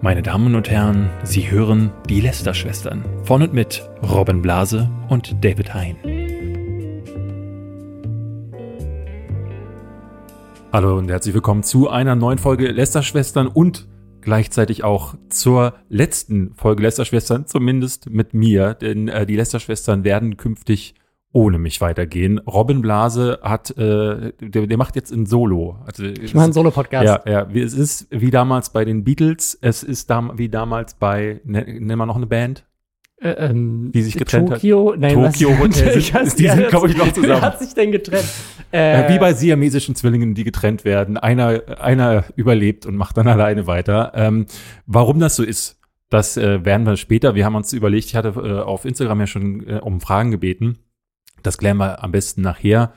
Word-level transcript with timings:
Meine 0.00 0.22
Damen 0.22 0.54
und 0.54 0.70
Herren, 0.70 1.10
Sie 1.24 1.50
hören 1.50 1.90
die 2.08 2.20
Lester-Schwestern 2.20 3.04
von 3.24 3.42
und 3.42 3.52
mit 3.52 3.82
Robin 4.08 4.40
Blase 4.40 4.88
und 5.08 5.44
David 5.44 5.74
Hein. 5.74 5.96
Hallo 10.72 10.98
und 10.98 11.10
herzlich 11.10 11.34
willkommen 11.34 11.64
zu 11.64 11.90
einer 11.90 12.14
neuen 12.14 12.38
Folge 12.38 12.68
Lester-Schwestern 12.68 13.48
und 13.48 13.88
gleichzeitig 14.20 14.84
auch 14.84 15.16
zur 15.30 15.74
letzten 15.88 16.54
Folge 16.54 16.84
Lester-Schwestern, 16.84 17.48
zumindest 17.48 18.08
mit 18.08 18.34
mir, 18.34 18.74
denn 18.74 19.08
äh, 19.08 19.26
die 19.26 19.34
Lester-Schwestern 19.34 20.04
werden 20.04 20.36
künftig 20.36 20.94
ohne 21.32 21.58
mich 21.58 21.80
weitergehen. 21.80 22.38
Robin 22.38 22.80
Blase 22.80 23.38
hat, 23.42 23.70
äh, 23.76 24.32
der, 24.40 24.66
der 24.66 24.76
macht 24.76 24.96
jetzt 24.96 25.12
ein 25.12 25.26
Solo. 25.26 25.78
Also, 25.84 26.04
ich 26.04 26.34
mache 26.34 26.44
einen 26.44 26.52
Solo-Podcast. 26.52 27.26
Ja, 27.26 27.30
ja. 27.30 27.48
Es 27.54 27.74
ist 27.74 28.08
wie 28.10 28.30
damals 28.30 28.70
bei 28.70 28.84
den 28.84 29.04
Beatles. 29.04 29.58
Es 29.60 29.82
ist 29.82 30.08
dam 30.08 30.32
wie 30.36 30.48
damals 30.48 30.94
bei, 30.94 31.40
ne, 31.44 31.64
nennen 31.64 31.98
wir 31.98 32.06
noch 32.06 32.16
eine 32.16 32.26
Band? 32.26 32.64
Äh, 33.20 33.30
ähm, 33.30 33.90
die 33.92 34.02
sich 34.02 34.16
getrennt 34.16 34.48
Tokio, 34.48 34.92
hat. 34.92 35.00
Nein, 35.00 35.14
Tokio 35.14 35.50
was, 35.50 35.58
Hotel. 35.60 36.00
Sind, 36.00 36.14
weiß, 36.14 36.34
die 36.36 36.48
sind, 36.48 36.68
glaube 36.68 36.88
ich, 36.88 36.96
noch 36.96 37.08
zusammen. 37.12 37.28
Wer 37.28 37.40
hat 37.42 37.58
sich 37.58 37.74
denn 37.74 37.90
getrennt? 37.90 38.28
Äh, 38.70 39.12
wie 39.12 39.18
bei 39.18 39.32
siamesischen 39.32 39.96
Zwillingen, 39.96 40.34
die 40.34 40.44
getrennt 40.44 40.84
werden. 40.84 41.16
Einer, 41.16 41.80
einer 41.80 42.24
überlebt 42.36 42.86
und 42.86 42.96
macht 42.96 43.16
dann 43.16 43.26
alleine 43.26 43.66
weiter. 43.66 44.12
Ähm, 44.14 44.46
warum 44.86 45.18
das 45.18 45.36
so 45.36 45.42
ist, 45.42 45.80
das 46.10 46.36
äh, 46.36 46.64
werden 46.64 46.86
wir 46.86 46.96
später. 46.96 47.34
Wir 47.34 47.44
haben 47.44 47.56
uns 47.56 47.72
überlegt, 47.72 48.06
ich 48.06 48.14
hatte 48.14 48.28
äh, 48.28 48.60
auf 48.60 48.84
Instagram 48.84 49.20
ja 49.20 49.26
schon 49.26 49.66
äh, 49.66 49.80
um 49.82 50.00
Fragen 50.00 50.30
gebeten. 50.30 50.78
Das 51.42 51.58
klären 51.58 51.76
wir 51.78 52.02
am 52.02 52.12
besten 52.12 52.42
nachher. 52.42 52.92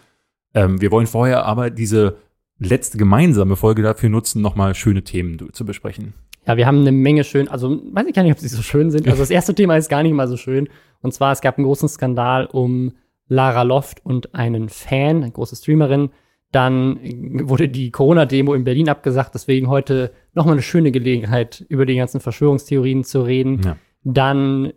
Ähm, 0.53 0.81
wir 0.81 0.91
wollen 0.91 1.07
vorher 1.07 1.45
aber 1.45 1.69
diese 1.69 2.17
letzte 2.59 2.97
gemeinsame 2.97 3.55
Folge 3.55 3.81
dafür 3.81 4.09
nutzen, 4.09 4.41
nochmal 4.41 4.75
schöne 4.75 5.03
Themen 5.03 5.51
zu 5.51 5.65
besprechen. 5.65 6.13
Ja, 6.47 6.57
wir 6.57 6.65
haben 6.65 6.79
eine 6.79 6.91
Menge 6.91 7.23
schön, 7.23 7.47
also 7.47 7.81
weiß 7.91 8.07
ich 8.07 8.15
gar 8.15 8.23
nicht, 8.23 8.31
ob 8.31 8.39
sie 8.39 8.47
so 8.47 8.61
schön 8.61 8.89
sind. 8.89 9.07
Also 9.07 9.21
das 9.21 9.29
erste 9.29 9.53
Thema 9.53 9.77
ist 9.77 9.89
gar 9.89 10.03
nicht 10.03 10.13
mal 10.13 10.27
so 10.27 10.37
schön. 10.37 10.69
Und 11.01 11.13
zwar, 11.13 11.31
es 11.31 11.41
gab 11.41 11.57
einen 11.57 11.65
großen 11.65 11.87
Skandal 11.87 12.45
um 12.45 12.93
Lara 13.27 13.61
Loft 13.61 14.03
und 14.05 14.33
einen 14.35 14.69
Fan, 14.69 15.23
eine 15.23 15.31
große 15.31 15.55
Streamerin. 15.55 16.09
Dann 16.51 16.99
wurde 17.47 17.69
die 17.69 17.91
Corona-Demo 17.91 18.53
in 18.53 18.63
Berlin 18.63 18.89
abgesagt, 18.89 19.33
deswegen 19.35 19.69
heute 19.69 20.11
nochmal 20.33 20.55
eine 20.55 20.61
schöne 20.61 20.91
Gelegenheit, 20.91 21.63
über 21.69 21.85
die 21.85 21.95
ganzen 21.95 22.19
Verschwörungstheorien 22.19 23.03
zu 23.03 23.21
reden. 23.21 23.61
Ja. 23.63 23.77
Dann 24.03 24.73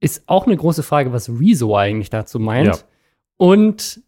ist 0.00 0.24
auch 0.26 0.46
eine 0.46 0.56
große 0.56 0.82
Frage, 0.82 1.12
was 1.12 1.28
Rezo 1.28 1.76
eigentlich 1.76 2.10
dazu 2.10 2.38
meint. 2.38 2.66
Ja. 2.66 2.78
Und 3.36 4.02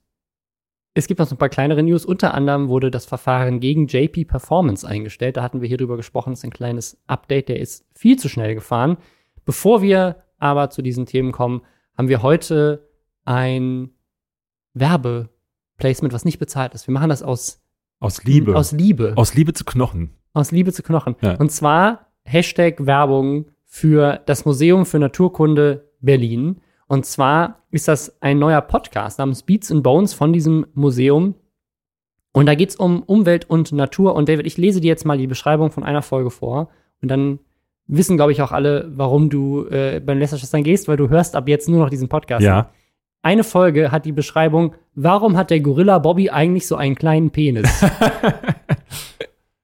es 0.95 1.07
gibt 1.07 1.21
noch 1.21 1.27
so 1.27 1.35
ein 1.35 1.39
paar 1.39 1.49
kleinere 1.49 1.83
News. 1.83 2.05
Unter 2.05 2.35
anderem 2.35 2.69
wurde 2.69 2.91
das 2.91 3.07
Verfahren 3.07 3.61
gegen 3.61 3.87
JP 3.87 4.25
Performance 4.25 4.87
eingestellt. 4.87 5.37
Da 5.37 5.43
hatten 5.43 5.61
wir 5.61 5.69
hier 5.69 5.79
drüber 5.79 5.97
gesprochen. 5.97 6.31
Das 6.31 6.41
ist 6.41 6.45
ein 6.45 6.51
kleines 6.51 7.01
Update. 7.07 7.49
Der 7.49 7.61
ist 7.61 7.87
viel 7.95 8.19
zu 8.19 8.29
schnell 8.29 8.55
gefahren. 8.55 8.97
Bevor 9.45 9.83
wir 9.83 10.23
aber 10.39 10.71
zu 10.71 10.83
diesen 10.83 11.07
Themen 11.07 11.33
kommen, 11.33 11.63
haben 11.97 12.09
wir 12.09 12.23
heute 12.23 12.89
ein 13.25 13.91
Werbeplacement, 14.75 16.13
was 16.13 16.25
nicht 16.25 16.39
bezahlt 16.39 16.75
ist. 16.75 16.87
Wir 16.87 16.95
machen 16.95 17.09
das 17.09 17.23
aus 17.23 17.63
aus 18.01 18.25
Liebe. 18.25 18.57
Aus 18.57 18.73
Liebe. 18.73 19.13
Aus 19.17 19.35
Liebe 19.35 19.53
zu 19.53 19.65
Knochen. 19.65 20.11
Aus 20.33 20.51
Liebe 20.51 20.73
zu 20.73 20.83
Knochen. 20.83 21.17
Ja. 21.21 21.37
Und 21.37 21.53
zwar 21.53 22.07
Hashtag 22.25 22.87
Werbung 22.87 23.51
für 23.73 24.21
das 24.27 24.45
Museum 24.45 24.85
für 24.85 24.99
Naturkunde 24.99 25.89
Berlin. 26.01 26.61
Und 26.89 27.07
zwar 27.07 27.63
ist 27.71 27.87
das 27.87 28.21
ein 28.21 28.41
neuer 28.41 28.61
Podcast 28.61 29.21
namens 29.21 29.45
Beats 29.45 29.71
and 29.71 29.85
Bones 29.85 30.12
von 30.12 30.33
diesem 30.33 30.67
Museum. 30.75 31.37
Und 32.33 32.47
da 32.47 32.57
geht 32.57 32.71
es 32.71 32.77
um 32.77 33.05
Umwelt 33.05 33.49
und 33.49 33.71
Natur. 33.71 34.17
Und 34.17 34.29
David, 34.29 34.47
ich 34.47 34.59
lese 34.59 34.81
dir 34.81 34.89
jetzt 34.89 35.07
mal 35.07 35.17
die 35.17 35.29
Beschreibung 35.29 35.71
von 35.71 35.85
einer 35.85 36.03
Folge 36.03 36.31
vor. 36.31 36.69
Und 37.01 37.11
dann 37.11 37.39
wissen, 37.87 38.17
glaube 38.17 38.33
ich, 38.33 38.43
auch 38.43 38.51
alle, 38.51 38.91
warum 38.97 39.31
du 39.31 39.67
äh, 39.67 40.01
beim 40.05 40.19
Lästerschwestern 40.19 40.65
gehst, 40.65 40.89
weil 40.89 40.97
du 40.97 41.09
hörst 41.09 41.37
ab 41.37 41.49
jetzt 41.49 41.69
nur 41.69 41.79
noch 41.79 41.91
diesen 41.91 42.09
Podcast. 42.09 42.44
Ja. 42.44 42.71
Eine 43.23 43.44
Folge 43.44 43.93
hat 43.93 44.05
die 44.05 44.12
Beschreibung, 44.12 44.75
warum 44.97 45.37
hat 45.37 45.50
der 45.50 45.61
Gorilla 45.61 46.00
Bobby 46.00 46.31
eigentlich 46.31 46.67
so 46.67 46.75
einen 46.75 46.97
kleinen 46.97 47.31
Penis? 47.31 47.84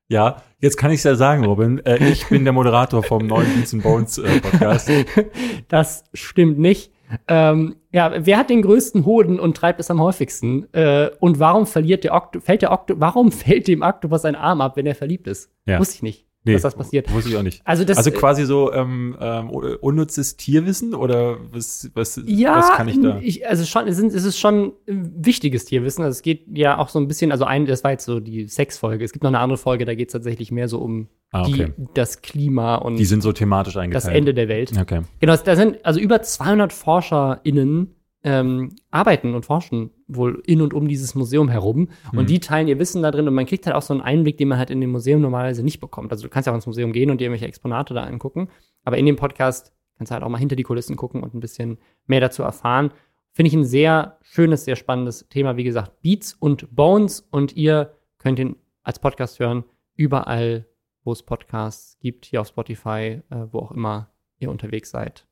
Ja, 0.08 0.42
jetzt 0.60 0.76
kann 0.76 0.90
ich 0.90 0.98
es 0.98 1.04
ja 1.04 1.16
sagen, 1.16 1.44
Robin. 1.44 1.84
Äh, 1.84 2.08
ich 2.08 2.28
bin 2.28 2.44
der 2.44 2.52
Moderator 2.52 3.02
vom 3.02 3.26
neuen 3.26 3.52
Beats 3.54 3.74
and 3.74 3.82
Bones 3.82 4.18
äh, 4.18 4.40
Podcast. 4.40 4.90
Das 5.68 6.04
stimmt 6.14 6.58
nicht. 6.58 6.92
Ähm, 7.28 7.76
ja, 7.92 8.12
wer 8.16 8.38
hat 8.38 8.50
den 8.50 8.62
größten 8.62 9.04
Hoden 9.04 9.38
und 9.38 9.56
treibt 9.56 9.80
es 9.80 9.90
am 9.90 10.00
häufigsten? 10.00 10.72
Äh, 10.72 11.10
und 11.20 11.38
warum 11.38 11.66
verliert 11.66 12.04
der 12.04 12.14
Okto 12.14 12.40
fällt 12.40 12.62
der 12.62 12.72
Okto 12.72 12.94
warum 12.98 13.30
fällt 13.32 13.68
dem 13.68 13.82
Oktopus 13.82 14.24
ein 14.24 14.34
Arm 14.34 14.60
ab, 14.60 14.76
wenn 14.76 14.86
er 14.86 14.94
verliebt 14.94 15.26
ist? 15.26 15.50
Ja. 15.66 15.78
Wusste 15.78 15.96
ich 15.96 16.02
nicht 16.02 16.25
nee, 16.46 16.52
dass 16.54 16.62
das 16.62 16.74
passiert. 16.74 17.10
Muss 17.10 17.26
ich 17.26 17.36
auch 17.36 17.42
nicht. 17.42 17.60
Also, 17.64 17.84
das, 17.84 17.98
also 17.98 18.10
quasi 18.10 18.44
so 18.44 18.72
ähm, 18.72 19.16
ähm, 19.20 19.50
unnützes 19.50 20.36
Tierwissen 20.36 20.94
oder 20.94 21.38
was, 21.52 21.90
was, 21.94 22.20
ja, 22.24 22.56
was 22.56 22.72
kann 22.72 22.88
ich 22.88 23.00
da? 23.00 23.18
Ich, 23.20 23.46
also 23.46 23.64
schon, 23.64 23.88
es, 23.88 23.98
es 23.98 24.24
ist 24.24 24.38
schon 24.38 24.72
wichtiges 24.86 25.64
Tierwissen. 25.64 26.04
Also 26.04 26.16
es 26.16 26.22
geht 26.22 26.44
ja 26.56 26.78
auch 26.78 26.88
so 26.88 26.98
ein 26.98 27.08
bisschen, 27.08 27.32
also 27.32 27.44
ein, 27.44 27.66
das 27.66 27.84
war 27.84 27.90
jetzt 27.90 28.04
so 28.04 28.20
die 28.20 28.46
Sexfolge. 28.46 29.04
Es 29.04 29.12
gibt 29.12 29.24
noch 29.24 29.30
eine 29.30 29.40
andere 29.40 29.58
Folge, 29.58 29.84
da 29.84 29.94
geht 29.94 30.08
es 30.08 30.12
tatsächlich 30.12 30.52
mehr 30.52 30.68
so 30.68 30.78
um 30.78 31.08
ah, 31.32 31.42
okay. 31.42 31.72
die, 31.76 31.86
das 31.94 32.22
Klima 32.22 32.76
und 32.76 32.96
die 32.96 33.04
sind 33.04 33.22
so 33.22 33.32
thematisch 33.32 33.76
eingeteilt. 33.76 34.04
Das 34.04 34.12
Ende 34.12 34.34
der 34.34 34.48
Welt. 34.48 34.72
Okay. 34.78 35.02
Genau, 35.20 35.36
da 35.36 35.56
sind 35.56 35.84
also 35.84 36.00
über 36.00 36.22
200 36.22 36.72
ForscherInnen 36.72 37.95
ähm, 38.26 38.74
arbeiten 38.90 39.36
und 39.36 39.46
forschen 39.46 39.90
wohl 40.08 40.42
in 40.44 40.60
und 40.60 40.74
um 40.74 40.88
dieses 40.88 41.14
Museum 41.14 41.48
herum. 41.48 41.90
Mhm. 42.10 42.18
Und 42.18 42.28
die 42.28 42.40
teilen 42.40 42.66
ihr 42.66 42.80
Wissen 42.80 43.00
da 43.00 43.12
drin 43.12 43.28
und 43.28 43.34
man 43.34 43.46
kriegt 43.46 43.66
halt 43.66 43.76
auch 43.76 43.82
so 43.82 43.94
einen 43.94 44.02
Einblick, 44.02 44.36
den 44.36 44.48
man 44.48 44.58
halt 44.58 44.70
in 44.70 44.80
dem 44.80 44.90
Museum 44.90 45.20
normalerweise 45.20 45.62
nicht 45.62 45.78
bekommt. 45.78 46.10
Also 46.10 46.24
du 46.24 46.28
kannst 46.28 46.48
ja 46.48 46.52
auch 46.52 46.56
ins 46.56 46.66
Museum 46.66 46.92
gehen 46.92 47.08
und 47.08 47.20
dir 47.20 47.26
irgendwelche 47.26 47.46
Exponate 47.46 47.94
da 47.94 48.02
angucken. 48.02 48.48
Aber 48.82 48.98
in 48.98 49.06
dem 49.06 49.14
Podcast 49.14 49.72
kannst 49.96 50.10
du 50.10 50.14
halt 50.14 50.24
auch 50.24 50.28
mal 50.28 50.38
hinter 50.38 50.56
die 50.56 50.64
Kulissen 50.64 50.96
gucken 50.96 51.22
und 51.22 51.34
ein 51.34 51.40
bisschen 51.40 51.78
mehr 52.06 52.20
dazu 52.20 52.42
erfahren. 52.42 52.90
Finde 53.30 53.48
ich 53.48 53.54
ein 53.54 53.64
sehr 53.64 54.18
schönes, 54.22 54.64
sehr 54.64 54.74
spannendes 54.74 55.28
Thema. 55.28 55.56
Wie 55.56 55.64
gesagt, 55.64 56.02
Beats 56.02 56.34
und 56.34 56.74
Bones. 56.74 57.20
Und 57.30 57.56
ihr 57.56 57.92
könnt 58.18 58.40
ihn 58.40 58.56
als 58.82 58.98
Podcast 58.98 59.38
hören, 59.38 59.62
überall, 59.94 60.66
wo 61.04 61.12
es 61.12 61.22
Podcasts 61.22 61.96
gibt, 62.00 62.24
hier 62.24 62.40
auf 62.40 62.48
Spotify, 62.48 63.22
äh, 63.30 63.46
wo 63.52 63.60
auch 63.60 63.70
immer 63.70 64.10
ihr 64.40 64.50
unterwegs 64.50 64.90
seid. 64.90 65.28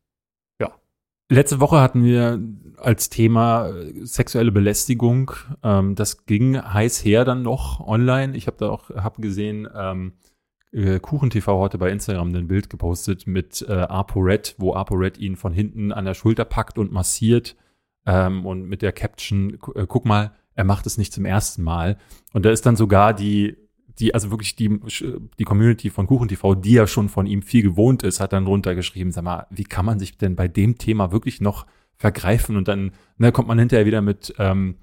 Letzte 1.30 1.58
Woche 1.60 1.80
hatten 1.80 2.04
wir 2.04 2.38
als 2.76 3.08
Thema 3.08 3.68
äh, 3.68 4.04
sexuelle 4.04 4.52
Belästigung. 4.52 5.32
Ähm, 5.62 5.94
das 5.94 6.26
ging 6.26 6.60
heiß 6.60 7.04
her 7.04 7.24
dann 7.24 7.42
noch 7.42 7.80
online. 7.80 8.36
Ich 8.36 8.46
habe 8.46 8.58
da 8.58 8.68
auch 8.68 8.90
hab 8.90 9.20
gesehen, 9.20 9.66
ähm, 9.74 10.12
äh, 10.72 10.98
KuchenTV 10.98 11.46
heute 11.46 11.78
bei 11.78 11.90
Instagram 11.90 12.34
ein 12.34 12.48
Bild 12.48 12.68
gepostet 12.68 13.26
mit 13.26 13.64
äh, 13.66 13.72
ApoRed, 13.72 14.56
wo 14.58 14.74
ApoRed 14.74 15.18
ihn 15.18 15.36
von 15.36 15.52
hinten 15.52 15.92
an 15.92 16.04
der 16.04 16.14
Schulter 16.14 16.44
packt 16.44 16.78
und 16.78 16.92
massiert 16.92 17.56
ähm, 18.06 18.44
und 18.44 18.64
mit 18.64 18.82
der 18.82 18.92
Caption, 18.92 19.58
äh, 19.74 19.86
guck 19.88 20.04
mal, 20.04 20.32
er 20.54 20.64
macht 20.64 20.86
es 20.86 20.98
nicht 20.98 21.12
zum 21.12 21.24
ersten 21.24 21.62
Mal. 21.62 21.96
Und 22.32 22.44
da 22.44 22.50
ist 22.50 22.66
dann 22.66 22.76
sogar 22.76 23.14
die 23.14 23.56
die, 23.99 24.15
also 24.15 24.31
wirklich 24.31 24.56
die, 24.56 24.81
die 25.38 25.44
Community 25.44 25.91
von 25.91 26.06
KuchenTV, 26.06 26.55
die 26.56 26.72
ja 26.72 26.87
schon 26.87 27.09
von 27.09 27.27
ihm 27.27 27.43
viel 27.43 27.62
gewohnt 27.62 28.03
ist, 28.03 28.21
hat 28.21 28.32
dann 28.32 28.47
runtergeschrieben, 28.47 29.12
sag 29.12 29.25
mal, 29.25 29.47
wie 29.50 29.65
kann 29.65 29.87
man 29.87 29.99
sich 29.99 30.19
denn 30.19 30.34
bei 30.34 30.49
dem 30.49 30.78
Thema 30.78 31.12
wirklich 31.12 31.41
noch 31.41 31.66
vergreifen? 31.97 32.56
Und 32.56 32.66
dann 32.66 32.93
ne, 33.19 33.31
kommt 33.31 33.49
man 33.49 33.59
hinterher 33.59 33.87
wieder 33.87 34.03
mit, 34.03 34.34
ähm, 34.38 34.77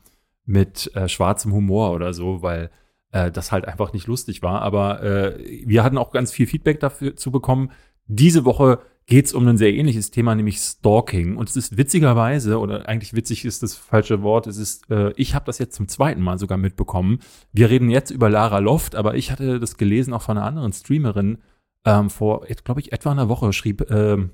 mit 0.46 0.96
äh, 0.96 1.10
schwarzem 1.10 1.52
Humor 1.54 1.92
oder 1.92 2.14
so, 2.14 2.42
weil 2.42 2.72
äh, 3.12 3.32
das 3.32 3.52
halt 3.52 3.68
einfach 3.68 3.92
nicht 3.94 4.08
lustig 4.08 4.42
war. 4.42 4.62
Aber 4.62 5.04
äh, 5.04 5.64
wir 5.66 5.84
hatten 5.84 5.98
auch 5.98 6.12
ganz 6.12 6.32
viel 6.32 6.48
Feedback 6.48 6.80
dafür 6.80 7.16
zu 7.16 7.32
bekommen. 7.32 7.72
Diese 8.08 8.46
Woche 8.46 8.80
geht 9.12 9.26
es 9.26 9.34
um 9.34 9.46
ein 9.46 9.58
sehr 9.58 9.74
ähnliches 9.74 10.10
Thema, 10.10 10.36
nämlich 10.36 10.58
Stalking. 10.60 11.36
Und 11.36 11.50
es 11.50 11.58
ist 11.58 11.76
witzigerweise, 11.76 12.58
oder 12.60 12.88
eigentlich 12.88 13.14
witzig 13.14 13.44
ist 13.44 13.62
das 13.62 13.76
falsche 13.76 14.24
Wort, 14.24 14.48
es 14.48 14.56
ist, 14.56 14.90
äh, 14.90 15.12
ich 15.18 15.36
habe 15.36 15.44
das 15.44 15.60
jetzt 15.60 15.76
zum 15.76 15.90
zweiten 15.90 16.22
Mal 16.22 16.40
sogar 16.40 16.58
mitbekommen. 16.58 17.20
Wir 17.52 17.70
reden 17.70 17.90
jetzt 17.90 18.10
über 18.10 18.30
Lara 18.30 18.60
Loft, 18.60 18.96
aber 18.96 19.16
ich 19.16 19.30
hatte 19.30 19.60
das 19.60 19.76
gelesen 19.76 20.14
auch 20.14 20.22
von 20.22 20.38
einer 20.38 20.48
anderen 20.48 20.72
Streamerin 20.72 21.40
ähm, 21.84 22.10
vor, 22.10 22.46
glaube 22.64 22.80
ich, 22.80 22.94
etwa 22.94 23.12
einer 23.12 23.28
Woche 23.28 23.52
schrieb 23.52 23.92
ähm, 23.92 24.30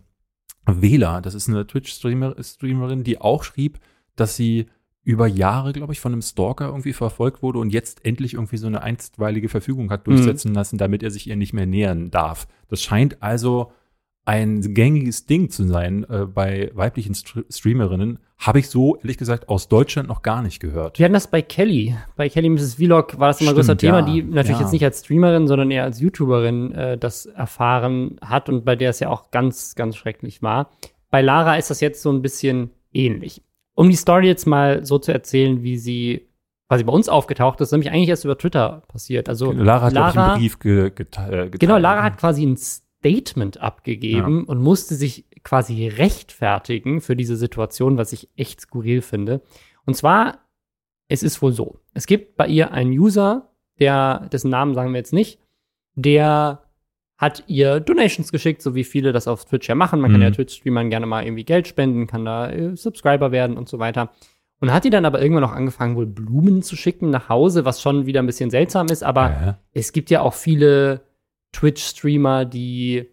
Wähler, 0.68 1.22
das 1.22 1.34
ist 1.34 1.50
eine 1.50 1.66
Twitch-Streamerin, 1.66 3.04
die 3.04 3.20
auch 3.20 3.44
schrieb, 3.44 3.80
dass 4.16 4.36
sie 4.36 4.68
über 5.02 5.26
Jahre, 5.26 5.74
glaube 5.74 5.94
ich, 5.94 6.00
von 6.00 6.14
einem 6.14 6.22
Stalker 6.22 6.68
irgendwie 6.68 6.94
verfolgt 6.94 7.42
wurde 7.42 7.58
und 7.58 7.72
jetzt 7.72 8.06
endlich 8.06 8.36
irgendwie 8.36 8.58
so 8.58 8.68
eine 8.68 8.84
einstweilige 8.84 9.50
Verfügung 9.50 9.90
hat 9.90 10.06
durchsetzen 10.06 10.50
mhm. 10.50 10.56
lassen, 10.56 10.78
damit 10.78 11.02
er 11.02 11.10
sich 11.10 11.26
ihr 11.26 11.36
nicht 11.36 11.54
mehr 11.54 11.66
nähern 11.66 12.12
darf. 12.12 12.48
Das 12.68 12.84
scheint 12.84 13.24
also 13.24 13.72
ein 14.28 14.74
gängiges 14.74 15.26
Ding 15.26 15.50
zu 15.50 15.64
sein 15.64 16.06
äh, 16.10 16.26
bei 16.26 16.70
weiblichen 16.74 17.16
St 17.16 17.46
Streamerinnen, 17.50 18.20
habe 18.38 18.60
ich 18.60 18.70
so, 18.70 18.98
ehrlich 18.98 19.18
gesagt, 19.18 19.48
aus 19.48 19.70
Deutschland 19.70 20.10
noch 20.10 20.22
gar 20.22 20.42
nicht 20.42 20.60
gehört. 20.60 21.00
Wir 21.00 21.06
hatten 21.06 21.14
das 21.14 21.28
bei 21.28 21.42
Kelly. 21.42 21.96
Bei 22.18 22.28
Kelly 22.28 22.50
Mrs. 22.50 22.76
Vlog 22.76 23.18
war 23.20 23.30
das 23.30 23.40
immer 23.40 23.52
ein 23.52 23.56
größer 23.56 23.78
Thema, 23.78 24.02
die 24.02 24.22
natürlich 24.22 24.60
ja. 24.60 24.64
jetzt 24.64 24.74
nicht 24.74 24.84
als 24.84 25.00
Streamerin, 25.00 25.48
sondern 25.48 25.72
eher 25.72 25.86
als 25.86 26.02
YouTuberin 26.02 26.74
äh, 26.74 26.98
das 26.98 27.26
erfahren 27.26 28.18
hat 28.22 28.50
und 28.50 28.66
bei 28.66 28.76
der 28.76 28.90
es 28.90 29.00
ja 29.00 29.10
auch 29.10 29.32
ganz, 29.32 29.76
ganz 29.76 29.96
schrecklich 29.96 30.44
war. 30.44 30.72
Bei 31.10 31.22
Lara 31.22 31.56
ist 31.56 31.70
das 31.70 31.80
jetzt 31.80 32.02
so 32.02 32.12
ein 32.12 32.22
bisschen 32.22 32.72
ähnlich. 32.92 33.42
Um 33.76 33.90
die 33.90 33.96
Story 33.96 34.28
jetzt 34.28 34.46
mal 34.46 34.86
so 34.86 35.00
zu 35.00 35.14
erzählen, 35.14 35.64
wie 35.64 35.78
sie 35.78 36.28
quasi 36.68 36.84
bei 36.84 36.92
uns 36.92 37.08
aufgetaucht 37.08 37.62
ist, 37.62 37.72
nämlich 37.72 37.92
eigentlich 37.92 38.10
erst 38.10 38.26
über 38.26 38.38
Twitter 38.38 38.84
passiert. 38.90 39.30
Also 39.30 39.54
Lara 39.54 39.86
hat, 39.86 39.94
glaub 39.94 40.10
ich, 40.10 40.16
Lara- 40.16 40.34
einen 40.34 40.42
Brief 40.42 40.60
ge 40.60 40.88
äh, 40.88 40.92
geteilt. 40.92 41.60
Genau, 41.60 41.78
Lara 41.78 42.04
hat 42.04 42.18
quasi 42.18 42.46
ein 42.46 42.58
Statement 43.00 43.60
abgegeben 43.62 44.44
und 44.46 44.62
musste 44.62 44.96
sich 44.96 45.26
quasi 45.44 45.88
rechtfertigen 45.88 47.00
für 47.02 47.16
diese 47.16 47.38
Situation, 47.38 47.98
was 47.98 48.12
ich 48.14 48.30
echt 48.36 48.62
skurril 48.62 49.02
finde. 49.02 49.42
Und 49.86 49.96
zwar, 49.96 50.40
es 51.08 51.24
ist 51.24 51.42
wohl 51.42 51.54
so, 51.54 51.80
es 51.94 52.06
gibt 52.08 52.36
bei 52.38 52.48
ihr 52.48 52.72
einen 52.72 52.92
User, 52.92 53.50
der, 53.80 54.28
dessen 54.32 54.50
Namen 54.50 54.74
sagen 54.74 54.92
wir 54.92 54.98
jetzt 54.98 55.14
nicht, 55.14 55.40
der 55.96 56.64
hat 57.18 57.44
ihr 57.48 57.80
Donations 57.80 58.32
geschickt, 58.32 58.62
so 58.62 58.76
wie 58.76 58.84
viele 58.84 59.12
das 59.12 59.28
auf 59.28 59.46
Twitch 59.46 59.68
ja 59.70 59.76
machen. 59.76 60.00
Man 60.02 60.12
kann 60.12 60.20
Mhm. 60.20 60.26
ja 60.26 60.32
Twitch-Streamern 60.32 60.90
gerne 60.90 61.06
mal 61.08 61.24
irgendwie 61.24 61.46
Geld 61.46 61.68
spenden, 61.68 62.06
kann 62.08 62.26
da 62.26 62.50
äh, 62.52 62.76
Subscriber 62.76 63.32
werden 63.32 63.58
und 63.58 63.68
so 63.70 63.80
weiter. 63.80 64.12
Und 64.60 64.72
hat 64.74 64.84
die 64.86 64.90
dann 64.90 65.06
aber 65.06 65.22
irgendwann 65.22 65.44
auch 65.44 65.52
angefangen, 65.52 65.96
wohl 65.96 66.06
Blumen 66.08 66.62
zu 66.64 66.76
schicken 66.76 67.10
nach 67.12 67.30
Hause, 67.30 67.64
was 67.66 67.82
schon 67.82 68.06
wieder 68.08 68.22
ein 68.22 68.26
bisschen 68.28 68.50
seltsam 68.50 68.88
ist, 68.88 69.04
aber 69.04 69.58
Äh, 69.74 69.80
es 69.80 69.94
gibt 69.94 70.10
ja 70.10 70.22
auch 70.22 70.34
viele 70.34 71.02
Twitch-Streamer, 71.54 72.46
die 72.46 73.08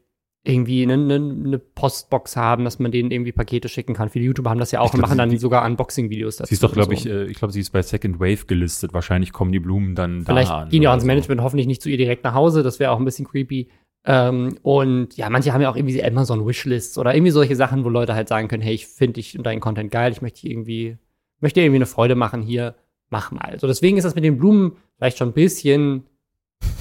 irgendwie 0.47 0.83
eine, 0.83 0.93
eine, 0.95 1.15
eine 1.15 1.59
Postbox 1.59 2.37
haben, 2.37 2.65
dass 2.65 2.79
man 2.79 2.93
denen 2.93 3.11
irgendwie 3.11 3.33
Pakete 3.33 3.69
schicken 3.71 3.95
kann. 3.95 4.11
Viele 4.11 4.27
YouTuber 4.27 4.51
haben 4.51 4.61
das 4.61 4.73
ja 4.73 4.81
auch 4.81 4.89
Ich 4.89 4.93
und 4.93 4.99
glaub, 5.01 5.09
machen 5.09 5.17
dann 5.19 5.31
die- 5.31 5.39
sogar 5.39 5.65
Unboxing-Videos 5.65 6.37
dazu. 6.37 6.49
Sie 6.49 6.55
ist 6.55 6.63
doch, 6.63 6.73
glaube 6.73 6.95
so. 6.95 7.01
ich, 7.01 7.07
äh, 7.11 7.25
ich 7.25 7.39
glaube, 7.39 7.53
sie 7.53 7.61
ist 7.61 7.71
bei 7.71 7.81
Second 7.81 8.21
Wave 8.21 8.45
gelistet. 8.47 8.93
Wahrscheinlich 8.93 9.33
kommen 9.33 9.53
die 9.53 9.59
Blumen 9.61 9.95
dann 9.95 10.27
Vielleicht 10.27 10.51
da 10.51 10.63
an. 10.63 10.69
gehen 10.69 10.83
die 10.83 10.87
auch 10.87 10.91
oder 10.91 10.93
ans 10.93 11.03
so. 11.05 11.07
Management, 11.07 11.41
hoffentlich 11.41 11.67
nicht 11.67 11.81
zu 11.81 11.89
ihr 11.89 11.97
direkt 11.97 12.25
nach 12.25 12.35
Hause. 12.35 12.63
Das 12.63 12.79
wäre 12.79 12.91
auch 12.91 12.99
ein 12.99 13.07
bisschen 13.07 13.27
creepy. 13.27 13.69
Ähm, 14.07 14.59
und 14.61 15.17
ja, 15.17 15.31
manche 15.31 15.55
haben 15.55 15.63
ja 15.63 15.71
auch 15.71 15.77
irgendwie 15.77 16.05
Amazon 16.05 16.47
Wishlists 16.47 16.99
oder 16.99 17.15
irgendwie 17.15 17.31
solche 17.33 17.57
Sachen, 17.57 17.83
wo 17.85 17.89
Leute 17.89 18.15
halt 18.15 18.29
sagen 18.29 18.49
können, 18.49 18.63
hey, 18.63 18.75
ich 18.75 18.87
finde 18.87 19.15
dich 19.15 19.39
und 19.39 19.47
deinen 19.47 19.61
Content 19.61 19.91
geil, 19.91 20.13
ich 20.13 20.21
möchte 20.21 20.47
irgendwie, 20.47 20.99
möchte 21.41 21.63
irgendwie 21.63 21.77
eine 21.77 21.87
Freude 21.87 22.17
machen 22.17 22.43
hier, 22.43 22.75
mach 23.09 23.31
mal. 23.31 23.59
So, 23.59 23.67
deswegen 23.67 23.97
ist 23.97 24.05
das 24.05 24.15
mit 24.15 24.25
den 24.25 24.37
Blumen 24.37 24.73
vielleicht 24.99 25.17
schon 25.17 25.29
ein 25.29 25.33
bisschen 25.33 26.03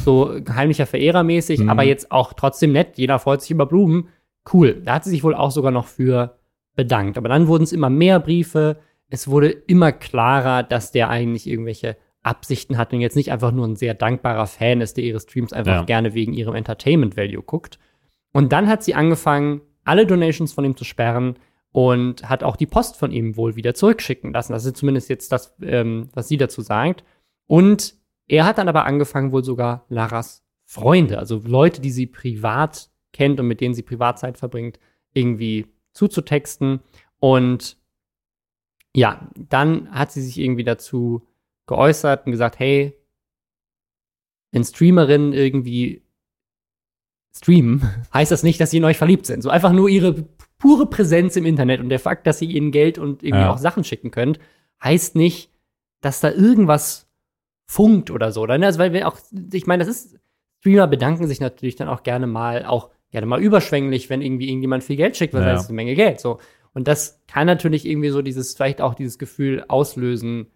so 0.03 0.35
heimlicher 0.53 0.85
Verehrermäßig, 0.85 1.61
Mhm. 1.61 1.69
aber 1.69 1.83
jetzt 1.83 2.11
auch 2.11 2.33
trotzdem 2.33 2.71
nett. 2.71 2.97
Jeder 2.97 3.19
freut 3.19 3.41
sich 3.41 3.51
über 3.51 3.65
Blumen. 3.65 4.09
Cool. 4.51 4.81
Da 4.83 4.95
hat 4.95 5.03
sie 5.05 5.09
sich 5.11 5.23
wohl 5.23 5.35
auch 5.35 5.51
sogar 5.51 5.71
noch 5.71 5.87
für 5.87 6.37
bedankt. 6.75 7.17
Aber 7.17 7.29
dann 7.29 7.47
wurden 7.47 7.63
es 7.63 7.71
immer 7.71 7.89
mehr 7.89 8.19
Briefe. 8.19 8.77
Es 9.09 9.27
wurde 9.27 9.49
immer 9.49 9.91
klarer, 9.91 10.63
dass 10.63 10.91
der 10.91 11.09
eigentlich 11.09 11.47
irgendwelche 11.47 11.95
Absichten 12.23 12.77
hat 12.77 12.93
und 12.93 13.01
jetzt 13.01 13.15
nicht 13.15 13.31
einfach 13.31 13.51
nur 13.51 13.67
ein 13.67 13.75
sehr 13.75 13.93
dankbarer 13.93 14.47
Fan 14.47 14.81
ist, 14.81 14.97
der 14.97 15.03
ihre 15.03 15.19
Streams 15.19 15.53
einfach 15.53 15.73
Ja. 15.75 15.83
gerne 15.83 16.13
wegen 16.13 16.33
ihrem 16.33 16.55
Entertainment 16.55 17.15
Value 17.17 17.43
guckt. 17.43 17.79
Und 18.31 18.51
dann 18.51 18.67
hat 18.67 18.83
sie 18.83 18.95
angefangen, 18.95 19.61
alle 19.83 20.05
Donations 20.07 20.53
von 20.53 20.63
ihm 20.65 20.75
zu 20.77 20.83
sperren 20.85 21.35
und 21.71 22.27
hat 22.29 22.43
auch 22.43 22.55
die 22.55 22.65
Post 22.65 22.97
von 22.97 23.11
ihm 23.11 23.35
wohl 23.35 23.55
wieder 23.55 23.73
zurückschicken 23.73 24.31
lassen. 24.33 24.53
Das 24.53 24.65
ist 24.65 24.77
zumindest 24.77 25.09
jetzt 25.09 25.31
das, 25.31 25.55
ähm, 25.61 26.09
was 26.13 26.27
sie 26.29 26.37
dazu 26.37 26.61
sagt. 26.61 27.03
Und 27.47 27.95
er 28.33 28.45
hat 28.45 28.57
dann 28.57 28.67
aber 28.67 28.85
angefangen, 28.85 29.31
wohl 29.31 29.43
sogar 29.43 29.85
Laras 29.89 30.43
Freunde, 30.65 31.19
also 31.19 31.39
Leute, 31.45 31.81
die 31.81 31.91
sie 31.91 32.07
privat 32.07 32.89
kennt 33.11 33.39
und 33.39 33.47
mit 33.47 33.61
denen 33.61 33.75
sie 33.75 33.83
Privatzeit 33.83 34.39
verbringt, 34.39 34.79
irgendwie 35.13 35.67
zuzutexten. 35.93 36.79
Und 37.19 37.77
ja, 38.95 39.29
dann 39.35 39.91
hat 39.91 40.11
sie 40.11 40.21
sich 40.23 40.39
irgendwie 40.39 40.63
dazu 40.63 41.27
geäußert 41.67 42.25
und 42.25 42.31
gesagt, 42.31 42.57
hey, 42.57 42.97
wenn 44.51 44.63
Streamerinnen 44.63 45.33
irgendwie 45.33 46.01
streamen, 47.35 47.87
heißt 48.13 48.31
das 48.31 48.41
nicht, 48.41 48.59
dass 48.59 48.71
sie 48.71 48.77
in 48.77 48.85
euch 48.85 48.97
verliebt 48.97 49.27
sind. 49.27 49.43
So 49.43 49.51
einfach 49.51 49.73
nur 49.73 49.89
ihre 49.89 50.27
pure 50.57 50.87
Präsenz 50.89 51.35
im 51.35 51.45
Internet 51.45 51.81
und 51.81 51.89
der 51.89 51.99
Fakt, 51.99 52.25
dass 52.25 52.39
sie 52.39 52.45
ihnen 52.51 52.71
Geld 52.71 52.97
und 52.97 53.21
irgendwie 53.21 53.43
Ja. 53.43 53.51
auch 53.51 53.59
Sachen 53.59 53.83
schicken 53.83 54.09
könnt, 54.09 54.39
heißt 54.83 55.15
nicht, 55.15 55.51
dass 56.01 56.19
da 56.19 56.31
irgendwas 56.31 57.02
funkt 57.65 58.11
oder 58.11 58.31
so. 58.31 58.41
Oder? 58.41 58.53
Also, 58.55 58.79
weil 58.79 58.93
wir 58.93 59.07
auch, 59.07 59.17
ich 59.51 59.67
meine, 59.67 59.83
das 59.85 59.95
ist, 59.95 60.19
Streamer 60.59 60.87
bedanken 60.87 61.27
sich 61.27 61.39
natürlich 61.41 61.75
dann 61.75 61.89
auch 61.89 62.03
gerne 62.03 62.27
mal, 62.27 62.65
auch 62.65 62.89
gerne 63.11 63.27
mal 63.27 63.41
überschwänglich, 63.41 64.09
wenn 64.09 64.21
irgendwie 64.21 64.47
irgendjemand 64.49 64.83
viel 64.83 64.95
Geld 64.95 65.17
schickt, 65.17 65.33
weil 65.33 65.41
Ja. 65.43 65.53
das 65.53 65.63
ist 65.63 65.69
eine 65.69 65.75
Menge 65.75 65.95
Geld. 65.95 66.19
So. 66.19 66.39
Und 66.73 66.87
das 66.87 67.21
kann 67.27 67.47
natürlich 67.47 67.85
irgendwie 67.85 68.09
so 68.09 68.21
dieses, 68.21 68.55
vielleicht 68.55 68.81
auch 68.81 68.95
dieses 68.95 69.17
Gefühl 69.19 69.63
auslösen, 69.67 70.47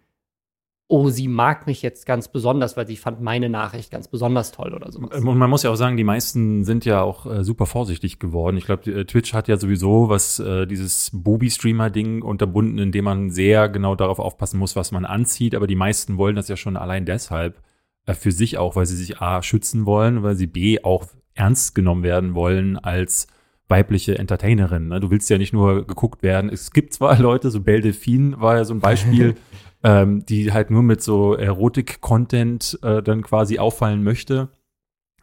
oh, 0.90 1.10
sie 1.10 1.28
mag 1.28 1.66
mich 1.66 1.82
jetzt 1.82 2.06
ganz 2.06 2.28
besonders, 2.28 2.76
weil 2.78 2.86
sie 2.86 2.96
fand 2.96 3.20
meine 3.20 3.50
Nachricht 3.50 3.90
ganz 3.90 4.08
besonders 4.08 4.52
toll 4.52 4.72
oder 4.72 4.90
sowas. 4.90 5.10
Ähm, 5.12 5.28
Und 5.28 5.36
man 5.36 5.50
muss 5.50 5.62
ja 5.62 5.70
auch 5.70 5.76
sagen, 5.76 5.98
die 5.98 6.04
meisten 6.04 6.64
sind 6.64 6.86
ja 6.86 7.02
auch 7.02 7.26
äh, 7.26 7.44
super 7.44 7.66
vorsichtig 7.66 8.18
geworden. 8.18 8.56
Ich 8.56 8.64
glaube, 8.64 8.90
äh, 8.90 9.04
Twitch 9.04 9.34
hat 9.34 9.48
ja 9.48 9.58
sowieso 9.58 10.08
was 10.08 10.38
äh, 10.38 10.66
dieses 10.66 11.10
Booby-Streamer-Ding 11.12 12.22
unterbunden, 12.22 12.78
indem 12.78 13.04
man 13.04 13.30
sehr 13.30 13.68
genau 13.68 13.96
darauf 13.96 14.18
aufpassen 14.18 14.58
muss, 14.58 14.76
was 14.76 14.90
man 14.90 15.04
anzieht. 15.04 15.54
Aber 15.54 15.66
die 15.66 15.76
meisten 15.76 16.16
wollen 16.16 16.36
das 16.36 16.48
ja 16.48 16.56
schon 16.56 16.78
allein 16.78 17.04
deshalb 17.04 17.60
äh, 18.06 18.14
für 18.14 18.32
sich 18.32 18.56
auch, 18.56 18.74
weil 18.74 18.86
sie 18.86 18.96
sich 18.96 19.20
A 19.20 19.42
schützen 19.42 19.84
wollen, 19.84 20.22
weil 20.22 20.36
sie 20.36 20.46
B 20.46 20.82
auch 20.82 21.04
ernst 21.34 21.74
genommen 21.74 22.02
werden 22.02 22.34
wollen 22.34 22.78
als 22.78 23.26
weibliche 23.68 24.18
Entertainerin. 24.18 24.88
Ne? 24.88 25.00
Du 25.00 25.10
willst 25.10 25.28
ja 25.28 25.36
nicht 25.36 25.52
nur 25.52 25.86
geguckt 25.86 26.22
werden. 26.22 26.48
Es 26.50 26.70
gibt 26.70 26.94
zwar 26.94 27.18
Leute, 27.18 27.50
so 27.50 27.60
Belle 27.60 27.82
Delphine 27.82 28.40
war 28.40 28.56
ja 28.56 28.64
so 28.64 28.72
ein 28.72 28.80
Beispiel, 28.80 29.34
ähm, 29.82 30.24
die 30.26 30.52
halt 30.52 30.70
nur 30.70 30.82
mit 30.82 31.02
so 31.02 31.34
Erotik-Content 31.34 32.78
äh, 32.82 33.02
dann 33.02 33.22
quasi 33.22 33.58
auffallen 33.58 34.02
möchte. 34.02 34.48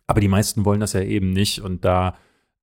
Aber 0.08 0.22
die 0.22 0.28
meisten 0.28 0.66
wollen 0.66 0.80
das 0.80 0.94
ja 0.94 1.02
eben 1.02 1.32
nicht. 1.32 1.60
Und 1.62 1.84
da 1.84 2.16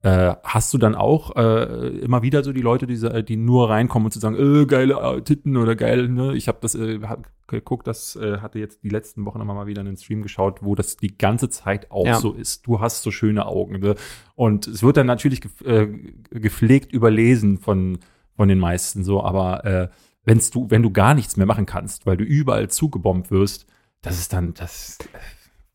äh, 0.03 0.35
hast 0.43 0.73
du 0.75 0.79
dann 0.79 0.95
auch 0.95 1.37
äh, 1.37 1.89
immer 1.99 2.23
wieder 2.23 2.43
so 2.43 2.53
die 2.53 2.61
Leute, 2.61 2.87
die, 2.87 3.25
die 3.25 3.37
nur 3.37 3.71
reinkommen 3.71 4.07
und 4.07 4.11
zu 4.13 4.19
sagen, 4.19 4.37
äh, 4.37 4.67
geile 4.67 4.95
äh, 4.95 5.23
Titten 5.23 5.57
oder 5.57 5.77
geil, 5.77 6.09
ne? 6.09 6.35
Ich 6.35 6.49
habe 6.49 6.59
das 6.61 6.75
äh, 6.75 7.01
hab 7.03 7.29
geguckt, 7.47 7.87
das 7.87 8.17
äh, 8.17 8.39
hatte 8.39 8.59
jetzt 8.59 8.83
die 8.83 8.89
letzten 8.89 9.25
Wochen 9.27 9.41
immer 9.41 9.55
mal 9.55 9.67
wieder 9.67 9.81
einen 9.81 9.97
Stream 9.97 10.23
geschaut, 10.23 10.63
wo 10.63 10.75
das 10.75 10.97
die 10.97 11.17
ganze 11.19 11.51
Zeit 11.51 11.91
auch 11.91 12.07
Ja. 12.07 12.19
so 12.19 12.33
ist. 12.33 12.67
Du 12.67 12.81
hast 12.81 13.03
so 13.03 13.11
schöne 13.11 13.47
Augen. 13.47 13.79
Ne? 13.81 13.95
Und 14.35 14.67
es 14.67 14.83
wird 14.83 14.97
dann 14.97 15.07
natürlich 15.07 15.41
gef 15.41 15.61
äh, 15.61 15.87
gepflegt 16.31 16.93
überlesen 16.93 17.59
von, 17.59 17.99
von 18.35 18.49
den 18.49 18.59
meisten 18.59 19.05
so, 19.05 19.23
aber 19.23 19.91
wenn's 20.25 20.51
du, 20.51 20.67
wenn 20.71 20.83
du 20.83 20.91
gar 20.91 21.15
nichts 21.15 21.37
mehr 21.37 21.47
machen 21.47 21.67
kannst, 21.67 22.07
weil 22.07 22.17
du 22.17 22.25
überall 22.25 22.69
zugebombt 22.69 23.31
wirst, 23.31 23.67
das 24.03 24.19
ist 24.19 24.33
dann 24.33 24.55
das. 24.55 24.99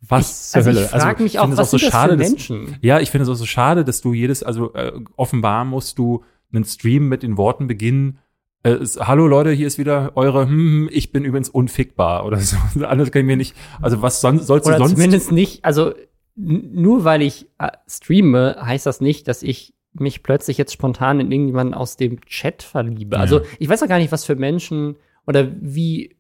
Was 0.02 0.54
also 0.56 0.72
zur 0.72 0.82
ich 0.84 0.90
Hölle? 0.92 1.02
frage 1.02 1.24
mich 1.24 1.34
ich 1.34 1.40
auch, 1.40 1.44
finde 1.44 1.54
es 1.56 1.60
was 1.60 1.72
sind 1.72 1.84
das 1.94 2.02
für 2.04 2.18
dass- 2.18 2.30
Menschen? 2.30 2.78
ja, 2.82 3.00
ich 3.00 3.10
finde 3.10 3.24
es 3.24 3.30
auch 3.30 3.36
so 3.36 3.46
schade, 3.46 3.84
dass 3.84 4.02
du 4.02 4.14
jedes, 4.14 4.44
also 4.44 4.74
äh, 4.74 4.92
offenbar 5.16 5.66
musst 5.66 5.98
du 5.98 6.24
einen 6.54 6.64
Stream 6.66 7.10
mit 7.10 7.24
den 7.24 7.38
Worten 7.38 7.68
beginnen, 7.68 8.20
äh, 8.64 8.72
es, 8.72 9.00
hallo 9.00 9.28
Leute, 9.28 9.52
hier 9.52 9.68
ist 9.68 9.78
wieder 9.78 10.12
eure, 10.16 10.44
hm, 10.44 10.50
hm, 10.50 10.90
ich 10.92 11.12
bin 11.12 11.26
übrigens 11.26 11.50
unfickbar 11.50 12.26
oder 12.26 12.38
so. 12.40 12.58
Anders 12.86 13.12
kann 13.12 13.22
ich 13.22 13.26
mir 13.26 13.38
nicht, 13.38 13.56
also 13.82 14.02
was 14.02 14.22
son 14.22 14.40
sollst 14.40 14.68
Oder 14.68 14.78
du 14.78 14.84
sonst? 14.84 14.96
zumindest 14.96 15.32
nicht, 15.32 15.66
also 15.66 15.94
nur 16.36 17.04
weil 17.04 17.24
ich 17.24 17.48
äh, 17.58 17.70
streame, 17.88 18.56
heißt 18.62 18.86
das 18.86 19.02
nicht, 19.02 19.28
dass 19.28 19.42
ich 19.42 19.74
mich 20.00 20.24
plötzlich 20.24 20.58
jetzt 20.58 20.74
spontan 20.74 21.20
in 21.20 21.32
irgendjemanden 21.32 21.74
aus 21.74 21.98
dem 21.98 22.22
Chat 22.22 22.64
verliebe. 22.64 23.16
Ja. 23.16 23.22
Also 23.22 23.42
ich 23.60 23.70
weiß 23.70 23.84
auch 23.84 23.88
gar 23.88 24.00
nicht, 24.00 24.12
was 24.12 24.26
für 24.26 24.36
Menschen 24.36 24.96
oder 25.26 25.52
wie. 25.60 26.16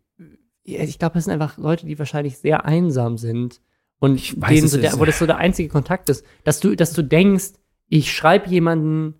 Ich 0.64 1.00
glaube, 1.00 1.14
das 1.14 1.26
sind 1.26 1.34
einfach 1.34 1.58
Leute, 1.58 1.86
die 1.86 1.98
wahrscheinlich 1.98 2.38
sehr 2.38 2.66
einsam 2.66 3.18
sind 3.18 3.62
und 4.00 4.16
Ich 4.16 4.40
weiß 4.40 4.50
denen 4.50 4.68
so 4.68 4.78
der, 4.80 5.00
wo 5.00 5.06
das 5.06 5.20
so 5.20 5.26
der 5.26 5.38
einzige 5.38 5.70
Kontakt 5.70 6.10
ist, 6.10 6.26
dass 6.44 6.60
du, 6.60 6.76
dass 6.76 6.94
du 6.94 7.04
denkst, 7.04 7.54
ich 7.88 8.14
schreibe 8.14 8.50
jemanden 8.50 9.16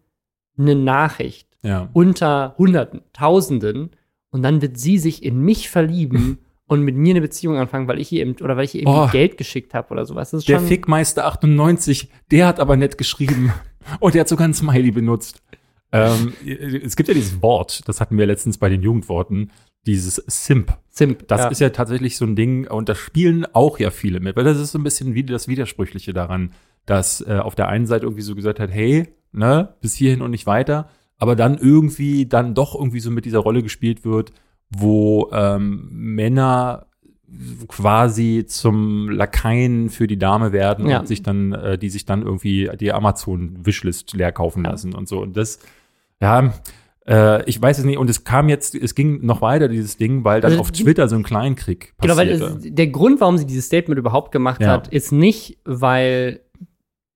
eine 0.58 0.76
Nachricht 0.76 1.48
ja. 1.64 1.90
unter 1.94 2.56
Hunderten, 2.58 3.02
Tausenden 3.14 3.92
und 4.30 4.44
dann 4.44 4.62
wird 4.62 4.78
sie 4.78 4.98
sich 4.98 5.24
in 5.24 5.40
mich 5.40 5.70
verlieben 5.70 6.40
und 6.68 6.82
mit 6.82 6.96
mir 6.96 7.12
eine 7.12 7.22
Beziehung 7.22 7.58
anfangen, 7.58 7.88
weil 7.88 8.00
ich 8.00 8.12
ihr 8.12 8.22
eben, 8.22 8.36
oder 8.42 8.58
weil 8.58 8.66
ich 8.66 8.76
ihr 8.76 8.82
irgendwie 8.82 9.00
Oh. 9.00 9.10
Geld 9.10 9.38
geschickt 9.38 9.74
habe 9.74 9.90
oder 9.92 10.06
sowas. 10.06 10.32
Der 10.32 10.60
Fickmeister 10.60 11.26
98, 11.26 12.10
der 12.32 12.48
hat 12.48 12.60
aber 12.60 12.76
nett 12.76 12.98
geschrieben 12.98 13.54
und 14.00 14.13
der 14.13 14.22
hat 14.22 14.27
sogar 14.27 14.48
ein 14.48 14.53
Smiley 14.53 14.91
benutzt. 14.91 15.41
Ähm, 15.91 16.34
es 16.46 16.96
gibt 16.96 17.08
ja 17.08 17.13
dieses 17.15 17.41
Wort, 17.41 17.88
das 17.88 18.01
hatten 18.01 18.17
wir 18.17 18.25
letztens 18.25 18.58
bei 18.58 18.70
den 18.70 18.82
Jugendworten, 18.82 19.51
dieses 19.86 20.15
Simp. 20.27 20.77
Simp. 20.89 21.27
Das 21.27 21.41
ja. 21.41 21.48
ist 21.48 21.62
ja 21.62 21.70
tatsächlich 21.70 22.17
so 22.17 22.25
ein 22.25 22.36
Ding, 22.36 22.67
und 22.67 22.89
da 22.89 22.96
spielen 22.96 23.46
auch 23.53 23.79
ja 23.79 23.89
viele 23.89 24.20
mit, 24.20 24.36
weil 24.36 24.44
das 24.44 24.60
ist 24.60 24.74
so 24.74 24.79
ein 24.79 24.84
bisschen 24.84 25.15
wie 25.15 25.24
das 25.24 25.48
Widersprüchliche 25.48 26.13
daran, 26.13 26.51
dass 26.86 27.22
äh, 27.22 27.39
auf 27.41 27.56
der 27.56 27.70
einen 27.70 27.86
Seite 27.86 28.06
irgendwie 28.06 28.22
so 28.22 28.36
gesagt 28.36 28.60
hat, 28.60 28.72
hey, 28.72 29.08
ne, 29.32 29.75
bis 29.82 29.96
hierhin 29.96 30.22
und 30.22 30.32
nicht 30.32 30.46
weiter, 30.46 30.89
aber 31.17 31.36
dann 31.36 31.58
irgendwie 31.58 32.25
dann 32.25 32.53
doch 32.53 32.75
irgendwie 32.75 33.00
so 33.00 33.12
mit 33.12 33.25
dieser 33.25 33.39
Rolle 33.39 33.63
gespielt 33.63 34.03
wird, 34.06 34.34
wo 34.70 35.29
ähm, 35.32 35.88
Männer 35.91 36.88
quasi 37.67 38.46
zum 38.48 39.10
Lakaien 39.10 39.89
für 39.89 40.07
die 40.07 40.17
Dame 40.17 40.51
werden 40.51 40.88
Ja. 40.88 41.00
und 41.00 41.07
sich 41.07 41.24
dann, 41.24 41.51
äh, 41.53 41.77
die 41.77 41.89
sich 41.89 42.05
dann 42.05 42.22
irgendwie 42.22 42.69
die 42.79 42.91
Amazon-Wishlist 42.93 44.13
leer 44.13 44.31
kaufen 44.31 44.63
Ja. 44.63 44.72
lassen 44.72 44.93
und 44.96 45.07
so. 45.07 45.19
Und 45.22 45.36
das, 45.36 45.60
ja, 46.22 46.53
äh, 47.05 47.43
ich 47.50 47.62
weiß 47.62 47.79
es 47.79 47.86
nicht. 47.86 47.98
Und 47.98 48.10
es 48.10 48.24
kam 48.24 48.48
jetzt, 48.50 48.75
es 48.75 48.96
ging 48.96 49.25
noch 49.25 49.41
weiter, 49.41 49.67
dieses 49.67 49.98
Ding, 49.98 50.24
weil 50.24 50.41
dann 50.41 50.51
Also 50.51 50.62
auf 50.62 50.72
Twitter 50.72 51.07
so 51.10 51.15
ein 51.15 51.24
Kleinkrieg 51.24 51.93
Genau, 52.00 52.15
weil 52.15 52.29
passierte. 52.39 52.67
es, 52.67 52.74
der 52.75 52.88
Grund, 52.88 53.19
warum 53.19 53.38
sie 53.38 53.46
dieses 53.46 53.65
Statement 53.65 54.00
überhaupt 54.00 54.31
gemacht 54.31 54.62
Ja. 54.62 54.69
hat, 54.72 54.88
ist 54.88 55.12
nicht, 55.12 55.57
weil 55.65 56.39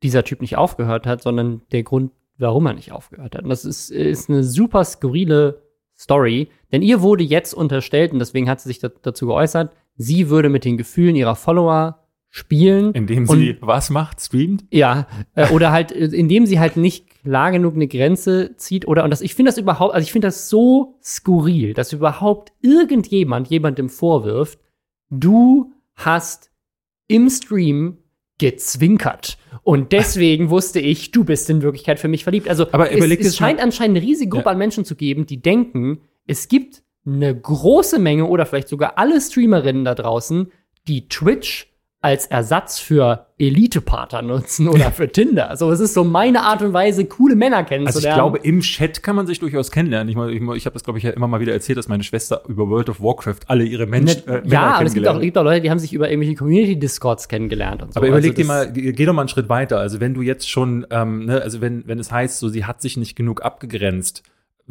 dieser 0.03 0.23
Typ 0.23 0.41
nicht 0.41 0.57
aufgehört 0.57 1.05
hat, 1.07 1.21
sondern 1.21 1.61
der 1.71 1.83
Grund, 1.83 2.11
warum 2.37 2.65
er 2.65 2.73
nicht 2.73 2.91
aufgehört 2.91 3.35
hat. 3.35 3.43
Und 3.43 3.49
das 3.49 3.65
ist, 3.65 3.91
ist 3.91 4.29
eine 4.29 4.43
super 4.43 4.83
skurrile 4.83 5.61
Story, 5.97 6.49
denn 6.71 6.81
ihr 6.81 7.01
wurde 7.01 7.23
jetzt 7.23 7.53
unterstellt, 7.53 8.11
und 8.11 8.17
deswegen 8.19 8.49
hat 8.49 8.59
sie 8.59 8.69
sich 8.69 8.79
da, 8.79 8.89
dazu 9.03 9.27
geäußert, 9.27 9.71
sie 9.95 10.29
würde 10.29 10.49
mit 10.49 10.65
den 10.65 10.77
Gefühlen 10.77 11.15
ihrer 11.15 11.35
Follower 11.35 11.97
spielen. 12.29 12.93
Indem 12.93 13.27
Und- 13.27 13.37
sie 13.39 13.57
was 13.61 13.89
macht, 13.89 14.21
streamt? 14.21 14.63
Ja, 14.71 15.07
äh, 15.35 15.49
oder 15.49 15.71
halt, 15.71 15.91
äh, 15.91 16.05
indem 16.05 16.45
sie 16.45 16.59
halt 16.59 16.77
nicht 16.77 17.09
klar 17.23 17.51
genug 17.51 17.75
eine 17.75 17.87
Grenze 17.87 18.55
zieht 18.55 18.87
oder, 18.87 19.03
und 19.03 19.09
das, 19.09 19.21
ich 19.21 19.35
finde 19.35 19.49
das 19.51 19.57
überhaupt, 19.57 19.93
also 19.93 20.03
ich 20.03 20.11
finde 20.13 20.27
das 20.29 20.47
so 20.49 20.95
skurril, 21.03 21.73
dass 21.73 21.91
überhaupt 21.91 22.53
irgendjemand 22.61 23.49
jemandem 23.49 23.89
vorwirft, 23.89 24.59
du 25.09 25.73
hast 25.95 26.51
im 27.07 27.29
Stream 27.29 27.97
gezwinkert. 28.39 29.37
Und 29.63 29.91
deswegen 29.91 30.49
wusste 30.49 30.79
ich, 30.79 31.11
du 31.11 31.23
bist 31.25 31.49
in 31.49 31.61
Wirklichkeit 31.61 31.99
für 31.99 32.07
mich 32.07 32.23
verliebt. 32.23 32.49
Also 32.49 32.67
Aber 32.71 32.91
es, 32.91 33.03
es 33.05 33.35
scheint 33.37 33.59
anscheinend 33.59 33.97
eine 33.97 34.05
riesige 34.07 34.29
Gruppe 34.29 34.45
Ja. 34.45 34.51
an 34.51 34.57
Menschen 34.57 34.83
zu 34.85 34.95
geben, 34.95 35.25
die 35.27 35.41
denken, 35.41 35.99
es 36.25 36.47
gibt 36.47 36.81
eine 37.05 37.35
große 37.35 37.99
Menge 37.99 38.25
oder 38.25 38.45
vielleicht 38.45 38.69
sogar 38.69 38.97
alle 38.97 39.19
Streamerinnen 39.19 39.85
da 39.85 39.95
draußen, 39.95 40.51
die 40.87 41.07
Twitch 41.07 41.67
als 42.03 42.25
Ersatz 42.25 42.79
für 42.79 43.27
Elite-Partner 43.37 44.23
nutzen 44.23 44.67
oder 44.67 44.91
für 44.91 45.11
Tinder. 45.11 45.51
Also 45.51 45.69
es 45.71 45.79
ist 45.79 45.93
so 45.93 46.03
meine 46.03 46.41
Art 46.41 46.63
und 46.63 46.73
Weise, 46.73 47.05
coole 47.05 47.35
Männer 47.35 47.57
Also 47.57 47.69
kennenzulernen. 47.69 48.09
ich 48.09 48.15
glaube, 48.15 48.37
im 48.39 48.61
Chat 48.61 49.03
kann 49.03 49.15
man 49.15 49.27
sich 49.27 49.37
durchaus 49.39 49.69
kennenlernen. 49.69 50.09
Ich, 50.09 50.15
mein, 50.15 50.29
ich, 50.29 50.41
ich 50.41 50.65
habe 50.65 50.73
das, 50.73 50.83
glaube 50.83 50.97
ich, 50.97 51.03
ja 51.03 51.11
immer 51.11 51.27
mal 51.27 51.39
wieder 51.41 51.53
erzählt, 51.53 51.77
dass 51.77 51.87
meine 51.87 52.01
Schwester 52.03 52.41
über 52.47 52.67
World 52.69 52.89
of 52.89 53.01
Warcraft 53.01 53.41
alle 53.47 53.65
ihre 53.65 53.85
Menschen 53.85 54.23
Ne- 54.25 54.37
äh, 54.37 54.41
Männer 54.41 54.51
ja, 54.51 54.79
und 54.79 54.85
es 54.87 54.93
gibt 54.95 55.07
auch, 55.07 55.21
gibt 55.21 55.37
auch 55.37 55.43
Leute, 55.43 55.61
die 55.61 55.69
haben 55.69 55.77
sich 55.77 55.93
über 55.93 56.09
irgendwelche 56.09 56.35
Community-Discords 56.37 57.27
kennengelernt 57.27 57.83
und 57.83 57.93
so. 57.93 57.99
Aber 57.99 58.07
überleg 58.07 58.31
Also 58.31 58.41
dir 58.41 58.47
mal, 58.47 58.71
geh 58.73 58.93
geh 58.93 59.05
doch 59.05 59.13
mal 59.13 59.21
einen 59.21 59.29
Schritt 59.29 59.49
weiter. 59.49 59.77
Also 59.77 59.99
wenn 59.99 60.15
du 60.15 60.23
jetzt 60.23 60.49
schon, 60.49 60.87
ähm, 60.89 61.25
ne, 61.25 61.39
also 61.43 61.61
wenn, 61.61 61.87
wenn 61.87 61.99
es 61.99 62.11
heißt, 62.11 62.39
so 62.39 62.49
sie 62.49 62.65
hat 62.65 62.81
sich 62.81 62.97
nicht 62.97 63.15
genug 63.15 63.43
abgegrenzt, 63.45 64.23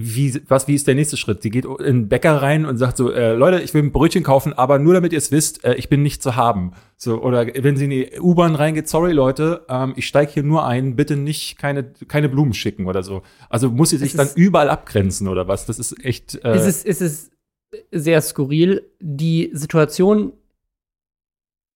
wie, 0.02 0.40
was, 0.48 0.66
wie 0.66 0.74
ist 0.74 0.86
der 0.86 0.94
nächste 0.94 1.16
Schritt? 1.16 1.42
Sie 1.42 1.50
geht 1.50 1.64
in 1.64 1.84
den 1.84 2.08
Bäcker 2.08 2.40
rein 2.40 2.64
und 2.64 2.78
sagt 2.78 2.96
so, 2.96 3.12
äh, 3.12 3.34
Leute, 3.34 3.60
ich 3.60 3.74
will 3.74 3.82
ein 3.82 3.92
Brötchen 3.92 4.22
kaufen, 4.22 4.54
aber 4.54 4.78
nur 4.78 4.94
damit 4.94 5.12
ihr 5.12 5.18
es 5.18 5.30
wisst, 5.30 5.62
äh, 5.62 5.74
ich 5.74 5.88
bin 5.88 6.02
nicht 6.02 6.22
zu 6.22 6.36
haben. 6.36 6.72
So, 6.96 7.22
oder 7.22 7.46
wenn 7.46 7.76
sie 7.76 7.84
in 7.84 7.90
die 7.90 8.20
U-Bahn 8.20 8.54
reingeht, 8.54 8.88
sorry 8.88 9.12
Leute, 9.12 9.66
ähm, 9.68 9.92
ich 9.96 10.06
steige 10.06 10.32
hier 10.32 10.42
nur 10.42 10.64
ein, 10.64 10.96
bitte 10.96 11.16
nicht 11.16 11.58
keine, 11.58 11.84
keine 11.84 12.28
Blumen 12.30 12.54
schicken 12.54 12.86
oder 12.86 13.02
so. 13.02 13.22
Also 13.48 13.70
muss 13.70 13.90
sie 13.90 13.98
sich 13.98 14.14
Es 14.14 14.16
dann 14.16 14.30
überall 14.34 14.70
abgrenzen 14.70 15.28
oder 15.28 15.48
was? 15.48 15.66
Das 15.66 15.78
ist 15.78 16.02
echt. 16.04 16.36
Äh, 16.44 16.52
es 16.52 16.66
ist, 16.66 16.86
es 16.86 17.00
ist 17.00 17.32
sehr 17.90 18.22
skurril. 18.22 18.90
Die 19.00 19.50
Situation, 19.52 20.32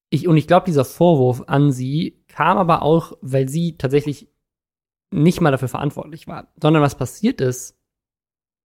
ich, 0.08 0.26
und 0.28 0.38
ich 0.38 0.46
glaube, 0.46 0.66
dieser 0.66 0.86
Vorwurf 0.86 1.44
an 1.46 1.72
sie 1.72 2.22
kam 2.28 2.56
aber 2.56 2.82
auch, 2.82 3.18
weil 3.20 3.48
sie 3.48 3.76
tatsächlich 3.76 4.28
nicht 5.10 5.40
mal 5.40 5.50
dafür 5.50 5.68
verantwortlich 5.68 6.26
war, 6.26 6.48
sondern 6.60 6.82
was 6.82 6.96
passiert 6.96 7.40
ist, 7.40 7.76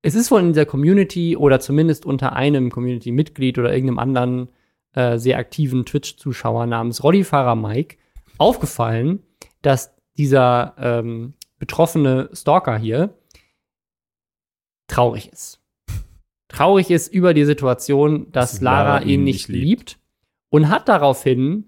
es 0.01 0.15
ist 0.15 0.31
wohl 0.31 0.41
in 0.41 0.47
dieser 0.49 0.65
Community 0.65 1.35
oder 1.35 1.59
zumindest 1.59 2.05
unter 2.05 2.33
einem 2.33 2.71
Community-Mitglied 2.71 3.57
oder 3.57 3.73
irgendeinem 3.73 3.99
anderen 3.99 4.49
äh, 4.93 5.17
sehr 5.17 5.37
aktiven 5.37 5.85
Twitch-Zuschauer 5.85 6.65
namens 6.65 7.03
Rollifahrer 7.03 7.55
Mike 7.55 7.97
aufgefallen, 8.37 9.23
dass 9.61 9.93
dieser 10.17 10.75
ähm, 10.77 11.33
betroffene 11.57 12.29
Stalker 12.33 12.77
hier 12.77 13.17
traurig 14.87 15.31
ist. 15.31 15.59
Traurig 16.47 16.89
ist 16.89 17.13
über 17.13 17.33
die 17.33 17.45
Situation, 17.45 18.31
dass 18.31 18.53
Dass 18.53 18.61
Lara, 18.61 19.01
ihn 19.01 19.09
ihn 19.09 19.23
nicht 19.23 19.49
nicht 19.49 19.61
liebt 19.61 19.99
und 20.49 20.69
hat 20.69 20.89
daraufhin 20.89 21.65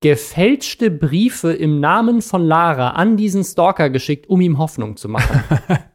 gefälschte 0.00 0.90
Briefe 0.90 1.52
im 1.52 1.78
Namen 1.78 2.22
von 2.22 2.42
Lara 2.42 2.90
an 2.92 3.16
diesen 3.16 3.44
Stalker 3.44 3.90
geschickt, 3.90 4.28
um 4.28 4.40
ihm 4.40 4.58
Hoffnung 4.58 4.96
zu 4.96 5.08
machen. 5.08 5.44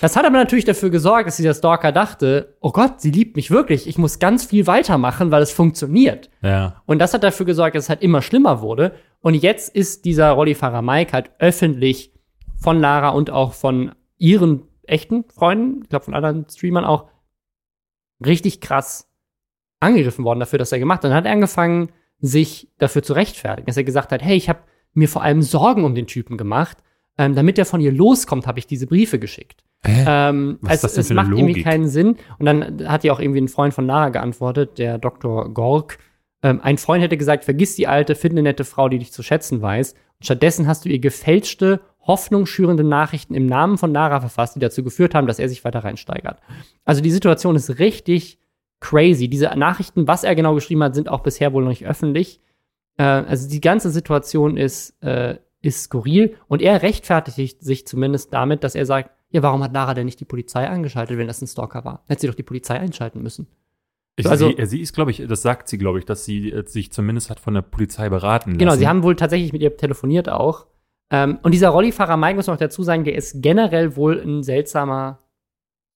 Das 0.00 0.16
hat 0.16 0.24
aber 0.24 0.36
natürlich 0.36 0.64
dafür 0.64 0.90
gesorgt, 0.90 1.26
dass 1.26 1.36
dieser 1.36 1.54
Stalker 1.54 1.92
dachte, 1.92 2.56
oh 2.60 2.70
Gott, 2.72 3.00
sie 3.00 3.10
liebt 3.10 3.36
mich 3.36 3.50
wirklich, 3.50 3.86
ich 3.86 3.98
muss 3.98 4.18
ganz 4.18 4.44
viel 4.44 4.66
weitermachen, 4.66 5.30
weil 5.30 5.42
es 5.42 5.52
funktioniert. 5.52 6.30
ja. 6.42 6.82
Und 6.86 6.98
das 6.98 7.14
hat 7.14 7.22
dafür 7.22 7.46
gesorgt, 7.46 7.76
dass 7.76 7.84
es 7.84 7.88
halt 7.88 8.02
immer 8.02 8.22
schlimmer 8.22 8.60
wurde. 8.60 8.92
Und 9.20 9.34
jetzt 9.34 9.74
ist 9.74 10.04
dieser 10.04 10.30
Rollifahrer 10.30 10.82
Mike 10.82 11.12
halt 11.12 11.30
öffentlich 11.38 12.12
von 12.56 12.80
Lara 12.80 13.10
und 13.10 13.30
auch 13.30 13.52
von 13.52 13.92
ihren 14.18 14.62
echten 14.84 15.24
Freunden, 15.28 15.82
ich 15.82 15.88
glaube 15.88 16.04
von 16.04 16.14
anderen 16.14 16.46
Streamern 16.48 16.84
auch, 16.84 17.06
richtig 18.24 18.60
krass 18.60 19.08
angegriffen 19.80 20.24
worden 20.24 20.40
dafür, 20.40 20.58
dass 20.58 20.72
er 20.72 20.78
gemacht 20.78 20.98
hat. 20.98 21.04
Dann 21.04 21.14
hat 21.14 21.26
er 21.26 21.32
angefangen, 21.32 21.90
sich 22.20 22.68
dafür 22.78 23.02
zu 23.02 23.14
rechtfertigen, 23.14 23.66
dass 23.66 23.76
er 23.76 23.84
gesagt 23.84 24.12
hat, 24.12 24.22
hey, 24.22 24.36
ich 24.36 24.48
habe 24.48 24.60
mir 24.92 25.08
vor 25.08 25.22
allem 25.22 25.42
Sorgen 25.42 25.84
um 25.84 25.94
den 25.94 26.06
Typen 26.06 26.36
gemacht. 26.36 26.78
Ähm, 27.20 27.34
damit 27.34 27.58
er 27.58 27.66
von 27.66 27.82
ihr 27.82 27.92
loskommt, 27.92 28.46
habe 28.46 28.58
ich 28.58 28.66
diese 28.66 28.86
Briefe 28.86 29.18
geschickt. 29.18 29.62
Hä? 29.84 30.04
Ähm, 30.08 30.58
Was 30.62 30.76
ist 30.76 30.84
es 30.84 30.94
das 30.94 31.08
denn 31.08 31.18
es 31.18 31.22
macht 31.22 31.32
irgendwie 31.32 31.52
Logik? 31.52 31.64
keinen 31.64 31.86
Sinn. 31.86 32.16
Und 32.38 32.46
dann 32.46 32.88
hat 32.88 33.04
ja 33.04 33.12
auch 33.12 33.20
irgendwie 33.20 33.42
ein 33.42 33.48
Freund 33.48 33.74
von 33.74 33.86
Lara 33.86 34.08
geantwortet, 34.08 34.78
der 34.78 34.96
Dr. 34.96 35.52
Gork. 35.52 35.98
Ähm, 36.42 36.60
ein 36.62 36.78
Freund 36.78 37.02
hätte 37.02 37.18
gesagt, 37.18 37.44
vergiss 37.44 37.76
die 37.76 37.86
alte, 37.86 38.14
finde 38.14 38.36
eine 38.36 38.44
nette 38.44 38.64
Frau, 38.64 38.88
die 38.88 38.98
dich 38.98 39.12
zu 39.12 39.22
schätzen 39.22 39.60
weiß. 39.60 39.92
Und 39.92 40.24
stattdessen 40.24 40.66
hast 40.66 40.86
du 40.86 40.88
ihr 40.88 40.98
gefälschte, 40.98 41.82
hoffnungsschürende 42.06 42.84
Nachrichten 42.84 43.34
im 43.34 43.44
Namen 43.44 43.76
von 43.76 43.92
Lara 43.92 44.20
verfasst, 44.20 44.56
die 44.56 44.60
dazu 44.60 44.82
geführt 44.82 45.14
haben, 45.14 45.26
dass 45.26 45.38
er 45.38 45.50
sich 45.50 45.62
weiter 45.62 45.84
reinsteigert. 45.84 46.40
Also 46.86 47.02
die 47.02 47.10
Situation 47.10 47.54
ist 47.54 47.78
richtig 47.78 48.38
crazy. 48.80 49.28
Diese 49.28 49.48
Nachrichten, 49.56 50.08
was 50.08 50.24
er 50.24 50.34
genau 50.34 50.54
geschrieben 50.54 50.82
hat, 50.82 50.94
sind 50.94 51.10
auch 51.10 51.20
bisher 51.20 51.52
wohl 51.52 51.64
noch 51.64 51.68
nicht 51.68 51.86
öffentlich. 51.86 52.40
Äh, 52.96 53.02
also 53.02 53.46
die 53.46 53.60
ganze 53.60 53.90
Situation 53.90 54.56
ist, 54.56 54.94
äh, 55.02 55.36
ist 55.62 55.84
skurril 55.84 56.36
und 56.48 56.62
er 56.62 56.82
rechtfertigt 56.82 57.62
sich 57.62 57.86
zumindest 57.86 58.32
damit, 58.32 58.64
dass 58.64 58.74
er 58.74 58.86
sagt, 58.86 59.10
ja, 59.30 59.42
warum 59.42 59.62
hat 59.62 59.72
Lara 59.72 59.94
denn 59.94 60.06
nicht 60.06 60.18
die 60.20 60.24
Polizei 60.24 60.68
angeschaltet, 60.68 61.16
wenn 61.18 61.26
das 61.28 61.40
ein 61.42 61.46
Stalker 61.46 61.84
war? 61.84 62.02
Hätte 62.08 62.22
sie 62.22 62.26
doch 62.26 62.34
die 62.34 62.42
Polizei 62.42 62.78
einschalten 62.80 63.22
müssen. 63.22 63.46
Ich, 64.16 64.28
Also- 64.28 64.50
sie, 64.56 64.66
sie 64.66 64.80
ist, 64.80 64.92
glaube 64.94 65.10
ich, 65.12 65.24
das 65.26 65.42
sagt 65.42 65.68
sie, 65.68 65.78
glaube 65.78 65.98
ich, 65.98 66.04
dass 66.04 66.24
sie 66.24 66.50
äh, 66.50 66.66
sich 66.66 66.90
zumindest 66.92 67.30
hat 67.30 67.38
von 67.40 67.54
der 67.54 67.62
Polizei 67.62 68.08
beraten 68.08 68.50
lassen. 68.50 68.58
Genau, 68.58 68.74
sie 68.74 68.88
haben 68.88 69.02
wohl 69.02 69.16
tatsächlich 69.16 69.52
mit 69.52 69.62
ihr 69.62 69.76
telefoniert 69.76 70.28
auch. 70.28 70.66
Ähm, 71.10 71.38
und 71.42 71.52
dieser 71.52 71.68
Rollifahrer 71.70 72.16
Mike, 72.16 72.36
muss 72.36 72.46
man 72.46 72.54
noch 72.54 72.60
dazu 72.60 72.82
sagen, 72.82 73.04
der 73.04 73.14
ist 73.14 73.42
generell 73.42 73.96
wohl 73.96 74.20
ein 74.20 74.42
seltsamer, 74.42 75.18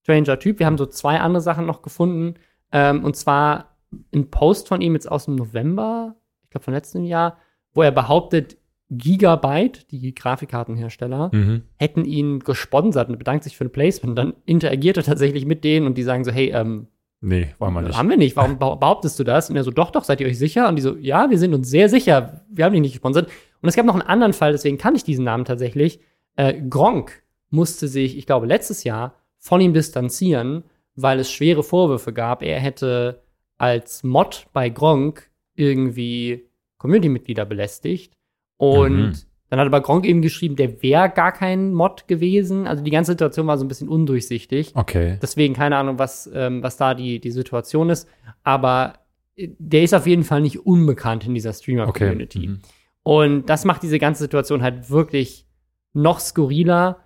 stranger 0.02 0.38
Typ. 0.38 0.58
Wir 0.58 0.66
haben 0.66 0.78
so 0.78 0.86
zwei 0.86 1.18
andere 1.20 1.40
Sachen 1.40 1.66
noch 1.66 1.82
gefunden. 1.82 2.34
Ähm, 2.72 3.04
und 3.04 3.16
zwar 3.16 3.76
ein 4.14 4.30
Post 4.30 4.68
von 4.68 4.80
ihm 4.80 4.94
jetzt 4.94 5.10
aus 5.10 5.24
dem 5.26 5.34
November, 5.36 6.16
ich 6.44 6.50
glaube 6.50 6.64
von 6.64 6.74
letztem 6.74 7.04
Jahr, 7.04 7.38
wo 7.72 7.82
er 7.82 7.92
behauptet, 7.92 8.56
Gigabyte, 8.90 9.90
die 9.90 10.14
Grafikkartenhersteller, 10.14 11.30
Mhm. 11.32 11.62
hätten 11.78 12.04
ihn 12.04 12.40
gesponsert 12.40 13.08
und 13.08 13.18
bedankt 13.18 13.44
sich 13.44 13.56
für 13.56 13.64
ein 13.64 13.72
Placement. 13.72 14.16
Dann 14.16 14.34
interagiert 14.46 14.96
er 14.96 15.02
tatsächlich 15.02 15.46
mit 15.46 15.64
denen 15.64 15.86
und 15.86 15.96
die 15.98 16.02
sagen 16.02 16.24
so, 16.24 16.30
hey, 16.30 16.50
ähm, 16.54 16.88
Nee, 17.20 17.54
wollen 17.58 17.72
wir 17.72 17.80
nicht. 17.82 17.96
haben 17.96 18.10
wir 18.10 18.18
nicht. 18.18 18.36
Warum 18.36 18.58
beh- 18.58 18.78
behauptest 18.78 19.18
du 19.18 19.24
das? 19.24 19.48
Und 19.48 19.56
er 19.56 19.64
so, 19.64 19.70
doch, 19.70 19.90
doch, 19.90 20.04
seid 20.04 20.20
ihr 20.20 20.26
euch 20.26 20.38
sicher? 20.38 20.68
Und 20.68 20.76
die 20.76 20.82
so, 20.82 20.96
ja, 20.96 21.30
wir 21.30 21.38
sind 21.38 21.54
uns 21.54 21.70
sehr 21.70 21.88
sicher. 21.88 22.44
Wir 22.50 22.66
haben 22.66 22.72
dich 22.72 22.82
nicht 22.82 22.92
gesponsert. 22.92 23.30
Und 23.62 23.68
es 23.68 23.74
gab 23.76 23.86
noch 23.86 23.94
einen 23.94 24.02
anderen 24.02 24.34
Fall, 24.34 24.52
deswegen 24.52 24.76
kann 24.76 24.94
ich 24.94 25.04
diesen 25.04 25.24
Namen 25.24 25.46
tatsächlich. 25.46 26.00
Äh, 26.36 26.60
Gronk 26.68 27.22
musste 27.48 27.88
sich, 27.88 28.18
ich 28.18 28.26
glaube, 28.26 28.46
letztes 28.46 28.84
Jahr 28.84 29.14
von 29.38 29.60
ihm 29.62 29.72
distanzieren, 29.72 30.64
weil 30.96 31.18
es 31.18 31.30
schwere 31.32 31.62
Vorwürfe 31.62 32.12
gab. 32.12 32.42
Er 32.42 32.60
hätte 32.60 33.22
als 33.56 34.02
Mod 34.04 34.46
bei 34.52 34.68
Gronk 34.68 35.30
irgendwie 35.54 36.44
Community-Mitglieder 36.76 37.46
belästigt. 37.46 38.12
Und 38.56 38.96
Mhm. 39.08 39.12
dann 39.50 39.58
hat 39.60 39.66
aber 39.66 39.80
Gronk 39.80 40.06
eben 40.06 40.22
geschrieben, 40.22 40.56
der 40.56 40.82
wäre 40.82 41.10
gar 41.10 41.32
kein 41.32 41.72
Mod 41.74 42.08
gewesen. 42.08 42.66
Also 42.66 42.82
die 42.82 42.90
ganze 42.90 43.12
Situation 43.12 43.46
war 43.46 43.58
so 43.58 43.64
ein 43.64 43.68
bisschen 43.68 43.88
undurchsichtig. 43.88 44.72
Okay. 44.74 45.18
Deswegen 45.22 45.54
keine 45.54 45.76
Ahnung, 45.76 45.98
was, 45.98 46.30
ähm, 46.32 46.62
was 46.62 46.76
da 46.76 46.94
die, 46.94 47.20
die 47.20 47.30
Situation 47.30 47.90
ist. 47.90 48.08
Aber 48.42 48.94
äh, 49.36 49.48
der 49.58 49.82
ist 49.82 49.94
auf 49.94 50.06
jeden 50.06 50.24
Fall 50.24 50.40
nicht 50.40 50.66
unbekannt 50.66 51.26
in 51.26 51.34
dieser 51.34 51.50
Okay. 51.50 51.58
Streamer-Community. 51.58 52.48
Mhm. 52.48 52.60
Und 53.02 53.46
das 53.50 53.64
macht 53.64 53.82
diese 53.82 53.98
ganze 53.98 54.22
Situation 54.24 54.62
halt 54.62 54.88
wirklich 54.90 55.46
noch 55.92 56.20
skurriler. 56.20 57.00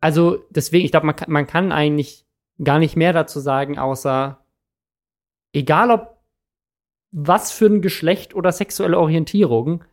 Also 0.00 0.44
deswegen, 0.50 0.84
ich 0.84 0.90
glaube, 0.92 1.06
man, 1.06 1.16
kann- 1.16 1.30
man 1.32 1.46
kann 1.46 1.72
eigentlich 1.72 2.24
gar 2.62 2.78
nicht 2.78 2.96
mehr 2.96 3.12
dazu 3.12 3.40
sagen, 3.40 3.78
außer 3.78 4.38
egal 5.52 5.90
ob 5.90 6.18
was 7.10 7.52
für 7.52 7.66
ein 7.66 7.82
Geschlecht 7.82 8.34
oder 8.34 8.52
sexuelle 8.52 8.98
Orientierung, 8.98 9.84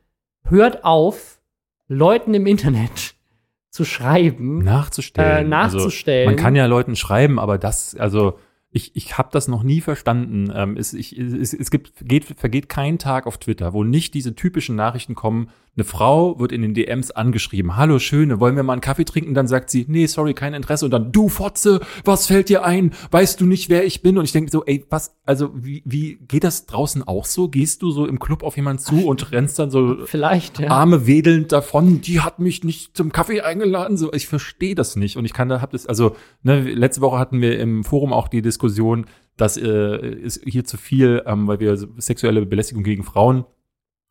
hört 0.43 0.83
auf, 0.83 1.39
Leuten 1.87 2.33
im 2.33 2.45
Internet 2.45 3.15
zu 3.69 3.85
schreiben, 3.85 4.59
Nachzustellen. 4.59 5.45
äh, 5.45 5.49
nachzustellen. 5.49 6.27
Also, 6.27 6.35
man 6.35 6.43
kann 6.43 6.55
ja 6.55 6.65
Leuten 6.65 6.95
schreiben, 6.95 7.39
aber 7.39 7.57
das, 7.57 7.95
also 7.95 8.37
ich, 8.71 8.95
ich 8.95 9.17
habe 9.17 9.29
das 9.31 9.47
noch 9.47 9.63
nie 9.63 9.81
verstanden. 9.81 10.51
Ähm, 10.53 10.77
es, 10.77 10.93
ich, 10.93 11.17
es, 11.17 11.53
es 11.53 11.71
gibt, 11.71 11.93
geht, 12.01 12.25
vergeht 12.25 12.69
kein 12.69 12.99
Tag 12.99 13.25
auf 13.25 13.39
Twitter, 13.39 13.73
wo 13.73 13.83
nicht 13.83 14.13
diese 14.13 14.35
typischen 14.35 14.75
Nachrichten 14.75 15.15
kommen. 15.15 15.49
Eine 15.75 15.85
Frau 15.85 16.39
wird 16.39 16.51
in 16.51 16.61
den 16.61 16.73
DMs 16.73 17.11
angeschrieben. 17.11 17.77
Hallo 17.77 17.99
Schöne, 17.99 18.39
wollen 18.39 18.55
wir 18.55 18.63
mal 18.63 18.73
einen 18.73 18.81
Kaffee 18.81 19.05
trinken? 19.05 19.33
Dann 19.33 19.47
sagt 19.47 19.69
sie, 19.69 19.85
nee, 19.87 20.07
sorry, 20.07 20.33
kein 20.33 20.53
Interesse. 20.53 20.85
Und 20.85 20.91
dann, 20.91 21.11
du 21.11 21.29
Fotze, 21.29 21.79
was 22.03 22.27
fällt 22.27 22.49
dir 22.49 22.65
ein? 22.65 22.91
Weißt 23.11 23.39
du 23.39 23.45
nicht, 23.45 23.69
wer 23.69 23.85
ich 23.85 24.01
bin? 24.01 24.17
Und 24.17 24.25
ich 24.25 24.31
denke 24.31 24.51
so, 24.51 24.65
ey, 24.65 24.85
was, 24.89 25.15
also 25.25 25.51
wie, 25.53 25.81
wie 25.85 26.17
geht 26.27 26.43
das 26.43 26.65
draußen 26.65 27.03
auch 27.03 27.25
so? 27.25 27.47
Gehst 27.49 27.81
du 27.81 27.91
so 27.91 28.05
im 28.05 28.19
Club 28.19 28.43
auf 28.43 28.57
jemanden 28.57 28.81
zu 28.81 29.07
und 29.07 29.31
rennst 29.31 29.59
dann 29.59 29.71
so 29.71 30.05
Vielleicht, 30.05 30.59
ja. 30.59 30.69
Arme 30.69 31.07
wedelnd 31.07 31.51
davon, 31.51 32.01
die 32.01 32.19
hat 32.19 32.39
mich 32.39 32.63
nicht 32.63 32.97
zum 32.97 33.11
Kaffee 33.11 33.41
eingeladen. 33.41 33.95
So, 33.95 34.11
ich 34.11 34.27
verstehe 34.27 34.75
das 34.75 34.95
nicht. 34.95 35.17
Und 35.17 35.25
ich 35.25 35.33
kann 35.33 35.49
da, 35.49 35.61
hab 35.61 35.71
das, 35.71 35.85
also, 35.85 36.15
ne, 36.43 36.61
letzte 36.61 37.01
Woche 37.01 37.19
hatten 37.19 37.41
wir 37.41 37.59
im 37.59 37.83
Forum 37.83 38.11
auch 38.11 38.27
die 38.27 38.41
Diskussion, 38.41 39.05
das 39.37 39.55
äh, 39.55 39.97
ist 39.97 40.43
hier 40.45 40.65
zu 40.65 40.77
viel, 40.77 41.23
ähm, 41.25 41.47
weil 41.47 41.59
wir 41.61 41.77
sexuelle 41.97 42.45
Belästigung 42.45 42.83
gegen 42.83 43.03
Frauen. 43.03 43.45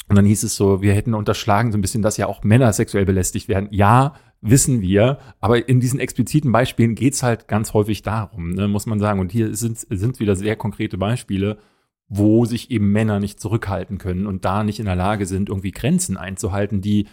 Und 0.09 0.17
dann 0.17 0.25
hieß 0.25 0.43
es 0.43 0.57
so, 0.57 0.81
wir 0.81 0.95
hätten 0.95 1.15
unterschlagen 1.15 1.71
so 1.71 1.79
ein 1.79 1.83
bisschen, 1.83 2.03
dass 2.03 2.17
ja 2.17 2.27
auch 2.27 2.43
Männer 2.43 2.73
sexuell 2.73 3.05
belästigt 3.05 3.49
werden. 3.49 3.69
Ja, 3.71 4.15
wissen 4.41 4.81
wir, 4.81 5.19
aber 5.41 5.69
in 5.69 5.81
diesen 5.81 6.01
expliziten 6.01 6.53
Beispielen 6.53 6.95
geht's 6.95 7.23
halt 7.23 7.49
ganz 7.49 7.75
häufig 7.75 8.03
darum, 8.03 8.53
ne, 8.53 8.69
muss 8.69 8.87
man 8.87 9.01
sagen. 9.01 9.21
Und 9.21 9.33
hier 9.33 9.55
sind, 9.55 9.79
sind 9.91 10.21
wieder 10.21 10.37
sehr 10.37 10.57
konkrete 10.57 10.97
Beispiele, 10.97 11.59
wo 12.09 12.45
sich 12.45 12.71
eben 12.71 12.91
Männer 12.91 13.21
nicht 13.21 13.41
zurückhalten 13.41 13.99
können 13.99 14.27
und 14.27 14.45
da 14.45 14.65
nicht 14.65 14.79
in 14.81 14.87
der 14.87 14.97
Lage 14.97 15.27
sind, 15.27 15.49
irgendwie 15.51 15.73
Grenzen 15.73 16.17
einzuhalten, 16.17 16.81
die 16.81 17.07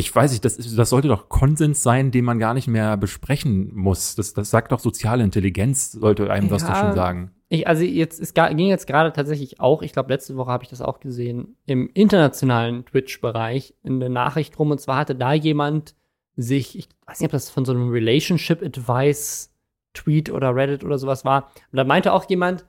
ich 0.00 0.14
weiß 0.14 0.32
nicht, 0.32 0.44
das, 0.44 0.56
das 0.56 0.90
sollte 0.90 1.08
doch 1.08 1.28
Konsens 1.28 1.82
sein, 1.82 2.10
den 2.10 2.24
man 2.24 2.38
gar 2.38 2.54
nicht 2.54 2.66
mehr 2.66 2.96
besprechen 2.96 3.74
muss. 3.74 4.16
Das, 4.16 4.34
das 4.34 4.50
sagt 4.50 4.72
doch 4.72 4.80
soziale 4.80 5.22
Intelligenz, 5.22 5.92
sollte 5.92 6.30
einem 6.30 6.48
das 6.48 6.66
doch 6.66 6.76
schon 6.76 6.94
sagen. 6.94 7.30
Ich, 7.48 7.66
also 7.66 7.82
jetzt, 7.82 8.20
es 8.20 8.34
ging 8.34 8.68
jetzt 8.68 8.86
gerade 8.86 9.12
tatsächlich 9.12 9.60
auch, 9.60 9.82
ich 9.82 9.92
glaube, 9.92 10.12
letzte 10.12 10.36
Woche 10.36 10.50
habe 10.50 10.64
ich 10.64 10.70
das 10.70 10.80
auch 10.80 11.00
gesehen, 11.00 11.56
im 11.66 11.90
internationalen 11.94 12.84
Twitch-Bereich 12.84 13.74
in 13.82 14.00
der 14.00 14.08
Nachricht 14.08 14.58
rum. 14.58 14.70
Und 14.70 14.80
zwar 14.80 14.98
hatte 14.98 15.14
da 15.14 15.32
jemand 15.32 15.94
sich, 16.36 16.78
ich 16.78 16.88
weiß 17.06 17.20
nicht, 17.20 17.26
ob 17.26 17.32
das 17.32 17.50
von 17.50 17.64
so 17.64 17.72
einem 17.72 17.90
Relationship 17.90 18.62
Advice 18.62 19.50
Tweet 19.94 20.30
oder 20.30 20.54
Reddit 20.54 20.84
oder 20.84 20.98
sowas 20.98 21.24
war. 21.24 21.50
Und 21.72 21.76
da 21.76 21.84
meinte 21.84 22.12
auch 22.12 22.28
jemand, 22.28 22.64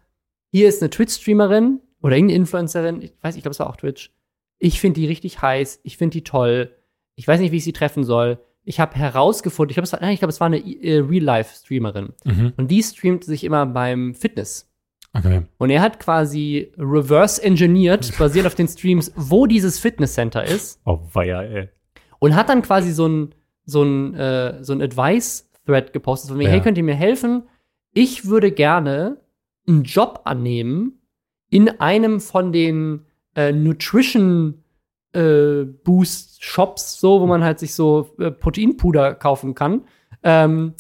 hier 0.51 0.67
ist 0.67 0.81
eine 0.81 0.89
Twitch-Streamerin 0.89 1.79
oder 2.01 2.15
irgendeine 2.15 2.39
Influencerin, 2.39 3.01
ich 3.01 3.13
weiß, 3.21 3.35
ich 3.35 3.43
glaube, 3.43 3.53
es 3.53 3.59
war 3.59 3.69
auch 3.69 3.77
Twitch. 3.77 4.11
Ich 4.57 4.79
finde 4.79 4.99
die 4.99 5.07
richtig 5.07 5.41
heiß, 5.41 5.79
ich 5.83 5.97
finde 5.97 6.13
die 6.13 6.23
toll. 6.23 6.75
Ich 7.21 7.27
weiß 7.27 7.39
nicht, 7.39 7.51
wie 7.51 7.57
ich 7.57 7.63
sie 7.63 7.71
treffen 7.71 8.03
soll. 8.03 8.39
Ich 8.63 8.79
habe 8.79 8.95
herausgefunden, 8.95 9.69
ich 9.69 9.75
glaube, 9.75 9.85
es, 9.85 9.93
war, 9.93 10.01
ich 10.09 10.17
glaub, 10.17 10.29
es 10.29 10.39
war 10.39 10.47
eine 10.47 10.57
äh, 10.57 10.97
Real-Life-Streamerin. 10.97 12.13
Mhm. 12.23 12.53
Und 12.57 12.71
die 12.71 12.81
streamt 12.81 13.23
sich 13.23 13.43
immer 13.43 13.63
beim 13.67 14.15
Fitness. 14.15 14.67
Okay. 15.13 15.43
Und 15.59 15.69
er 15.69 15.81
hat 15.81 15.99
quasi 15.99 16.71
reverse 16.79 17.43
engineert, 17.43 18.11
basierend 18.17 18.47
auf 18.47 18.55
den 18.55 18.67
Streams, 18.67 19.11
wo 19.15 19.45
dieses 19.45 19.77
Fitnesscenter 19.77 20.43
ist. 20.43 20.81
Oh, 20.85 20.99
weia, 21.13 21.43
ey. 21.43 21.69
Und 22.17 22.35
hat 22.35 22.49
dann 22.49 22.63
quasi 22.63 22.91
so 22.91 23.07
ein, 23.07 23.35
so 23.65 23.83
ein, 23.83 24.15
äh, 24.15 24.63
so 24.63 24.73
ein 24.73 24.81
Advice-Thread 24.81 25.93
gepostet, 25.93 26.29
von 26.29 26.39
mir, 26.39 26.45
Ja. 26.45 26.49
hey, 26.49 26.61
könnt 26.61 26.79
ihr 26.79 26.83
mir 26.83 26.95
helfen? 26.95 27.43
Ich 27.93 28.25
würde 28.25 28.51
gerne 28.51 29.21
einen 29.67 29.83
Job 29.83 30.21
annehmen 30.23 31.01
in 31.51 31.69
einem 31.79 32.19
von 32.19 32.51
den 32.51 33.05
äh, 33.35 33.51
Nutrition 33.51 34.60
äh, 35.13 35.63
Boost 35.83 36.43
Shops, 36.43 36.99
so, 36.99 37.21
wo 37.21 37.25
man 37.27 37.43
halt 37.43 37.59
sich 37.59 37.73
so 37.75 38.09
äh, 38.19 38.31
Proteinpuder 38.31 39.15
kaufen 39.15 39.55
kann. 39.55 39.81
Ähm, 40.23 40.73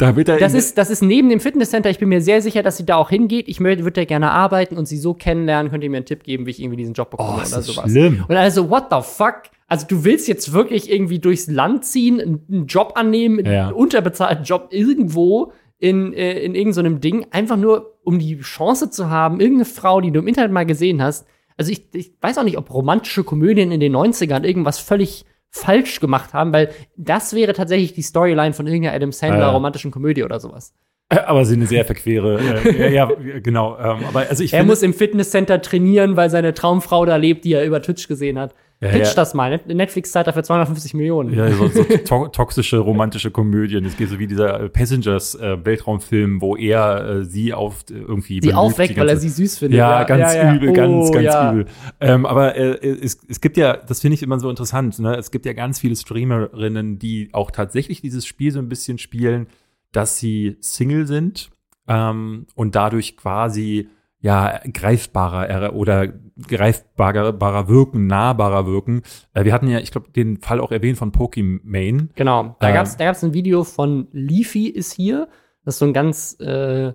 Da 0.00 0.14
wird 0.14 0.28
er 0.28 0.38
das 0.38 0.54
ist, 0.54 0.78
das 0.78 0.90
ist 0.90 1.02
neben 1.02 1.28
dem 1.28 1.40
Fitnesscenter. 1.40 1.90
Ich 1.90 1.98
bin 1.98 2.08
mir 2.08 2.20
sehr 2.20 2.40
sicher, 2.40 2.62
dass 2.62 2.76
sie 2.76 2.86
da 2.86 2.96
auch 2.96 3.10
hingeht. 3.10 3.48
Ich 3.48 3.58
würde 3.58 3.90
da 3.90 4.04
gerne 4.04 4.30
arbeiten 4.30 4.76
und 4.76 4.86
sie 4.86 4.96
so 4.96 5.12
kennenlernen. 5.12 5.72
Könnt 5.72 5.82
ihr 5.82 5.90
mir 5.90 5.96
einen 5.96 6.06
Tipp 6.06 6.22
geben, 6.22 6.46
wie 6.46 6.50
ich 6.50 6.60
irgendwie 6.62 6.76
diesen 6.76 6.94
Job 6.94 7.10
bekomme 7.10 7.30
oh, 7.30 7.34
oder 7.34 7.58
ist 7.58 7.66
sowas? 7.66 7.90
schlimm. 7.90 8.24
Und 8.28 8.36
also, 8.36 8.70
what 8.70 8.84
the 8.92 8.98
fuck? 9.02 9.42
Also, 9.66 9.86
du 9.88 10.04
willst 10.04 10.28
jetzt 10.28 10.52
wirklich 10.52 10.88
irgendwie 10.90 11.18
durchs 11.18 11.48
Land 11.48 11.84
ziehen, 11.84 12.20
einen 12.20 12.44
einen 12.48 12.66
Job 12.66 12.92
annehmen, 12.94 13.40
einen 13.44 13.52
Ja. 13.52 13.68
unterbezahlten 13.70 14.44
Job 14.44 14.68
irgendwo 14.70 15.52
in, 15.80 16.12
äh, 16.12 16.38
in 16.40 16.54
irgendeinem 16.54 17.00
Ding, 17.00 17.26
einfach 17.32 17.56
nur, 17.56 17.98
um 18.04 18.20
die 18.20 18.38
Chance 18.38 18.90
zu 18.90 19.10
haben, 19.10 19.40
irgendeine 19.40 19.64
Frau, 19.64 20.00
die 20.00 20.12
du 20.12 20.20
im 20.20 20.28
Internet 20.28 20.52
mal 20.52 20.64
gesehen 20.64 21.02
hast. 21.02 21.26
Also, 21.58 21.70
ich, 21.72 21.86
ich 21.92 22.12
weiß 22.20 22.38
auch 22.38 22.44
nicht, 22.44 22.56
ob 22.56 22.72
romantische 22.72 23.24
Komödien 23.24 23.70
in 23.72 23.80
den 23.80 23.94
90ern 23.94 24.44
irgendwas 24.44 24.78
völlig 24.78 25.26
falsch 25.50 26.00
gemacht 26.00 26.32
haben, 26.34 26.52
weil 26.52 26.70
das 26.96 27.34
wäre 27.34 27.52
tatsächlich 27.52 27.92
die 27.94 28.02
Storyline 28.02 28.52
von 28.52 28.66
irgendeiner 28.66 28.94
Adam 28.96 29.12
Sandler 29.12 29.40
Ja. 29.40 29.50
romantischen 29.50 29.90
Komödie 29.90 30.22
oder 30.22 30.40
sowas. 30.40 30.74
Äh, 31.10 31.20
Aber 31.20 31.44
sie 31.46 31.54
eine 31.54 31.66
sehr 31.66 31.84
verquere. 31.86 32.38
Äh, 32.38 32.94
ja, 32.94 33.10
ja, 33.10 33.38
genau. 33.40 33.78
Ähm, 33.78 34.04
aber 34.06 34.26
also 34.28 34.44
ich 34.44 34.52
Er 34.52 34.62
muss 34.64 34.82
im 34.82 34.92
Fitnesscenter 34.92 35.62
trainieren, 35.62 36.16
weil 36.16 36.28
seine 36.30 36.52
Traumfrau 36.52 37.06
da 37.06 37.16
lebt, 37.16 37.44
die 37.44 37.54
er 37.54 37.64
über 37.64 37.80
Twitch 37.80 38.08
gesehen 38.08 38.38
hat. 38.38 38.54
Ja, 38.80 38.90
Pitch 38.90 39.08
ja. 39.08 39.14
das 39.14 39.34
mal. 39.34 39.50
Net- 39.50 39.66
Netflix 39.66 40.12
zahlt 40.12 40.28
dafür 40.28 40.44
250 40.44 40.94
Millionen. 40.94 41.34
Ja, 41.34 41.50
so, 41.50 41.66
so 41.66 41.82
to 42.04 42.28
toxische 42.28 42.78
romantische 42.78 43.32
Komödien. 43.32 43.84
Es 43.84 43.96
geht 43.96 44.08
so 44.08 44.20
wie 44.20 44.28
dieser 44.28 44.60
äh, 44.60 44.68
Passengers 44.68 45.34
äh, 45.34 45.64
Weltraumfilm, 45.64 46.40
wo 46.40 46.54
er 46.54 47.04
äh, 47.08 47.24
sie 47.24 47.52
auf 47.52 47.84
äh, 47.90 47.94
irgendwie 47.94 48.40
sie 48.40 48.54
aufweckt, 48.54 48.96
weil 48.96 49.08
er 49.08 49.16
sie 49.16 49.30
süß 49.30 49.58
findet. 49.58 49.78
Ja, 49.78 50.04
ganz 50.04 50.32
übel, 50.34 50.72
ganz, 50.72 51.08
Oh, 51.08 51.10
ganz 51.12 51.24
ja. 51.24 51.52
übel. 51.52 51.66
Ähm, 52.00 52.24
aber 52.24 52.54
äh, 52.54 52.78
es, 52.88 53.18
es 53.28 53.40
gibt 53.40 53.56
ja, 53.56 53.76
das 53.76 54.00
finde 54.00 54.14
ich 54.14 54.22
immer 54.22 54.38
so 54.38 54.48
interessant, 54.48 54.98
ne? 55.00 55.16
es 55.16 55.32
gibt 55.32 55.44
ja 55.46 55.54
ganz 55.54 55.80
viele 55.80 55.96
Streamerinnen, 55.96 57.00
die 57.00 57.30
auch 57.32 57.50
tatsächlich 57.50 58.00
dieses 58.00 58.26
Spiel 58.26 58.52
so 58.52 58.60
ein 58.60 58.68
bisschen 58.68 58.98
spielen, 58.98 59.48
dass 59.90 60.18
sie 60.18 60.56
Single 60.60 61.06
sind 61.08 61.50
ähm, 61.88 62.46
und 62.54 62.74
dadurch 62.76 63.16
quasi 63.16 63.88
ja 64.20 64.60
greifbarer 64.72 65.64
äh, 65.64 65.68
oder 65.70 66.08
greifbarer 66.46 67.68
wirken, 67.68 68.06
nahbarer 68.06 68.66
wirken. 68.66 69.02
Äh, 69.34 69.44
wir 69.44 69.52
hatten 69.52 69.68
ja, 69.68 69.78
ich 69.78 69.90
glaube, 69.90 70.10
den 70.10 70.38
Fall 70.38 70.60
auch 70.60 70.72
erwähnt 70.72 70.98
von 70.98 71.12
Pokimane. 71.12 72.08
Genau. 72.14 72.56
Da 72.60 72.68
Ähm. 72.68 72.74
gab's, 72.74 72.96
da 72.96 73.04
gab's 73.04 73.22
ein 73.22 73.34
Video 73.34 73.64
von 73.64 74.08
Leafy 74.12 74.66
ist 74.68 74.92
hier. 74.92 75.28
Das 75.64 75.74
ist 75.74 75.78
so 75.80 75.86
ein 75.86 75.92
ganz, 75.92 76.38
äh, 76.40 76.92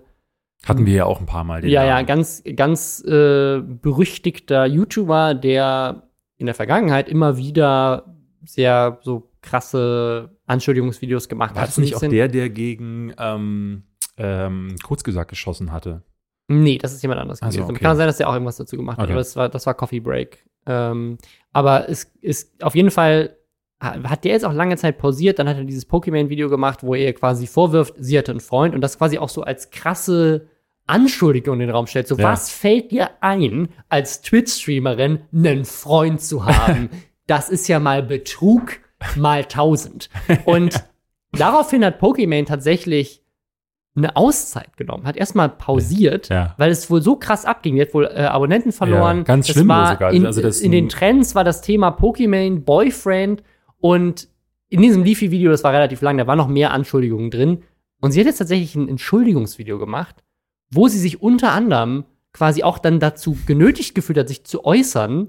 Hatten 0.66 0.86
wir 0.86 0.94
ja 0.94 1.04
auch 1.04 1.20
ein 1.20 1.26
paar 1.26 1.44
Mal. 1.44 1.60
Den 1.60 1.70
ja, 1.70 1.84
ja, 1.84 1.94
Namen. 1.96 2.06
ganz, 2.06 2.42
ganz 2.56 3.04
äh, 3.04 3.60
berüchtigter 3.60 4.64
YouTuber, 4.66 5.34
der 5.34 6.08
in 6.38 6.46
der 6.46 6.54
Vergangenheit 6.54 7.08
immer 7.08 7.36
wieder 7.36 8.16
sehr 8.44 8.98
so 9.02 9.30
krasse 9.42 10.30
Anschuldigungsvideos 10.46 11.28
gemacht 11.28 11.54
War 11.54 11.62
hat. 11.62 11.68
das 11.68 11.78
nicht 11.78 11.94
auch 11.94 12.00
der, 12.00 12.28
der 12.28 12.48
gegen 12.48 13.12
ähm, 13.18 13.82
ähm, 14.16 14.76
Kurzgesagt 14.82 15.30
geschossen 15.30 15.70
hatte? 15.70 16.02
Nee, 16.48 16.78
das 16.78 16.92
ist 16.92 17.02
jemand 17.02 17.20
so, 17.36 17.46
gewesen. 17.46 17.62
okay. 17.62 17.82
Kann 17.82 17.96
sein, 17.96 18.06
dass 18.06 18.18
der 18.18 18.28
auch 18.28 18.34
irgendwas 18.34 18.56
dazu 18.56 18.76
gemacht 18.76 18.98
hat, 18.98 19.04
Okay. 19.04 19.12
aber 19.12 19.20
das 19.20 19.34
war, 19.36 19.48
das 19.48 19.66
war 19.66 19.74
Coffee 19.74 20.00
Break. 20.00 20.44
Ähm, 20.66 21.18
aber 21.52 21.88
es 21.88 22.10
ist 22.20 22.62
auf 22.62 22.74
jeden 22.74 22.90
Fall, 22.90 23.36
ha- 23.82 24.02
hat 24.04 24.24
der 24.24 24.32
jetzt 24.32 24.44
auch 24.44 24.52
lange 24.52 24.76
Zeit 24.76 24.98
pausiert, 24.98 25.38
dann 25.38 25.48
hat 25.48 25.56
er 25.56 25.64
dieses 25.64 25.88
Pokémon-Video 25.88 26.48
gemacht, 26.50 26.82
wo 26.82 26.94
er 26.94 27.12
quasi 27.14 27.46
vorwirft, 27.46 27.94
sie 27.98 28.18
hatte 28.18 28.32
einen 28.32 28.40
Freund 28.40 28.74
und 28.74 28.80
das 28.82 28.98
quasi 28.98 29.16
auch 29.18 29.28
so 29.30 29.42
als 29.42 29.70
krasse 29.70 30.48
Anschuldigung 30.86 31.54
in 31.54 31.60
den 31.60 31.70
Raum 31.70 31.86
stellt. 31.86 32.08
So, 32.08 32.16
Ja. 32.16 32.24
was 32.32 32.50
fällt 32.50 32.90
dir 32.90 33.10
ein, 33.22 33.68
als 33.88 34.20
Twitch-Streamerin 34.20 35.20
einen 35.32 35.64
Freund 35.64 36.20
zu 36.20 36.44
haben? 36.44 36.90
das 37.26 37.48
ist 37.48 37.68
ja 37.68 37.80
mal 37.80 38.02
Betrug 38.02 38.80
mal 39.16 39.44
tausend. 39.46 40.10
Und 40.44 40.84
daraufhin 41.32 41.84
hat 41.84 42.00
Pokémon 42.02 42.44
tatsächlich 42.46 43.22
eine 43.96 44.16
Auszeit 44.16 44.76
genommen, 44.76 45.06
hat 45.06 45.16
erstmal 45.16 45.48
pausiert, 45.48 46.28
Ja. 46.28 46.54
weil 46.58 46.70
es 46.70 46.90
wohl 46.90 47.00
so 47.00 47.14
krass 47.16 47.44
abging. 47.44 47.76
Die 47.76 47.82
hat 47.82 47.94
wohl 47.94 48.06
äh, 48.06 48.22
Abonnenten 48.24 48.72
verloren. 48.72 49.18
Ja, 49.18 49.22
ganz 49.22 49.48
schlimm 49.48 49.68
war 49.68 49.92
sogar. 49.92 50.12
In, 50.12 50.26
Also 50.26 50.42
das- 50.42 50.60
in 50.60 50.72
den 50.72 50.88
Trends 50.88 51.34
war 51.36 51.44
das 51.44 51.60
Thema 51.62 51.90
Pokémon, 51.90 52.60
Boyfriend 52.60 53.42
und 53.78 54.28
in 54.68 54.82
diesem 54.82 55.04
Leafy-Video, 55.04 55.50
das 55.52 55.62
war 55.62 55.72
relativ 55.72 56.00
lang, 56.00 56.18
da 56.18 56.26
waren 56.26 56.38
noch 56.38 56.48
mehr 56.48 56.72
Anschuldigungen 56.72 57.30
drin. 57.30 57.62
Und 58.00 58.10
sie 58.10 58.18
hat 58.20 58.26
jetzt 58.26 58.38
tatsächlich 58.38 58.74
ein 58.74 58.88
Entschuldigungsvideo 58.88 59.78
gemacht, 59.78 60.24
wo 60.72 60.88
sie 60.88 60.98
sich 60.98 61.22
unter 61.22 61.52
anderem 61.52 62.04
quasi 62.32 62.64
auch 62.64 62.78
dann 62.78 62.98
dazu 62.98 63.36
genötigt 63.46 63.94
gefühlt 63.94 64.18
hat, 64.18 64.26
sich 64.28 64.42
zu 64.44 64.64
äußern, 64.64 65.28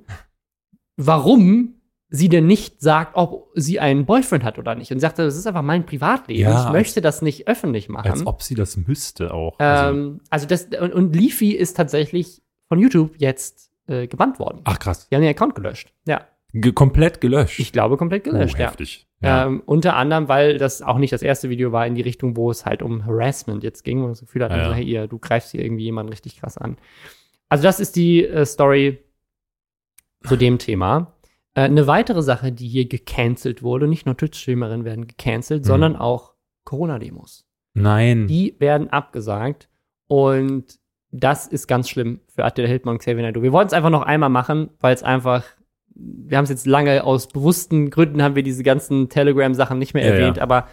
warum 0.98 1.76
sie 2.10 2.30
denn 2.30 2.46
nicht 2.46 2.82
sagt, 2.82 3.12
ob 3.16 3.50
sie 3.56 3.80
einen 3.80 4.06
Boyfriend 4.06 4.44
hat 4.44 4.60
oder 4.60 4.76
nicht. 4.76 4.92
Und 4.92 5.00
sie 5.00 5.02
sagte, 5.02 5.24
das 5.24 5.36
ist 5.36 5.48
einfach 5.48 5.64
mein 5.64 5.86
Privatleben. 5.86 6.42
Ja, 6.42 6.66
ich 6.68 6.72
möchte 6.72 7.02
das 7.02 7.22
nicht 7.22 7.48
öffentlich 7.48 7.90
machen. 7.90 8.12
Als 8.12 8.26
ob 8.26 8.42
sie 8.44 8.56
das 8.56 8.78
müsste 8.78 9.34
auch. 9.34 9.60
Also, 9.60 9.94
Ähm, 9.98 10.22
also 10.30 10.46
das, 10.48 10.68
und, 10.80 10.94
und 10.94 11.16
Leafy 11.16 11.52
ist 11.52 11.76
tatsächlich 11.76 12.42
von 12.68 12.80
YouTube 12.80 13.16
jetzt 13.18 13.72
äh, 13.88 14.08
gebannt 14.08 14.40
worden. 14.40 14.62
ach 14.66 14.80
krass. 14.80 15.10
Die 15.10 15.16
haben 15.16 15.22
den 15.24 15.32
Account 15.32 15.56
gelöscht. 15.56 15.92
Ja. 16.08 16.22
Ge 16.54 16.72
komplett 16.72 17.20
gelöscht. 17.22 17.60
Ich 17.60 17.74
glaube, 17.74 17.98
komplett 17.98 18.24
gelöscht, 18.24 18.56
oh, 18.58 18.62
ja. 18.62 18.68
heftig. 18.70 19.08
Ja. 19.22 19.46
Ähm, 19.48 19.62
unter 19.66 19.96
anderem, 19.96 20.28
weil 20.30 20.58
das 20.58 20.82
auch 20.82 20.98
nicht 20.98 21.12
das 21.12 21.22
erste 21.22 21.50
Video 21.50 21.72
war 21.72 21.86
in 21.86 21.96
die 21.96 22.02
Richtung, 22.02 22.38
wo 22.38 22.50
es 22.52 22.66
halt 22.66 22.82
um 22.82 23.06
Harassment 23.06 23.64
jetzt 23.64 23.84
ging, 23.84 23.98
wo 23.98 24.04
man 24.04 24.12
das 24.12 24.22
Gefühl 24.22 24.44
hat, 24.44 24.52
Ja, 24.52 24.58
ja. 24.58 24.66
so, 24.70 24.74
hey, 24.74 24.84
ihr, 24.86 25.08
du 25.08 25.18
greifst 25.20 25.52
hier 25.52 25.64
irgendwie 25.66 25.84
jemanden 25.84 26.12
richtig 26.12 26.40
krass 26.40 26.58
an. 26.58 26.78
Also, 27.50 27.64
das 27.64 27.80
ist 27.80 27.96
die 27.96 28.26
äh, 28.26 28.46
Story 28.46 29.00
zu 30.24 30.36
dem 30.38 30.58
Thema. 30.58 31.14
Äh, 31.56 31.62
eine 31.62 31.88
weitere 31.88 32.22
Sache, 32.22 32.52
die 32.52 32.68
hier 32.68 32.88
gecancelt 32.88 33.64
wurde, 33.64 33.88
nicht 33.88 34.06
nur 34.06 34.16
Twitch-Streamerinnen 34.16 34.86
werden 34.86 35.08
gecancelt, 35.08 35.64
Mhm. 35.64 35.68
sondern 35.68 35.96
auch 35.96 36.34
Corona-Demos. 36.66 37.46
Nein. 37.74 38.28
Die 38.28 38.56
werden 38.60 38.90
abgesagt 38.90 39.70
und 40.08 40.80
das 41.12 41.48
ist 41.48 41.68
ganz 41.68 41.90
schlimm 41.90 42.20
für 42.28 42.44
Attila 42.46 42.68
Hildmann 42.68 42.96
und 42.96 43.00
Xavier 43.00 43.22
Naidoo. 43.24 43.42
Wir 43.42 43.52
wollten 43.54 43.68
es 43.68 43.74
einfach 43.74 43.90
noch 43.90 44.02
einmal 44.04 44.30
machen, 44.30 44.70
weil 44.80 44.94
es 44.94 45.04
einfach, 45.04 45.44
wir 45.96 46.38
haben 46.38 46.44
es 46.44 46.50
jetzt 46.50 46.66
lange 46.68 47.04
aus 47.04 47.28
bewussten 47.28 47.90
Gründen 47.90 48.22
haben 48.22 48.36
wir 48.36 48.44
diese 48.44 48.64
ganzen 48.64 49.08
Telegram-Sachen 49.10 49.80
nicht 49.80 49.94
mehr 49.94 50.06
Ja, 50.06 50.12
erwähnt, 50.14 50.38
ja. 50.38 50.44
aber 50.44 50.68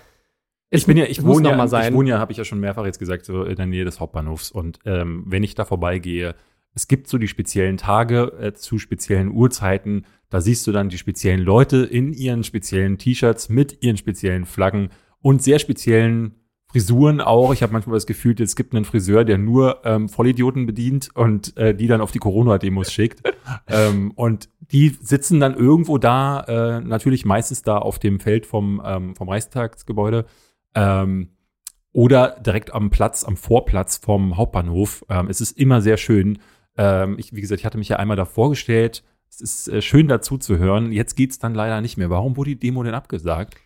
Ich 0.71 0.87
bin 0.87 0.97
ja, 0.97 1.05
ich 1.05 1.21
muss 1.23 1.37
wohne 1.37 1.51
ja, 1.51 1.87
ich 1.87 1.93
wohne 1.93 2.09
ja, 2.11 2.19
habe 2.19 2.33
ich 2.33 2.39
ja 2.39 2.45
schon 2.45 2.59
mehrfach 2.61 2.85
jetzt 2.87 2.99
gesagt, 2.99 3.25
so 3.27 3.45
in 3.45 3.57
der 3.57 3.67
Nähe 3.67 3.85
des 3.85 4.01
Hauptbahnhofs. 4.01 4.51
Und 4.51 4.79
ähm, 4.85 5.23
wenn 5.27 5.43
ich 5.45 5.55
da 5.55 5.65
vorbeigehe, 5.65 6.35
es 6.75 6.89
gibt 6.89 7.09
so 7.09 7.19
die 7.19 7.29
speziellen 7.29 7.77
Tage 7.77 8.33
äh, 8.41 8.55
zu 8.55 8.79
speziellen 8.79 9.31
Uhrzeiten. 9.31 10.07
Da 10.31 10.41
siehst 10.41 10.67
du 10.67 10.73
dann 10.73 10.89
die 10.89 10.99
speziellen 10.99 11.41
Leute 11.41 11.79
in 11.79 12.13
ihren 12.13 12.45
speziellen 12.45 12.99
T-Shirts 12.99 13.49
mit 13.49 13.83
ihren 13.83 13.97
speziellen 13.97 14.47
Flaggen 14.47 14.91
und 15.21 15.43
sehr 15.43 15.59
speziellen 15.59 16.37
Frisuren 16.73 17.21
auch. 17.21 17.53
Ich 17.53 17.63
habe 17.63 17.75
manchmal 17.75 17.97
das 17.97 18.07
Gefühl, 18.07 18.35
es 18.41 18.57
gibt 18.57 18.75
einen 18.75 18.87
Friseur, 18.87 19.25
der 19.25 19.37
nur 19.37 19.83
ähm, 19.85 20.09
Vollidioten 20.09 20.65
bedient 20.65 21.11
und 21.15 21.55
äh, 21.59 21.75
die 21.75 21.87
dann 21.87 22.01
auf 22.01 22.13
die 22.13 22.19
Corona-Demos 22.19 22.91
schickt. 22.91 23.23
ähm, 23.69 24.13
und 24.13 24.49
die 24.59 24.89
sitzen 24.89 25.39
dann 25.39 25.55
irgendwo 25.55 25.99
da, 25.99 26.41
äh, 26.41 26.81
natürlich 26.81 27.27
meistens 27.27 27.61
da 27.61 27.77
auf 27.77 27.99
dem 27.99 28.21
Feld 28.21 28.47
vom, 28.47 28.81
ähm, 28.83 29.15
vom 29.15 29.29
Reichstagsgebäude. 29.29 30.25
Ähm, 30.75 31.29
oder 31.93 32.41
direkt 32.41 32.73
am 32.73 32.89
Platz, 32.89 33.23
am 33.23 33.37
Vorplatz 33.37 33.99
vom 33.99 34.39
Hauptbahnhof. 34.39 35.05
Ähm, 35.11 35.29
es 35.29 35.43
ist 35.43 35.59
immer 35.59 35.83
sehr 35.83 35.99
schön. 35.99 36.39
Ähm, 36.77 37.17
ich, 37.19 37.35
wie 37.35 37.41
gesagt, 37.41 37.61
ich 37.61 37.67
hatte 37.67 37.79
mich 37.79 37.89
ja 37.89 37.97
einmal 37.97 38.17
da 38.17 38.25
vorgestellt. 38.25 39.03
Es 39.29 39.41
ist 39.41 39.69
äh, 39.69 39.83
schön 39.83 40.09
dazu 40.09 40.39
zu 40.39 40.59
hören. 40.59 40.93
Jetzt 40.93 41.15
geht's 41.15 41.39
dann 41.39 41.55
leider 41.55 41.81
nicht 41.81 41.97
mehr. 41.97 42.11
Warum 42.11 42.37
wurde 42.37 42.51
die 42.51 42.59
Demo 42.59 42.83
denn 42.83 42.95
abgesagt? 42.95 43.57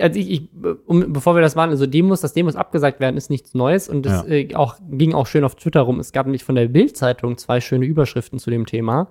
also 0.00 0.20
ich, 0.20 0.30
ich 0.30 0.48
um, 0.86 1.12
bevor 1.12 1.34
wir 1.34 1.40
das 1.40 1.54
machen, 1.54 1.70
also 1.70 1.86
Demos, 1.86 2.20
dass 2.20 2.34
Demos 2.34 2.56
abgesagt 2.56 3.00
werden, 3.00 3.16
ist 3.16 3.30
nichts 3.30 3.54
Neues 3.54 3.88
und 3.88 4.04
das 4.04 4.26
ja. 4.26 4.34
äh, 4.34 4.54
auch, 4.54 4.76
ging 4.90 5.14
auch 5.14 5.26
schön 5.26 5.44
auf 5.44 5.54
Twitter 5.54 5.80
rum. 5.80 5.98
Es 5.98 6.12
gab 6.12 6.26
nämlich 6.26 6.44
von 6.44 6.54
der 6.54 6.68
Bild-Zeitung 6.68 7.38
zwei 7.38 7.60
schöne 7.60 7.86
Überschriften 7.86 8.38
zu 8.38 8.50
dem 8.50 8.66
Thema. 8.66 9.10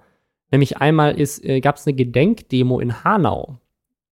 Nämlich 0.51 0.77
einmal 0.77 1.19
ist, 1.19 1.43
äh, 1.43 1.59
gab 1.61 1.77
es 1.77 1.87
eine 1.87 1.95
Gedenkdemo 1.95 2.79
in 2.79 3.03
Hanau. 3.03 3.59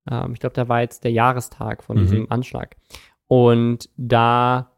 Ähm, 0.09 0.33
ich 0.33 0.39
glaube, 0.39 0.55
da 0.55 0.67
war 0.67 0.81
jetzt 0.81 1.03
der 1.03 1.11
Jahrestag 1.11 1.83
von 1.83 1.97
mhm. 1.97 2.01
diesem 2.01 2.31
Anschlag. 2.31 2.75
Und 3.27 3.89
da 3.97 4.71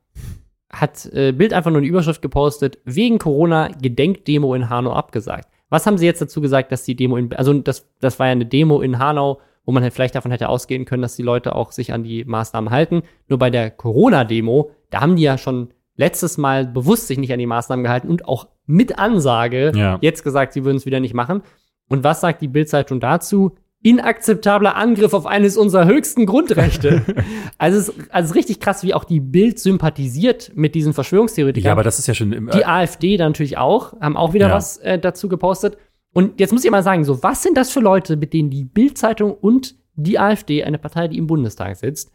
hat 0.70 1.06
äh, 1.14 1.32
Bild 1.32 1.54
einfach 1.54 1.72
nur 1.72 1.80
eine 1.80 1.88
Überschrift 1.88 2.22
gepostet, 2.22 2.78
wegen 2.84 3.20
Corona 3.20 3.70
Gedenkdemo 3.82 4.54
in 4.54 4.70
Hanau 4.70 4.94
abgesagt. 4.94 5.48
Was 5.70 5.86
haben 5.86 5.98
sie 5.98 6.06
jetzt 6.06 6.22
dazu 6.22 6.42
gesagt, 6.42 6.72
dass 6.72 6.84
die 6.84 6.96
Demo 6.96 7.18
in, 7.18 7.34
also 7.34 7.54
das, 7.54 7.90
das 8.00 8.20
war 8.20 8.28
ja 8.28 8.32
eine 8.32 8.46
Demo 8.46 8.82
in 8.82 9.00
Hanau, 9.00 9.40
wo 9.66 9.72
man 9.74 9.84
halt 9.84 9.94
vielleicht 9.94 10.16
davon 10.16 10.32
hätte 10.32 10.48
ausgehen 10.48 10.86
können, 10.86 11.02
dass 11.02 11.18
die 11.18 11.24
Leute 11.24 11.56
auch 11.56 11.72
sich 11.74 11.92
an 11.92 12.04
die 12.04 12.24
Maßnahmen 12.24 12.70
halten. 12.70 13.04
Nur 13.28 13.38
bei 13.38 13.50
der 13.50 13.70
Corona-Demo, 13.70 14.72
da 14.90 15.02
haben 15.02 15.18
die 15.18 15.24
ja 15.24 15.38
schon 15.38 15.74
letztes 15.98 16.38
Mal 16.38 16.66
bewusst 16.66 17.08
sich 17.08 17.18
nicht 17.18 17.34
an 17.34 17.40
die 17.40 17.46
Maßnahmen 17.46 17.84
gehalten 17.84 18.08
und 18.08 18.26
auch 18.28 18.48
mit 18.66 18.98
Ansage 18.98 19.74
ja. 19.76 19.98
jetzt 20.02 20.24
gesagt, 20.24 20.54
sie 20.54 20.64
würden 20.64 20.78
es 20.78 20.86
wieder 20.86 21.02
nicht 21.02 21.14
machen. 21.14 21.42
Und 21.90 22.04
was 22.04 22.22
sagt 22.22 22.42
die 22.42 22.48
Bildzeitung 22.48 23.00
dazu? 23.00 23.56
Inakzeptabler 23.88 24.76
Angriff 24.76 25.14
auf 25.14 25.26
eines 25.26 25.56
unserer 25.56 25.86
höchsten 25.86 26.26
Grundrechte. 26.26 27.04
also, 27.58 27.80
es, 27.80 27.90
also 28.10 28.26
es 28.26 28.30
ist 28.32 28.36
richtig 28.36 28.60
krass, 28.60 28.84
wie 28.84 28.94
auch 28.94 29.06
die 29.06 29.22
Bild 29.22 29.60
sympathisiert 29.60 30.52
mit 30.56 30.76
diesen 30.76 30.94
Verschwörungstheoretikern. 30.94 31.68
Ja, 31.68 31.72
aber 31.72 31.84
das 31.84 31.98
ist 31.98 32.08
ja 32.08 32.14
schon 32.14 32.34
im, 32.34 32.50
Die 32.50 32.66
AfD 32.66 33.16
dann 33.16 33.30
natürlich 33.30 33.58
auch, 33.58 33.94
haben 34.02 34.18
auch 34.18 34.34
wieder 34.34 34.50
ja. 34.50 34.54
was 34.54 34.78
äh, 34.80 35.00
dazu 35.00 35.30
gepostet. 35.30 35.78
Und 36.14 36.40
jetzt 36.40 36.52
muss 36.52 36.66
ich 36.66 36.72
mal 36.72 36.84
sagen, 36.84 37.06
so, 37.06 37.24
was 37.24 37.44
sind 37.44 37.56
das 37.56 37.72
für 37.72 37.80
Leute, 37.80 38.18
mit 38.18 38.34
denen 38.34 38.50
die 38.50 38.66
Bild-Zeitung 38.66 39.34
und 39.34 39.76
die 39.96 40.20
AfD, 40.20 40.64
eine 40.64 40.80
Partei, 40.80 41.08
die 41.08 41.18
im 41.18 41.28
Bundestag 41.28 41.78
sitzt, 41.78 42.12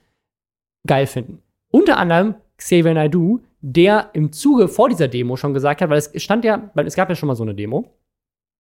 geil 0.86 1.06
finden? 1.06 1.38
Unter 1.70 1.96
anderem 1.96 2.34
Xavier 2.58 2.92
Naidoo, 2.92 3.40
der 3.62 4.10
im 4.12 4.32
Zuge 4.32 4.68
vor 4.68 4.90
dieser 4.90 5.08
Demo 5.08 5.36
schon 5.36 5.54
gesagt 5.54 5.80
hat, 5.80 5.88
weil 5.88 5.98
es 5.98 6.10
stand 6.22 6.44
ja, 6.44 6.70
weil 6.74 6.86
es 6.86 6.96
gab 6.96 7.08
ja 7.08 7.14
schon 7.14 7.28
mal 7.28 7.36
so 7.36 7.44
eine 7.44 7.54
Demo, 7.54 7.96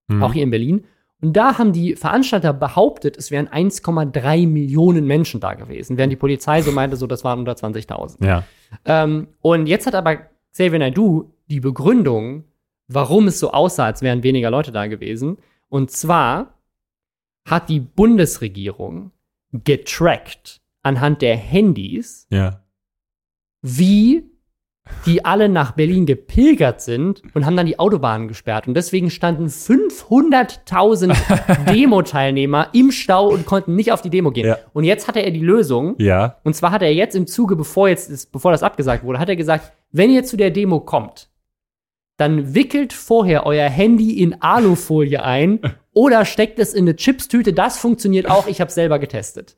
mhm. 0.08 0.22
auch 0.22 0.32
hier 0.32 0.44
in 0.44 0.50
Berlin. 0.50 0.84
Und 1.22 1.34
da 1.34 1.56
haben 1.56 1.72
die 1.72 1.96
Veranstalter 1.96 2.52
behauptet, 2.52 3.16
es 3.16 3.30
wären 3.30 3.48
1,3 3.48 4.46
Millionen 4.46 5.06
Menschen 5.06 5.40
da 5.40 5.54
gewesen, 5.54 5.96
während 5.96 6.12
die 6.12 6.16
Polizei 6.16 6.60
so 6.62 6.72
meinte, 6.72 6.96
so 6.96 7.06
das 7.06 7.24
waren 7.24 7.38
unter 7.38 7.52
20.000. 7.52 8.24
Ja. 8.26 8.44
Ähm, 8.84 9.28
und 9.40 9.66
jetzt 9.66 9.86
hat 9.86 9.94
aber 9.94 10.18
Xavier 10.52 10.80
Naidoo 10.80 11.30
die 11.48 11.60
Begründung 11.60 12.44
warum 12.94 13.28
es 13.28 13.38
so 13.38 13.52
aussah, 13.52 13.86
als 13.86 14.02
wären 14.02 14.22
weniger 14.22 14.50
Leute 14.50 14.72
da 14.72 14.86
gewesen. 14.86 15.38
Und 15.68 15.90
zwar 15.90 16.58
hat 17.46 17.68
die 17.68 17.80
Bundesregierung 17.80 19.12
getrackt 19.52 20.60
anhand 20.82 21.22
der 21.22 21.36
Handys, 21.36 22.26
ja. 22.30 22.62
wie 23.60 24.30
die 25.06 25.24
alle 25.24 25.48
nach 25.48 25.72
Berlin 25.72 26.06
gepilgert 26.06 26.80
sind 26.80 27.22
und 27.34 27.46
haben 27.46 27.56
dann 27.56 27.66
die 27.66 27.78
Autobahnen 27.78 28.28
gesperrt. 28.28 28.66
Und 28.68 28.74
deswegen 28.74 29.10
standen 29.10 29.46
500.000 29.46 31.16
Demo-Teilnehmer 31.72 32.68
im 32.72 32.90
Stau 32.90 33.28
und 33.28 33.46
konnten 33.46 33.74
nicht 33.76 33.92
auf 33.92 34.02
die 34.02 34.10
Demo 34.10 34.30
gehen. 34.30 34.46
Ja. 34.46 34.58
Und 34.72 34.84
jetzt 34.84 35.08
hatte 35.08 35.20
er 35.20 35.30
die 35.30 35.40
Lösung. 35.40 35.94
Ja. 35.98 36.38
Und 36.44 36.54
zwar 36.54 36.72
hat 36.72 36.82
er 36.82 36.92
jetzt 36.92 37.14
im 37.14 37.26
Zuge, 37.26 37.56
bevor, 37.56 37.88
jetzt, 37.88 38.32
bevor 38.32 38.52
das 38.52 38.62
abgesagt 38.62 39.04
wurde, 39.04 39.18
hat 39.18 39.28
er 39.28 39.36
gesagt, 39.36 39.72
wenn 39.90 40.10
ihr 40.10 40.24
zu 40.24 40.36
der 40.36 40.50
Demo 40.50 40.80
kommt, 40.80 41.28
dann 42.16 42.54
wickelt 42.54 42.92
vorher 42.92 43.46
euer 43.46 43.68
Handy 43.68 44.20
in 44.20 44.40
Alufolie 44.42 45.22
ein 45.22 45.60
oder 45.92 46.24
steckt 46.24 46.58
es 46.58 46.74
in 46.74 46.84
eine 46.84 46.96
Chipstüte. 46.96 47.52
Das 47.52 47.78
funktioniert 47.78 48.30
auch. 48.30 48.46
Ich 48.46 48.60
habe 48.60 48.70
selber 48.70 48.98
getestet. 48.98 49.56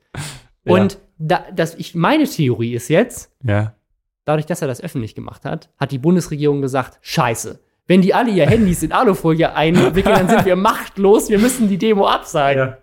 Ja. 0.65 0.73
Und 0.73 0.97
da, 1.17 1.45
das, 1.55 1.75
ich, 1.75 1.95
meine 1.95 2.25
Theorie 2.25 2.73
ist 2.73 2.89
jetzt, 2.89 3.31
ja. 3.43 3.74
Dadurch, 4.25 4.45
dass 4.45 4.61
er 4.61 4.67
das 4.67 4.81
öffentlich 4.81 5.15
gemacht 5.15 5.45
hat, 5.45 5.69
hat 5.77 5.91
die 5.91 5.99
Bundesregierung 5.99 6.61
gesagt, 6.61 6.99
scheiße. 7.01 7.59
Wenn 7.87 8.01
die 8.01 8.13
alle 8.13 8.31
ihr 8.31 8.47
Handys 8.47 8.81
in 8.83 8.91
Alufolie 8.91 9.53
einwickeln, 9.55 10.15
dann 10.15 10.27
sind 10.27 10.45
wir 10.45 10.55
machtlos, 10.55 11.29
wir 11.29 11.39
müssen 11.39 11.69
die 11.69 11.77
Demo 11.77 12.07
absagen. 12.07 12.59
Ja. 12.59 12.77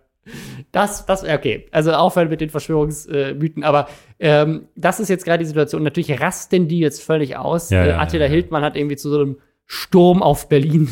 Das, 0.70 1.04
das, 1.04 1.24
okay. 1.24 1.66
Also 1.72 1.92
aufhören 1.92 2.28
mit 2.28 2.40
den 2.40 2.48
Verschwörungsmythen. 2.48 3.64
Aber 3.64 3.88
ähm, 4.20 4.68
das 4.76 5.00
ist 5.00 5.08
jetzt 5.08 5.24
gerade 5.24 5.40
die 5.40 5.48
Situation. 5.48 5.82
Natürlich 5.82 6.20
rasten 6.20 6.68
die 6.68 6.78
jetzt 6.78 7.02
völlig 7.02 7.36
aus. 7.36 7.70
Ja, 7.70 7.84
äh, 7.84 7.92
Attila 7.92 8.26
Hildmann 8.26 8.62
hat 8.62 8.76
irgendwie 8.76 8.96
zu 8.96 9.10
so 9.10 9.20
einem 9.20 9.38
Sturm 9.66 10.22
auf 10.22 10.48
Berlin. 10.48 10.88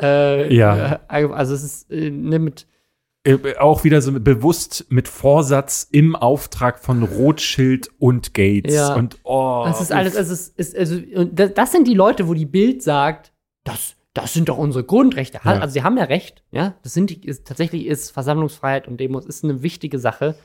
Äh, 0.00 0.52
ja. 0.52 1.00
Äh, 1.08 1.26
also 1.26 1.54
es 1.54 1.62
ist 1.62 1.90
äh, 1.90 2.10
ne, 2.10 2.38
mit 2.38 2.66
auch 3.58 3.84
wieder 3.84 4.02
so 4.02 4.12
bewusst 4.12 4.86
mit 4.90 5.08
Vorsatz 5.08 5.88
im 5.90 6.14
Auftrag 6.14 6.78
von 6.78 7.02
Rothschild 7.02 7.88
und 7.98 8.34
Gates. 8.34 8.74
Ja. 8.74 8.94
Und 8.94 9.18
oh. 9.22 9.64
Das 9.66 9.80
ist 9.80 9.92
alles, 9.92 10.14
also, 10.14 10.34
es 10.34 10.48
ist, 10.48 10.76
also 10.76 11.00
das 11.24 11.72
sind 11.72 11.88
die 11.88 11.94
Leute, 11.94 12.28
wo 12.28 12.34
die 12.34 12.44
Bild 12.44 12.82
sagt, 12.82 13.32
das, 13.64 13.96
das 14.12 14.34
sind 14.34 14.50
doch 14.50 14.58
unsere 14.58 14.84
Grundrechte. 14.84 15.40
Ja. 15.42 15.52
Also 15.52 15.72
sie 15.72 15.82
haben 15.82 15.96
ja 15.96 16.04
recht, 16.04 16.42
ja. 16.50 16.74
Das 16.82 16.92
sind 16.92 17.10
ist, 17.24 17.46
tatsächlich 17.46 17.86
ist 17.86 18.10
Versammlungsfreiheit 18.10 18.88
und 18.88 18.98
Demos 19.00 19.24
ist 19.24 19.42
eine 19.42 19.62
wichtige 19.62 19.98
Sache. 19.98 20.36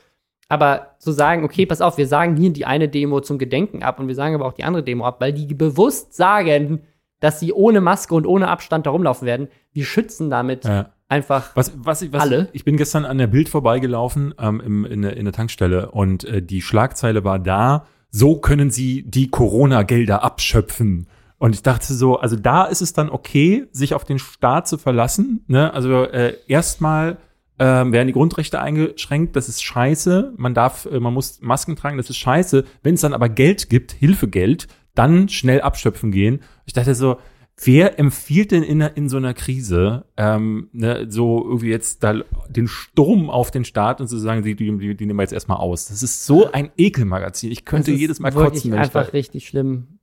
Aber 0.48 0.96
zu 0.98 1.12
sagen, 1.12 1.44
okay, 1.44 1.66
pass 1.66 1.82
auf, 1.82 1.98
wir 1.98 2.08
sagen 2.08 2.36
hier 2.36 2.50
die 2.50 2.64
eine 2.64 2.88
Demo 2.88 3.20
zum 3.20 3.38
Gedenken 3.38 3.82
ab 3.82 4.00
und 4.00 4.08
wir 4.08 4.14
sagen 4.14 4.34
aber 4.34 4.46
auch 4.46 4.54
die 4.54 4.64
andere 4.64 4.82
Demo 4.82 5.04
ab, 5.04 5.20
weil 5.20 5.32
die 5.32 5.54
bewusst 5.54 6.14
sagen, 6.14 6.80
dass 7.20 7.38
sie 7.38 7.52
ohne 7.52 7.82
Maske 7.82 8.14
und 8.14 8.26
ohne 8.26 8.48
Abstand 8.48 8.86
da 8.86 8.90
rumlaufen 8.90 9.26
werden. 9.26 9.48
Wir 9.72 9.84
schützen 9.84 10.30
damit 10.30 10.64
ja. 10.64 10.90
Einfach 11.10 11.54
was, 11.54 11.72
was, 11.76 12.02
ich, 12.02 12.12
was, 12.12 12.22
alle. 12.22 12.48
Ich 12.52 12.64
bin 12.64 12.76
gestern 12.76 13.04
an 13.04 13.18
der 13.18 13.26
Bild 13.26 13.48
vorbeigelaufen 13.48 14.34
ähm, 14.38 14.60
im, 14.60 14.84
in, 14.84 15.02
in 15.02 15.24
der 15.24 15.34
Tankstelle 15.34 15.90
und 15.90 16.24
äh, 16.24 16.42
die 16.42 16.62
Schlagzeile 16.62 17.24
war 17.24 17.38
da, 17.38 17.86
so 18.10 18.36
können 18.36 18.70
sie 18.70 19.02
die 19.02 19.28
Corona-Gelder 19.28 20.22
abschöpfen. 20.22 21.06
Und 21.38 21.54
ich 21.54 21.62
dachte 21.62 21.94
so, 21.94 22.18
also 22.18 22.36
da 22.36 22.64
ist 22.64 22.82
es 22.82 22.92
dann 22.92 23.08
okay, 23.08 23.66
sich 23.72 23.94
auf 23.94 24.04
den 24.04 24.18
Staat 24.18 24.68
zu 24.68 24.78
verlassen. 24.78 25.44
Ne? 25.46 25.72
Also 25.72 26.04
äh, 26.04 26.36
erstmal 26.46 27.16
ähm, 27.58 27.92
werden 27.92 28.08
die 28.08 28.12
Grundrechte 28.12 28.60
eingeschränkt, 28.60 29.36
das 29.36 29.48
ist 29.48 29.62
scheiße. 29.62 30.34
Man 30.36 30.54
darf, 30.54 30.86
äh, 30.86 31.00
man 31.00 31.14
muss 31.14 31.40
Masken 31.40 31.76
tragen, 31.76 31.96
das 31.96 32.10
ist 32.10 32.18
scheiße. 32.18 32.64
Wenn 32.82 32.94
es 32.94 33.00
dann 33.00 33.14
aber 33.14 33.28
Geld 33.28 33.70
gibt, 33.70 33.92
Hilfegeld, 33.92 34.68
dann 34.94 35.28
schnell 35.28 35.62
abschöpfen 35.62 36.10
gehen. 36.10 36.42
Ich 36.66 36.72
dachte 36.72 36.94
so, 36.94 37.16
wer 37.64 37.98
empfiehlt 37.98 38.52
denn 38.52 38.62
in, 38.62 38.80
in 38.80 39.08
so 39.08 39.16
einer 39.16 39.34
Krise, 39.34 40.04
ähm, 40.16 40.68
ne, 40.72 41.06
so 41.08 41.44
irgendwie 41.44 41.70
jetzt 41.70 42.02
da 42.02 42.14
den 42.48 42.68
Sturm 42.68 43.30
auf 43.30 43.50
den 43.50 43.64
Staat 43.64 44.00
und 44.00 44.08
zu 44.08 44.18
sagen, 44.18 44.42
die, 44.42 44.54
die, 44.54 44.76
die, 44.78 44.96
die 44.96 45.06
nehmen 45.06 45.18
wir 45.18 45.22
jetzt 45.22 45.32
erstmal 45.32 45.58
aus. 45.58 45.86
Das 45.86 46.02
ist 46.02 46.26
so 46.26 46.50
ein 46.50 46.70
Ekelmagazin. 46.76 47.50
Ich 47.50 47.64
könnte 47.64 47.92
jedes 47.92 48.20
Mal 48.20 48.32
kotzen. 48.32 48.70
Das 48.70 48.88
ist 48.88 48.96
einfach 48.96 49.12
richtig 49.12 49.48
schlimm. 49.48 49.98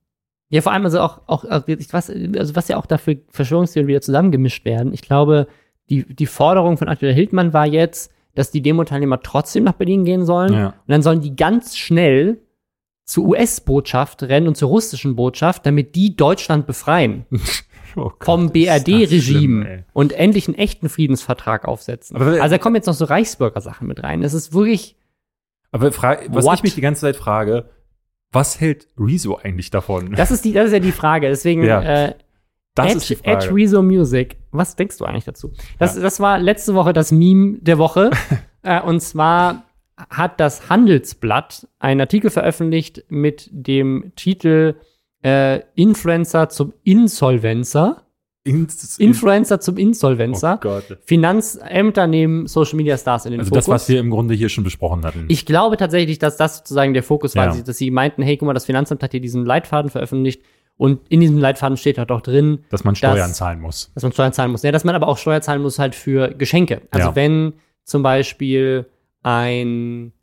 Ja, 0.50 0.62
vor 0.62 0.72
allem 0.72 0.86
also 0.86 1.02
auch, 1.02 1.22
auch 1.28 1.44
was, 1.44 2.10
also 2.10 2.56
was 2.56 2.68
ja 2.68 2.78
auch 2.78 2.86
dafür 2.86 3.18
Verschwörungstheorien 3.30 3.88
wieder 3.88 4.02
zusammengemischt 4.02 4.64
werden. 4.64 4.94
Ich 4.94 5.02
glaube, 5.02 5.48
die, 5.90 6.06
die 6.06 6.26
Forderung 6.26 6.78
von 6.78 6.88
Attila 6.88 7.12
Hildmann 7.12 7.54
war 7.54 7.66
jetzt, 7.66 8.12
dass 8.34 8.52
die 8.52 8.62
Demo-Teilnehmer 8.62 9.22
trotzdem 9.22 9.64
nach 9.64 9.74
Berlin 9.74 10.06
gehen 10.06 10.26
sollen. 10.26 10.54
Ja. 10.54 10.68
Und 10.68 10.76
dann 10.88 11.02
sollen 11.02 11.22
die 11.22 11.36
ganz 11.36 11.76
schnell 11.76 12.40
zur 13.08 13.26
US-Botschaft 13.26 14.22
rennen 14.24 14.48
und 14.48 14.56
zur 14.56 14.70
russischen 14.70 15.16
Botschaft, 15.16 15.66
damit 15.66 15.96
die 15.96 16.16
Deutschland 16.16 16.68
befreien. 16.68 17.26
Oh 17.96 18.12
Gott, 18.20 18.26
vom 18.26 18.52
BRD-Regime 18.52 19.86
und 19.92 20.14
endlich 20.14 20.48
einen 20.48 20.56
echten 20.56 20.88
Friedensvertrag 20.88 21.66
aufsetzen. 21.66 22.16
Aber, 22.16 22.40
also 22.44 22.50
da 22.50 22.58
kommen 22.60 22.76
jetzt 22.76 22.86
noch 22.86 22.94
so 22.94 23.06
Reichsbürger-Sachen 23.06 23.88
mit 23.88 24.04
rein. 24.04 24.22
Es 24.22 24.36
ist 24.36 24.54
wirklich. 24.54 24.98
Aber 25.72 25.88
was 25.88 26.46
what? 26.46 26.56
ich 26.56 26.64
mich 26.64 26.76
die 26.76 26.82
ganze 26.82 27.02
Zeit 27.02 27.16
frage, 27.16 27.70
was 28.32 28.60
hält 28.60 28.88
Rezo 29.00 29.38
eigentlich 29.38 29.72
davon? 29.72 30.12
Das 30.12 30.30
ist, 30.30 30.46
die, 30.46 30.54
das 30.54 30.68
ist 30.68 30.74
ja 30.74 30.80
die 30.80 30.92
Frage. 30.92 31.28
Deswegen, 31.28 31.64
ja, 31.64 31.82
äh, 31.82 32.14
das 32.76 32.92
Ed, 32.92 32.98
ist 32.98 33.10
die 33.10 33.16
Frage. 33.16 33.46
Ed 33.46 33.52
Rezo 33.52 33.82
Music. 33.82 34.38
Was 34.52 34.76
denkst 34.76 34.98
du 35.00 35.06
eigentlich 35.06 35.26
dazu? 35.26 35.52
Das, 35.80 35.96
ja. 35.96 36.02
das 36.04 36.20
war 36.20 36.38
letzte 36.38 36.76
Woche 36.76 36.94
das 36.94 37.12
Meme 37.12 37.58
der 37.62 37.80
Woche. 37.80 38.12
äh, 38.62 38.80
und 38.82 39.00
zwar 39.00 39.64
hat 40.10 40.40
das 40.40 40.70
Handelsblatt 40.70 41.68
einen 41.80 42.02
Artikel 42.02 42.30
veröffentlicht 42.30 43.04
mit 43.10 43.50
dem 43.52 44.12
Titel 44.16 44.76
äh, 45.24 45.62
Influencer 45.76 46.50
zum 46.50 46.74
Insolvenzer. 46.84 48.04
Ins 48.44 48.98
Influencer 48.98 49.60
zum 49.60 49.76
Insolvencer. 49.78 50.54
Oh 50.58 50.62
Gott. 50.62 50.98
Finanzämter 51.04 52.08
nehmen 52.08 52.48
Social 52.48 52.78
Media 52.78 52.98
Stars 52.98 53.26
in 53.26 53.32
den 53.32 53.42
Also 53.42 53.50
Fokus. 53.50 53.66
das, 53.66 53.74
was 53.74 53.90
wir 53.90 54.00
im 54.00 54.10
Grunde 54.10 54.36
hier 54.36 54.48
schon 54.48 54.64
besprochen 54.64 55.04
hatten. 55.04 55.26
ich 55.28 55.46
glaube 55.46 55.76
tatsächlich, 55.76 56.18
dass 56.20 56.38
das 56.38 56.58
sozusagen 56.60 56.94
der 56.94 57.04
Fokus 57.04 57.36
war, 57.36 57.48
Ja. 57.48 57.52
sie- 57.54 57.64
dass 57.64 57.78
sie 57.78 57.92
meinten, 57.92 58.22
hey, 58.22 58.38
guck 58.38 58.46
mal, 58.48 58.54
das 58.54 58.66
Finanzamt 58.66 59.04
hat 59.04 59.12
hier 59.12 59.20
diesen 59.20 59.46
Leitfaden 59.46 59.92
veröffentlicht 59.92 60.44
und 60.78 61.02
in 61.10 61.20
diesem 61.20 61.40
Leitfaden 61.40 61.76
steht 61.76 61.98
halt 61.98 62.10
auch 62.12 62.22
drin, 62.22 62.60
dass 62.70 62.86
man 62.86 62.96
Steuern 62.96 63.18
das- 63.18 63.34
zahlen 63.34 63.60
muss. 63.60 63.92
dass 63.96 64.04
man 64.04 64.14
Steuern 64.14 64.32
zahlen 64.32 64.52
muss. 64.52 64.64
Ja, 64.64 64.72
dass 64.72 64.86
man 64.86 64.96
aber 64.96 65.10
auch 65.10 65.18
Steuer 65.18 65.42
zahlen 65.42 65.62
muss 65.62 65.78
halt 65.78 65.94
für 65.96 66.30
Geschenke. 66.30 66.84
Also 66.92 67.10
Ja. 67.10 67.16
wenn 67.16 67.54
zum 67.84 68.02
Beispiel 68.04 68.86
ein 69.28 70.14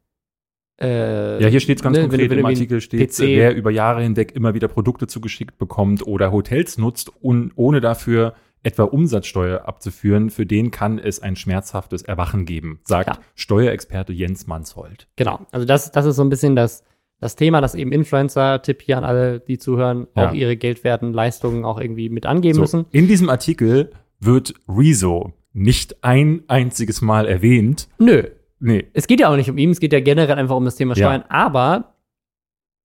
äh, 0.81 1.43
Ja, 1.43 1.49
hier 1.49 1.61
steht 1.61 1.79
es 1.79 1.83
ganz 1.83 1.97
ne, 1.97 2.05
wenn 2.05 2.09
konkret 2.11 2.31
wenn 2.31 2.39
im 2.39 2.45
du 2.45 2.49
Artikel 2.51 2.81
steht, 2.81 3.11
PC 3.11 3.21
wer 3.21 3.55
über 3.55 3.71
Jahre 3.71 4.03
hinweg 4.03 4.33
immer 4.35 4.55
wieder 4.55 4.69
Produkte 4.69 5.07
zugeschickt 5.07 5.59
bekommt 5.59 6.07
oder 6.07 6.33
Hotels 6.33 6.79
nutzt 6.79 7.11
und 7.23 7.53
ohne 7.57 7.81
dafür 7.81 8.35
etwa 8.63 8.85
Umsatzsteuer 8.85 9.69
abzuführen, 9.69 10.31
für 10.31 10.47
den 10.47 10.71
kann 10.71 10.99
es 10.99 11.21
ein 11.21 11.37
schmerzhaftes 11.37 12.01
Erwachen 12.03 12.47
geben, 12.47 12.81
sagt 12.85 13.09
Ja. 13.09 13.19
Steuerexperte 13.35 14.13
Jens 14.15 14.47
Manshold. 14.47 15.07
Genau. 15.17 15.47
Also 15.53 15.67
das, 15.67 15.93
das 15.93 16.07
ist 16.07 16.17
so 16.17 16.25
ein 16.25 16.31
bisschen 16.31 16.57
das, 16.57 16.83
das 17.21 17.37
Thema, 17.37 17.61
dass 17.61 17.75
eben 17.75 17.93
Influencer, 17.93 18.63
Tipp 18.63 18.81
hier 18.81 18.97
an 18.97 19.05
alle, 19.05 19.41
die 19.41 19.59
zuhören, 19.59 20.07
Ja. 20.17 20.31
auch 20.31 20.33
ihre 20.35 20.57
geldwerten 20.57 21.13
Leistungen 21.13 21.67
auch 21.67 21.79
irgendwie 21.79 22.09
mit 22.09 22.25
angeben 22.25 22.55
So, 22.55 22.61
müssen. 22.63 22.87
in 22.91 23.07
diesem 23.07 23.29
Artikel 23.29 23.91
wird 24.19 24.55
Rezo 24.67 25.35
nicht 25.53 26.03
ein 26.03 26.43
einziges 26.49 27.03
Mal 27.03 27.27
erwähnt. 27.27 27.89
Nö. 27.99 28.23
Nee, 28.67 28.87
Es 28.95 29.07
geht 29.07 29.21
ja 29.21 29.29
auch 29.29 29.37
nicht 29.37 29.51
um 29.51 29.59
ihn, 29.59 29.71
es 29.73 29.79
geht 29.79 29.93
ja 29.93 30.01
generell 30.01 30.39
einfach 30.39 30.57
um 30.57 30.65
das 30.65 30.77
Thema 30.77 30.95
Ja. 30.95 31.05
Steuern. 31.05 31.25
Aber, 31.29 31.97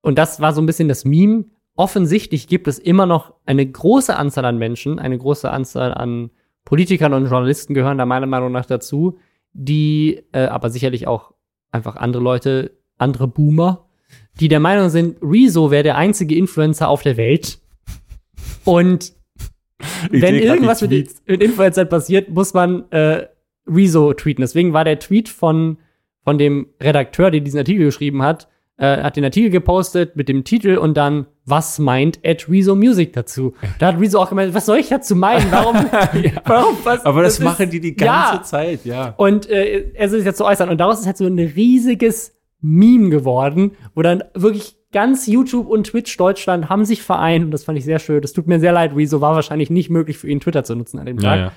und 0.02 0.18
das 0.18 0.42
war 0.42 0.52
so 0.52 0.62
ein 0.62 0.66
bisschen 0.66 0.90
das 0.90 1.06
Meme, 1.06 1.46
offensichtlich 1.76 2.48
gibt 2.48 2.68
es 2.68 2.80
immer 2.80 3.06
noch 3.06 3.34
eine 3.46 3.66
große 3.66 4.14
Anzahl 4.14 4.44
an 4.44 4.58
Menschen, 4.58 5.00
eine 5.00 5.18
große 5.18 5.50
Anzahl 5.50 5.94
an 5.94 6.32
Politikern 6.66 7.14
und 7.14 7.30
Journalisten 7.30 7.74
gehören 7.74 7.98
da 7.98 8.06
meiner 8.06 8.26
Meinung 8.26 8.52
nach 8.52 8.66
dazu, 8.66 9.20
die, 9.54 10.22
äh, 10.34 10.48
aber 10.48 10.70
sicherlich 10.70 11.08
auch 11.08 11.32
einfach 11.72 11.96
andere 11.96 12.22
Leute, 12.22 12.72
andere 12.98 13.30
Boomer, 13.30 13.86
die 14.42 14.50
der 14.50 14.60
Meinung 14.60 14.90
sind, 14.90 15.18
Rezo 15.22 15.72
wäre 15.72 15.84
der 15.84 15.96
einzige 15.98 16.36
Influencer 16.36 16.90
auf 16.90 17.04
der 17.04 17.16
Welt. 17.16 17.60
Und 18.66 19.14
wenn 20.12 20.36
irgendwas 20.36 20.82
mit, 20.82 21.10
mit 21.26 21.42
Influencern 21.42 21.88
passiert, 21.88 22.28
muss 22.30 22.54
man 22.54 22.92
äh, 22.92 23.28
Rezo 23.70 24.14
tweeten. 24.14 24.42
Deswegen 24.42 24.74
war 24.74 24.84
der 24.84 25.00
Tweet 25.00 25.30
von, 25.30 25.78
von 26.24 26.38
dem 26.38 26.68
Redakteur, 26.82 27.32
der 27.32 27.42
diesen 27.42 27.60
Artikel 27.60 27.86
geschrieben 27.86 28.22
hat, 28.24 28.48
äh, 28.78 29.02
hat 29.04 29.16
den 29.18 29.24
Artikel 29.26 29.50
gepostet 29.50 30.16
mit 30.16 30.30
dem 30.30 30.44
Titel 30.44 30.78
und 30.78 30.96
dann, 30.96 31.26
was 31.46 31.80
meint 31.80 32.20
Ed 32.24 32.48
Rezo 32.50 32.76
Music 32.76 33.12
dazu? 33.14 33.54
Da 33.80 33.88
hat 33.88 34.00
Rezo 34.00 34.20
auch 34.22 34.30
gemeint, 34.30 34.54
was 34.54 34.66
soll 34.66 34.78
ich 34.78 34.88
dazu 34.90 35.16
meinen? 35.16 35.52
Warum? 35.52 35.76
warum 36.46 36.78
was, 36.84 37.06
Aber 37.06 37.24
das, 37.24 37.34
ist- 37.40 37.44
machen 37.44 37.70
die 37.70 37.80
die 37.82 37.96
ganze 37.96 38.36
ja. 38.38 38.44
Zeit, 38.44 38.86
ja. 38.86 39.14
Und 39.18 39.50
äh, 39.50 39.92
er 39.94 40.10
soll 40.10 40.20
sich 40.20 40.28
dazu 40.28 40.46
äußern. 40.46 40.70
Und 40.70 40.78
daraus 40.80 41.00
ist 41.02 41.06
halt 41.08 41.18
so 41.18 41.26
ein 41.26 41.38
riesiges 41.40 42.36
Meme 42.62 43.10
geworden, 43.10 43.72
wo 43.96 44.02
dann 44.02 44.24
wirklich 44.34 44.76
ganz 44.92 45.28
YouTube 45.28 45.68
und 45.68 45.86
Twitch 45.88 46.16
Deutschland 46.18 46.70
haben 46.70 46.84
sich 46.86 47.02
vereint. 47.04 47.46
Und 47.46 47.52
das 47.52 47.64
fand 47.64 47.78
ich 47.78 47.86
sehr 47.86 48.00
schön. 48.00 48.22
Das 48.22 48.34
tut 48.34 48.48
mir 48.48 48.60
sehr 48.60 48.72
leid. 48.72 48.96
Rezo 48.96 49.22
war 49.22 49.36
wahrscheinlich 49.36 49.70
nicht 49.70 49.90
möglich 49.90 50.18
für 50.18 50.30
ihn, 50.30 50.40
Twitter 50.40 50.64
zu 50.64 50.76
nutzen 50.76 51.00
an 51.00 51.06
dem 51.06 51.18
Ja, 51.20 51.30
Tag. 51.30 51.40
ja. 51.40 51.52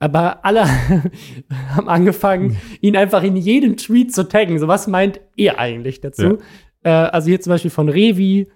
Aber 0.00 0.44
alle 0.44 0.64
haben 1.68 1.88
angefangen, 1.88 2.56
ihn 2.80 2.96
einfach 2.96 3.22
in 3.22 3.36
jedem 3.36 3.76
Tweet 3.76 4.12
zu 4.14 4.26
taggen. 4.28 4.58
So, 4.58 4.66
was 4.66 4.86
meint 4.88 5.20
ihr 5.36 5.58
eigentlich 5.58 6.00
dazu? 6.00 6.38
Äh, 6.82 6.88
also 6.90 7.28
hier 7.28 7.40
zum 7.40 7.50
Beispiel 7.52 7.70
von 7.70 7.88
Revi. 7.88 8.50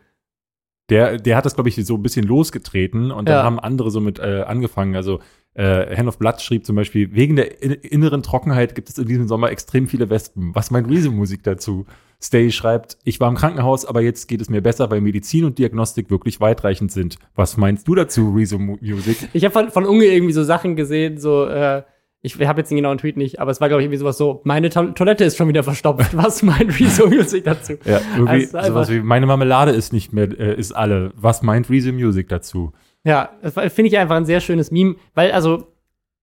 Der, 0.90 1.18
der 1.18 1.36
hat 1.36 1.44
das, 1.46 1.54
glaube 1.54 1.68
ich, 1.68 1.76
so 1.76 1.94
ein 1.94 2.02
bisschen 2.02 2.26
losgetreten 2.26 3.10
und 3.10 3.28
dann 3.28 3.36
Ja. 3.36 3.42
haben 3.44 3.60
andere 3.60 3.90
so 3.90 4.00
mit 4.00 4.18
äh, 4.18 4.42
angefangen. 4.46 4.96
Also 4.96 5.20
äh, 5.54 5.96
Hand 5.96 6.08
of 6.08 6.18
Blood 6.18 6.40
schrieb 6.40 6.66
zum 6.66 6.76
Beispiel, 6.76 7.14
wegen 7.14 7.36
der 7.36 7.62
in 7.62 7.72
inneren 7.72 8.22
Trockenheit 8.22 8.74
gibt 8.74 8.88
es 8.88 8.98
in 8.98 9.06
diesem 9.06 9.28
Sommer 9.28 9.50
extrem 9.50 9.86
viele 9.86 10.10
Wespen. 10.10 10.54
Was 10.54 10.70
meint 10.70 10.88
Rezo-Musik 10.88 11.42
dazu? 11.44 11.86
Stay 12.20 12.50
schreibt, 12.50 12.96
ich 13.04 13.20
war 13.20 13.28
im 13.28 13.34
Krankenhaus, 13.36 13.84
aber 13.84 14.00
jetzt 14.00 14.28
geht 14.28 14.40
es 14.40 14.48
mir 14.48 14.62
besser, 14.62 14.90
weil 14.90 15.00
Medizin 15.00 15.44
und 15.44 15.58
Diagnostik 15.58 16.10
wirklich 16.10 16.40
weitreichend 16.40 16.90
sind. 16.90 17.18
Was 17.34 17.56
meinst 17.56 17.86
du 17.86 17.94
dazu, 17.94 18.32
Rezo-Musik? 18.34 19.28
Ich 19.32 19.44
habe 19.44 19.52
von, 19.52 19.70
von 19.70 19.84
Unge 19.84 20.06
irgendwie 20.06 20.32
so 20.32 20.42
Sachen 20.42 20.74
gesehen, 20.74 21.18
so, 21.18 21.46
äh, 21.46 21.82
ich 22.22 22.40
habe 22.40 22.62
jetzt 22.62 22.70
den 22.70 22.76
genauen 22.76 22.96
Tweet 22.96 23.18
nicht, 23.18 23.38
aber 23.38 23.50
es 23.50 23.60
war, 23.60 23.68
glaube 23.68 23.82
ich, 23.82 23.84
irgendwie 23.84 23.98
sowas 23.98 24.16
so, 24.16 24.40
meine 24.44 24.70
To 24.70 24.86
Toilette 24.92 25.24
ist 25.24 25.36
schon 25.36 25.48
wieder 25.48 25.62
verstopft. 25.62 26.16
Was 26.16 26.42
meint 26.42 26.80
Rezo 26.80 27.06
Music 27.06 27.44
dazu? 27.44 27.74
Ja, 27.84 28.00
irgendwie 28.16 28.48
Also 28.56 28.72
sowas 28.72 28.90
wie, 28.90 29.00
meine 29.00 29.26
Marmelade 29.26 29.72
ist 29.72 29.92
nicht 29.92 30.14
mehr, 30.14 30.28
äh, 30.40 30.58
ist 30.58 30.72
alle. 30.72 31.12
Was 31.16 31.42
meint 31.42 31.68
Rezo-Music 31.68 32.28
dazu? 32.28 32.72
Ja, 33.04 33.30
das 33.42 33.54
finde 33.72 33.88
ich 33.88 33.98
einfach 33.98 34.16
ein 34.16 34.24
sehr 34.24 34.40
schönes 34.40 34.70
Meme, 34.70 34.96
weil 35.14 35.32
also 35.32 35.68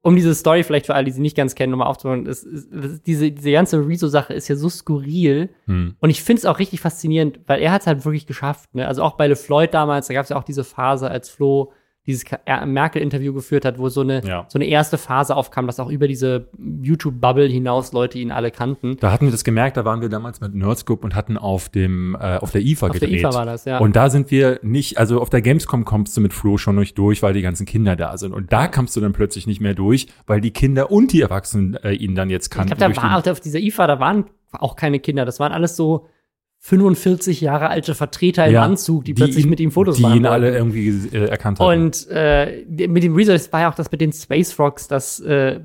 um 0.04 0.15
diese 0.15 0.34
Story 0.34 0.63
vielleicht 0.63 0.88
für 0.88 0.96
alle, 0.96 1.06
die 1.06 1.12
sie 1.12 1.22
nicht 1.22 1.38
ganz 1.38 1.54
kennen, 1.54 1.70
nochmal 1.72 1.88
aufzubauen, 1.88 2.26
ist, 2.26 2.44
ist, 2.44 3.06
diese, 3.06 3.32
diese 3.32 3.52
ganze 3.52 3.88
Rezo-Sache 3.88 4.34
ist 4.34 4.48
ja 4.48 4.56
so 4.56 4.67
skurril 4.67 5.50
Hm. 5.65 5.96
und 6.00 6.10
ich 6.10 6.24
finde 6.24 6.39
es 6.39 6.46
auch 6.46 6.58
richtig 6.58 6.82
faszinierend, 6.82 7.39
weil 7.46 7.62
er 7.62 7.72
hat 7.72 7.82
es 7.82 7.88
halt 7.88 8.04
wirklich 8.04 8.26
geschafft. 8.26 8.74
Ne? 8.74 8.88
Also 8.88 9.04
auch 9.04 9.13
bei 9.13 9.28
LeFloid 9.28 9.74
damals, 9.74 10.08
da 10.08 10.15
gab 10.15 10.24
es 10.24 10.30
ja 10.30 10.38
auch 10.38 10.44
diese 10.44 10.63
Phase, 10.63 11.10
als 11.10 11.30
Flo 11.30 11.72
dieses 12.08 12.24
er- 12.46 12.66
Merkel-Interview 12.66 13.32
geführt 13.34 13.64
hat, 13.64 13.78
wo 13.78 13.88
so 13.90 14.02
eine, 14.02 14.26
Ja. 14.26 14.46
so 14.48 14.58
eine 14.58 14.66
erste 14.66 14.98
Phase 14.98 15.36
aufkam, 15.36 15.68
dass 15.68 15.80
auch 15.80 15.90
über 15.90 16.08
diese 16.08 16.48
YouTube-Bubble 16.82 17.46
hinaus 17.48 17.92
Leute 17.94 18.18
ihn 18.18 18.32
alle 18.32 18.50
kannten. 18.52 18.98
Da 19.00 19.12
hatten 19.12 19.26
wir 19.26 19.32
das 19.32 19.44
gemerkt, 19.44 19.78
da 19.78 19.86
waren 19.86 20.02
wir 20.02 20.10
damals 20.10 20.42
mit 20.42 20.56
Nerdscope 20.56 21.04
und 21.06 21.16
hatten 21.16 21.38
auf 21.38 21.70
dem, 21.70 22.16
äh, 22.20 22.38
auf 22.38 22.52
der 22.52 22.62
IFA 22.62 22.88
Auf 22.88 22.92
der 22.98 23.08
gedreht. 23.08 23.20
IFA 23.22 23.34
war 23.34 23.46
das, 23.46 23.66
ja. 23.66 23.78
Und 23.78 23.96
da 23.96 24.10
sind 24.10 24.32
wir 24.32 24.60
nicht, 24.64 24.98
also 24.98 25.22
auf 25.22 25.30
der 25.30 25.42
Gamescom 25.42 25.86
kommst 25.86 26.18
du 26.18 26.22
mit 26.22 26.34
Flo 26.34 26.58
schon 26.58 26.76
nicht 26.76 26.98
durch, 26.98 27.22
weil 27.22 27.34
die 27.34 27.42
ganzen 27.42 27.66
Kinder 27.66 27.96
da 27.96 28.18
sind. 28.18 28.34
Und 28.34 28.52
da 28.52 28.68
kommst 28.68 28.96
du 28.96 29.02
dann 29.02 29.14
plötzlich 29.14 29.46
nicht 29.46 29.62
mehr 29.62 29.76
durch, 29.76 30.08
weil 30.26 30.42
die 30.42 30.52
Kinder 30.52 30.92
und 30.92 31.14
die 31.14 31.22
Erwachsenen 31.22 31.76
äh, 31.76 31.92
ihn 31.94 32.16
dann 32.16 32.30
jetzt 32.30 32.48
ich 32.48 32.52
kannten. 32.52 32.76
glaube, 32.78 32.94
da 32.96 33.02
war 33.04 33.32
auf 33.32 33.40
dieser 33.40 33.60
IFA, 33.60 33.88
da 33.88 34.00
waren 34.00 34.26
auch 34.54 34.76
keine 34.76 35.00
Kinder. 35.00 35.24
Das 35.26 35.40
waren 35.40 35.52
alles 35.52 35.76
so 35.76 36.08
45 36.63 37.41
Jahre 37.41 37.69
alte 37.69 37.95
Vertreter 37.95 38.45
im 38.45 38.54
Ja, 38.54 38.63
Anzug, 38.63 39.04
die, 39.06 39.15
plötzlich 39.15 39.45
ihn- 39.45 39.50
mit 39.50 39.60
ihm 39.60 39.71
Fotos 39.71 39.95
Die 39.97 40.04
machen 40.04 40.17
ihn 40.17 40.26
alle 40.28 40.56
irgendwie 40.56 40.89
äh, 41.12 41.26
erkannt 41.26 41.60
haben. 41.60 41.82
Und 41.86 42.08
äh, 42.10 42.63
die- 42.67 42.88
mit 42.88 43.02
dem 43.04 43.15
Rezo, 43.15 43.32
das 43.32 43.52
war 43.52 43.62
ja 43.62 43.71
auch 43.71 43.76
das 43.76 43.91
mit 43.91 44.00
den 44.00 44.13
Space 44.13 44.58
Rocks, 44.60 44.88
dass 44.88 45.19
äh, 45.21 45.60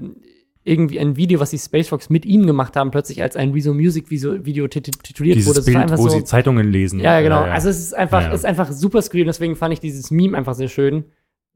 irgendwie 0.64 0.98
ein 0.98 1.16
Video, 1.16 1.38
was 1.38 1.50
die 1.50 1.58
Space 1.58 1.92
Rocks 1.92 2.08
mit 2.08 2.24
ihm 2.24 2.46
gemacht 2.46 2.76
haben, 2.76 2.90
plötzlich 2.90 3.22
als 3.22 3.36
ein 3.36 3.52
Rezo 3.52 3.74
Music 3.74 4.10
Video, 4.10 4.42
Video 4.46 4.64
tit- 4.68 4.90
tituliert 5.02 5.36
Dieses 5.36 5.48
wurde. 5.48 5.56
Das 5.58 5.64
Bild, 5.66 5.76
war 5.76 5.82
einfach 5.82 5.98
wo 5.98 6.08
so, 6.08 6.16
sie 6.16 6.24
Zeitungen 6.24 6.66
lesen. 6.72 6.98
ja, 6.98 7.20
genau. 7.20 7.44
Äh, 7.44 7.50
Also 7.50 7.68
es 7.68 7.78
ist 7.78 7.94
einfach, 7.94 8.22
Ja, 8.22 8.28
ja. 8.28 8.32
es 8.32 8.40
ist 8.40 8.46
einfach 8.46 8.72
super 8.72 9.02
skurril. 9.02 9.24
und 9.24 9.28
Deswegen 9.28 9.54
fand 9.54 9.74
ich 9.74 9.80
dieses 9.80 10.10
Meme 10.10 10.36
einfach 10.36 10.54
sehr 10.54 10.68
schön. 10.68 11.04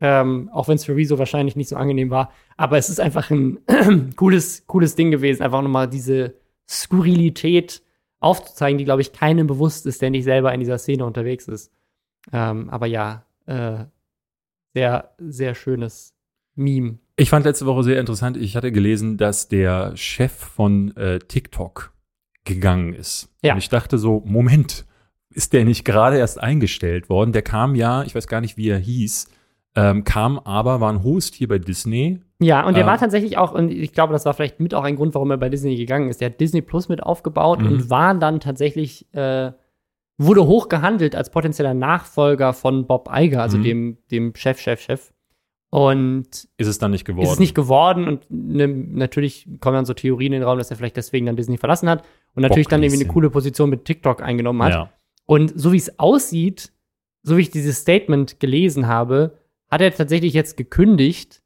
Ähm, 0.02 0.50
auch 0.52 0.68
wenn 0.68 0.76
es 0.76 0.84
für 0.84 0.94
Rezo 0.94 1.18
wahrscheinlich 1.18 1.56
nicht 1.56 1.68
so 1.68 1.76
angenehm 1.76 2.10
war. 2.10 2.30
Aber 2.58 2.76
es 2.78 2.88
ist 2.90 3.00
einfach 3.00 3.30
ein 3.30 3.58
cooles, 4.16 4.64
cooles 4.66 4.94
Ding 4.96 5.10
gewesen, 5.10 5.42
einfach 5.42 5.60
nochmal 5.62 5.88
diese 5.88 6.34
Skurrilität 6.68 7.82
aufzuzeigen, 8.20 8.78
die, 8.78 8.84
glaube 8.84 9.02
ich, 9.02 9.12
keinem 9.12 9.46
bewusst 9.46 9.86
ist, 9.86 10.00
der 10.02 10.10
nicht 10.10 10.24
selber 10.24 10.52
in 10.52 10.60
dieser 10.60 10.78
Szene 10.78 11.04
unterwegs 11.04 11.48
ist. 11.48 11.72
Ähm, 12.32 12.70
aber 12.70 12.86
ja, 12.86 13.24
äh, 13.46 13.84
sehr, 14.74 15.10
sehr 15.18 15.54
schönes 15.54 16.14
Meme. 16.54 16.98
Ich 17.16 17.30
fand 17.30 17.44
letzte 17.44 17.66
Woche 17.66 17.82
sehr 17.82 18.00
interessant, 18.00 18.36
ich 18.36 18.56
hatte 18.56 18.72
gelesen, 18.72 19.16
dass 19.16 19.48
der 19.48 19.96
Chef 19.96 20.32
von 20.32 20.96
äh, 20.96 21.18
TikTok 21.18 21.92
gegangen 22.44 22.94
ist. 22.94 23.28
Ja. 23.42 23.54
Und 23.54 23.58
ich 23.58 23.68
dachte 23.68 23.98
so, 23.98 24.22
Moment, 24.24 24.86
ist 25.30 25.52
der 25.52 25.64
nicht 25.64 25.84
gerade 25.84 26.18
erst 26.18 26.40
eingestellt 26.40 27.08
worden? 27.08 27.32
Der 27.32 27.42
kam 27.42 27.74
ja, 27.74 28.02
ich 28.02 28.14
weiß 28.14 28.26
gar 28.26 28.40
nicht, 28.40 28.56
wie 28.56 28.68
er 28.68 28.78
hieß, 28.78 29.28
ähm, 29.76 30.04
kam 30.04 30.38
aber, 30.38 30.80
war 30.80 30.92
ein 30.92 31.02
Host 31.04 31.34
hier 31.34 31.48
bei 31.48 31.58
Disney. 31.58 32.20
Ja, 32.40 32.66
und 32.66 32.74
der 32.74 32.82
Ähm. 32.84 32.88
war 32.88 32.98
tatsächlich 32.98 33.38
auch, 33.38 33.52
und 33.52 33.70
ich 33.70 33.92
glaube, 33.92 34.12
das 34.12 34.24
war 34.24 34.34
vielleicht 34.34 34.58
mit 34.60 34.74
auch 34.74 34.82
ein 34.84 34.96
Grund, 34.96 35.14
warum 35.14 35.30
er 35.30 35.36
bei 35.36 35.48
Disney 35.48 35.76
gegangen 35.76 36.08
ist. 36.08 36.20
Der 36.20 36.30
hat 36.30 36.40
Disney 36.40 36.62
Plus 36.62 36.88
mit 36.88 37.02
aufgebaut 37.02 37.60
Mhm. 37.60 37.66
und 37.68 37.90
war 37.90 38.14
dann 38.14 38.40
tatsächlich, 38.40 39.06
äh, 39.14 39.52
wurde 40.18 40.46
hoch 40.46 40.68
gehandelt 40.68 41.14
als 41.14 41.30
potenzieller 41.30 41.74
Nachfolger 41.74 42.52
von 42.52 42.86
Bob 42.86 43.08
Iger, 43.14 43.42
also 43.42 43.58
Mhm. 43.58 43.62
dem, 43.62 43.98
dem 44.10 44.34
Chef, 44.34 44.58
Chef, 44.58 44.80
Chef. 44.80 45.12
Und 45.72 46.48
Ist 46.56 46.66
es 46.66 46.78
dann 46.78 46.90
nicht 46.90 47.04
geworden? 47.04 47.24
ist 47.26 47.32
es 47.34 47.38
nicht 47.38 47.54
geworden 47.54 48.08
und 48.08 48.26
ne, 48.28 48.66
natürlich 48.66 49.46
kommen 49.60 49.76
dann 49.76 49.84
so 49.84 49.94
Theorien 49.94 50.32
in 50.32 50.40
den 50.40 50.48
Raum, 50.48 50.58
dass 50.58 50.70
er 50.70 50.76
vielleicht 50.76 50.96
deswegen 50.96 51.26
dann 51.26 51.36
Disney 51.36 51.58
verlassen 51.58 51.88
hat 51.88 52.02
und 52.34 52.42
natürlich 52.42 52.66
dann 52.66 52.82
irgendwie 52.82 53.04
eine 53.04 53.12
coole 53.12 53.30
Position 53.30 53.70
mit 53.70 53.84
TikTok 53.84 54.20
eingenommen 54.20 54.62
hat. 54.64 54.72
Ja. 54.72 54.90
Und 55.26 55.52
so 55.58 55.70
wie 55.72 55.76
es 55.76 55.96
aussieht, 56.00 56.72
so 57.22 57.36
wie 57.36 57.42
ich 57.42 57.50
dieses 57.50 57.78
Statement 57.78 58.40
gelesen 58.40 58.88
habe, 58.88 59.38
hat 59.70 59.80
er 59.80 59.94
tatsächlich 59.94 60.32
jetzt 60.34 60.56
gekündigt, 60.56 61.42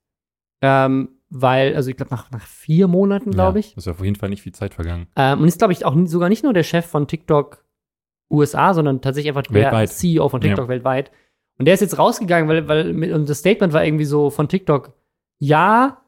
ähm, 0.61 1.11
weil, 1.31 1.75
also 1.75 1.91
ich 1.91 1.97
glaube, 1.97 2.15
nach, 2.15 2.31
nach 2.31 2.47
vier 2.47 2.89
Monaten, 2.89 3.33
glaube 3.33 3.59
ich. 3.59 3.73
Ja, 3.73 3.79
ist 3.79 3.89
auf 3.89 4.03
jeden 4.03 4.17
Fall 4.17 4.29
nicht 4.29 4.43
viel 4.43 4.55
Zeit 4.55 4.75
vergangen. 4.75 5.09
Ähm, 5.17 5.41
und 5.41 5.49
ist, 5.49 5.59
glaube 5.59 5.73
ich, 5.73 5.85
auch 5.85 5.97
sogar 6.07 6.29
nicht 6.29 6.45
nur 6.45 6.53
der 6.53 6.63
Chef 6.63 6.87
von 6.87 7.09
TikTok 7.09 7.65
USA, 8.31 8.73
sondern 8.73 9.01
tatsächlich 9.01 9.31
einfach 9.31 9.43
der 9.43 9.55
Weltweit. 9.55 9.91
CEO 9.91 10.29
von 10.29 10.41
TikTok 10.41 10.69
weltweit. 10.69 11.11
Und 11.59 11.67
der 11.67 11.75
ist 11.75 11.81
jetzt 11.81 11.99
rausgegangen, 11.99 12.49
weil, 12.49 12.69
weil 12.69 12.93
mit, 12.93 13.13
und 13.13 13.29
das 13.29 13.39
Statement 13.39 13.73
war 13.73 13.85
irgendwie 13.85 14.05
so 14.05 14.31
von 14.31 14.49
TikTok, 14.49 14.93
ja, 15.39 16.03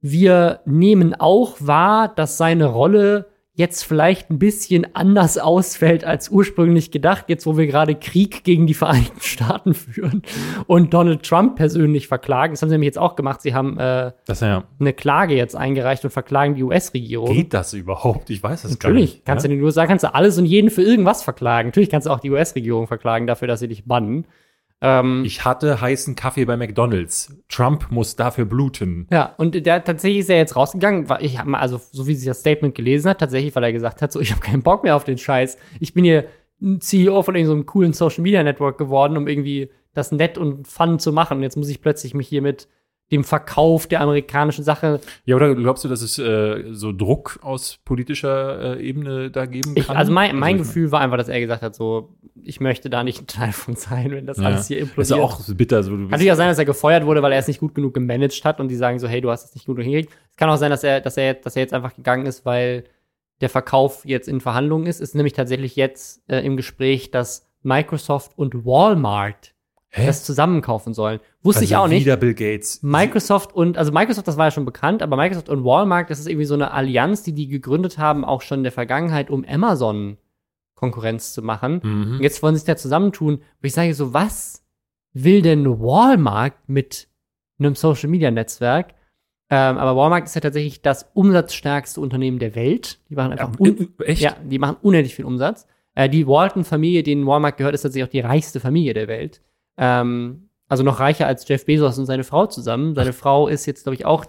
wir 0.00 0.60
nehmen 0.64 1.14
auch 1.14 1.56
wahr, 1.60 2.08
dass 2.08 2.36
seine 2.36 2.66
Rolle 2.66 3.31
jetzt 3.54 3.84
vielleicht 3.84 4.30
ein 4.30 4.38
bisschen 4.38 4.94
anders 4.94 5.36
ausfällt 5.36 6.04
als 6.04 6.30
ursprünglich 6.30 6.90
gedacht, 6.90 7.26
jetzt 7.28 7.44
wo 7.44 7.58
wir 7.58 7.66
gerade 7.66 7.94
Krieg 7.94 8.44
gegen 8.44 8.66
die 8.66 8.72
Vereinigten 8.72 9.20
Staaten 9.20 9.74
führen 9.74 10.22
und 10.66 10.94
Donald 10.94 11.22
Trump 11.22 11.56
persönlich 11.56 12.08
verklagen. 12.08 12.54
Das 12.54 12.62
haben 12.62 12.70
sie 12.70 12.74
nämlich 12.74 12.86
jetzt 12.86 12.98
auch 12.98 13.14
gemacht. 13.14 13.42
Sie 13.42 13.52
haben 13.54 13.78
äh, 13.78 14.12
Das 14.26 14.40
ja. 14.40 14.64
eine 14.80 14.94
Klage 14.94 15.34
jetzt 15.34 15.54
eingereicht 15.54 16.02
und 16.04 16.10
verklagen 16.10 16.54
die 16.54 16.62
US-Regierung. 16.62 17.32
Geht 17.34 17.52
das 17.52 17.74
überhaupt? 17.74 18.30
Ich 18.30 18.42
weiß 18.42 18.64
es 18.64 18.78
gar 18.78 18.88
Natürlich, 18.88 19.14
nicht. 19.16 19.24
kannst 19.26 19.44
ja? 19.44 19.48
du 19.48 19.54
in 19.54 19.60
den 19.60 19.64
USA 19.66 19.86
kannst 19.86 20.04
du 20.04 20.14
alles 20.14 20.38
und 20.38 20.46
jeden 20.46 20.70
für 20.70 20.82
irgendwas 20.82 21.22
verklagen. 21.22 21.68
Natürlich 21.68 21.90
kannst 21.90 22.06
du 22.06 22.10
auch 22.10 22.20
die 22.20 22.30
US-Regierung 22.30 22.86
verklagen 22.86 23.26
dafür, 23.26 23.48
dass 23.48 23.60
sie 23.60 23.68
dich 23.68 23.84
bannen. 23.84 24.26
Ähm, 24.82 25.24
Ich 25.24 25.44
hatte 25.44 25.80
heißen 25.80 26.16
Kaffee 26.16 26.44
bei 26.44 26.56
McDonalds. 26.56 27.34
Trump 27.48 27.90
muss 27.90 28.16
dafür 28.16 28.44
bluten. 28.44 29.06
Ja, 29.10 29.34
und 29.38 29.64
der 29.64 29.84
tatsächlich 29.84 30.20
ist 30.20 30.30
er 30.30 30.36
jetzt 30.36 30.56
rausgegangen, 30.56 31.08
weil 31.08 31.24
ich 31.24 31.38
habe 31.38 31.50
mal, 31.50 31.60
also 31.60 31.80
so 31.92 32.06
wie 32.06 32.14
sie 32.14 32.26
das 32.26 32.40
Statement 32.40 32.74
gelesen 32.74 33.08
hat, 33.08 33.20
tatsächlich, 33.20 33.54
weil 33.54 33.64
er 33.64 33.72
gesagt 33.72 34.02
hat, 34.02 34.12
so 34.12 34.20
ich 34.20 34.32
habe 34.32 34.40
keinen 34.40 34.62
Bock 34.62 34.82
mehr 34.82 34.96
auf 34.96 35.04
den 35.04 35.18
Scheiß. 35.18 35.56
Ich 35.80 35.94
bin 35.94 36.04
hier 36.04 36.26
ein 36.60 36.80
CEO 36.80 37.22
von 37.22 37.34
irgendeinem 37.34 37.46
so 37.46 37.52
einem 37.54 37.66
coolen 37.66 37.92
Social 37.92 38.22
Media 38.22 38.42
Network 38.42 38.76
geworden, 38.76 39.16
um 39.16 39.28
irgendwie 39.28 39.70
das 39.94 40.10
nett 40.12 40.36
und 40.36 40.66
fun 40.66 40.98
zu 40.98 41.12
machen. 41.12 41.42
Jetzt 41.42 41.56
muss 41.56 41.68
ich 41.68 41.80
plötzlich 41.80 42.14
mich 42.14 42.28
hier 42.28 42.42
mit 42.42 42.68
dem 43.12 43.22
Verkauf 43.24 43.86
der 43.86 44.00
amerikanischen 44.00 44.64
Sache. 44.64 45.00
Ja, 45.26 45.36
oder 45.36 45.54
glaubst 45.54 45.84
du, 45.84 45.88
dass 45.88 46.00
es 46.02 46.18
äh, 46.18 46.64
so 46.72 46.92
Druck 46.92 47.38
aus 47.42 47.78
politischer 47.84 48.78
äh, 48.78 48.82
Ebene 48.84 49.30
da 49.30 49.46
geben 49.46 49.74
Ich, 49.76 49.86
kann? 49.86 49.96
also 49.96 50.10
mein, 50.10 50.36
mein 50.36 50.56
ich- 50.56 50.62
Gefühl 50.62 50.90
war 50.90 51.00
einfach, 51.00 51.18
dass 51.18 51.28
er 51.28 51.38
gesagt 51.38 51.62
hat, 51.62 51.74
so 51.74 52.14
ich 52.42 52.58
möchte 52.60 52.90
da 52.90 53.04
nicht 53.04 53.20
ein 53.20 53.26
Teil 53.28 53.52
von 53.52 53.76
sein, 53.76 54.10
wenn 54.10 54.26
das 54.26 54.38
Ja. 54.38 54.44
alles 54.46 54.66
hier 54.66 54.78
Das 54.80 54.88
implodiert. 54.88 55.10
ist 55.12 55.16
ja 55.16 55.22
auch 55.22 55.38
so 55.38 55.54
bitter. 55.54 55.82
So, 55.84 55.90
du 55.90 55.96
Kann 55.98 56.08
natürlich 56.08 56.32
auch 56.32 56.36
sein, 56.36 56.48
dass 56.48 56.58
er 56.58 56.64
gefeuert 56.64 57.04
wurde, 57.06 57.22
weil 57.22 57.30
er 57.32 57.38
es 57.38 57.46
nicht 57.46 57.60
gut 57.60 57.74
genug 57.74 57.94
gemanagt 57.94 58.44
hat 58.44 58.58
und 58.58 58.68
die 58.68 58.76
sagen 58.76 58.98
so, 58.98 59.06
hey, 59.06 59.20
du 59.20 59.30
hast 59.30 59.44
es 59.44 59.54
nicht 59.54 59.66
gut 59.66 59.76
genug 59.76 59.84
hingekriegt. 59.84 60.12
Es 60.30 60.36
kann 60.36 60.48
auch 60.50 60.56
sein, 60.56 60.70
dass 60.70 60.82
er, 60.82 61.00
dass 61.02 61.16
er, 61.16 61.34
dass 61.34 61.54
er 61.54 61.62
jetzt 61.62 61.74
einfach 61.74 61.94
gegangen 61.94 62.26
ist, 62.26 62.44
weil 62.46 62.84
der 63.42 63.50
Verkauf 63.50 64.04
jetzt 64.06 64.26
in 64.28 64.40
Verhandlungen 64.40 64.86
ist. 64.86 64.96
Es 65.02 65.10
ist 65.10 65.14
nämlich 65.14 65.34
tatsächlich 65.34 65.76
jetzt 65.76 66.22
äh, 66.28 66.40
im 66.44 66.56
Gespräch, 66.56 67.10
dass 67.10 67.46
Microsoft 67.62 68.32
und 68.36 68.64
Walmart 68.64 69.52
Hä? 69.90 70.06
das 70.06 70.24
zusammenkaufen 70.24 70.94
sollen. 70.94 71.20
Wusste 71.42 71.64
ich 71.64 71.74
Also 71.74 71.84
auch 71.84 71.88
nicht. 71.88 72.04
Wieder 72.04 72.16
Bill 72.16 72.34
Gates. 72.34 72.82
Microsoft 72.82 73.52
und, 73.52 73.76
also 73.76 73.90
Microsoft, 73.92 74.28
das 74.28 74.36
war 74.36 74.46
ja 74.46 74.50
schon 74.52 74.64
bekannt, 74.64 75.02
aber 75.02 75.16
Microsoft 75.16 75.48
und 75.48 75.64
Walmart, 75.64 76.08
das 76.08 76.20
ist 76.20 76.28
irgendwie 76.28 76.44
so 76.46 76.54
eine 76.54 76.70
Allianz, 76.70 77.22
die 77.24 77.32
die 77.32 77.48
gegründet 77.48 77.98
haben, 77.98 78.24
auch 78.24 78.42
schon 78.42 78.58
in 78.58 78.62
der 78.62 78.72
Vergangenheit, 78.72 79.28
um 79.30 79.44
Amazon 79.44 80.18
Konkurrenz 80.74 81.32
zu 81.32 81.42
machen. 81.42 81.80
Mhm. 81.82 82.16
Und 82.16 82.22
jetzt 82.22 82.42
wollen 82.42 82.54
sie 82.54 82.60
sich 82.60 82.66
da 82.66 82.76
zusammentun, 82.76 83.38
wo 83.60 83.66
ich 83.66 83.72
sage 83.72 83.94
so, 83.94 84.12
was 84.14 84.64
will 85.12 85.42
denn 85.42 85.64
Walmart 85.80 86.54
mit 86.66 87.08
einem 87.58 87.74
Social 87.74 88.08
Media 88.08 88.30
Netzwerk? 88.30 88.94
Ähm, 89.50 89.78
aber 89.78 89.96
Walmart 89.96 90.24
ist 90.24 90.34
ja 90.34 90.40
tatsächlich 90.40 90.80
das 90.80 91.10
umsatzstärkste 91.12 92.00
Unternehmen 92.00 92.38
der 92.38 92.54
Welt. 92.54 93.00
Die 93.10 93.14
machen 93.14 93.32
einfach 93.32 93.50
Ja, 93.50 93.56
un 93.58 93.88
äh, 94.00 94.04
echt? 94.04 94.22
ja, 94.22 94.34
die 94.42 94.58
machen 94.58 94.76
unendlich 94.82 95.14
viel 95.14 95.24
Umsatz. 95.26 95.66
Äh, 95.94 96.08
die 96.08 96.26
Walton-Familie, 96.26 97.02
denen 97.02 97.26
Walmart 97.26 97.58
gehört, 97.58 97.74
ist 97.74 97.82
tatsächlich 97.82 98.08
auch 98.08 98.12
die 98.12 98.20
reichste 98.20 98.60
Familie 98.60 98.94
der 98.94 99.08
Welt. 99.08 99.42
Ähm, 99.76 100.48
also 100.72 100.84
noch 100.84 101.00
reicher 101.00 101.26
als 101.26 101.46
Jeff 101.46 101.66
Bezos 101.66 101.98
und 101.98 102.06
seine 102.06 102.24
Frau 102.24 102.46
zusammen. 102.46 102.94
Seine 102.94 103.12
Frau 103.12 103.46
ist 103.46 103.66
jetzt, 103.66 103.82
glaube 103.82 103.94
ich, 103.94 104.06
auch 104.06 104.24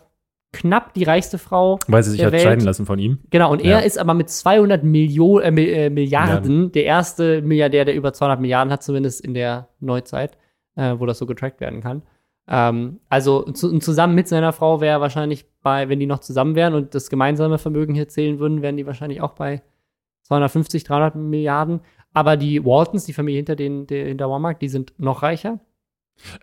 knapp 0.51 0.93
die 0.93 1.05
reichste 1.05 1.37
Frau 1.37 1.79
Weil 1.87 2.03
sie 2.03 2.11
sich 2.11 2.23
hat 2.25 2.33
Welt. 2.33 2.41
scheiden 2.43 2.65
lassen 2.65 2.85
von 2.85 2.99
ihm. 2.99 3.19
Genau, 3.29 3.49
und 3.49 3.63
Ja. 3.63 3.79
er 3.79 3.85
ist 3.85 3.97
aber 3.97 4.13
mit 4.13 4.29
200 4.29 4.83
Millionen, 4.83 5.57
äh, 5.57 5.85
äh, 5.85 5.89
Milliarden 5.89 6.73
der 6.73 6.83
erste 6.83 7.41
Milliardär, 7.41 7.85
der 7.85 7.95
über 7.95 8.11
200 8.11 8.41
Milliarden 8.41 8.73
hat, 8.73 8.83
zumindest 8.83 9.21
in 9.21 9.33
der 9.33 9.69
Neuzeit, 9.79 10.37
äh, 10.75 10.95
wo 10.97 11.05
das 11.05 11.17
so 11.17 11.25
getrackt 11.25 11.61
werden 11.61 11.79
kann. 11.79 12.01
Ähm, 12.49 12.99
also 13.07 13.43
zu, 13.43 13.79
zusammen 13.79 14.13
mit 14.13 14.27
seiner 14.27 14.51
Frau 14.51 14.81
wäre 14.81 14.99
wahrscheinlich 14.99 15.45
bei, 15.61 15.87
wenn 15.87 16.01
die 16.01 16.07
noch 16.07 16.19
zusammen 16.19 16.55
wären 16.55 16.73
und 16.73 16.93
das 16.93 17.09
gemeinsame 17.09 17.57
Vermögen 17.57 17.95
hier 17.95 18.09
zählen 18.09 18.37
würden, 18.39 18.61
wären 18.61 18.75
die 18.75 18.85
wahrscheinlich 18.85 19.21
auch 19.21 19.31
bei 19.31 19.61
250, 20.23 20.83
300 20.83 21.15
Milliarden. 21.15 21.79
Aber 22.13 22.35
die 22.35 22.65
Waltons, 22.65 23.05
die 23.05 23.13
Familie 23.13 23.37
hinter, 23.37 23.55
den, 23.55 23.87
der, 23.87 24.07
hinter 24.07 24.29
Walmart, 24.29 24.61
die 24.61 24.67
sind 24.67 24.93
noch 24.97 25.23
reicher. 25.23 25.59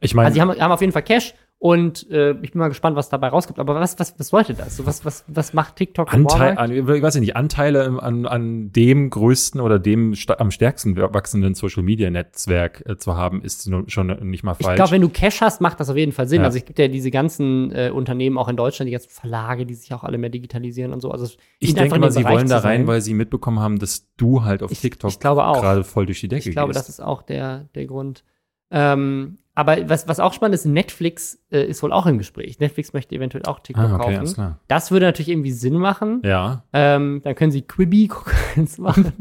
Ich 0.00 0.14
meine, 0.14 0.26
Also 0.26 0.34
die 0.36 0.40
haben, 0.42 0.60
haben 0.60 0.72
auf 0.72 0.80
jeden 0.80 0.92
Fall 0.92 1.02
Cash 1.02 1.34
und 1.62 2.10
äh, 2.10 2.30
ich 2.40 2.52
bin 2.52 2.58
mal 2.58 2.68
gespannt, 2.68 2.96
was 2.96 3.10
dabei 3.10 3.28
rauskommt. 3.28 3.58
Aber 3.58 3.74
was, 3.74 3.98
was, 3.98 4.18
was 4.18 4.30
bedeutet 4.30 4.58
das? 4.60 4.78
So, 4.78 4.86
was, 4.86 5.04
was, 5.04 5.24
was 5.26 5.52
macht 5.52 5.76
TikTok 5.76 6.12
Anteil, 6.12 6.56
an, 6.56 6.72
ich 6.72 6.86
weiß 6.86 7.16
nicht, 7.16 7.36
Anteile 7.36 7.84
an, 8.02 8.24
an 8.24 8.72
dem 8.72 9.10
größten 9.10 9.60
oder 9.60 9.78
dem 9.78 10.14
am 10.38 10.50
stärksten 10.50 10.96
wachsenden 10.96 11.54
Social 11.54 11.82
Media 11.82 12.08
Netzwerk 12.08 12.82
äh, 12.86 12.96
zu 12.96 13.14
haben, 13.14 13.42
ist 13.42 13.70
schon 13.88 14.06
nicht 14.30 14.42
mal 14.42 14.56
Ich 14.58 14.64
falsch. 14.64 14.76
glaube, 14.76 14.92
wenn 14.92 15.02
du 15.02 15.10
Cash 15.10 15.42
hast, 15.42 15.60
macht 15.60 15.78
das 15.80 15.90
auf 15.90 15.96
jeden 15.96 16.12
Fall 16.12 16.26
Sinn. 16.28 16.40
Ja. 16.40 16.46
Also 16.46 16.56
es 16.56 16.64
gibt 16.64 16.78
ja 16.78 16.88
diese 16.88 17.10
ganzen 17.10 17.70
äh, 17.72 17.90
Unternehmen 17.90 18.38
auch 18.38 18.48
in 18.48 18.56
Deutschland, 18.56 18.88
die 18.88 18.92
ganzen 18.92 19.10
Verlage, 19.10 19.66
die 19.66 19.74
sich 19.74 19.92
auch 19.92 20.02
alle 20.02 20.16
mehr 20.16 20.30
digitalisieren 20.30 20.94
und 20.94 21.00
so. 21.02 21.10
Also 21.10 21.26
ich 21.58 21.74
denke 21.74 21.98
mal, 21.98 22.10
sie 22.10 22.20
Bereich 22.22 22.36
wollen 22.36 22.48
da 22.48 22.58
rein, 22.60 22.80
sein. 22.80 22.86
weil 22.86 23.00
sie 23.02 23.12
mitbekommen 23.12 23.60
haben, 23.60 23.78
dass 23.78 24.06
du 24.16 24.44
halt 24.44 24.62
auf 24.62 24.70
Ich- 24.72 24.80
TikTok 24.80 25.10
ich 25.10 25.20
gerade 25.20 25.84
voll 25.84 26.06
durch 26.06 26.20
die 26.20 26.28
Decke 26.28 26.48
Ich 26.48 26.54
glaube, 26.54 26.72
gehst. 26.72 26.80
das 26.80 26.88
ist 26.88 27.00
auch 27.00 27.20
der, 27.20 27.68
der 27.74 27.84
Grund. 27.84 28.24
Ähm, 28.70 29.38
aber 29.54 29.88
was, 29.88 30.08
was 30.08 30.20
auch 30.20 30.32
spannend 30.32 30.54
ist, 30.54 30.64
Netflix 30.64 31.42
äh, 31.50 31.64
ist 31.66 31.82
wohl 31.82 31.92
auch 31.92 32.06
im 32.06 32.18
Gespräch. 32.18 32.60
Netflix 32.60 32.92
möchte 32.92 33.14
eventuell 33.14 33.44
auch 33.44 33.58
TikTok 33.60 33.84
ah, 33.84 33.96
okay, 33.96 34.16
kaufen. 34.16 34.56
Das 34.68 34.90
würde 34.90 35.06
natürlich 35.06 35.28
irgendwie 35.28 35.50
Sinn 35.52 35.74
machen. 35.74 36.22
Ja. 36.24 36.64
Ähm, 36.72 37.20
dann 37.24 37.34
können 37.34 37.50
sie 37.50 37.62
Quibi 37.62 38.08
Konkurrenz 38.08 38.78
machen. 38.78 39.12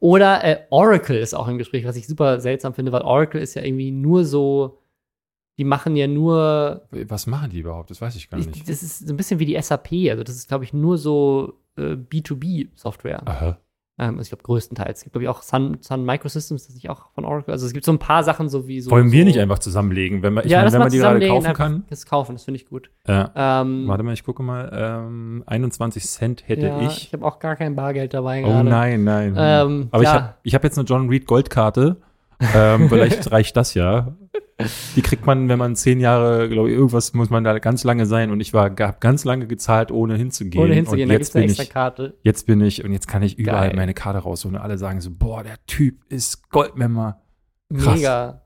Oder 0.00 0.44
äh, 0.44 0.58
Oracle 0.70 1.16
ist 1.16 1.32
auch 1.32 1.48
im 1.48 1.58
Gespräch, 1.58 1.86
was 1.86 1.96
ich 1.96 2.06
super 2.06 2.40
seltsam 2.40 2.74
finde, 2.74 2.92
weil 2.92 3.02
Oracle 3.02 3.40
ist 3.40 3.54
ja 3.54 3.62
irgendwie 3.62 3.92
nur 3.92 4.24
so, 4.24 4.78
die 5.58 5.64
machen 5.64 5.96
ja 5.96 6.06
nur 6.06 6.82
Was 6.90 7.26
machen 7.26 7.50
die 7.50 7.60
überhaupt? 7.60 7.90
Das 7.90 8.00
weiß 8.00 8.16
ich 8.16 8.28
gar 8.28 8.40
Ich, 8.40 8.46
nicht. 8.46 8.68
das 8.68 8.82
ist 8.82 9.06
so 9.06 9.14
ein 9.14 9.16
bisschen 9.16 9.38
wie 9.38 9.46
die 9.46 9.60
SAP. 9.60 9.92
Also, 10.10 10.24
das 10.24 10.34
ist, 10.34 10.48
glaube 10.48 10.64
ich, 10.64 10.72
nur 10.72 10.98
so 10.98 11.60
äh, 11.76 11.92
B2B-Software. 11.92 13.22
Aha. 13.26 13.58
Ähm, 14.02 14.18
also 14.18 14.22
ich 14.22 14.28
glaube, 14.30 14.42
größtenteils. 14.42 14.98
Es 14.98 15.04
gibt, 15.04 15.12
glaube 15.12 15.24
ich, 15.24 15.28
auch 15.28 15.42
Sun, 15.42 15.78
Sun 15.80 16.04
Microsystems, 16.04 16.62
das 16.62 16.70
ist 16.70 16.74
nicht 16.74 16.90
auch 16.90 17.12
von 17.14 17.24
Oracle. 17.24 17.52
Also, 17.52 17.66
es 17.66 17.72
gibt 17.72 17.84
so 17.84 17.92
ein 17.92 18.00
paar 18.00 18.24
Sachen, 18.24 18.48
so 18.48 18.66
wie 18.66 18.80
so. 18.80 18.90
Wollen 18.90 19.12
wir 19.12 19.22
so, 19.22 19.26
nicht 19.26 19.38
einfach 19.38 19.60
zusammenlegen, 19.60 20.22
wenn 20.22 20.34
man, 20.34 20.44
ich 20.44 20.50
ja, 20.50 20.58
meine, 20.58 20.72
wenn 20.72 20.78
man 20.80 20.90
die 20.90 20.98
gerade 20.98 21.28
kaufen 21.28 21.52
kann? 21.52 21.84
Das 21.88 22.04
kaufen, 22.04 22.34
das 22.34 22.44
finde 22.44 22.56
ich 22.56 22.66
gut. 22.66 22.90
Ja. 23.06 23.30
Ähm, 23.34 23.86
Warte 23.86 24.02
mal, 24.02 24.12
ich 24.12 24.24
gucke 24.24 24.42
mal. 24.42 24.70
Ähm, 24.72 25.44
21 25.46 26.04
Cent 26.04 26.48
hätte 26.48 26.66
ja, 26.66 26.80
ich. 26.80 27.06
Ich 27.06 27.12
habe 27.12 27.24
auch 27.24 27.38
gar 27.38 27.54
kein 27.54 27.76
Bargeld 27.76 28.12
dabei 28.12 28.42
Oh 28.44 28.48
gerade. 28.48 28.68
nein, 28.68 29.04
nein. 29.04 29.34
Ähm, 29.36 29.88
Aber 29.92 30.02
ich 30.02 30.08
ja. 30.08 30.14
habe 30.14 30.34
ich 30.42 30.54
hab 30.54 30.64
jetzt 30.64 30.78
eine 30.78 30.86
John 30.86 31.08
Reed 31.08 31.26
Goldkarte. 31.26 31.96
ähm, 32.54 32.88
vielleicht 32.88 33.30
reicht 33.30 33.56
das 33.56 33.74
ja. 33.74 34.16
Die 34.96 35.02
kriegt 35.02 35.26
man, 35.26 35.48
wenn 35.48 35.58
man 35.58 35.76
zehn 35.76 36.00
Jahre, 36.00 36.48
glaube 36.48 36.70
ich, 36.70 36.74
irgendwas 36.76 37.12
muss 37.14 37.30
man 37.30 37.44
da 37.44 37.58
ganz 37.58 37.84
lange 37.84 38.06
sein. 38.06 38.30
Und 38.30 38.40
ich 38.40 38.52
war 38.52 38.70
hab 38.70 39.00
ganz 39.00 39.24
lange 39.24 39.46
gezahlt, 39.46 39.90
ohne 39.90 40.16
hinzugehen. 40.16 40.62
Ohne 40.64 40.74
hinzugehen, 40.74 41.08
und 41.10 41.12
jetzt 41.12 41.18
gibt 41.18 41.28
es 41.30 41.36
eine 41.36 41.42
bin 41.44 41.50
extra 41.50 41.62
ich, 41.64 41.70
Karte. 41.70 42.18
jetzt 42.22 42.46
bin 42.46 42.60
ich 42.60 42.84
und 42.84 42.92
jetzt 42.92 43.08
kann 43.08 43.22
ich 43.22 43.38
überall 43.38 43.68
Geil. 43.68 43.76
meine 43.76 43.94
Karte 43.94 44.18
rausholen. 44.20 44.56
Und 44.56 44.62
alle 44.62 44.78
sagen 44.78 45.00
so, 45.00 45.10
boah, 45.10 45.42
der 45.42 45.56
Typ 45.66 46.04
ist 46.08 46.50
Goldmember. 46.50 47.22
Krass. 47.74 47.96
Mega. 47.96 48.42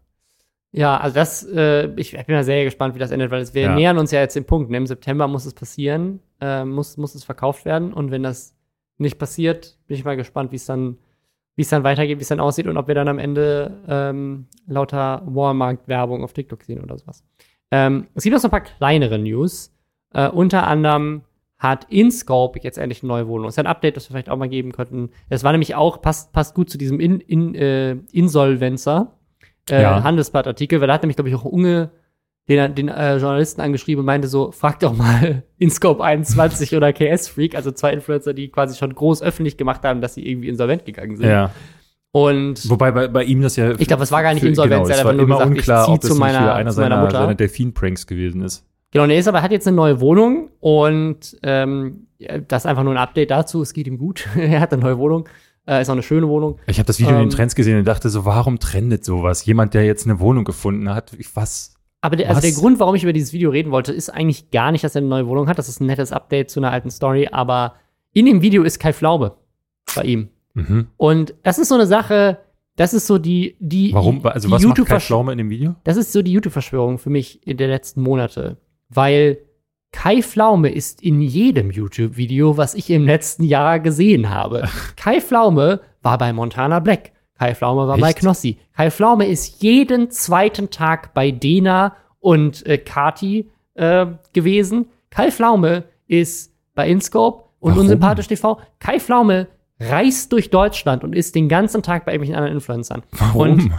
Ja, 0.73 0.99
also 0.99 1.15
das, 1.15 1.43
äh, 1.45 1.87
ich, 1.97 2.13
ich 2.15 2.27
bin 2.27 2.35
da 2.37 2.43
sehr 2.43 2.65
gespannt, 2.65 2.95
wie 2.95 2.99
das 2.99 3.11
endet, 3.11 3.31
weil 3.31 3.47
wir 3.55 3.63
Ja. 3.63 3.75
nähern 3.75 3.99
uns 3.99 4.11
ja 4.11 4.21
jetzt 4.21 4.37
dem 4.37 4.45
Punkt. 4.45 4.71
Ne? 4.71 4.77
Im 4.77 4.87
September 4.87 5.27
muss 5.27 5.47
es 5.47 5.55
passieren, 5.55 6.21
äh, 6.41 6.65
muss, 6.65 6.97
muss 6.99 7.15
es 7.15 7.25
verkauft 7.25 7.65
werden. 7.65 7.93
Und 7.95 8.11
wenn 8.11 8.23
das 8.23 8.55
nicht 8.99 9.19
passiert, 9.19 9.79
bin 9.87 9.97
ich 9.97 10.05
mal 10.05 10.17
gespannt, 10.17 10.53
wie 10.53 10.57
es 10.57 10.67
dann, 10.67 10.99
wie 11.57 11.63
es 11.63 11.71
dann 11.71 11.85
weitergeht, 11.85 12.19
wie 12.19 12.23
es 12.23 12.29
dann 12.29 12.41
aussieht 12.41 12.67
und 12.67 12.77
ob 12.77 12.87
wir 12.87 12.95
dann 12.95 13.09
am 13.09 13.19
Ende 13.19 13.77
ähm, 13.89 14.47
lauter 14.67 15.23
Walmart-Werbung 15.27 16.23
auf 16.23 16.33
TikTok 16.33 16.63
sehen 16.63 16.83
oder 16.83 16.99
sowas. 16.99 17.25
Ähm, 17.71 18.07
es 18.15 18.23
gibt 18.23 18.35
noch 18.35 18.41
so 18.41 18.49
ein 18.49 18.53
paar 18.53 18.61
kleinere 18.61 19.19
News. 19.19 19.75
Äh, 20.13 20.29
unter 20.29 20.67
anderem 20.67 21.23
hat 21.59 21.87
InScope 21.91 22.61
jetzt 22.63 22.77
endlich 22.77 23.03
eine 23.03 23.09
neue 23.09 23.27
Wohnung. 23.29 23.47
Das 23.47 23.55
ist 23.55 23.59
ein 23.59 23.67
Update, 23.67 23.97
das 23.97 24.05
wir 24.05 24.13
vielleicht 24.13 24.29
auch 24.29 24.37
mal 24.37 24.49
geben 24.49 24.73
könnten. 24.73 25.11
Es 25.31 25.43
war 25.43 25.53
nämlich 25.53 25.75
auch, 25.75 26.03
passt, 26.03 26.33
passt 26.33 26.55
gut 26.55 26.69
zu 26.69 26.77
diesem 26.77 27.01
in, 27.01 27.21
in, 27.21 27.55
äh, 27.55 27.97
Insolvenzer 28.13 29.13
äh, 29.71 29.81
Ja. 29.83 30.03
Handelsblatt-Artikel, 30.05 30.81
weil 30.81 30.89
da 30.89 30.95
hat 30.95 31.03
nämlich, 31.03 31.17
glaube 31.17 31.31
ich, 31.31 31.35
auch 31.35 31.45
Unge 31.45 31.91
den, 32.49 32.75
den 32.75 32.89
äh, 32.89 33.17
Journalisten 33.17 33.61
angeschrieben 33.61 34.01
und 34.01 34.07
meinte 34.07 34.29
so, 34.29 34.53
frag 34.53 34.79
doch 34.81 34.97
mal 34.97 35.43
InScope 35.59 36.03
21 36.03 36.77
oder 36.77 36.93
KS 36.93 37.29
Freak, 37.29 37.55
also 37.57 37.73
zwei 37.73 37.93
Influencer, 37.93 38.35
die 38.35 38.49
quasi 38.49 38.77
schon 38.79 38.95
groß 38.95 39.23
öffentlich 39.23 39.57
gemacht 39.57 39.83
haben, 39.83 40.01
dass 40.01 40.15
sie 40.15 40.27
irgendwie 40.29 40.49
insolvent 40.49 40.85
gegangen 40.85 41.17
sind. 41.17 41.29
Ja. 41.29 41.51
Und 42.13 42.71
Wobei 42.71 42.93
bei, 42.93 43.09
bei 43.09 43.25
ihm 43.25 43.43
das 43.43 43.57
ja. 43.57 43.73
Ich 43.79 43.89
glaube, 43.89 44.03
es 44.05 44.13
war 44.13 44.23
gar 44.23 44.33
nicht 44.33 44.43
für- 44.43 44.49
Insolvenz, 44.49 44.89
Genau, 44.89 44.89
er 44.89 44.93
es 44.95 44.99
hat 45.01 45.05
war 45.05 45.13
einfach 45.13 45.27
nur 45.27 45.37
immer 45.37 45.37
gesagt, 45.37 45.53
ich 45.53 45.59
unklar, 45.59 45.85
zieh 45.87 45.93
ob 45.93 46.03
zu 46.03 46.15
meiner- 46.15 46.55
einer 46.55 46.71
zu 46.71 46.81
meiner 46.81 46.95
seiner, 46.97 47.05
Mutter. 47.05 47.19
seiner 47.19 47.35
Delfin-Pranks 47.35 48.07
gewesen 48.07 48.43
ist. 48.43 48.65
Genau, 48.93 49.07
nee, 49.07 49.19
ist 49.19 49.29
aber 49.29 49.39
er 49.39 49.43
hat 49.43 49.51
jetzt 49.53 49.67
eine 49.67 49.77
neue 49.77 50.01
Wohnung 50.01 50.49
und 50.61 51.37
ähm, 51.43 52.07
das 52.49 52.63
ist 52.63 52.67
einfach 52.67 52.85
nur 52.85 52.95
ein 52.95 52.99
Update 52.99 53.31
dazu. 53.31 53.61
Es 53.61 53.73
geht 53.75 53.87
ihm 53.87 53.99
gut. 53.99 54.27
er 54.37 54.61
hat 54.61 54.73
eine 54.73 54.81
neue 54.81 54.97
Wohnung. 54.99 55.29
Äh, 55.67 55.83
ist 55.83 55.89
auch 55.91 55.95
eine 55.95 56.03
schöne 56.05 56.29
Wohnung. 56.29 56.59
Ich 56.69 56.79
habe 56.79 56.87
das 56.87 56.99
Video 57.01 57.17
in 57.17 57.23
Ähm, 57.23 57.29
den 57.29 57.37
Trends 57.37 57.55
gesehen 57.57 57.77
und 57.79 57.85
dachte 57.87 58.09
so, 58.09 58.25
warum 58.25 58.61
trendet 58.61 59.05
sowas? 59.05 59.45
Jemand, 59.45 59.75
der 59.75 59.85
jetzt 59.85 60.07
eine 60.07 60.21
Wohnung 60.21 60.45
gefunden 60.45 60.89
hat, 60.95 61.13
ich, 61.19 61.35
was? 61.35 61.75
Aber 62.07 62.15
der, 62.15 62.29
also 62.29 62.41
der 62.41 62.53
Grund, 62.53 62.79
warum 62.79 62.95
ich 62.95 63.03
über 63.03 63.13
dieses 63.13 63.33
Video 63.33 63.51
reden 63.51 63.73
wollte, 63.73 63.93
ist 63.93 64.11
eigentlich 64.11 64.53
gar 64.53 64.71
nicht, 64.71 64.85
dass 64.85 64.95
er 64.95 65.01
eine 65.01 65.09
neue 65.09 65.27
Wohnung 65.27 65.49
hat. 65.49 65.59
Das 65.59 65.69
ist 65.69 65.81
ein 65.81 65.87
nettes 65.87 66.13
Update 66.13 66.51
zu 66.51 66.61
einer 66.61 66.71
alten 66.71 66.89
Story. 66.89 67.27
Aber 67.33 67.75
in 68.13 68.27
dem 68.27 68.43
Video 68.43 68.63
ist 68.63 68.79
Kai 68.79 68.93
Flaube 68.93 69.37
bei 69.97 70.03
ihm. 70.05 70.29
Mhm. 70.55 70.87
Und 70.97 71.35
das 71.43 71.59
ist 71.59 71.67
so 71.67 71.75
eine 71.75 71.89
Sache, 71.89 72.39
das 72.77 72.95
ist 72.95 73.09
so 73.09 73.19
die, 73.19 73.57
die 73.59 73.93
Warum? 73.93 74.25
Also 74.25 74.47
die 74.47 74.55
was 74.55 74.63
macht 74.63 74.87
Kai 74.87 75.01
Pflaume 75.01 75.33
in 75.33 75.39
dem 75.39 75.51
Video? 75.51 75.75
Das 75.83 75.97
ist 75.97 76.13
so 76.13 76.23
die 76.23 76.31
YouTube-Verschwörung 76.31 76.99
für 76.99 77.11
mich 77.11 77.45
in 77.45 77.57
der 77.57 77.67
letzten 77.67 78.03
Monate. 78.03 78.59
Weil 78.89 79.39
Kai 79.91 80.23
Pflaume 80.23 80.71
ist 80.71 81.03
in 81.03 81.21
jedem 81.21 81.73
YouTube-Video, 81.73 82.57
was 82.57 82.75
ich 82.75 82.89
im 82.89 83.05
letzten 83.05 83.43
Jahr 83.43 83.81
gesehen 83.81 84.31
habe. 84.31 84.69
Kai 84.97 85.21
Pflaume 85.21 85.81
war 86.03 86.19
bei 86.19 86.33
Montana 86.33 86.79
Black. 86.79 87.11
Kai 87.39 87.55
Pflaume 87.55 87.87
war 87.87 87.99
bei 87.99 88.09
Echt? 88.09 88.19
Knossi. 88.19 88.59
Kai 88.75 88.91
Pflaume 88.91 89.27
ist 89.27 89.63
jeden 89.63 90.11
zweiten 90.11 90.71
Tag 90.71 91.15
bei 91.15 91.31
Dena 91.31 91.97
und 92.21 92.65
äh, 92.67 92.79
Kati 92.79 93.51
äh, 93.75 94.07
gewesen. 94.33 94.87
Kai 95.11 95.31
Pflaume 95.31 95.85
ist 96.07 96.53
bei 96.75 96.89
Inscope 96.89 97.45
und 97.61 97.73
Warum? 97.73 97.83
Unsympathisch 97.83 98.29
TV. 98.29 98.61
Kai 98.79 99.01
Pflaume 99.01 99.49
reist 99.79 100.33
durch 100.33 100.51
Deutschland 100.51 101.05
und 101.05 101.15
ist 101.15 101.35
den 101.35 101.49
ganzen 101.49 101.83
Tag 101.83 102.05
bei 102.07 102.13
irgendwelchen 102.13 102.37
anderen 102.37 102.57
Influencern. 102.57 103.03
Warum? 103.13 103.41
Und 103.41 103.71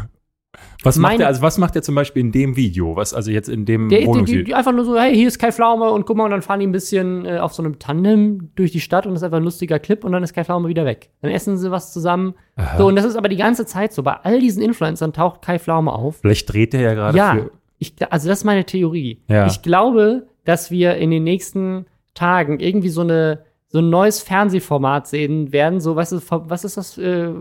was 0.88 0.98
macht 0.98 1.20
er, 1.20 1.28
also 1.28 1.42
was 1.42 1.58
macht 1.58 1.76
er 1.76 1.82
zum 1.82 1.96
Beispiel 1.96 2.22
in 2.22 2.32
dem 2.32 2.56
Video? 2.56 2.96
Was, 2.96 3.14
also 3.14 3.30
jetzt 3.32 3.50
in 3.50 3.66
dem 3.66 3.90
Der, 3.90 4.00
die, 4.00 4.24
die, 4.26 4.44
die 4.46 4.56
einfach 4.56 4.72
nur 4.74 4.86
so, 4.86 4.98
hey, 5.00 5.14
hier 5.16 5.28
ist 5.28 5.38
Kai 5.40 5.52
Pflaume 5.52 5.90
und 5.92 6.06
guck 6.06 6.18
mal, 6.18 6.26
und 6.26 6.32
dann 6.32 6.42
fahren 6.42 6.60
die 6.60 6.68
ein 6.68 6.72
bisschen 6.72 7.26
äh, 7.26 7.38
auf 7.40 7.54
so 7.54 7.62
einem 7.64 7.80
Tandem 7.80 8.50
durch 8.56 8.72
die 8.72 8.80
Stadt 8.80 9.06
und 9.06 9.14
das 9.14 9.22
ist 9.22 9.26
einfach 9.26 9.38
ein 9.38 9.44
lustiger 9.44 9.80
Clip 9.80 10.04
und 10.04 10.12
dann 10.12 10.24
ist 10.24 10.34
Kai 10.34 10.44
Pflaume 10.44 10.68
wieder 10.70 10.86
weg. 10.86 11.10
Dann 11.22 11.32
essen 11.32 11.58
sie 11.58 11.70
was 11.72 11.94
zusammen. 11.94 12.34
Aha. 12.56 12.78
So, 12.78 12.88
und 12.88 12.96
das 12.96 13.06
ist 13.06 13.16
aber 13.16 13.30
die 13.30 13.38
ganze 13.38 13.66
Zeit 13.66 13.94
so. 13.94 14.02
Bei 14.04 14.14
all 14.24 14.40
diesen 14.40 14.62
Influencern 14.64 15.14
taucht 15.14 15.42
Kai 15.42 15.60
Pflaume 15.60 15.92
auf. 15.92 16.18
Vielleicht 16.22 16.52
dreht 16.52 16.74
er 16.74 16.82
ja 16.82 16.94
gerade 16.94 17.18
Ja, 17.18 17.34
für. 17.36 17.52
ich, 17.78 17.94
also 18.10 18.28
das 18.30 18.40
ist 18.40 18.44
meine 18.46 18.66
Theorie. 18.66 19.22
Ja. 19.28 19.46
Ich 19.48 19.62
glaube, 19.62 20.28
dass 20.46 20.72
wir 20.72 20.96
in 20.96 21.12
den 21.12 21.24
nächsten 21.24 21.86
Tagen 22.14 22.60
irgendwie 22.60 22.90
so 22.90 23.02
eine 23.02 23.46
so 23.70 23.80
ein 23.80 23.90
neues 23.90 24.22
Fernsehformat 24.22 25.08
sehen 25.08 25.52
werden. 25.52 25.82
So, 25.82 25.94
du, 25.96 26.20
ver- 26.22 26.50
was 26.50 26.64
ist 26.64 26.78
das? 26.78 26.98
Äh, 26.98 27.32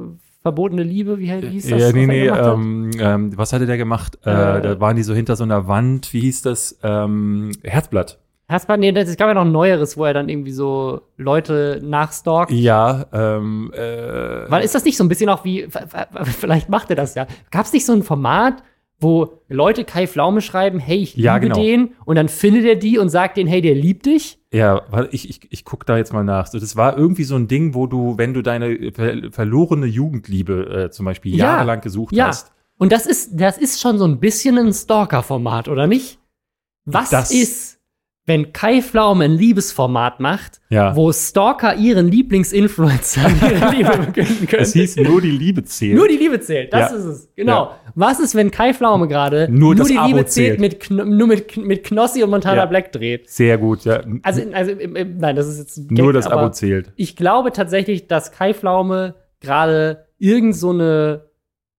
verbotene 0.47 0.85
Liebe? 0.85 1.19
Wie 1.19 1.27
hieß 1.31 1.69
das? 1.71 1.81
Ja, 1.81 1.87
was 1.89 1.93
nee, 1.95 2.27
er 2.27 2.37
nee, 2.37 2.51
ähm, 2.51 2.91
ähm, 3.01 3.37
was 3.39 3.53
hatte 3.53 3.67
der 3.67 3.77
gemacht? 3.79 4.17
Äh, 4.25 4.31
Äh, 4.31 4.61
da 4.63 4.81
waren 4.81 4.95
die 4.97 5.03
so 5.03 5.13
hinter 5.13 5.35
so 5.35 5.43
einer 5.43 5.67
Wand, 5.67 6.13
wie 6.13 6.21
hieß 6.21 6.43
das? 6.43 6.79
Ähm, 6.85 7.51
Herzblatt. 7.65 8.19
Herzblatt, 8.49 8.79
nee, 8.79 8.93
das- 8.93 9.09
es 9.09 9.17
gab 9.17 9.27
ja 9.27 9.35
noch 9.35 9.45
ein 9.45 9.51
neueres, 9.51 9.97
wo 9.97 10.05
er 10.05 10.15
dann 10.15 10.29
irgendwie 10.29 10.53
so 10.53 11.01
Leute 11.17 11.81
nachstalkt. 11.83 12.53
Ja, 12.53 13.07
ähm, 13.13 13.73
äh, 13.75 14.49
Weil 14.49 14.63
ist 14.65 14.73
das 14.77 14.85
nicht 14.85 14.97
so 14.97 15.03
ein 15.03 15.09
bisschen 15.09 15.29
auch 15.31 15.45
wie, 15.45 15.67
vielleicht 16.23 16.69
macht 16.69 16.89
er 16.91 16.97
das 16.97 17.17
ja. 17.17 17.27
Gab 17.51 17.65
es 17.65 17.73
nicht 17.73 17.85
so 17.85 17.93
ein 17.93 18.05
Format, 18.05 18.63
wo 18.99 19.43
Leute 19.49 19.85
Kai 19.85 20.07
Pflaume 20.07 20.41
schreiben, 20.41 20.79
hey, 20.79 20.99
ich 20.99 21.17
Ja, 21.17 21.35
liebe 21.37 21.49
genau. 21.49 21.61
den, 21.63 21.91
und 22.07 22.17
dann 22.17 22.29
findet 22.29 22.65
er 22.65 22.77
die 22.77 22.99
und 22.99 23.09
sagt 23.11 23.37
denen, 23.37 23.49
hey, 23.49 23.61
der 23.61 23.75
liebt 23.75 24.07
dich? 24.07 24.39
Ja, 24.53 24.83
weil 24.91 25.09
ich, 25.13 25.29
ich, 25.29 25.41
ich 25.51 25.65
guck 25.65 25.85
da 25.85 25.99
jetzt 25.99 26.13
mal 26.15 26.25
nach. 26.25 26.47
So, 26.47 26.59
das 26.59 26.77
war 26.77 26.97
irgendwie 26.97 27.25
so 27.25 27.37
ein 27.37 27.47
Ding, 27.47 27.75
wo 27.75 27.87
du, 27.87 28.17
wenn 28.17 28.33
du 28.33 28.41
deine 28.43 28.93
ver 28.93 29.31
verlorene 29.31 29.87
Jugendliebe 29.87 30.85
äh, 30.87 30.91
zum 30.91 31.05
Beispiel 31.05 31.37
Ja. 31.37 31.45
jahrelang 31.57 31.81
gesucht 31.83 32.15
Ja. 32.15 32.29
hast. 32.29 32.53
Und 32.79 32.93
das 32.93 33.07
ist, 33.07 33.31
das 33.35 33.59
ist 33.59 33.81
schon 33.81 33.99
so 33.99 34.05
ein 34.07 34.19
bisschen 34.19 34.57
ein 34.59 34.73
Stalker-Format, 34.73 35.69
oder 35.69 35.87
nicht? 35.87 36.19
Was 36.87 37.11
Das- 37.11 37.31
ist, 37.31 37.76
wenn 38.29 38.53
Kai 38.53 38.83
Pflaume 38.83 39.25
ein 39.25 39.33
Liebesformat 39.39 40.19
macht, 40.19 40.61
Ja. 40.69 40.97
wo 40.97 41.13
Stalker 41.13 41.77
ihren 41.77 42.09
Lieblingsinfluencer 42.09 43.21
ihre 43.41 43.71
Liebe 43.77 43.93
verkünden 43.93 44.47
können? 44.49 44.63
Es 44.63 44.73
hieß 44.73 44.97
nur 44.97 45.21
die 45.21 45.31
Liebe 45.31 45.63
zählt. 45.65 45.95
Nur 45.97 46.09
die 46.09 46.17
Liebe 46.17 46.41
zählt, 46.41 46.73
das 46.73 46.91
Ja. 46.91 46.97
ist 46.97 47.05
es. 47.05 47.29
Genau. 47.37 47.53
Ja. 47.67 47.81
Was 47.95 48.19
ist, 48.19 48.35
wenn 48.35 48.51
Kai 48.51 48.75
Pflaume 48.75 49.07
gerade 49.07 49.49
Nur 49.51 49.75
das 49.77 49.87
die 49.89 49.97
Abo 49.97 50.09
Liebe 50.09 50.27
zählt. 50.27 50.59
mit, 50.61 50.91
nur 50.91 51.29
mit, 51.29 51.57
mit 51.57 51.85
Knossi 51.85 52.23
und 52.25 52.31
Montana. 52.31 52.67
Black 52.67 52.91
dreht? 52.93 53.31
Sehr 53.31 53.59
gut, 53.59 53.85
ja. 53.85 54.01
Also, 54.23 54.43
also 54.53 54.73
nein, 54.75 55.37
das 55.37 55.47
ist 55.47 55.59
jetzt 55.59 55.77
ein 55.79 55.87
nur 55.95 56.13
Gag, 56.13 56.15
das 56.23 56.27
Abo 56.27 56.51
zählt. 56.51 56.93
Ich 56.97 57.15
glaube 57.15 57.53
tatsächlich, 57.53 58.09
dass 58.09 58.33
Kai 58.33 58.53
Pflaume 58.55 59.15
gerade 59.41 60.07
irgend 60.19 60.57
so 60.57 60.71
eine 60.71 61.27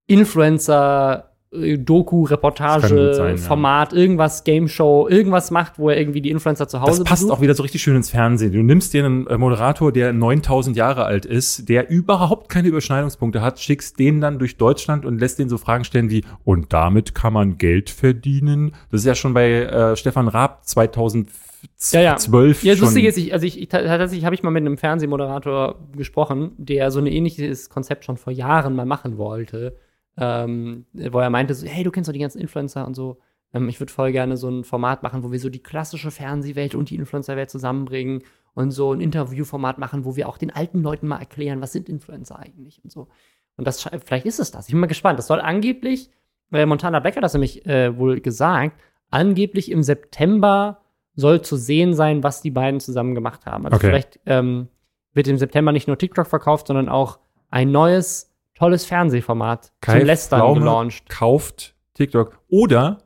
Influencer 0.05 1.31
Doku, 1.49 2.23
Das 2.23 2.29
kann 2.29 2.35
Reportage, 2.37 3.13
sein, 3.13 3.35
ja. 3.37 3.41
Format, 3.41 3.93
irgendwas, 3.93 4.43
Game 4.43 4.67
Show, 4.67 5.07
irgendwas 5.09 5.49
macht, 5.49 5.79
wo 5.79 5.89
er 5.89 5.97
irgendwie 5.97 6.21
die 6.21 6.29
Influencer 6.29 6.67
zu 6.67 6.81
Hause 6.81 6.99
Das 6.99 7.03
passt 7.05 7.21
besucht. 7.23 7.37
auch 7.37 7.41
wieder 7.41 7.53
so 7.53 7.63
richtig 7.63 7.81
schön 7.81 7.95
ins 7.95 8.09
Fernsehen. 8.09 8.51
Du 8.51 8.61
nimmst 8.61 8.93
dir 8.93 9.05
einen 9.05 9.27
äh, 9.27 9.37
Moderator, 9.37 9.93
der 9.93 10.11
9000 10.11 10.75
Jahre 10.75 11.05
alt 11.05 11.25
ist, 11.25 11.69
der 11.69 11.89
überhaupt 11.89 12.49
keine 12.49 12.67
Überschneidungspunkte 12.67 13.41
hat, 13.41 13.59
schickst 13.59 13.97
den 13.97 14.19
dann 14.19 14.39
durch 14.39 14.57
Deutschland 14.57 15.05
und 15.05 15.19
lässt 15.19 15.39
den 15.39 15.47
so 15.47 15.57
Fragen 15.57 15.85
stellen 15.85 16.09
wie, 16.09 16.25
und 16.43 16.73
damit 16.73 17.15
kann 17.15 17.31
man 17.31 17.57
Geld 17.57 17.89
verdienen? 17.89 18.73
Das 18.91 19.01
ist 19.01 19.07
ja 19.07 19.15
schon 19.15 19.33
bei 19.33 19.49
äh, 19.63 19.95
Stefan 19.95 20.27
Raab 20.27 20.65
2012 20.65 21.93
Ja, 21.93 22.01
ja. 22.01 22.17
Ja, 22.17 22.73
das. 22.73 22.79
Lustige 22.81 23.07
ist, 23.07 23.17
ich, 23.17 23.31
also 23.33 23.45
ich, 23.45 23.61
ich 23.61 23.69
tatsächlich 23.69 24.25
habe 24.25 24.35
ich 24.35 24.43
mal 24.43 24.51
mit 24.51 24.61
einem 24.65 24.77
Fernsehmoderator 24.77 25.75
gesprochen, 25.95 26.51
der 26.57 26.91
so 26.91 26.99
ein 26.99 27.07
ähnliches 27.07 27.69
Konzept 27.69 28.03
schon 28.03 28.17
vor 28.17 28.33
Jahren 28.33 28.75
mal 28.75 28.85
machen 28.85 29.17
wollte, 29.17 29.75
ähm, 30.17 30.85
wo 30.93 31.19
er 31.19 31.29
meinte, 31.29 31.53
so, 31.53 31.67
hey, 31.67 31.83
du 31.83 31.91
kennst 31.91 32.07
doch 32.07 32.13
die 32.13 32.19
ganzen 32.19 32.39
Influencer 32.39 32.85
und 32.85 32.95
so. 32.95 33.19
Ähm, 33.53 33.69
ich 33.69 33.79
würde 33.79 33.93
voll 33.93 34.11
gerne 34.11 34.37
so 34.37 34.49
ein 34.49 34.63
Format 34.63 35.03
machen, 35.03 35.23
wo 35.23 35.31
wir 35.31 35.39
so 35.39 35.49
die 35.49 35.63
klassische 35.63 36.11
Fernsehwelt 36.11 36.75
und 36.75 36.89
die 36.89 36.95
Influencerwelt 36.95 37.49
zusammenbringen 37.49 38.23
und 38.53 38.71
so 38.71 38.91
ein 38.93 39.01
Interviewformat 39.01 39.77
machen, 39.77 40.05
wo 40.05 40.15
wir 40.15 40.27
auch 40.27 40.37
den 40.37 40.49
alten 40.51 40.81
Leuten 40.81 41.07
mal 41.07 41.19
erklären, 41.19 41.61
was 41.61 41.71
sind 41.71 41.89
Influencer 41.89 42.39
eigentlich 42.39 42.83
und 42.83 42.91
so. 42.91 43.07
Und 43.55 43.65
das 43.65 43.87
vielleicht 44.05 44.25
ist 44.25 44.39
es 44.39 44.51
das. 44.51 44.67
Ich 44.67 44.73
bin 44.73 44.79
mal 44.79 44.87
gespannt. 44.87 45.19
Das 45.19 45.27
soll 45.27 45.39
angeblich, 45.39 46.09
äh, 46.51 46.65
Montana 46.65 47.03
hat 47.03 47.23
das 47.23 47.33
nämlich 47.33 47.65
äh, 47.65 47.97
wohl 47.97 48.19
gesagt, 48.21 48.79
angeblich 49.09 49.71
im 49.71 49.83
September 49.83 50.81
soll 51.15 51.41
zu 51.41 51.55
sehen 51.57 51.93
sein, 51.93 52.23
was 52.23 52.41
die 52.41 52.51
beiden 52.51 52.79
zusammen 52.79 53.15
gemacht 53.15 53.45
haben. 53.45 53.65
Also 53.65 53.77
Okay. 53.77 53.87
vielleicht 53.87 54.19
ähm, 54.25 54.67
wird 55.13 55.27
im 55.27 55.37
September 55.37 55.71
nicht 55.71 55.87
nur 55.87 55.97
TikTok 55.97 56.27
verkauft, 56.27 56.67
sondern 56.67 56.89
auch 56.89 57.19
ein 57.49 57.71
neues, 57.71 58.26
tolles 58.57 58.85
Fernsehformat 58.85 59.71
Kai 59.81 59.99
zum 59.99 60.07
Lästern 60.07 60.39
Pflaume 60.39 60.59
gelauncht. 60.61 61.09
kauft 61.09 61.75
TikTok. 61.93 62.39
Oder 62.49 62.99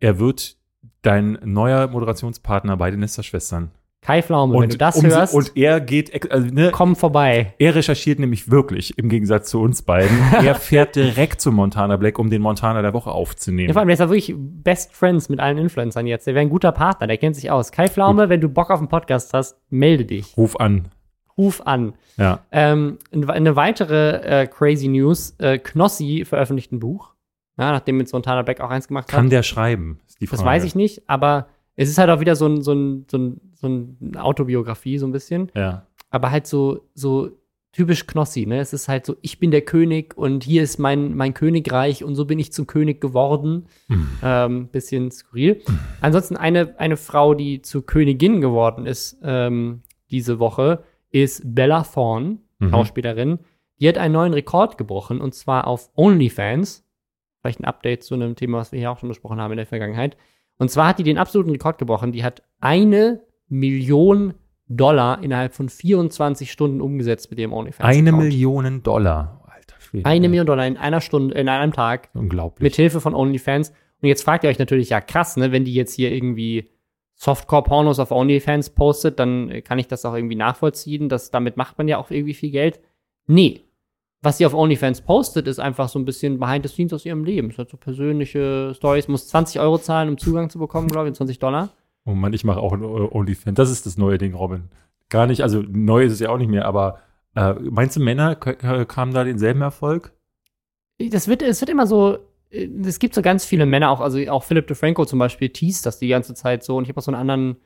er 0.00 0.18
wird 0.18 0.56
dein 1.02 1.38
neuer 1.44 1.86
Moderationspartner 1.88 2.76
bei 2.76 2.90
den 2.90 3.00
Nesterschwestern. 3.00 3.70
Kai 4.02 4.22
Pflaume, 4.22 4.60
wenn 4.60 4.68
du 4.68 4.76
das 4.78 4.96
um 4.96 5.06
hörst, 5.06 5.34
und 5.34 5.56
er 5.56 5.80
geht, 5.80 6.30
also, 6.30 6.46
ne, 6.46 6.70
komm 6.72 6.94
vorbei. 6.94 7.54
Er 7.58 7.74
recherchiert 7.74 8.20
nämlich 8.20 8.48
wirklich, 8.50 8.96
im 8.98 9.08
Gegensatz 9.08 9.50
zu 9.50 9.60
uns 9.60 9.82
beiden. 9.82 10.16
Er 10.44 10.54
fährt 10.54 10.94
direkt 10.94 11.40
zu 11.40 11.50
Montana 11.50 11.96
Black, 11.96 12.18
um 12.20 12.30
den 12.30 12.40
Montana 12.40 12.82
der 12.82 12.92
Woche 12.92 13.10
Ja, 13.10 13.16
aufzunehmen. 13.16 13.72
vor 13.72 13.80
allem, 13.80 13.88
der 13.88 13.94
ist 13.94 14.00
ja 14.00 14.08
wirklich 14.08 14.32
Best 14.36 14.92
Friends 14.94 15.28
mit 15.28 15.40
allen 15.40 15.58
Influencern 15.58 16.06
jetzt. 16.06 16.24
Der 16.26 16.34
wäre 16.34 16.42
ein 16.42 16.50
guter 16.50 16.70
Partner, 16.70 17.08
der 17.08 17.18
kennt 17.18 17.34
sich 17.34 17.50
aus. 17.50 17.72
Kai 17.72 17.88
Pflaume, 17.88 18.28
wenn 18.28 18.40
du 18.40 18.48
Bock 18.48 18.70
auf 18.70 18.78
einen 18.78 18.88
Podcast 18.88 19.32
hast, 19.32 19.58
melde 19.70 20.04
dich. 20.04 20.36
Ruf 20.36 20.54
an. 20.60 20.88
Ruf 21.38 21.62
an. 21.64 21.94
Ja. 22.16 22.40
Ähm, 22.50 22.98
eine 23.12 23.56
weitere 23.56 24.42
äh, 24.42 24.46
crazy 24.46 24.88
News: 24.88 25.34
äh, 25.38 25.58
Knossi 25.58 26.24
veröffentlicht 26.24 26.72
ein 26.72 26.80
Buch. 26.80 27.14
Ja, 27.58 27.72
nachdem 27.72 27.98
jetzt 28.00 28.12
Montana 28.12 28.42
Black 28.42 28.60
auch 28.60 28.70
eins 28.70 28.88
gemacht 28.88 29.08
hat. 29.08 29.14
Kann 29.14 29.30
der 29.30 29.42
schreiben? 29.42 30.00
Das 30.20 30.44
weiß 30.44 30.64
ich 30.64 30.74
nicht, 30.74 31.08
aber 31.08 31.48
es 31.74 31.88
ist 31.88 31.98
halt 31.98 32.10
auch 32.10 32.20
wieder 32.20 32.36
so 32.36 32.46
ein, 32.46 32.62
so 32.62 32.72
ein, 32.72 33.06
so 33.10 33.18
ein, 33.18 33.40
so 33.54 33.68
ein 33.68 34.16
Autobiografie, 34.16 34.98
so 34.98 35.06
ein 35.06 35.12
bisschen. 35.12 35.50
Ja. 35.54 35.86
Aber 36.10 36.30
halt 36.30 36.46
so, 36.46 36.86
so 36.94 37.30
typisch 37.72 38.06
Knossi, 38.06 38.46
ne? 38.46 38.58
Es 38.60 38.72
ist 38.72 38.88
halt 38.88 39.04
so, 39.04 39.16
ich 39.20 39.38
bin 39.38 39.50
der 39.50 39.60
König 39.60 40.16
und 40.16 40.44
hier 40.44 40.62
ist 40.62 40.78
mein, 40.78 41.14
mein 41.14 41.34
Königreich 41.34 42.02
und 42.02 42.14
so 42.14 42.24
bin 42.24 42.38
ich 42.38 42.52
zum 42.52 42.66
König 42.66 43.02
geworden. 43.02 43.66
Hm. 43.88 44.08
Ähm, 44.22 44.68
bisschen 44.68 45.10
skurril. 45.10 45.62
Ansonsten 46.00 46.36
eine, 46.36 46.78
eine 46.78 46.96
Frau, 46.96 47.34
die 47.34 47.60
zur 47.60 47.84
Königin 47.84 48.40
geworden 48.40 48.86
ist 48.86 49.18
ähm, 49.22 49.82
diese 50.10 50.38
Woche, 50.38 50.84
ist 51.22 51.42
Bella 51.54 51.82
Thorne, 51.82 52.38
Mhm. 52.58 52.70
Schauspielerin. 52.70 53.38
Die 53.80 53.88
hat 53.88 53.98
einen 53.98 54.14
neuen 54.14 54.32
Rekord 54.32 54.78
gebrochen 54.78 55.20
und 55.20 55.34
zwar 55.34 55.66
auf 55.66 55.90
OnlyFans. 55.94 56.84
Vielleicht 57.42 57.60
ein 57.60 57.64
Update 57.66 58.02
zu 58.02 58.14
einem 58.14 58.34
Thema, 58.34 58.58
was 58.58 58.72
wir 58.72 58.78
hier 58.78 58.90
auch 58.90 58.98
schon 58.98 59.10
besprochen 59.10 59.38
haben 59.40 59.50
in 59.52 59.58
der 59.58 59.66
Vergangenheit. 59.66 60.16
Und 60.58 60.70
zwar 60.70 60.88
hat 60.88 60.98
die 60.98 61.02
den 61.02 61.18
absoluten 61.18 61.50
Rekord 61.50 61.76
gebrochen. 61.76 62.12
Die 62.12 62.24
hat 62.24 62.42
eine 62.60 63.20
Million 63.48 64.34
Dollar 64.68 65.22
innerhalb 65.22 65.52
von 65.54 65.68
24 65.68 66.50
Stunden 66.50 66.80
umgesetzt 66.80 67.30
mit 67.30 67.38
ihrem 67.38 67.52
OnlyFans. 67.52 67.86
Eine. 67.96 68.12
Million 68.12 68.82
Dollar. 68.82 69.42
Alter 69.54 69.76
Schwede. 69.80 70.06
Eine 70.06 70.28
Million 70.30 70.46
Dollar 70.46 70.66
in 70.66 70.76
einer 70.78 71.00
Stunde, 71.02 71.34
in 71.34 71.48
einem 71.48 71.72
Tag 71.72 72.08
Unglaublich. 72.14 72.62
mit 72.62 72.74
Hilfe 72.74 73.00
von 73.02 73.14
OnlyFans. 73.14 73.70
Und 74.00 74.08
jetzt 74.08 74.22
fragt 74.24 74.44
ihr 74.44 74.50
euch 74.50 74.58
natürlich, 74.58 74.88
ja 74.90 75.00
krass, 75.00 75.36
ne, 75.36 75.52
wenn 75.52 75.64
die 75.64 75.74
jetzt 75.74 75.92
hier 75.94 76.10
irgendwie 76.12 76.70
Softcore-Pornos 77.16 77.98
auf 77.98 78.10
OnlyFans 78.10 78.70
postet, 78.70 79.18
dann 79.18 79.62
kann 79.64 79.78
ich 79.78 79.88
das 79.88 80.04
auch 80.04 80.14
irgendwie 80.14 80.36
nachvollziehen. 80.36 81.08
dass 81.08 81.30
damit 81.30 81.56
macht 81.56 81.78
man 81.78 81.88
ja 81.88 81.98
auch 81.98 82.10
irgendwie 82.10 82.34
viel 82.34 82.50
Geld. 82.50 82.80
Nee. 83.26 83.62
Was 84.22 84.38
sie 84.38 84.46
auf 84.46 84.54
OnlyFans 84.54 85.02
postet, 85.02 85.46
ist 85.46 85.58
einfach 85.58 85.88
so 85.88 85.98
ein 85.98 86.04
bisschen 86.04 86.38
behind 86.38 86.66
the 86.66 86.72
scenes 86.72 86.92
aus 86.92 87.06
ihrem 87.06 87.24
Leben. 87.24 87.50
Es 87.50 87.58
hat 87.58 87.70
so 87.70 87.76
persönliche 87.76 88.72
Stories, 88.74 89.08
muss 89.08 89.28
20 89.28 89.60
Euro 89.60 89.78
zahlen, 89.78 90.08
um 90.08 90.18
Zugang 90.18 90.50
zu 90.50 90.58
bekommen, 90.58 90.88
glaube 90.88 91.08
ich, 91.08 91.14
20 91.14 91.38
Dollar. 91.38 91.70
oh 92.04 92.12
Mann, 92.12 92.32
ich 92.32 92.44
mache 92.44 92.60
auch 92.60 92.72
ein 92.72 92.82
OnlyFans. 92.82 93.56
Das 93.56 93.70
ist 93.70 93.86
das 93.86 93.96
neue 93.96 94.18
Ding, 94.18 94.34
Robin. 94.34 94.64
Gar 95.08 95.26
nicht, 95.26 95.42
also 95.42 95.62
neu 95.66 96.04
ist 96.04 96.12
es 96.12 96.20
ja 96.20 96.30
auch 96.30 96.38
nicht 96.38 96.50
mehr, 96.50 96.66
aber 96.66 96.98
äh, 97.34 97.54
meinst 97.54 97.96
du, 97.96 98.00
Männer 98.00 98.34
kamen 98.34 99.14
da 99.14 99.22
denselben 99.24 99.62
Erfolg? 99.62 100.12
Das 100.98 101.28
wird, 101.28 101.42
es 101.42 101.60
wird 101.60 101.70
immer 101.70 101.86
so, 101.86 102.18
es 102.84 102.98
gibt 102.98 103.14
so 103.14 103.22
ganz 103.22 103.44
viele 103.44 103.66
Männer, 103.66 103.90
auch, 103.90 104.00
also 104.00 104.18
auch 104.30 104.44
Philip 104.44 104.66
DeFranco 104.66 105.04
zum 105.04 105.18
Beispiel 105.18 105.48
teast 105.50 105.86
das 105.86 105.98
die 105.98 106.08
ganze 106.08 106.34
Zeit 106.34 106.62
so. 106.64 106.76
Und 106.76 106.84
ich 106.84 106.88
habe 106.88 106.98
auch 106.98 107.04
so 107.04 107.10
einen 107.12 107.20
anderen 107.20 107.56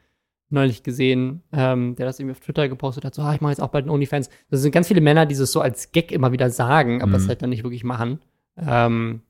neulich 0.53 0.83
gesehen, 0.83 1.43
ähm, 1.53 1.95
der 1.97 2.07
das 2.07 2.19
irgendwie 2.19 2.33
auf 2.33 2.41
Twitter 2.41 2.69
gepostet 2.69 3.05
hat, 3.05 3.15
so, 3.15 3.23
ah, 3.23 3.33
ich 3.35 3.41
mache 3.41 3.53
jetzt 3.53 3.61
auch 3.63 3.69
bald 3.69 3.85
einen 3.85 3.91
OnlyFans. 3.91 4.29
Das 4.51 4.61
sind 4.63 4.73
ganz 4.73 4.89
viele 4.89 5.01
Männer, 5.01 5.25
die 5.27 5.37
das 5.37 5.53
so 5.53 5.61
als 5.61 5.93
Gag 5.93 6.11
immer 6.11 6.33
wieder 6.33 6.51
sagen, 6.51 7.03
aber 7.03 7.11
Mhm. 7.13 7.15
es 7.17 7.29
halt 7.29 7.43
dann 7.43 7.51
nicht 7.51 7.63
wirklich 7.63 7.85
machen. 7.85 8.21
Ähm, 8.57 9.23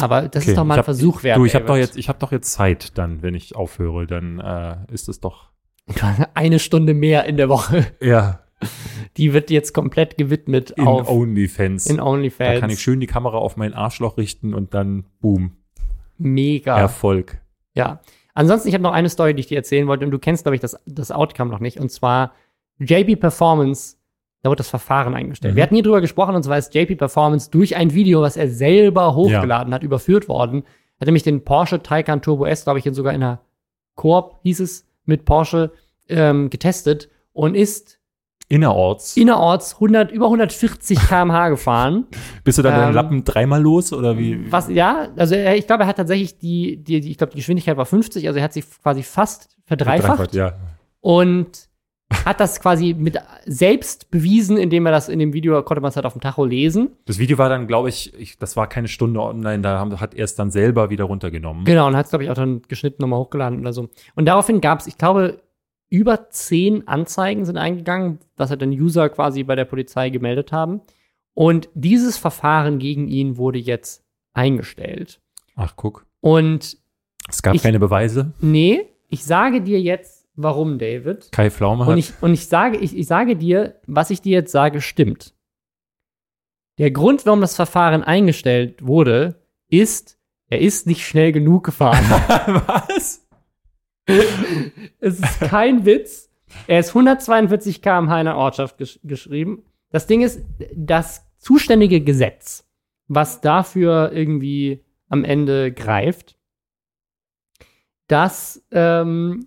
Aber 0.00 0.22
das 0.22 0.42
Okay, 0.42 0.50
ist 0.52 0.56
doch 0.58 0.64
mal 0.64 0.74
ich 0.74 0.76
ein 0.76 0.78
hab- 0.78 0.84
Versuch 0.86 1.22
wert. 1.22 1.36
Du, 1.38 1.44
ich 1.44 1.54
habe 1.54 1.66
doch 1.66 1.76
jetzt, 1.76 1.96
ich 1.96 2.08
habe 2.08 2.18
doch 2.18 2.32
jetzt 2.32 2.52
Zeit, 2.52 2.98
dann, 2.98 3.22
wenn 3.22 3.34
ich 3.34 3.54
aufhöre, 3.54 4.06
dann 4.06 4.40
äh, 4.40 4.76
ist 4.92 5.08
es 5.08 5.20
doch. 5.20 5.50
eine 6.34 6.58
Stunde 6.58 6.94
mehr 6.94 7.24
in 7.26 7.36
der 7.36 7.48
Woche. 7.48 7.86
Ja. 8.00 8.40
Die 9.16 9.32
wird 9.32 9.50
jetzt 9.50 9.72
komplett 9.72 10.16
gewidmet 10.18 10.70
In 10.72 10.86
auf 10.86 11.08
OnlyFans. 11.08 11.86
in 11.86 12.00
OnlyFans. 12.00 12.54
da 12.54 12.60
kann 12.60 12.70
ich 12.70 12.80
schön 12.80 13.00
die 13.00 13.06
Kamera 13.06 13.38
auf 13.38 13.56
mein 13.56 13.74
Arschloch 13.74 14.16
richten 14.16 14.54
und 14.54 14.74
dann 14.74 15.04
boom, 15.20 15.52
Mega. 16.18 16.78
Erfolg. 16.78 17.40
Ja. 17.74 18.00
Ansonsten, 18.34 18.68
ich 18.68 18.74
habe 18.74 18.82
noch 18.82 18.92
eine 18.92 19.08
Story, 19.08 19.34
die 19.34 19.40
ich 19.40 19.46
dir 19.46 19.58
erzählen 19.58 19.86
wollte, 19.86 20.04
und 20.04 20.10
du 20.10 20.18
kennst, 20.18 20.44
glaube 20.44 20.56
ich, 20.56 20.60
das, 20.60 20.76
das 20.86 21.12
Outcome 21.12 21.50
noch 21.50 21.60
nicht. 21.60 21.78
Und 21.78 21.90
zwar 21.90 22.32
JP 22.78 23.16
Performance, 23.16 23.96
da 24.42 24.50
wird 24.50 24.58
das 24.60 24.68
Verfahren 24.68 25.14
eingestellt. 25.14 25.54
Mhm. 25.54 25.56
Wir 25.56 25.62
hatten 25.62 25.74
hier 25.74 25.84
drüber 25.84 26.00
gesprochen, 26.00 26.34
und 26.34 26.42
zwar 26.42 26.58
ist 26.58 26.74
JP 26.74 26.96
Performance 26.96 27.50
durch 27.50 27.76
ein 27.76 27.94
Video, 27.94 28.22
was 28.22 28.36
er 28.36 28.48
selber 28.48 29.14
hochgeladen 29.14 29.72
hat, 29.72 29.82
überführt 29.82 30.28
worden. 30.28 30.64
Er 30.98 31.00
hat 31.02 31.06
nämlich 31.06 31.22
den 31.22 31.44
Porsche 31.44 31.82
Taycan 31.82 32.22
Turbo 32.22 32.44
S, 32.46 32.64
glaube 32.64 32.80
ich, 32.80 32.84
sogar 32.92 33.12
in 33.12 33.22
einer 33.22 33.40
Koop, 33.94 34.40
hieß 34.42 34.60
es, 34.60 34.86
mit 35.04 35.24
Porsche 35.24 35.72
ähm, 36.08 36.50
getestet 36.50 37.10
und 37.32 37.54
ist 37.54 38.00
Innerorts. 38.48 39.16
innerorts 39.16 39.74
100, 39.74 40.10
über 40.12 40.26
140 40.26 40.98
km/h 41.08 41.48
gefahren. 41.48 42.06
Bist 42.44 42.58
du 42.58 42.62
dann 42.62 42.74
deinen 42.74 42.88
ähm, 42.88 42.94
Lappen 42.94 43.24
dreimal 43.24 43.60
los 43.62 43.92
oder 43.92 44.18
wie? 44.18 44.50
Was, 44.52 44.68
ja, 44.68 45.08
also 45.16 45.34
er, 45.34 45.56
ich 45.56 45.66
glaube, 45.66 45.84
er 45.84 45.86
hat 45.86 45.96
tatsächlich 45.96 46.38
die, 46.38 46.76
die, 46.76 47.00
die 47.00 47.10
ich 47.12 47.18
glaube, 47.18 47.32
die 47.32 47.38
Geschwindigkeit 47.38 47.76
war 47.76 47.86
50, 47.86 48.26
also 48.26 48.38
er 48.38 48.44
hat 48.44 48.52
sich 48.52 48.64
quasi 48.82 49.02
fast 49.02 49.48
verdreifacht 49.66 50.34
Ja. 50.34 50.52
und 51.00 51.68
hat 52.26 52.38
das 52.38 52.60
quasi 52.60 52.94
mit 52.96 53.18
selbst 53.46 54.10
bewiesen, 54.10 54.56
indem 54.56 54.86
er 54.86 54.92
das 54.92 55.08
in 55.08 55.18
dem 55.18 55.32
Video 55.32 55.60
konnte 55.62 55.80
man 55.80 55.88
es 55.88 55.96
halt 55.96 56.06
auf 56.06 56.12
dem 56.12 56.20
Tacho 56.20 56.44
lesen. 56.44 56.90
Das 57.06 57.18
Video 57.18 57.38
war 57.38 57.48
dann, 57.48 57.66
glaube 57.66 57.88
ich, 57.88 58.12
ich, 58.14 58.38
das 58.38 58.56
war 58.56 58.68
keine 58.68 58.88
Stunde 58.88 59.20
online, 59.20 59.62
da 59.62 59.78
haben, 59.80 59.98
hat 60.00 60.14
er 60.14 60.24
es 60.24 60.34
dann 60.34 60.50
selber 60.50 60.90
wieder 60.90 61.04
runtergenommen. 61.04 61.64
Genau, 61.64 61.86
und 61.86 61.96
hat 61.96 62.04
es, 62.04 62.10
glaube 62.10 62.24
ich, 62.24 62.30
auch 62.30 62.34
dann 62.34 62.62
geschnitten 62.68 63.02
nochmal 63.02 63.18
hochgeladen 63.20 63.58
oder 63.60 63.72
so. 63.72 63.88
Und 64.14 64.26
daraufhin 64.26 64.60
gab 64.60 64.80
es, 64.80 64.86
ich 64.86 64.98
glaube, 64.98 65.40
über 65.90 66.30
zehn 66.30 66.88
Anzeigen 66.88 67.44
sind 67.44 67.56
eingegangen, 67.56 68.18
dass 68.36 68.50
halt 68.50 68.62
dann 68.62 68.70
User 68.70 69.08
quasi 69.08 69.42
bei 69.44 69.54
der 69.54 69.64
Polizei 69.64 70.10
gemeldet 70.10 70.50
haben. 70.52 70.80
Und 71.34 71.68
dieses 71.74 72.16
Verfahren 72.16 72.78
gegen 72.78 73.08
ihn 73.08 73.36
wurde 73.36 73.58
jetzt 73.58 74.04
eingestellt. 74.32 75.20
Ach, 75.56 75.74
guck. 75.76 76.06
Und 76.20 76.78
Es 77.28 77.42
gab 77.42 77.54
Ich- 77.54 77.62
keine 77.62 77.78
Beweise. 77.80 78.32
nee, 78.40 78.86
ich 79.08 79.24
sage 79.24 79.60
dir 79.62 79.80
jetzt, 79.80 80.26
warum, 80.34 80.78
David. 80.78 81.30
Kai 81.32 81.50
Pflaume 81.50 81.84
hat. 81.86 81.92
Und 81.92 81.98
ich, 81.98 82.12
und 82.20 82.34
ich 82.34 82.46
sage, 82.48 82.76
ich, 82.78 82.96
ich 82.96 83.06
sage 83.06 83.36
dir, 83.36 83.80
was 83.86 84.10
ich 84.10 84.20
dir 84.20 84.32
jetzt 84.32 84.50
sage, 84.52 84.80
stimmt. 84.80 85.32
Der 86.78 86.90
Grund, 86.90 87.24
warum 87.24 87.40
das 87.40 87.54
Verfahren 87.54 88.02
eingestellt 88.02 88.84
wurde, 88.84 89.36
ist, 89.68 90.18
er 90.48 90.60
ist 90.60 90.86
nicht 90.88 91.06
schnell 91.06 91.30
genug 91.32 91.64
gefahren. 91.64 92.04
Was? 92.66 93.23
Es 94.06 95.18
ist 95.20 95.40
kein 95.40 95.84
Witz. 95.86 96.30
Er 96.66 96.80
ist 96.80 96.90
142 96.90 97.82
km/h 97.82 98.20
in 98.20 98.26
der 98.26 98.36
Ortschaft 98.36 98.78
gesch 98.78 99.00
geschrieben. 99.02 99.62
Das 99.90 100.06
Ding 100.06 100.22
ist, 100.22 100.42
das 100.74 101.26
zuständige 101.38 102.00
Gesetz, 102.00 102.66
was 103.08 103.40
dafür 103.40 104.12
irgendwie 104.12 104.84
am 105.08 105.24
Ende 105.24 105.72
greift, 105.72 106.36
das, 108.08 108.62
ähm, 108.70 109.46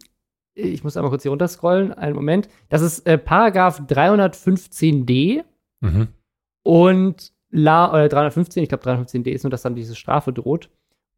ich 0.55 0.83
muss 0.83 0.97
einmal 0.97 1.11
kurz 1.11 1.23
hier 1.23 1.31
runterscrollen, 1.31 1.93
einen 1.93 2.15
Moment. 2.15 2.49
Das 2.69 2.81
ist 2.81 3.05
äh, 3.05 3.17
Paragraph 3.17 3.81
315d 3.81 5.43
Mhm. 5.81 6.07
und 6.63 7.31
La, 7.49 8.03
äh, 8.03 8.09
315, 8.09 8.63
ich 8.63 8.69
glaube 8.69 8.83
315d 8.83 9.29
ist 9.29 9.43
nur, 9.43 9.51
dass 9.51 9.61
dann 9.61 9.75
diese 9.75 9.95
Strafe 9.95 10.33
droht. 10.33 10.69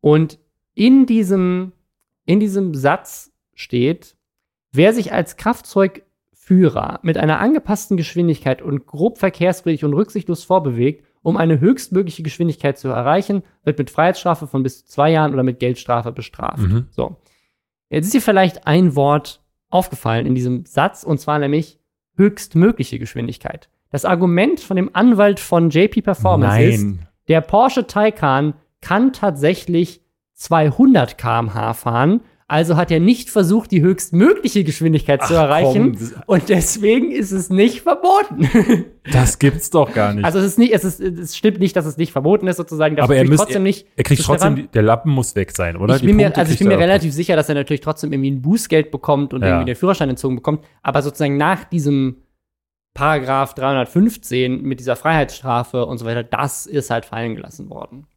Und 0.02 0.38
in 0.76 1.06
diesem, 1.06 1.72
in 2.26 2.40
diesem 2.40 2.76
Satz 2.76 3.29
steht, 3.60 4.16
wer 4.72 4.94
sich 4.94 5.12
als 5.12 5.36
Kraftzeugführer 5.36 7.00
mit 7.04 7.18
einer 7.18 7.40
angepassten 7.40 7.98
Geschwindigkeit 7.98 8.62
und 8.62 8.86
grob 8.86 9.18
verkehrswidrig 9.18 9.84
und 9.84 9.94
rücksichtslos 9.94 10.44
vorbewegt, 10.44 11.06
um 11.22 11.36
eine 11.36 11.60
höchstmögliche 11.60 12.24
Geschwindigkeit 12.24 12.78
zu 12.78 12.88
erreichen, 12.88 13.44
wird 13.66 13.78
mit 13.78 13.90
Freiheitsstrafe 13.90 14.48
von 14.48 14.64
bis 14.64 14.86
zu 14.86 14.94
zwei 14.94 15.12
Jahren 15.12 15.34
oder 15.34 15.44
mit 15.44 15.60
Geldstrafe 15.60 16.14
bestraft. 16.14 16.60
Mhm. 16.60 16.88
So. 16.92 17.18
Jetzt 17.90 18.06
ist 18.06 18.14
dir 18.14 18.22
vielleicht 18.22 18.66
ein 18.66 18.96
Wort 18.96 19.42
aufgefallen 19.70 20.26
in 20.26 20.36
diesem 20.36 20.66
Satz, 20.66 21.04
und 21.04 21.20
zwar 21.20 21.40
nämlich 21.40 21.80
höchstmögliche 22.16 23.00
Geschwindigkeit. 23.00 23.70
Das 23.90 24.06
Argument 24.06 24.62
von 24.62 24.78
dem 24.78 24.90
Anwalt 24.94 25.40
von 25.40 25.70
JP 25.70 26.04
Performance 26.04 26.62
ist, 26.62 26.84
Nein. 26.84 27.08
der 27.28 27.42
Porsche 27.42 27.88
Taycan 27.88 28.54
kann 28.82 29.12
tatsächlich 29.12 30.02
200 30.36 31.18
km/h 31.18 31.74
fahren, 31.74 32.22
also 32.50 32.76
hat 32.76 32.92
er 32.92 33.00
nicht 33.00 33.30
versucht, 33.30 33.72
die 33.72 33.82
höchstmögliche 33.82 34.64
Geschwindigkeit 34.64 35.24
zu 35.24 35.36
Ach, 35.38 35.44
erreichen. 35.44 35.96
komm, 35.98 36.24
und 36.26 36.50
deswegen 36.50 37.12
ist 37.12 37.32
es 37.32 37.50
nicht 37.50 37.82
verboten. 37.82 38.50
das 39.12 39.40
gibt's 39.40 39.70
doch 39.70 39.94
gar 39.94 40.14
nicht. 40.14 40.26
also 40.26 40.40
es 40.40 40.46
ist 40.46 40.60
nicht, 40.60 40.74
es 40.74 40.84
ist, 40.84 41.00
es 41.00 41.38
stimmt 41.38 41.60
nicht, 41.60 41.76
dass 41.76 41.86
es 41.86 41.96
nicht 41.98 42.12
verboten 42.12 42.48
ist, 42.48 42.58
sozusagen. 42.58 42.96
Das 42.96 43.04
Aber 43.06 43.16
er 43.16 43.26
müsst- 43.26 43.44
trotzdem 43.44 43.64
nicht. 43.64 43.88
er 43.96 44.04
kriegt 44.04 44.22
zu 44.22 44.28
trotzdem, 44.28 44.56
die, 44.56 44.68
der 44.68 44.82
Lappen 44.82 45.12
muss 45.12 45.36
weg 45.36 45.52
sein, 45.56 45.78
oder? 45.78 45.94
Ich 45.96 46.02
Die 46.02 46.08
bin 46.08 46.16
mir, 46.18 46.36
also 46.36 46.52
ich 46.52 46.60
bin 46.60 46.68
mir 46.68 46.80
relativ 46.80 47.14
sicher, 47.14 47.36
dass 47.36 47.48
er 47.50 47.56
natürlich 47.56 47.82
trotzdem 47.82 48.12
irgendwie 48.12 48.32
ein 48.32 48.42
Bußgeld 48.42 48.92
bekommt 48.92 49.34
und 49.34 49.42
Ja. 49.44 49.50
irgendwie 49.50 49.66
den 49.68 49.76
Führerschein 49.76 50.10
entzogen 50.10 50.36
bekommt. 50.36 50.64
Aber 50.82 51.02
sozusagen 51.02 51.38
nach 51.38 51.64
diesem 51.66 52.18
Paragraph 52.96 53.54
315 53.54 54.62
mit 54.64 54.80
dieser 54.80 54.96
Freiheitsstrafe 54.96 55.86
und 55.86 56.00
so 56.00 56.06
weiter, 56.06 56.24
das 56.24 56.66
ist 56.66 56.90
halt 56.90 57.06
fallen 57.06 57.36
gelassen 57.36 57.70
worden. 57.70 58.08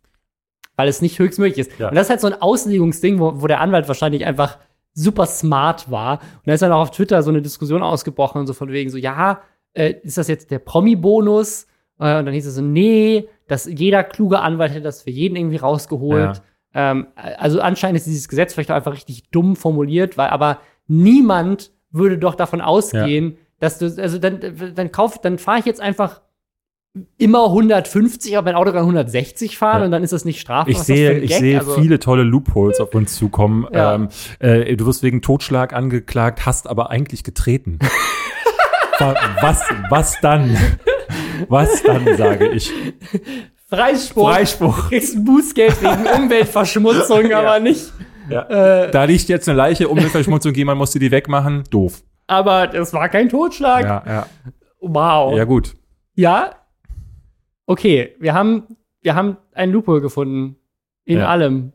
Weil 0.77 0.89
es 0.89 1.03
nicht 1.03 1.19
höchstmöglich 1.19 1.59
ist. 1.59 1.79
Ja. 1.79 1.89
Und 1.89 1.95
das 1.95 2.07
ist 2.07 2.11
halt 2.11 2.21
so 2.21 2.27
ein 2.29 2.41
Auslegungsding, 2.41 3.19
wo, 3.19 3.43
wo 3.43 3.47
der 3.47 3.61
Anwalt 3.61 3.89
wahrscheinlich 3.89 4.25
einfach 4.25 4.59
super 4.95 5.27
smart 5.27 5.91
war. 5.91 6.21
Und 6.21 6.47
da 6.47 6.55
ist 6.55 6.63
dann 6.63 6.73
auch 6.73 6.81
auf 6.81 6.91
Twitter 6.91 7.23
so 7.23 7.31
eine 7.31 7.43
Diskussion 7.43 7.83
ausgebrochen 7.83 8.41
und 8.41 8.47
so 8.47 8.53
von 8.53 8.71
wegen 8.71 8.91
so, 8.91 8.99
ja, 8.99 9.43
äh, 9.75 9.95
ist 10.03 10.19
das 10.19 10.29
jetzt 10.29 10.51
der 10.51 10.59
Promi-Bonus? 10.59 11.67
Äh, 11.99 12.19
und 12.19 12.27
dann 12.27 12.33
hieß 12.33 12.47
es 12.47 12.55
so, 12.55 12.63
nee, 12.63 13.29
dass 13.49 13.67
jeder 13.67 14.05
kluge 14.05 14.41
Anwalt 14.41 14.73
hätte 14.73 14.83
das 14.83 15.03
für 15.03 15.11
jeden 15.11 15.37
irgendwie 15.37 15.57
rausgeholt. 15.57 16.43
Ähm, 16.75 17.09
also 17.17 17.61
anscheinend 17.61 17.99
ist 17.99 18.07
dieses 18.07 18.29
Gesetz 18.29 18.55
vielleicht 18.55 18.71
auch 18.71 18.77
einfach 18.77 18.95
richtig 18.95 19.31
dumm 19.31 19.57
formuliert, 19.57 20.17
weil 20.17 20.29
aber 20.29 20.61
niemand 20.87 21.71
würde 21.91 22.19
doch 22.19 22.35
davon 22.35 22.61
ausgehen, 22.61 23.37
dass 23.61 23.79
du, 23.79 23.87
also 23.87 24.19
dann, 24.19 24.41
dann 24.75 24.91
kauf, 24.91 25.21
dann 25.21 25.39
fahre 25.39 25.59
ich 25.59 25.67
jetzt 25.67 25.81
einfach 25.81 26.23
immer 27.17 27.47
150, 27.47 28.37
aber 28.37 28.47
mein 28.51 28.55
Auto 28.55 28.71
kann 28.73 28.81
160 28.83 29.57
fahren 29.57 29.79
Ja. 29.81 29.85
und 29.87 29.91
dann 29.93 30.03
ist 30.05 30.13
das 30.13 30.25
nicht 30.27 30.41
strafbar. 30.41 30.69
Ich 30.71 30.77
ist 30.79 30.87
sehe, 30.87 31.19
ich 31.19 31.35
sehe 31.37 31.59
Also- 31.59 31.75
viele 31.75 31.99
tolle 31.99 32.23
Loopholes 32.23 32.81
auf 32.81 32.95
uns 32.95 33.15
zukommen. 33.15 33.67
Ja. 33.73 33.95
Ähm, 33.95 34.09
äh, 34.41 34.77
du 34.77 34.85
wirst 34.87 35.03
wegen 35.03 35.23
Totschlag 35.23 35.73
angeklagt, 35.73 36.45
hast 36.45 36.69
aber 36.69 36.91
eigentlich 36.91 37.25
getreten. 37.25 37.79
Wa- 38.99 39.15
was, 39.41 39.63
was 39.89 40.21
dann? 40.21 40.57
Was 41.49 41.83
dann, 41.83 42.17
sage 42.17 42.49
ich. 42.51 42.71
Freispruch. 43.69 44.31
Freispruch. 44.31 44.77
Du 44.83 44.89
kriegst 44.91 45.17
ein 45.17 45.25
Bußgeld 45.25 45.83
wegen 45.83 46.07
Umweltverschmutzung, 46.25 47.33
aber 47.33 47.59
nicht. 47.59 47.91
Ja. 48.29 48.83
Äh, 48.85 48.91
Da 48.91 49.05
liegt 49.05 49.29
jetzt 49.31 49.49
eine 49.49 49.57
Leiche, 49.57 49.89
Umweltverschmutzung, 49.89 50.55
jemand 50.55 50.79
musste 50.79 50.99
die 50.99 51.11
wegmachen. 51.11 51.65
Doof. 51.71 52.03
aber 52.27 52.67
das 52.67 52.93
war 52.93 53.09
kein 53.09 53.29
Totschlag. 53.31 53.83
Ja, 53.85 54.03
ja. 54.07 54.27
Wow. 54.81 55.35
Ja, 55.37 55.45
gut. 55.45 55.75
Ja. 56.15 56.51
Okay, 57.73 58.15
wir 58.19 58.35
haben, 58.35 58.65
wir 59.01 59.15
haben 59.15 59.39
ein 59.53 59.71
Loophole 59.73 60.03
gefunden. 60.03 60.57
In 61.07 61.19
Ja. 61.19 61.29
allem. 61.29 61.73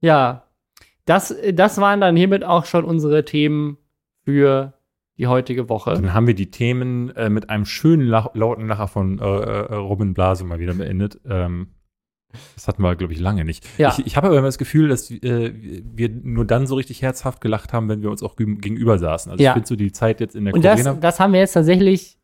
Ja. 0.00 0.44
Das, 1.04 1.34
das 1.52 1.78
waren 1.78 2.00
dann 2.00 2.16
hiermit 2.16 2.42
auch 2.42 2.64
schon 2.64 2.84
unsere 2.84 3.24
Themen 3.26 3.76
für 4.24 4.72
die 5.18 5.26
heutige 5.26 5.68
Woche. 5.68 5.92
Dann 5.92 6.14
haben 6.14 6.26
wir 6.26 6.34
die 6.34 6.50
Themen 6.50 7.10
äh, 7.16 7.28
mit 7.28 7.50
einem 7.50 7.66
schönen 7.66 8.06
Lach 8.08 8.34
lauten 8.34 8.66
Lacher 8.66 8.88
von 8.88 9.18
äh, 9.18 9.22
äh, 9.24 9.74
Robin 9.74 10.14
Blase 10.14 10.44
mal 10.44 10.58
wieder 10.58 10.72
beendet. 10.74 11.20
Ähm, 11.28 11.68
das 12.54 12.66
hatten 12.66 12.82
wir, 12.82 12.96
glaube 12.96 13.12
ich, 13.12 13.20
lange 13.20 13.44
nicht. 13.44 13.64
Ja. 13.78 13.90
Ich, 13.96 14.06
ich 14.06 14.16
habe 14.16 14.28
aber 14.28 14.38
immer 14.38 14.48
das 14.48 14.58
Gefühl, 14.58 14.88
dass 14.88 15.10
äh, 15.10 15.52
wir 15.54 16.08
nur 16.08 16.46
dann 16.46 16.66
so 16.66 16.74
richtig 16.76 17.02
herzhaft 17.02 17.42
gelacht 17.42 17.74
haben, 17.74 17.88
wenn 17.90 18.00
wir 18.02 18.10
uns 18.10 18.22
auch 18.22 18.34
gegenüber 18.36 18.98
saßen. 18.98 19.30
Also 19.30 19.44
Ja. 19.44 19.50
ich 19.50 19.54
finde 19.54 19.68
so 19.68 19.76
die 19.76 19.92
Zeit 19.92 20.18
jetzt 20.20 20.34
in 20.34 20.46
der 20.46 20.54
Und 20.54 20.64
das, 20.64 20.82
das 21.00 21.20
haben 21.20 21.34
wir 21.34 21.40
jetzt 21.40 21.52
tatsächlich 21.52 22.18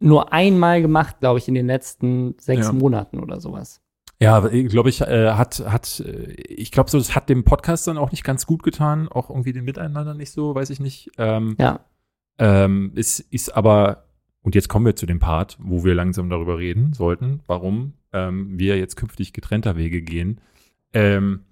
nur 0.00 0.32
einmal 0.32 0.80
gemacht, 0.82 1.20
glaube 1.20 1.38
ich, 1.38 1.48
in 1.48 1.54
den 1.54 1.66
letzten 1.66 2.34
sechs 2.38 2.66
Ja. 2.66 2.72
Monaten 2.72 3.18
oder 3.20 3.40
sowas. 3.40 3.80
Ja, 4.20 4.40
glaube 4.40 4.88
ich, 4.88 5.00
äh, 5.00 5.30
hat, 5.32 5.60
hat, 5.68 6.00
äh, 6.00 6.32
ich 6.32 6.72
glaube, 6.72 6.90
so, 6.90 6.98
das 6.98 7.14
hat 7.14 7.28
dem 7.28 7.44
Podcast 7.44 7.86
dann 7.86 7.98
auch 7.98 8.10
nicht 8.10 8.24
ganz 8.24 8.46
gut 8.46 8.62
getan, 8.64 9.08
auch 9.08 9.30
irgendwie 9.30 9.52
dem 9.52 9.64
Miteinander 9.64 10.14
nicht 10.14 10.32
so, 10.32 10.54
weiß 10.54 10.70
ich 10.70 10.80
nicht. 10.80 11.10
Ähm, 11.18 11.54
Ja. 11.58 11.80
Ähm, 12.40 12.92
es 12.96 13.20
ist 13.20 13.50
aber, 13.56 14.04
und 14.42 14.54
jetzt 14.54 14.68
kommen 14.68 14.86
wir 14.86 14.96
zu 14.96 15.06
dem 15.06 15.18
Part, 15.20 15.56
wo 15.60 15.84
wir 15.84 15.94
langsam 15.94 16.30
darüber 16.30 16.58
reden 16.58 16.92
sollten, 16.92 17.40
warum 17.46 17.94
ähm, 18.12 18.58
wir 18.58 18.76
jetzt 18.78 18.96
künftig 18.96 19.32
getrennter 19.32 19.76
Wege 19.76 20.02
gehen. 20.02 20.40
Ähm, 20.92 21.44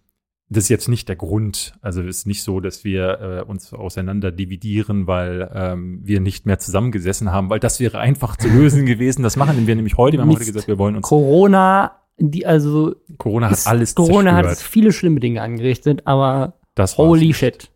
das 0.49 0.65
ist 0.65 0.69
jetzt 0.69 0.89
nicht 0.89 1.09
der 1.09 1.17
Grund. 1.17 1.75
Also 1.81 2.03
es 2.03 2.19
ist 2.19 2.27
nicht 2.27 2.43
so, 2.43 2.61
dass 2.61 2.85
wir 2.85 3.21
äh, 3.21 3.51
uns 3.51 3.73
auseinander 3.73 4.31
dividieren, 4.31 5.07
weil 5.07 5.51
ähm, 5.53 6.01
wir 6.05 6.21
nicht 6.21 6.47
mehr 6.47 6.59
zusammengesessen 6.59 7.33
haben, 7.33 7.51
weil 7.51 7.61
das 7.61 7.81
wäre 7.81 7.99
einfach 7.99 8.37
zu 8.37 8.49
lösen 8.49 8.87
gewesen. 8.87 9.23
Das 9.23 9.37
machen 9.37 9.67
wir 9.67 9.75
nämlich 9.75 9.97
heute. 9.97 10.17
Wir 10.17 10.23
haben 10.23 10.29
Mist. 10.29 10.41
heute 10.41 10.53
gesagt, 10.53 10.69
wir 10.69 10.79
wollen 10.79 10.97
uns 10.97 11.07
Corona 11.07 11.93
die, 12.19 12.47
also. 12.47 12.95
Corona 13.19 13.51
hat 13.51 13.67
alles 13.67 13.95
Corona 13.95 14.31
zerstört. 14.31 14.47
hat 14.47 14.59
viele 14.59 14.93
schlimme 14.93 15.21
Dinge 15.21 15.43
angerichtet, 15.43 16.03
aber 16.07 16.55
Das 16.75 16.97
holy 16.97 17.35
shit. 17.35 17.71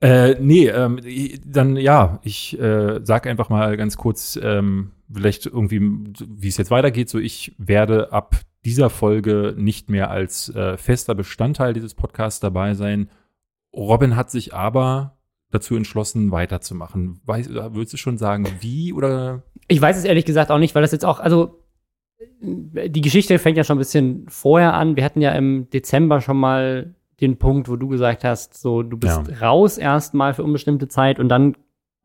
Äh, 0.00 0.36
nee, 0.40 0.68
ähm, 0.68 1.00
dann 1.44 1.76
ja, 1.76 2.20
ich 2.22 2.58
äh, 2.58 3.00
sag 3.02 3.26
einfach 3.26 3.48
mal 3.48 3.76
ganz 3.76 3.96
kurz, 3.96 4.38
ähm, 4.40 4.92
vielleicht 5.12 5.46
irgendwie, 5.46 5.80
wie 5.80 6.48
es 6.48 6.56
jetzt 6.56 6.70
weitergeht. 6.70 7.08
So, 7.08 7.18
ich 7.18 7.54
werde 7.58 8.12
ab 8.12 8.36
dieser 8.68 8.90
Folge 8.90 9.54
nicht 9.56 9.88
mehr 9.90 10.10
als 10.10 10.48
äh, 10.54 10.76
fester 10.76 11.14
Bestandteil 11.14 11.72
dieses 11.72 11.94
Podcasts 11.94 12.40
dabei 12.40 12.74
sein. 12.74 13.08
Robin 13.74 14.14
hat 14.16 14.30
sich 14.30 14.54
aber 14.54 15.16
dazu 15.50 15.74
entschlossen, 15.76 16.30
weiterzumachen. 16.30 17.20
Weiß, 17.24 17.48
würdest 17.50 17.94
du 17.94 17.96
schon 17.96 18.18
sagen, 18.18 18.46
wie 18.60 18.92
oder? 18.92 19.42
Ich 19.66 19.80
weiß 19.80 19.96
es 19.96 20.04
ehrlich 20.04 20.24
gesagt 20.26 20.50
auch 20.50 20.58
nicht, 20.58 20.74
weil 20.74 20.82
das 20.82 20.92
jetzt 20.92 21.04
auch, 21.04 21.20
also 21.20 21.64
die 22.40 23.00
Geschichte 23.00 23.38
fängt 23.38 23.56
ja 23.56 23.64
schon 23.64 23.76
ein 23.76 23.80
bisschen 23.80 24.26
vorher 24.28 24.74
an. 24.74 24.96
Wir 24.96 25.04
hatten 25.04 25.20
ja 25.20 25.32
im 25.32 25.70
Dezember 25.70 26.20
schon 26.20 26.36
mal 26.36 26.94
den 27.20 27.38
Punkt, 27.38 27.68
wo 27.68 27.76
du 27.76 27.88
gesagt 27.88 28.24
hast, 28.24 28.56
so 28.60 28.82
du 28.82 28.96
bist 28.96 29.20
Ja. 29.28 29.48
raus 29.48 29.78
erstmal 29.78 30.34
für 30.34 30.44
unbestimmte 30.44 30.88
Zeit 30.88 31.18
und 31.18 31.28
dann 31.28 31.56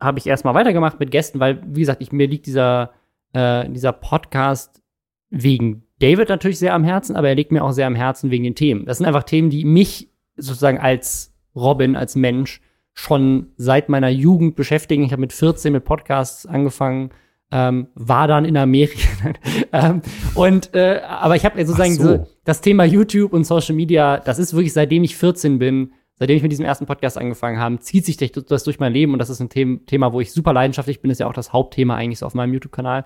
habe 0.02 0.20
ich 0.20 0.28
erstmal 0.28 0.54
weitergemacht 0.54 1.00
mit 1.00 1.12
Gästen, 1.12 1.40
weil 1.40 1.62
wie 1.68 1.82
gesagt, 1.82 2.02
ich, 2.02 2.12
mir 2.12 2.28
liegt 2.28 2.46
dieser 2.46 2.92
äh, 3.34 3.68
dieser 3.70 3.92
Podcast 3.94 4.82
wegen 5.30 5.84
David 6.04 6.28
natürlich 6.28 6.60
sehr 6.60 6.74
am 6.74 6.84
Herzen, 6.84 7.16
aber 7.16 7.30
er 7.30 7.36
liegt 7.36 7.54
mir 7.54 7.64
auch 7.64 7.72
sehr 7.72 7.88
am 7.88 7.96
Herzen 7.96 8.30
wegen 8.30 8.44
den 8.44 8.56
Themen. 8.56 8.86
Das 8.86 8.98
sind 8.98 9.08
einfach 9.08 9.24
Themen, 9.24 9.50
die 9.50 9.64
mich 9.64 10.10
sozusagen 10.36 10.78
als 10.78 11.34
Robin, 11.56 11.96
als 11.96 12.18
Mensch 12.18 12.60
schon 12.92 13.54
seit 13.56 13.88
meiner 13.88 14.10
Jugend 14.10 14.58
beschäftigen. 14.58 15.04
Ich 15.04 15.14
habe 15.14 15.22
mit 15.22 15.32
14 15.32 15.72
mit 15.72 15.86
Podcasts 15.86 16.46
angefangen, 16.46 17.12
ähm, 17.54 17.88
war 17.96 18.28
dann 18.28 18.44
in 18.44 18.58
Amerika. 18.58 19.00
ähm, 19.72 20.02
und 20.36 20.76
äh, 20.76 21.00
aber 21.08 21.38
ich 21.38 21.46
habe 21.46 21.66
sozusagen 21.66 21.94
so. 21.96 22.04
so. 22.04 22.28
das 22.44 22.60
Thema 22.60 22.84
YouTube 22.84 23.32
und 23.32 23.46
Social 23.46 23.76
Media, 23.76 24.18
das 24.18 24.40
ist 24.40 24.54
wirklich 24.54 24.74
seitdem 24.74 25.06
ich 25.06 25.16
14 25.16 25.58
bin, 25.58 25.94
seitdem 26.16 26.36
ich 26.36 26.44
mit 26.44 26.52
diesem 26.52 26.66
ersten 26.66 26.86
Podcast 26.86 27.18
angefangen 27.18 27.60
habe, 27.60 27.80
zieht 27.80 28.06
sich 28.06 28.18
das 28.18 28.64
durch 28.66 28.78
mein 28.78 28.92
Leben 28.92 29.14
und 29.14 29.20
das 29.20 29.30
ist 29.30 29.40
ein 29.40 29.48
Them 29.48 29.86
Thema, 29.86 30.12
wo 30.12 30.20
ich 30.20 30.34
super 30.34 30.52
leidenschaftlich 30.52 31.00
bin, 31.00 31.12
ist 31.12 31.20
ja 31.20 31.28
auch 31.28 31.34
das 31.34 31.54
Hauptthema 31.54 31.96
eigentlich 31.96 32.20
so 32.20 32.26
auf 32.26 32.34
meinem 32.34 32.52
YouTube-Kanal. 32.52 33.06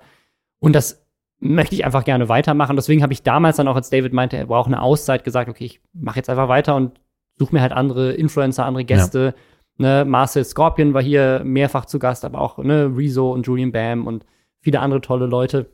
Und 0.58 0.74
das 0.74 1.07
möchte 1.40 1.74
ich 1.74 1.84
einfach 1.84 2.04
gerne 2.04 2.28
weitermachen. 2.28 2.76
Deswegen 2.76 3.02
habe 3.02 3.12
ich 3.12 3.22
damals 3.22 3.56
dann 3.56 3.68
auch, 3.68 3.76
als 3.76 3.90
David 3.90 4.12
meinte, 4.12 4.36
er 4.36 4.46
braucht 4.46 4.66
eine 4.66 4.82
Auszeit, 4.82 5.24
gesagt, 5.24 5.48
okay, 5.48 5.64
ich 5.64 5.80
mache 5.92 6.16
jetzt 6.16 6.28
einfach 6.28 6.48
weiter 6.48 6.74
und 6.74 7.00
suche 7.36 7.54
mir 7.54 7.62
halt 7.62 7.72
andere 7.72 8.12
Influencer, 8.12 8.64
andere 8.64 8.84
Gäste. 8.84 9.34
Ne, 9.76 10.04
Marcel 10.04 10.44
Scorpion 10.44 10.92
war 10.94 11.02
hier 11.02 11.42
mehrfach 11.44 11.84
zu 11.84 12.00
Gast, 12.00 12.24
aber 12.24 12.40
auch 12.40 12.58
ne, 12.58 12.92
Rezo 12.96 13.32
und 13.32 13.46
Julian 13.46 13.70
Bam 13.70 14.06
und 14.06 14.26
viele 14.60 14.80
andere 14.80 15.00
tolle 15.00 15.26
Leute. 15.26 15.70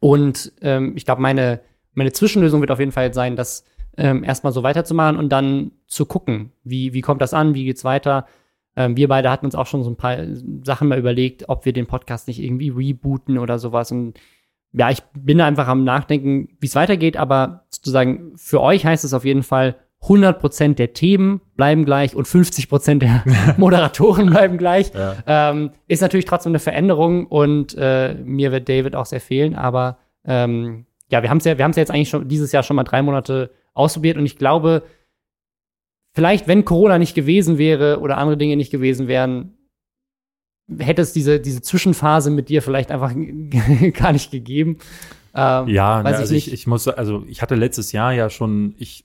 Und 0.00 0.52
ähm, 0.60 0.94
ich 0.96 1.04
glaube, 1.04 1.22
meine, 1.22 1.60
meine 1.94 2.12
Zwischenlösung 2.12 2.60
wird 2.60 2.72
auf 2.72 2.80
jeden 2.80 2.92
Fall 2.92 3.14
sein, 3.14 3.36
das 3.36 3.64
ähm, 3.96 4.24
erstmal 4.24 4.52
so 4.52 4.62
weiterzumachen 4.62 5.16
und 5.16 5.30
dann 5.30 5.70
zu 5.86 6.04
gucken, 6.04 6.52
wie, 6.64 6.92
wie 6.92 7.00
kommt 7.00 7.22
das 7.22 7.32
an, 7.32 7.54
wie 7.54 7.64
geht's 7.64 7.84
weiter. 7.84 8.26
Ähm, 8.74 8.96
wir 8.96 9.08
beide 9.08 9.30
hatten 9.30 9.46
uns 9.46 9.54
auch 9.54 9.66
schon 9.66 9.84
so 9.84 9.90
ein 9.90 9.96
paar 9.96 10.18
Sachen 10.64 10.88
mal 10.88 10.98
überlegt, 10.98 11.48
ob 11.48 11.64
wir 11.64 11.72
den 11.72 11.86
Podcast 11.86 12.28
nicht 12.28 12.42
irgendwie 12.42 12.68
rebooten 12.68 13.38
oder 13.38 13.58
sowas. 13.58 13.90
Und 13.92 14.18
ja, 14.76 14.90
ich 14.90 15.02
bin 15.14 15.38
da 15.38 15.46
einfach 15.46 15.68
am 15.68 15.84
Nachdenken, 15.84 16.48
wie 16.60 16.66
es 16.66 16.74
weitergeht, 16.74 17.16
aber 17.16 17.64
sozusagen 17.70 18.32
für 18.36 18.60
euch 18.60 18.84
heißt 18.84 19.04
es 19.04 19.14
auf 19.14 19.24
jeden 19.24 19.42
Fall, 19.42 19.76
100% 20.02 20.74
der 20.74 20.92
Themen 20.92 21.40
bleiben 21.56 21.86
gleich 21.86 22.14
und 22.14 22.26
50% 22.26 22.98
der 22.98 23.24
Moderatoren 23.56 24.26
bleiben 24.26 24.58
gleich. 24.58 24.92
Ja. 24.92 25.16
Ähm, 25.26 25.70
ist 25.88 26.02
natürlich 26.02 26.26
trotzdem 26.26 26.50
eine 26.50 26.58
Veränderung 26.58 27.26
und 27.26 27.74
äh, 27.78 28.14
mir 28.22 28.52
wird 28.52 28.68
David 28.68 28.94
auch 28.94 29.06
sehr 29.06 29.20
fehlen, 29.20 29.54
aber 29.54 29.96
ähm, 30.26 30.84
ja, 31.10 31.22
wir 31.22 31.30
haben 31.30 31.38
es 31.38 31.44
ja, 31.44 31.56
wir 31.56 31.64
haben 31.64 31.70
es 31.70 31.76
ja 31.76 31.82
jetzt 31.82 31.90
eigentlich 31.90 32.10
schon 32.10 32.28
dieses 32.28 32.52
Jahr 32.52 32.62
schon 32.62 32.76
mal 32.76 32.84
drei 32.84 33.00
Monate 33.00 33.50
ausprobiert 33.72 34.18
und 34.18 34.26
ich 34.26 34.36
glaube, 34.36 34.82
vielleicht, 36.12 36.46
wenn 36.48 36.66
Corona 36.66 36.98
nicht 36.98 37.14
gewesen 37.14 37.56
wäre 37.56 38.00
oder 38.00 38.18
andere 38.18 38.36
Dinge 38.36 38.56
nicht 38.56 38.70
gewesen 38.70 39.08
wären, 39.08 39.56
hätte 40.78 41.02
es 41.02 41.12
diese, 41.12 41.40
diese 41.40 41.62
Zwischenphase 41.62 42.30
mit 42.30 42.48
dir 42.48 42.62
vielleicht 42.62 42.90
einfach 42.90 43.12
gar 43.94 44.12
nicht 44.12 44.30
gegeben. 44.30 44.78
Ähm, 45.34 45.68
Ja, 45.68 46.02
weiß 46.02 46.04
ne, 46.04 46.10
ich 46.10 46.16
also 46.16 46.34
ich, 46.34 46.46
nicht. 46.46 46.54
ich 46.54 46.66
muss, 46.66 46.88
also 46.88 47.24
ich 47.28 47.42
hatte 47.42 47.54
letztes 47.54 47.92
Jahr 47.92 48.12
ja 48.12 48.30
schon, 48.30 48.74
ich 48.78 49.04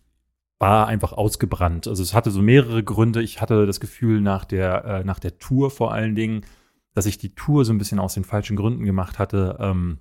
war 0.59 0.87
einfach 0.87 1.13
ausgebrannt. 1.13 1.87
Also 1.87 2.03
es 2.03 2.13
hatte 2.13 2.29
so 2.31 2.41
mehrere 2.41 2.83
Gründe. 2.83 3.21
Ich 3.21 3.41
hatte 3.41 3.65
das 3.65 3.79
Gefühl 3.79 4.21
nach 4.21 4.45
der, 4.45 4.85
äh, 4.85 5.03
nach 5.03 5.19
der 5.19 5.39
Tour 5.39 5.71
vor 5.71 5.91
allen 5.91 6.15
Dingen, 6.15 6.45
dass 6.93 7.07
ich 7.07 7.17
die 7.17 7.33
Tour 7.33 7.65
so 7.65 7.73
ein 7.73 7.79
bisschen 7.79 7.99
aus 7.99 8.13
den 8.13 8.23
falschen 8.23 8.55
Gründen 8.55 8.85
gemacht 8.85 9.17
hatte. 9.17 9.57
Ähm, 9.59 9.97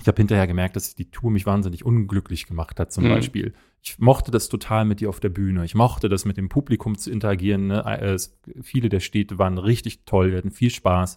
ich 0.00 0.06
habe 0.08 0.16
hinterher 0.16 0.46
gemerkt, 0.46 0.76
dass 0.76 0.94
die 0.94 1.10
Tour 1.10 1.30
mich 1.30 1.46
wahnsinnig 1.46 1.84
unglücklich 1.84 2.46
gemacht 2.46 2.78
hat, 2.80 2.92
zum 2.92 3.04
Mhm. 3.04 3.08
Beispiel. 3.10 3.54
Ich 3.82 3.98
mochte 3.98 4.30
das 4.30 4.48
total 4.48 4.84
mit 4.84 5.00
dir 5.00 5.08
auf 5.08 5.20
der 5.20 5.30
Bühne. 5.30 5.64
Ich 5.64 5.74
mochte 5.74 6.08
das 6.08 6.24
mit 6.24 6.36
dem 6.36 6.48
Publikum 6.48 6.96
zu 6.98 7.10
interagieren. 7.10 7.68
Ne? 7.68 7.82
Äh, 7.86 8.10
Es, 8.12 8.38
viele 8.62 8.88
der 8.88 9.00
Städte 9.00 9.38
waren 9.38 9.58
richtig 9.58 10.04
toll, 10.04 10.30
wir 10.32 10.38
hatten 10.38 10.50
viel 10.50 10.70
Spaß. 10.70 11.16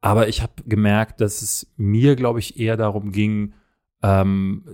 Aber 0.00 0.28
ich 0.28 0.40
habe 0.42 0.52
gemerkt, 0.66 1.20
dass 1.20 1.42
es 1.42 1.70
mir, 1.76 2.16
glaube 2.16 2.38
ich, 2.38 2.58
eher 2.58 2.76
darum 2.76 3.12
ging, 3.12 3.52
ähm, 4.02 4.64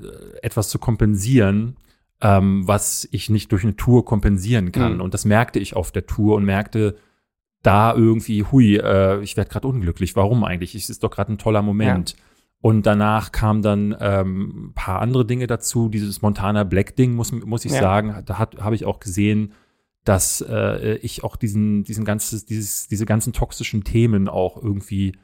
etwas 0.43 0.69
zu 0.69 0.79
kompensieren, 0.79 1.77
ähm, 2.21 2.67
was 2.69 3.09
ich 3.11 3.29
nicht 3.29 3.51
durch 3.53 3.65
eine 3.65 3.77
Tour 3.77 4.05
kompensieren 4.05 4.71
kann. 4.73 4.95
Mhm. 4.97 5.01
Und 5.01 5.15
das 5.15 5.25
merkte 5.25 5.59
ich 5.59 5.75
auf 5.75 5.91
der 5.93 6.07
Tour 6.07 6.37
und 6.37 6.45
merkte 6.45 6.97
da 7.63 7.93
irgendwie, 7.95 8.45
hui, 8.45 8.77
äh, 8.77 9.21
ich 9.23 9.37
werde 9.37 9.51
gerade 9.51 9.67
unglücklich. 9.67 10.15
Warum 10.15 10.45
eigentlich? 10.45 10.75
Es 10.77 10.89
ist 10.91 11.03
doch 11.03 11.11
gerade 11.11 11.33
ein 11.33 11.39
toller 11.39 11.63
Moment. 11.63 12.15
Und 12.67 12.85
danach 12.85 13.31
kamen 13.31 13.63
dann 13.63 13.97
ähm, 14.01 14.71
ein 14.71 14.73
paar 14.75 15.01
andere 15.01 15.25
Dinge 15.25 15.47
dazu. 15.47 15.89
Dieses 15.89 16.21
Montana 16.23 16.65
Black 16.65 16.97
Ding, 16.97 17.15
muss, 17.15 17.31
muss 17.33 17.65
ich 17.65 17.73
Ja. 17.73 17.81
sagen, 17.81 18.23
da 18.27 18.39
hat- 18.39 18.57
habe 18.61 18.75
ich 18.75 18.85
auch 18.85 18.99
gesehen, 18.99 19.53
dass 20.05 20.41
äh, 20.41 20.97
ich 20.97 21.23
auch 21.23 21.37
diesen, 21.37 21.85
diesen 21.85 22.05
ganzes, 22.05 22.45
dieses, 22.45 22.89
diese 22.89 23.07
ganzen 23.07 23.33
toxischen 23.33 23.85
Themen 23.85 24.29
auch 24.29 24.61
irgendwie. 24.61 25.15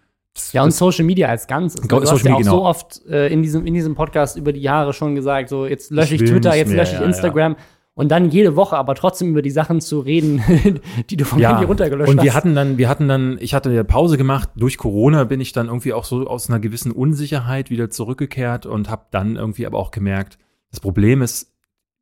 Ja, 0.52 0.62
und 0.62 0.72
Social 0.72 1.04
Media 1.04 1.28
als 1.28 1.46
Ganzes. 1.46 1.80
Go- 1.82 2.00
Du 2.00 2.10
hast 2.10 2.24
ja 2.24 2.32
auch 2.32 2.38
Media, 2.38 2.50
so 2.50 2.56
genau. 2.58 2.64
oft 2.68 3.04
äh, 3.06 3.28
in, 3.28 3.42
diesem, 3.42 3.66
in 3.66 3.74
diesem 3.74 3.94
Podcast 3.94 4.36
über 4.36 4.52
die 4.52 4.60
Jahre 4.62 4.92
schon 4.92 5.14
gesagt, 5.14 5.48
so 5.48 5.66
jetzt 5.66 5.90
lösche 5.90 6.14
Ich 6.14 6.22
ich, 6.22 6.30
Twitter, 6.30 6.54
jetzt 6.54 6.68
mehr, 6.68 6.78
lösche 6.78 6.94
ich 6.94 7.00
ja, 7.00 7.06
Instagram. 7.06 7.56
Und 7.94 8.08
dann 8.08 8.30
jede 8.30 8.56
Woche 8.56 8.76
aber 8.76 8.94
trotzdem 8.94 9.28
über 9.30 9.42
die 9.42 9.50
Sachen 9.50 9.82
zu 9.82 10.00
reden, 10.00 10.42
die 11.10 11.16
du 11.16 11.26
vom 11.26 11.38
ja, 11.38 11.50
Handy 11.50 11.66
runtergelöscht 11.66 12.10
und 12.10 12.22
wir 12.22 12.30
hast. 12.30 12.36
hatten 12.36 12.54
dann, 12.54 12.78
wir 12.78 12.88
hatten 12.88 13.06
dann, 13.06 13.36
ich 13.38 13.52
hatte 13.52 13.70
ja 13.70 13.84
Pause 13.84 14.16
gemacht. 14.16 14.48
Durch 14.56 14.78
Corona 14.78 15.24
bin 15.24 15.40
ich 15.40 15.52
dann 15.52 15.66
irgendwie 15.66 15.92
auch 15.92 16.04
so 16.04 16.26
aus 16.26 16.48
einer 16.48 16.58
gewissen 16.58 16.90
Unsicherheit 16.90 17.68
wieder 17.68 17.90
zurückgekehrt 17.90 18.64
und 18.64 18.88
habe 18.88 19.06
dann 19.10 19.36
irgendwie 19.36 19.66
aber 19.66 19.78
auch 19.78 19.90
gemerkt, 19.90 20.38
das 20.70 20.80
Problem 20.80 21.20
ist, 21.20 21.52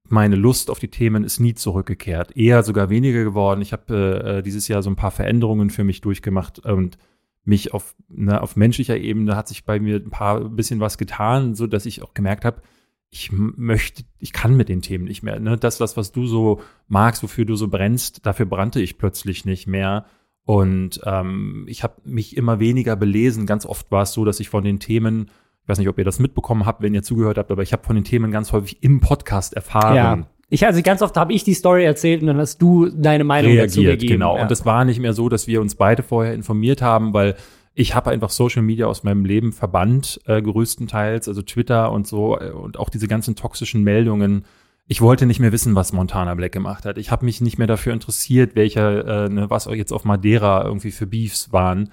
meine 0.04 0.36
Lust 0.36 0.70
auf 0.70 0.78
die 0.78 0.90
Themen 0.90 1.24
ist 1.24 1.40
nie 1.40 1.54
zurückgekehrt, 1.54 2.36
eher 2.36 2.62
sogar 2.62 2.90
weniger 2.90 3.24
geworden. 3.24 3.60
Ich 3.60 3.72
habe 3.72 4.38
äh, 4.38 4.42
dieses 4.42 4.68
Jahr 4.68 4.82
so 4.82 4.90
ein 4.90 4.96
paar 4.96 5.12
Veränderungen 5.12 5.70
für 5.70 5.84
mich 5.84 6.00
durchgemacht 6.00 6.60
und 6.60 6.98
mich 7.44 7.72
auf, 7.72 7.94
ne, 8.08 8.40
auf 8.40 8.56
menschlicher 8.56 8.96
Ebene 8.96 9.36
hat 9.36 9.48
sich 9.48 9.64
bei 9.64 9.80
mir 9.80 9.96
ein 9.96 10.10
paar 10.10 10.40
ein 10.40 10.56
bisschen 10.56 10.80
was 10.80 10.98
getan, 10.98 11.54
so 11.54 11.66
dass 11.66 11.86
ich 11.86 12.02
auch 12.02 12.14
gemerkt 12.14 12.44
habe, 12.44 12.62
ich 13.10 13.32
möchte, 13.32 14.04
ich 14.18 14.32
kann 14.32 14.56
mit 14.56 14.68
den 14.68 14.82
Themen 14.82 15.04
nicht 15.04 15.22
mehr. 15.22 15.40
Ne? 15.40 15.56
Das, 15.56 15.80
was, 15.80 15.96
was 15.96 16.12
du 16.12 16.26
so 16.26 16.60
magst, 16.86 17.22
wofür 17.22 17.44
du 17.44 17.56
so 17.56 17.68
brennst, 17.68 18.24
dafür 18.24 18.46
brannte 18.46 18.80
ich 18.80 18.98
plötzlich 18.98 19.44
nicht 19.44 19.66
mehr. 19.66 20.06
Und 20.44 21.00
ähm, 21.04 21.64
ich 21.68 21.82
habe 21.82 21.94
mich 22.04 22.36
immer 22.36 22.60
weniger 22.60 22.96
belesen. 22.96 23.46
Ganz 23.46 23.66
oft 23.66 23.90
war 23.90 24.02
es 24.02 24.12
so, 24.12 24.24
dass 24.24 24.38
ich 24.40 24.48
von 24.48 24.64
den 24.64 24.78
Themen, 24.78 25.30
ich 25.62 25.68
weiß 25.68 25.78
nicht, 25.78 25.88
ob 25.88 25.98
ihr 25.98 26.04
das 26.04 26.20
mitbekommen 26.20 26.66
habt, 26.66 26.82
wenn 26.82 26.94
ihr 26.94 27.02
zugehört 27.02 27.36
habt, 27.36 27.50
aber 27.50 27.62
ich 27.62 27.72
habe 27.72 27.84
von 27.84 27.96
den 27.96 28.04
Themen 28.04 28.30
ganz 28.30 28.52
häufig 28.52 28.82
im 28.82 29.00
Podcast 29.00 29.54
erfahren. 29.54 29.96
ja. 29.96 30.26
Ich, 30.52 30.66
also 30.66 30.82
ganz 30.82 31.00
oft 31.00 31.16
habe 31.16 31.32
ich 31.32 31.44
die 31.44 31.54
Story 31.54 31.84
erzählt 31.84 32.22
und 32.22 32.26
dann 32.26 32.38
hast 32.38 32.60
du 32.60 32.88
deine 32.88 33.22
Meinung 33.22 33.56
dazu 33.56 33.78
reagiert, 33.80 34.00
gegeben. 34.00 34.14
genau. 34.14 34.36
Ja. 34.36 34.42
Und 34.42 34.50
es 34.50 34.66
war 34.66 34.84
nicht 34.84 34.98
mehr 34.98 35.12
so, 35.12 35.28
dass 35.28 35.46
wir 35.46 35.60
uns 35.60 35.76
beide 35.76 36.02
vorher 36.02 36.34
informiert 36.34 36.82
haben, 36.82 37.14
weil 37.14 37.36
ich 37.74 37.94
habe 37.94 38.10
einfach 38.10 38.30
Social 38.30 38.62
Media 38.62 38.86
aus 38.86 39.04
meinem 39.04 39.24
Leben 39.24 39.52
verbannt, 39.52 40.20
äh, 40.26 40.40
größtenteils, 40.42 41.28
also 41.28 41.42
Twitter 41.42 41.92
und 41.92 42.06
so 42.06 42.38
äh, 42.38 42.50
und 42.50 42.78
auch 42.78 42.90
diese 42.90 43.08
ganzen 43.08 43.36
toxischen 43.36 43.82
Meldungen. 43.82 44.44
Ich 44.86 45.00
wollte 45.00 45.26
nicht 45.26 45.38
mehr 45.38 45.52
wissen, 45.52 45.76
was 45.76 45.92
Montana 45.92 46.34
Black 46.34 46.52
gemacht 46.52 46.84
hat. 46.84 46.98
Ich 46.98 47.10
habe 47.10 47.24
mich 47.24 47.40
nicht 47.40 47.58
mehr 47.58 47.68
dafür 47.68 47.92
interessiert, 47.92 48.56
welcher, 48.56 49.26
äh, 49.26 49.28
ne, 49.28 49.48
was 49.48 49.66
jetzt 49.66 49.92
auf 49.92 50.04
Madeira 50.04 50.64
irgendwie 50.64 50.90
für 50.90 51.06
Beefs 51.06 51.52
waren, 51.52 51.92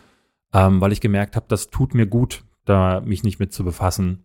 ähm, 0.51 0.82
weil 0.82 0.91
ich 0.91 1.01
gemerkt 1.01 1.36
habe, 1.36 1.45
das 1.47 1.69
tut 1.69 1.93
mir 1.93 2.07
gut, 2.07 2.43
da 2.65 3.01
mich 3.01 3.23
nicht 3.23 3.39
mit 3.39 3.53
zu 3.53 3.63
befassen. 3.63 4.23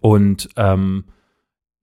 Und 0.00 0.50
ähm, 0.56 1.04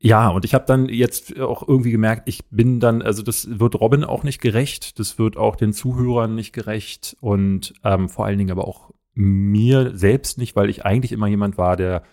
ja, 0.05 0.27
und 0.27 0.43
ich 0.43 0.53
habe 0.53 0.65
dann 0.65 0.89
jetzt 0.89 1.39
auch 1.39 1.65
irgendwie 1.65 1.91
gemerkt, 1.91 2.27
ich 2.27 2.43
bin 2.49 2.81
dann, 2.81 3.01
also 3.01 3.23
das 3.23 3.57
wird 3.57 3.79
Robin 3.79 4.03
auch 4.03 4.23
nicht 4.23 4.41
gerecht, 4.41 4.99
das 4.99 5.17
wird 5.17 5.37
auch 5.37 5.55
den 5.55 5.71
Zuhörern 5.71 6.35
nicht 6.35 6.51
gerecht 6.51 7.15
und 7.21 7.73
ähm, 7.85 8.09
vor 8.09 8.25
allen 8.25 8.37
Dingen 8.37 8.51
aber 8.51 8.67
auch 8.67 8.91
mir 9.13 9.91
selbst 9.95 10.37
nicht, 10.37 10.57
weil 10.57 10.69
ich 10.69 10.85
eigentlich 10.85 11.13
immer 11.13 11.27
jemand 11.27 11.57
war, 11.57 11.77
der 11.77 12.03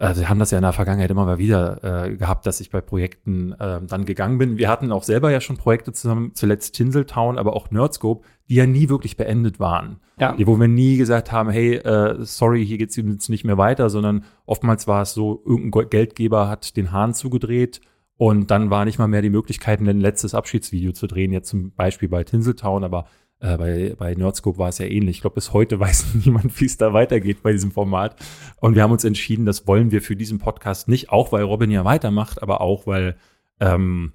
also 0.00 0.22
wir 0.22 0.28
haben 0.30 0.38
das 0.38 0.50
ja 0.50 0.58
in 0.58 0.62
der 0.62 0.72
Vergangenheit 0.72 1.10
immer 1.10 1.26
mal 1.26 1.38
wieder 1.38 2.06
äh, 2.06 2.16
gehabt, 2.16 2.46
dass 2.46 2.60
ich 2.60 2.70
bei 2.70 2.80
Projekten 2.80 3.52
äh, 3.52 3.80
dann 3.86 4.06
gegangen 4.06 4.38
bin. 4.38 4.56
Wir 4.56 4.68
hatten 4.70 4.92
auch 4.92 5.02
selber 5.02 5.30
ja 5.30 5.40
schon 5.40 5.58
Projekte 5.58 5.92
zusammen, 5.92 6.32
zuletzt 6.34 6.74
Tinseltown, 6.74 7.38
aber 7.38 7.54
auch 7.54 7.70
Nerdscope, 7.70 8.26
die 8.48 8.54
ja 8.54 8.66
nie 8.66 8.88
wirklich 8.88 9.18
beendet 9.18 9.60
waren. 9.60 10.00
Ja. 10.18 10.32
Die, 10.34 10.46
wo 10.46 10.58
wir 10.58 10.68
nie 10.68 10.96
gesagt 10.96 11.32
haben, 11.32 11.50
hey, 11.50 11.74
äh, 11.74 12.16
sorry, 12.24 12.64
hier 12.64 12.78
geht's 12.78 12.96
jetzt 12.96 13.28
nicht 13.28 13.44
mehr 13.44 13.58
weiter, 13.58 13.90
sondern 13.90 14.24
oftmals 14.46 14.88
war 14.88 15.02
es 15.02 15.12
so, 15.12 15.42
irgendein 15.44 15.90
Geldgeber 15.90 16.48
hat 16.48 16.78
den 16.78 16.92
Hahn 16.92 17.12
zugedreht 17.12 17.82
und 18.16 18.50
dann 18.50 18.70
war 18.70 18.86
nicht 18.86 18.98
mal 18.98 19.08
mehr 19.08 19.22
die 19.22 19.30
Möglichkeit, 19.30 19.80
ein 19.80 20.00
letztes 20.00 20.34
Abschiedsvideo 20.34 20.92
zu 20.92 21.08
drehen, 21.08 21.32
jetzt 21.32 21.50
zum 21.50 21.72
Beispiel 21.72 22.08
bei 22.08 22.24
Tinseltown, 22.24 22.84
aber 22.84 23.04
äh, 23.40 23.56
bei, 23.56 23.94
bei 23.98 24.14
Nerdscope 24.14 24.58
war 24.58 24.68
es 24.68 24.78
ja 24.78 24.86
ähnlich. 24.86 25.16
Ich 25.16 25.20
glaube, 25.22 25.34
bis 25.34 25.52
heute 25.52 25.80
weiß 25.80 26.14
niemand, 26.24 26.58
wie 26.60 26.66
es 26.66 26.76
da 26.76 26.92
weitergeht 26.92 27.42
bei 27.42 27.52
diesem 27.52 27.72
Format. 27.72 28.16
Und 28.60 28.74
wir 28.74 28.82
haben 28.82 28.92
uns 28.92 29.04
entschieden, 29.04 29.46
das 29.46 29.66
wollen 29.66 29.90
wir 29.90 30.02
für 30.02 30.16
diesen 30.16 30.38
Podcast 30.38 30.88
nicht, 30.88 31.10
auch 31.10 31.32
weil 31.32 31.42
Robin 31.42 31.70
ja 31.70 31.84
weitermacht, 31.84 32.42
aber 32.42 32.60
auch 32.60 32.86
weil, 32.86 33.16
ähm, 33.58 34.12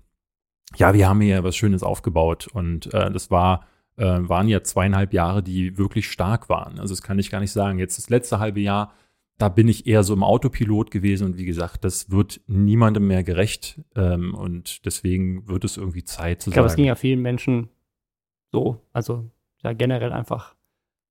ja, 0.78 0.94
wir 0.94 1.10
haben 1.10 1.22
hier 1.22 1.44
was 1.44 1.56
Schönes 1.56 1.84
aufgebaut. 1.84 2.48
Und 2.48 2.94
äh, 2.94 3.12
das 3.12 3.32
war, 3.32 3.66
äh, 3.98 4.06
waren 4.06 4.48
ja 4.48 4.64
zweieinhalb 4.64 5.14
Jahre, 5.14 5.42
die 5.42 5.78
wirklich 5.78 6.10
stark 6.10 6.50
waren. 6.50 6.80
Also 6.80 6.94
das 6.94 7.02
kann 7.02 7.20
ich 7.20 7.32
gar 7.32 7.40
nicht 7.40 7.52
sagen. 7.52 7.80
Jetzt 7.80 7.98
das 7.98 8.10
letzte 8.10 8.40
halbe 8.40 8.60
Jahr, 8.60 8.94
da 9.38 9.50
bin 9.50 9.68
ich 9.68 9.86
eher 9.86 10.04
so 10.04 10.14
im 10.14 10.24
Autopilot 10.24 10.92
gewesen 10.92 11.26
und 11.26 11.38
wie 11.38 11.46
gesagt, 11.46 11.84
das 11.84 12.10
wird 12.10 12.40
niemandem 12.48 13.08
mehr 13.08 13.24
gerecht 13.24 13.82
ähm, 13.96 14.34
und 14.34 14.86
deswegen 14.86 15.48
wird 15.48 15.66
es 15.66 15.76
irgendwie 15.76 16.06
Zeit 16.06 16.42
zu 16.42 16.50
Ich 16.50 16.54
glaube, 16.54 16.68
es 16.68 16.74
sagen. 16.74 16.84
ging 16.84 16.88
ja 16.88 16.96
vielen 16.96 17.22
Menschen 17.22 17.70
so. 18.56 18.82
Also 18.94 19.30
ja 19.64 19.74
generell 19.74 20.14
einfach 20.14 20.56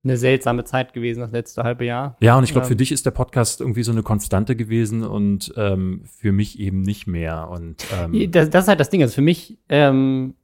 eine 0.02 0.16
seltsame 0.16 0.64
Zeit 0.64 0.92
gewesen, 0.92 1.20
das 1.20 1.32
letzte 1.32 1.62
halbe 1.62 1.84
Jahr. 1.84 2.16
Ja, 2.20 2.36
und 2.36 2.44
ich 2.44 2.52
glaube, 2.52 2.66
Ähm, 2.66 2.68
für 2.68 2.76
dich 2.76 2.92
ist 2.92 3.06
der 3.06 3.10
Podcast 3.10 3.60
irgendwie 3.60 3.82
so 3.82 3.92
eine 3.92 4.02
Konstante 4.02 4.54
gewesen 4.56 5.02
und 5.02 5.52
ähm, 5.56 6.02
für 6.04 6.32
mich 6.32 6.58
eben 6.58 6.80
nicht 6.82 7.06
mehr. 7.06 7.48
Und 7.48 7.86
ähm, 7.92 8.30
Das, 8.30 8.50
das 8.50 8.64
ist 8.64 8.68
halt 8.68 8.80
das 8.80 8.90
Ding. 8.90 9.02
Also 9.02 9.14
für 9.14 9.22
mich, 9.22 9.58
ähm, 9.68 10.34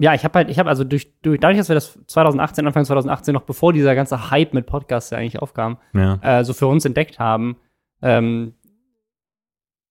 ja, 0.00 0.14
ich 0.14 0.24
habe 0.24 0.38
halt, 0.38 0.48
ich 0.48 0.58
habe 0.58 0.70
also 0.70 0.84
durch, 0.84 1.20
durch, 1.20 1.40
dadurch, 1.40 1.58
dass 1.58 1.68
wir 1.68 1.74
das 1.74 1.98
2018, 2.06 2.66
Anfang 2.66 2.84
2018, 2.84 3.34
noch 3.34 3.42
bevor 3.42 3.72
dieser 3.72 3.94
ganze 3.94 4.30
Hype 4.30 4.54
mit 4.54 4.66
Podcasts 4.66 5.10
ja 5.10 5.18
eigentlich 5.18 5.40
aufkam, 5.40 5.78
ja, 5.92 6.18
äh, 6.22 6.44
so 6.44 6.54
für 6.54 6.66
uns 6.66 6.84
entdeckt 6.84 7.18
haben, 7.18 7.56
ähm, 8.00 8.54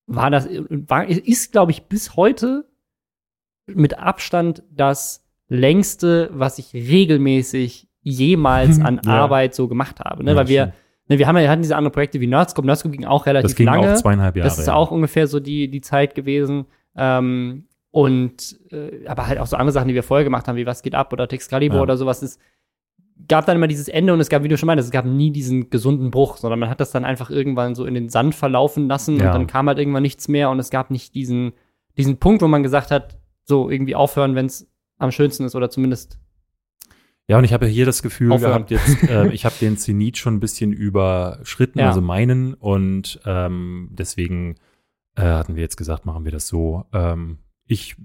war 0.07 0.31
das, 0.31 0.47
war, 0.69 1.05
ist, 1.07 1.51
glaube 1.51 1.71
ich, 1.71 1.83
bis 1.87 2.15
heute 2.15 2.65
mit 3.67 3.99
Abstand 3.99 4.63
das 4.71 5.26
längste, 5.49 6.29
was 6.33 6.59
ich 6.59 6.73
regelmäßig 6.73 7.87
jemals 8.01 8.79
an 8.79 9.01
Ja. 9.05 9.11
Arbeit 9.11 9.53
so 9.55 9.67
gemacht 9.67 9.99
habe. 9.99 10.23
Ne? 10.23 10.31
Ja, 10.31 10.37
Weil 10.37 10.47
wir, 10.47 10.73
ne, 11.07 11.19
wir 11.19 11.27
haben 11.27 11.37
ja, 11.37 11.49
hatten 11.49 11.61
diese 11.61 11.75
anderen 11.75 11.93
Projekte 11.93 12.19
wie 12.21 12.27
Nerdscope. 12.27 12.65
Nerdscope 12.65 12.95
ging 12.95 13.05
auch 13.05 13.25
relativ 13.25 13.51
das 13.51 13.55
ging 13.55 13.65
lange. 13.65 13.91
auch 13.93 13.97
zweieinhalb 13.97 14.35
Jahre. 14.35 14.47
Das 14.47 14.59
ist 14.59 14.69
auch 14.69 14.91
ungefähr 14.91 15.27
so 15.27 15.39
die, 15.39 15.69
die 15.69 15.81
Zeit 15.81 16.15
gewesen. 16.15 16.65
Ähm, 16.95 17.65
und 17.91 18.59
äh, 18.71 19.05
aber 19.07 19.27
halt 19.27 19.39
auch 19.39 19.47
so 19.47 19.57
andere 19.57 19.71
Sachen, 19.71 19.87
die 19.87 19.93
wir 19.95 20.03
vorher 20.03 20.23
gemacht 20.23 20.47
haben, 20.47 20.55
wie 20.55 20.65
Was 20.65 20.83
geht 20.83 20.95
ab 20.95 21.11
oder 21.13 21.27
Texcalibur 21.27 21.81
oder 21.81 21.97
sowas. 21.97 22.21
Es 22.21 22.37
gab 23.27 23.45
dann 23.45 23.55
immer 23.57 23.67
dieses 23.67 23.87
Ende 23.87 24.13
und 24.13 24.19
es 24.19 24.29
gab, 24.29 24.43
wie 24.43 24.47
du 24.47 24.57
schon 24.57 24.67
meintest, 24.67 24.87
es 24.89 24.91
gab 24.91 25.05
nie 25.05 25.31
diesen 25.31 25.69
gesunden 25.71 26.11
Bruch, 26.11 26.37
sondern 26.37 26.59
man 26.59 26.69
hat 26.69 26.79
das 26.79 26.91
dann 26.91 27.05
einfach 27.05 27.29
irgendwann 27.31 27.73
so 27.73 27.85
in 27.85 27.95
den 27.95 28.09
Sand 28.09 28.35
verlaufen 28.35 28.87
lassen 28.87 29.15
und 29.15 29.21
dann 29.23 29.47
kam 29.47 29.67
halt 29.67 29.79
irgendwann 29.79 30.03
nichts 30.03 30.27
mehr 30.27 30.49
und 30.51 30.59
es 30.59 30.69
gab 30.69 30.91
nicht 30.91 31.15
diesen, 31.15 31.53
diesen 31.97 32.17
Punkt, 32.17 32.43
wo 32.43 32.47
man 32.47 32.61
gesagt 32.61 32.91
hat, 32.91 33.17
so 33.43 33.69
irgendwie 33.71 33.95
aufhören, 33.95 34.35
wenn 34.35 34.45
es 34.45 34.69
am 34.97 35.11
schönsten 35.11 35.43
ist 35.45 35.55
oder 35.55 35.69
zumindest 35.69 36.19
Ja, 37.27 37.37
und 37.37 37.43
ich 37.43 37.53
habe 37.53 37.67
hier 37.67 37.85
das 37.85 38.01
Gefühl 38.01 38.31
Aufhören. 38.31 38.65
gehabt, 38.65 38.71
jetzt, 38.71 39.03
äh, 39.09 39.27
ich 39.29 39.45
habe 39.45 39.55
den 39.59 39.77
Zenit 39.77 40.17
schon 40.17 40.35
ein 40.35 40.39
bisschen 40.39 40.71
überschritten, 40.73 41.79
Ja. 41.79 41.87
also 41.87 42.01
meinen. 42.01 42.53
Und 42.53 43.19
ähm, 43.25 43.89
deswegen 43.91 44.55
äh, 45.15 45.21
hatten 45.23 45.55
wir 45.55 45.61
jetzt 45.63 45.77
gesagt, 45.77 46.05
machen 46.05 46.25
wir 46.25 46.31
das 46.31 46.47
so. 46.47 46.85
Ähm, 46.93 47.39
ich 47.65 47.95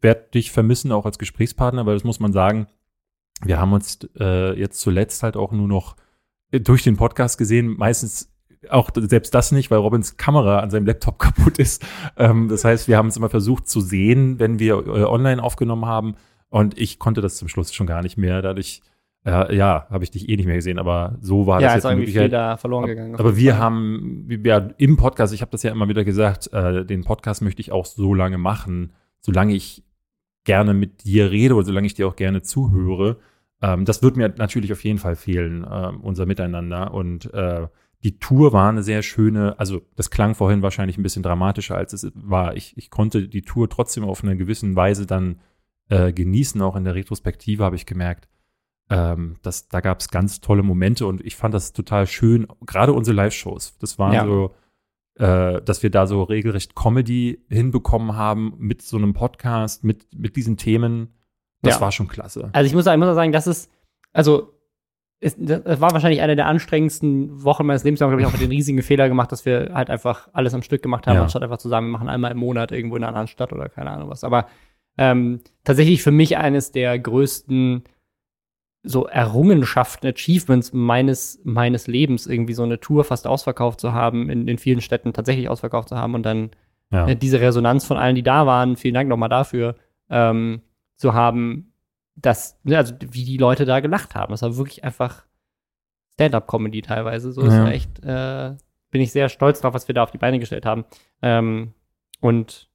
werde 0.00 0.28
dich 0.32 0.52
vermissen, 0.52 0.92
auch 0.92 1.06
als 1.06 1.18
Gesprächspartner, 1.18 1.84
weil 1.86 1.94
das 1.94 2.04
muss 2.04 2.20
man 2.20 2.32
sagen, 2.32 2.68
wir 3.42 3.58
haben 3.60 3.72
uns 3.72 3.98
äh, 4.18 4.58
jetzt 4.58 4.80
zuletzt 4.80 5.22
halt 5.22 5.36
auch 5.36 5.52
nur 5.52 5.66
noch 5.68 5.96
äh, 6.50 6.60
durch 6.60 6.82
den 6.84 6.96
Podcast 6.96 7.36
gesehen, 7.38 7.76
meistens 7.76 8.32
auch 8.70 8.90
selbst 8.94 9.34
das 9.34 9.52
nicht, 9.52 9.70
weil 9.70 9.78
Robins 9.78 10.16
Kamera 10.16 10.58
an 10.60 10.70
seinem 10.70 10.86
Laptop 10.86 11.18
kaputt 11.20 11.58
ist. 11.58 11.84
Ähm, 12.16 12.48
das 12.48 12.64
heißt, 12.64 12.86
wir 12.88 12.96
haben 12.96 13.08
es 13.08 13.16
immer 13.16 13.28
versucht 13.30 13.68
zu 13.68 13.80
sehen, 13.80 14.38
wenn 14.38 14.58
wir 14.58 14.74
äh, 14.86 15.04
online 15.04 15.42
aufgenommen 15.42 15.86
haben. 15.86 16.14
Und 16.50 16.78
ich 16.78 16.98
konnte 16.98 17.20
das 17.20 17.36
zum 17.36 17.48
Schluss 17.48 17.74
schon 17.74 17.86
gar 17.86 18.02
nicht 18.02 18.16
mehr. 18.16 18.42
Dadurch, 18.42 18.82
äh, 19.24 19.54
ja, 19.54 19.86
habe 19.90 20.04
ich 20.04 20.10
dich 20.10 20.28
eh 20.28 20.36
nicht 20.36 20.46
mehr 20.46 20.56
gesehen. 20.56 20.78
Aber 20.78 21.16
so 21.20 21.46
war 21.46 21.60
ja, 21.60 21.68
das 21.68 21.78
ist 21.78 21.84
jetzt 21.84 21.90
irgendwie 21.90 22.06
viel 22.06 22.22
Möglichkeit. 22.22 22.32
da 22.32 22.56
verloren 22.56 22.86
gegangen. 22.86 23.16
Aber 23.16 23.36
wir 23.36 23.52
Fall. 23.52 23.60
haben, 23.60 24.28
ja, 24.44 24.68
im 24.78 24.96
Podcast, 24.96 25.34
ich 25.34 25.42
habe 25.42 25.50
das 25.50 25.62
ja 25.62 25.72
immer 25.72 25.88
wieder 25.88 26.04
gesagt, 26.04 26.52
äh, 26.52 26.84
den 26.84 27.04
Podcast 27.04 27.42
möchte 27.42 27.60
ich 27.60 27.72
auch 27.72 27.86
so 27.86 28.14
lange 28.14 28.38
machen, 28.38 28.92
solange 29.20 29.54
ich 29.54 29.84
gerne 30.44 30.72
mit 30.72 31.04
dir 31.04 31.30
rede 31.30 31.54
oder 31.54 31.66
solange 31.66 31.86
ich 31.86 31.94
dir 31.94 32.08
auch 32.08 32.16
gerne 32.16 32.42
zuhöre. 32.42 33.18
Ähm, 33.60 33.84
das 33.84 34.02
wird 34.02 34.16
mir 34.16 34.32
natürlich 34.36 34.72
auf 34.72 34.82
jeden 34.84 34.98
Fall 34.98 35.16
fehlen, 35.16 35.66
ähm, 35.70 36.00
unser 36.00 36.24
Miteinander. 36.24 36.94
Und 36.94 37.32
äh, 37.34 37.66
die 38.04 38.18
Tour 38.18 38.52
war 38.52 38.68
eine 38.68 38.82
sehr 38.82 39.02
schöne, 39.02 39.58
also 39.58 39.82
das 39.96 40.10
klang 40.10 40.34
vorhin 40.34 40.62
wahrscheinlich 40.62 40.96
ein 40.96 41.02
bisschen 41.02 41.22
dramatischer, 41.22 41.76
als 41.76 41.92
es 41.92 42.10
war. 42.14 42.56
Ich, 42.56 42.76
ich 42.76 42.90
konnte 42.90 43.28
die 43.28 43.42
Tour 43.42 43.68
trotzdem 43.68 44.04
auf 44.04 44.22
eine 44.22 44.36
gewisse 44.36 44.74
Weise 44.76 45.06
dann 45.06 45.40
äh, 45.88 46.12
genießen, 46.12 46.60
auch 46.62 46.76
in 46.76 46.84
der 46.84 46.94
Retrospektive 46.94 47.64
habe 47.64 47.76
ich 47.76 47.86
gemerkt. 47.86 48.28
Ähm, 48.90 49.36
das, 49.42 49.68
da 49.68 49.80
gab 49.80 50.00
es 50.00 50.08
ganz 50.08 50.40
tolle 50.40 50.62
Momente 50.62 51.06
und 51.06 51.20
ich 51.24 51.36
fand 51.36 51.52
das 51.54 51.72
total 51.72 52.06
schön, 52.06 52.46
gerade 52.64 52.92
unsere 52.92 53.14
Live-Shows. 53.16 53.78
Das 53.78 53.98
waren 53.98 54.12
Ja. 54.14 54.24
so, 54.24 54.54
äh, 55.16 55.60
dass 55.62 55.82
wir 55.82 55.90
da 55.90 56.06
so 56.06 56.22
regelrecht 56.22 56.74
Comedy 56.74 57.44
hinbekommen 57.50 58.16
haben 58.16 58.54
mit 58.58 58.82
so 58.82 58.96
einem 58.96 59.12
Podcast, 59.14 59.84
mit, 59.84 60.06
mit 60.16 60.36
diesen 60.36 60.56
Themen. 60.56 61.08
Das 61.62 61.74
Ja. 61.76 61.80
war 61.82 61.92
schon 61.92 62.08
klasse. 62.08 62.48
Also 62.52 62.66
ich 62.66 62.74
muss, 62.74 62.86
ich 62.86 62.96
muss 62.96 63.08
auch 63.08 63.14
sagen, 63.14 63.32
das 63.32 63.46
ist, 63.46 63.70
also 64.12 64.54
es, 65.20 65.34
das 65.36 65.80
war 65.80 65.92
wahrscheinlich 65.92 66.20
eine 66.22 66.36
der 66.36 66.46
anstrengendsten 66.46 67.42
Wochen 67.42 67.66
meines 67.66 67.82
Lebens. 67.82 68.00
Haben, 68.00 68.10
glaube 68.16 68.22
ich, 68.22 68.28
auch 68.28 68.38
den 68.38 68.50
riesigen 68.50 68.80
Fehler 68.82 69.08
gemacht, 69.08 69.32
dass 69.32 69.44
wir 69.44 69.70
halt 69.74 69.90
einfach 69.90 70.28
alles 70.32 70.54
am 70.54 70.62
Stück 70.62 70.80
gemacht 70.82 71.08
haben, 71.08 71.16
Ja. 71.16 71.22
anstatt 71.24 71.42
einfach 71.42 71.58
zu 71.58 71.68
sagen, 71.68 71.86
wir 71.86 71.92
machen 71.92 72.08
einmal 72.08 72.30
im 72.30 72.38
Monat 72.38 72.70
irgendwo 72.70 72.94
in 72.96 73.02
einer 73.02 73.08
anderen 73.08 73.26
Stadt 73.26 73.52
oder 73.52 73.68
keine 73.68 73.90
Ahnung 73.90 74.08
was. 74.10 74.22
Aber 74.22 74.46
ähm, 74.98 75.40
tatsächlich 75.64 76.02
für 76.02 76.10
mich 76.10 76.36
eines 76.36 76.72
der 76.72 76.98
größten 76.98 77.84
so 78.84 79.06
Errungenschaften, 79.06 80.06
Achievements 80.06 80.72
meines, 80.72 81.40
meines 81.44 81.86
Lebens, 81.88 82.26
irgendwie 82.26 82.54
so 82.54 82.62
eine 82.62 82.78
Tour 82.80 83.04
fast 83.04 83.26
ausverkauft 83.26 83.80
zu 83.80 83.92
haben, 83.92 84.30
in, 84.30 84.46
in 84.48 84.56
vielen 84.58 84.80
Städten 84.80 85.12
tatsächlich 85.12 85.48
ausverkauft 85.48 85.88
zu 85.88 85.96
haben 85.96 86.14
und 86.14 86.22
dann 86.24 86.50
Ja. 86.92 87.06
äh, 87.08 87.16
diese 87.16 87.40
Resonanz 87.40 87.84
von 87.84 87.96
allen, 87.96 88.14
die 88.14 88.22
da 88.22 88.46
waren, 88.46 88.76
vielen 88.76 88.94
Dank 88.94 89.08
nochmal 89.08 89.28
dafür, 89.28 89.74
ähm, 90.10 90.62
zu 90.96 91.12
haben, 91.12 91.72
dass, 92.16 92.58
ne, 92.64 92.76
also 92.78 92.94
wie 93.10 93.24
die 93.24 93.36
Leute 93.36 93.64
da 93.64 93.80
gelacht 93.80 94.14
haben. 94.14 94.32
Das 94.32 94.42
war 94.42 94.56
wirklich 94.56 94.84
einfach 94.84 95.24
Stand-up-Comedy 96.14 96.82
teilweise. 96.82 97.32
So 97.32 97.42
ist 97.42 97.54
Ja. 97.54 97.64
ja 97.66 97.70
echt, 97.70 98.02
äh, 98.04 98.56
bin 98.90 99.00
ich 99.02 99.12
sehr 99.12 99.28
stolz 99.28 99.60
drauf, 99.60 99.74
was 99.74 99.86
wir 99.86 99.94
da 99.94 100.02
auf 100.02 100.10
die 100.10 100.18
Beine 100.18 100.38
gestellt 100.38 100.64
haben. 100.66 100.84
Ähm, 101.20 101.74
und 102.20 102.68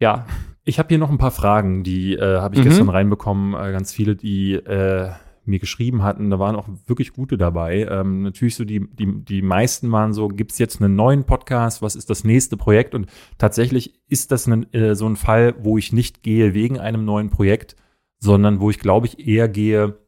ja, 0.00 0.26
Ich 0.64 0.78
habe 0.78 0.88
hier 0.88 0.98
noch 0.98 1.10
ein 1.10 1.18
paar 1.18 1.30
Fragen, 1.30 1.82
die 1.82 2.14
äh, 2.14 2.38
habe 2.38 2.54
ich 2.54 2.60
Mhm. 2.60 2.64
gestern 2.64 2.88
reinbekommen. 2.88 3.54
Äh, 3.54 3.72
ganz 3.72 3.92
viele, 3.92 4.16
die 4.16 4.54
äh, 4.54 5.10
mir 5.44 5.58
geschrieben 5.58 6.02
hatten. 6.02 6.30
Da 6.30 6.38
waren 6.38 6.56
auch 6.56 6.66
wirklich 6.86 7.12
gute 7.12 7.36
dabei. 7.36 7.86
Ähm, 7.90 8.22
natürlich 8.22 8.56
so 8.56 8.64
die, 8.64 8.80
die, 8.94 9.24
die 9.24 9.42
meisten 9.42 9.92
waren 9.92 10.14
so, 10.14 10.28
gibt 10.28 10.52
es 10.52 10.58
jetzt 10.58 10.80
einen 10.80 10.96
neuen 10.96 11.24
Podcast? 11.24 11.82
Was 11.82 11.96
ist 11.96 12.08
das 12.08 12.24
nächste 12.24 12.56
Projekt? 12.56 12.94
Und 12.94 13.10
tatsächlich 13.36 14.00
ist 14.08 14.32
das 14.32 14.46
ein, 14.46 14.72
äh, 14.72 14.94
so 14.94 15.06
ein 15.06 15.16
Fall, 15.16 15.54
wo 15.58 15.76
ich 15.76 15.92
nicht 15.92 16.22
gehe 16.22 16.54
wegen 16.54 16.78
einem 16.78 17.04
neuen 17.04 17.28
Projekt, 17.28 17.76
sondern 18.18 18.58
wo 18.60 18.70
ich, 18.70 18.78
glaube 18.78 19.06
ich, 19.06 19.26
eher 19.26 19.48
gehe, 19.48 19.98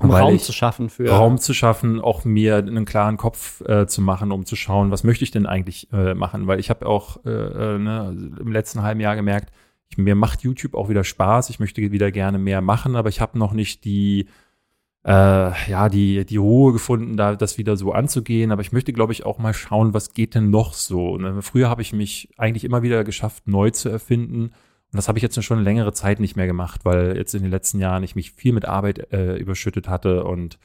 um 0.00 0.10
Raum 0.10 0.40
zu 0.40 0.52
schaffen 0.52 0.88
für. 0.88 1.08
Raum 1.08 1.38
zu 1.38 1.54
schaffen, 1.54 2.00
auch 2.00 2.24
mir 2.24 2.56
einen 2.56 2.84
klaren 2.84 3.16
Kopf 3.16 3.60
äh, 3.60 3.86
zu 3.86 4.02
machen, 4.02 4.32
um 4.32 4.44
zu 4.44 4.56
schauen, 4.56 4.90
was 4.90 5.04
möchte 5.04 5.22
ich 5.22 5.30
denn 5.30 5.46
eigentlich 5.46 5.88
äh, 5.92 6.14
machen? 6.14 6.48
Weil 6.48 6.58
ich 6.58 6.68
habe 6.68 6.84
auch 6.84 7.24
äh, 7.24 7.30
äh, 7.30 7.78
ne, 7.78 8.32
im 8.40 8.50
letzten 8.50 8.82
halben 8.82 8.98
Jahr 8.98 9.14
gemerkt, 9.14 9.52
ich, 9.90 9.98
mir 9.98 10.14
macht 10.14 10.42
YouTube 10.42 10.74
auch 10.74 10.88
wieder 10.88 11.04
Spaß. 11.04 11.50
Ich 11.50 11.60
möchte 11.60 11.80
wieder 11.92 12.10
gerne 12.10 12.38
mehr 12.38 12.60
machen, 12.60 12.96
aber 12.96 13.08
ich 13.08 13.20
habe 13.20 13.38
noch 13.38 13.52
nicht 13.52 13.84
die 13.84 14.26
äh, 15.04 15.10
ja 15.70 15.88
die 15.88 16.24
die 16.24 16.36
Ruhe 16.36 16.72
gefunden, 16.72 17.16
da 17.16 17.36
das 17.36 17.58
wieder 17.58 17.76
so 17.76 17.92
anzugehen. 17.92 18.52
Aber 18.52 18.62
ich 18.62 18.72
möchte, 18.72 18.92
glaube 18.92 19.12
ich, 19.12 19.26
auch 19.26 19.38
mal 19.38 19.54
schauen, 19.54 19.94
was 19.94 20.14
geht 20.14 20.34
denn 20.34 20.50
noch 20.50 20.72
so. 20.74 21.18
Ne? 21.18 21.42
Früher 21.42 21.68
habe 21.68 21.82
ich 21.82 21.92
mich 21.92 22.30
eigentlich 22.36 22.64
immer 22.64 22.82
wieder 22.82 23.04
geschafft, 23.04 23.46
neu 23.46 23.70
zu 23.70 23.88
erfinden. 23.88 24.52
Und 24.94 24.98
das 24.98 25.08
habe 25.08 25.18
ich 25.18 25.22
jetzt 25.22 25.42
schon 25.42 25.64
längere 25.64 25.92
Zeit 25.92 26.20
nicht 26.20 26.36
mehr 26.36 26.46
gemacht, 26.46 26.84
weil 26.84 27.16
jetzt 27.16 27.34
in 27.34 27.42
den 27.42 27.50
letzten 27.50 27.80
Jahren 27.80 28.04
ich 28.04 28.14
mich 28.14 28.30
viel 28.30 28.52
mit 28.52 28.64
Arbeit 28.64 29.12
äh, 29.12 29.36
überschüttet 29.36 29.88
hatte. 29.88 30.24
Und 30.24 30.58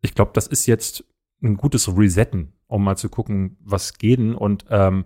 ich 0.00 0.14
glaube, 0.14 0.30
das 0.34 0.46
ist 0.46 0.66
jetzt 0.66 1.04
ein 1.42 1.56
gutes 1.56 1.94
Resetten, 1.96 2.54
um 2.68 2.82
mal 2.82 2.96
zu 2.96 3.08
gucken, 3.08 3.58
was 3.60 3.98
geht 3.98 4.18
denn. 4.18 4.34
Und 4.34 4.64
ähm, 4.70 5.04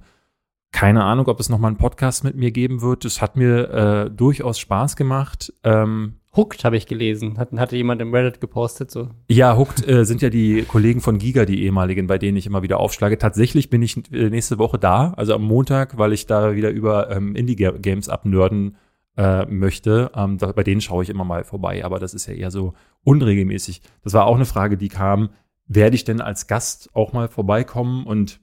keine 0.72 1.04
Ahnung, 1.04 1.26
ob 1.26 1.40
es 1.40 1.48
nochmal 1.48 1.70
einen 1.70 1.78
Podcast 1.78 2.24
mit 2.24 2.36
mir 2.36 2.52
geben 2.52 2.80
wird. 2.80 3.04
Es 3.04 3.20
hat 3.20 3.36
mir 3.36 3.70
äh, 3.70 4.10
durchaus 4.10 4.58
Spaß 4.58 4.96
gemacht. 4.96 5.52
Ähm, 5.64 6.14
Hooked 6.36 6.64
habe 6.64 6.76
ich 6.76 6.86
gelesen. 6.86 7.38
Hat, 7.38 7.50
hatte 7.52 7.76
jemand 7.76 8.00
im 8.00 8.14
Reddit 8.14 8.40
gepostet. 8.40 8.90
So. 8.90 9.08
Ja, 9.28 9.56
Hooked 9.56 9.86
äh, 9.88 10.04
sind 10.04 10.22
ja 10.22 10.30
die 10.30 10.62
Kollegen 10.62 11.00
von 11.00 11.18
Giga, 11.18 11.44
die 11.44 11.64
ehemaligen, 11.64 12.06
bei 12.06 12.18
denen 12.18 12.36
ich 12.36 12.46
immer 12.46 12.62
wieder 12.62 12.78
aufschlage. 12.78 13.18
Tatsächlich 13.18 13.68
bin 13.68 13.82
ich 13.82 13.96
äh, 14.12 14.30
nächste 14.30 14.58
Woche 14.58 14.78
da, 14.78 15.12
also 15.16 15.34
am 15.34 15.42
Montag, 15.42 15.98
weil 15.98 16.12
ich 16.12 16.26
da 16.26 16.54
wieder 16.54 16.70
über 16.70 17.10
ähm, 17.10 17.34
Indie-Games 17.34 18.08
abnörden 18.08 18.76
äh, 19.16 19.44
möchte. 19.46 20.12
Ähm, 20.14 20.38
da, 20.38 20.52
bei 20.52 20.62
denen 20.62 20.80
schaue 20.80 21.02
ich 21.02 21.10
immer 21.10 21.24
mal 21.24 21.42
vorbei, 21.42 21.84
aber 21.84 21.98
das 21.98 22.14
ist 22.14 22.26
ja 22.26 22.34
eher 22.34 22.52
so 22.52 22.74
unregelmäßig. 23.02 23.82
Das 24.04 24.12
war 24.12 24.26
auch 24.26 24.36
eine 24.36 24.46
Frage, 24.46 24.76
die 24.76 24.88
kam, 24.88 25.30
werde 25.66 25.96
ich 25.96 26.04
denn 26.04 26.20
als 26.20 26.46
Gast 26.46 26.90
auch 26.94 27.12
mal 27.12 27.26
vorbeikommen? 27.26 28.06
Und 28.06 28.40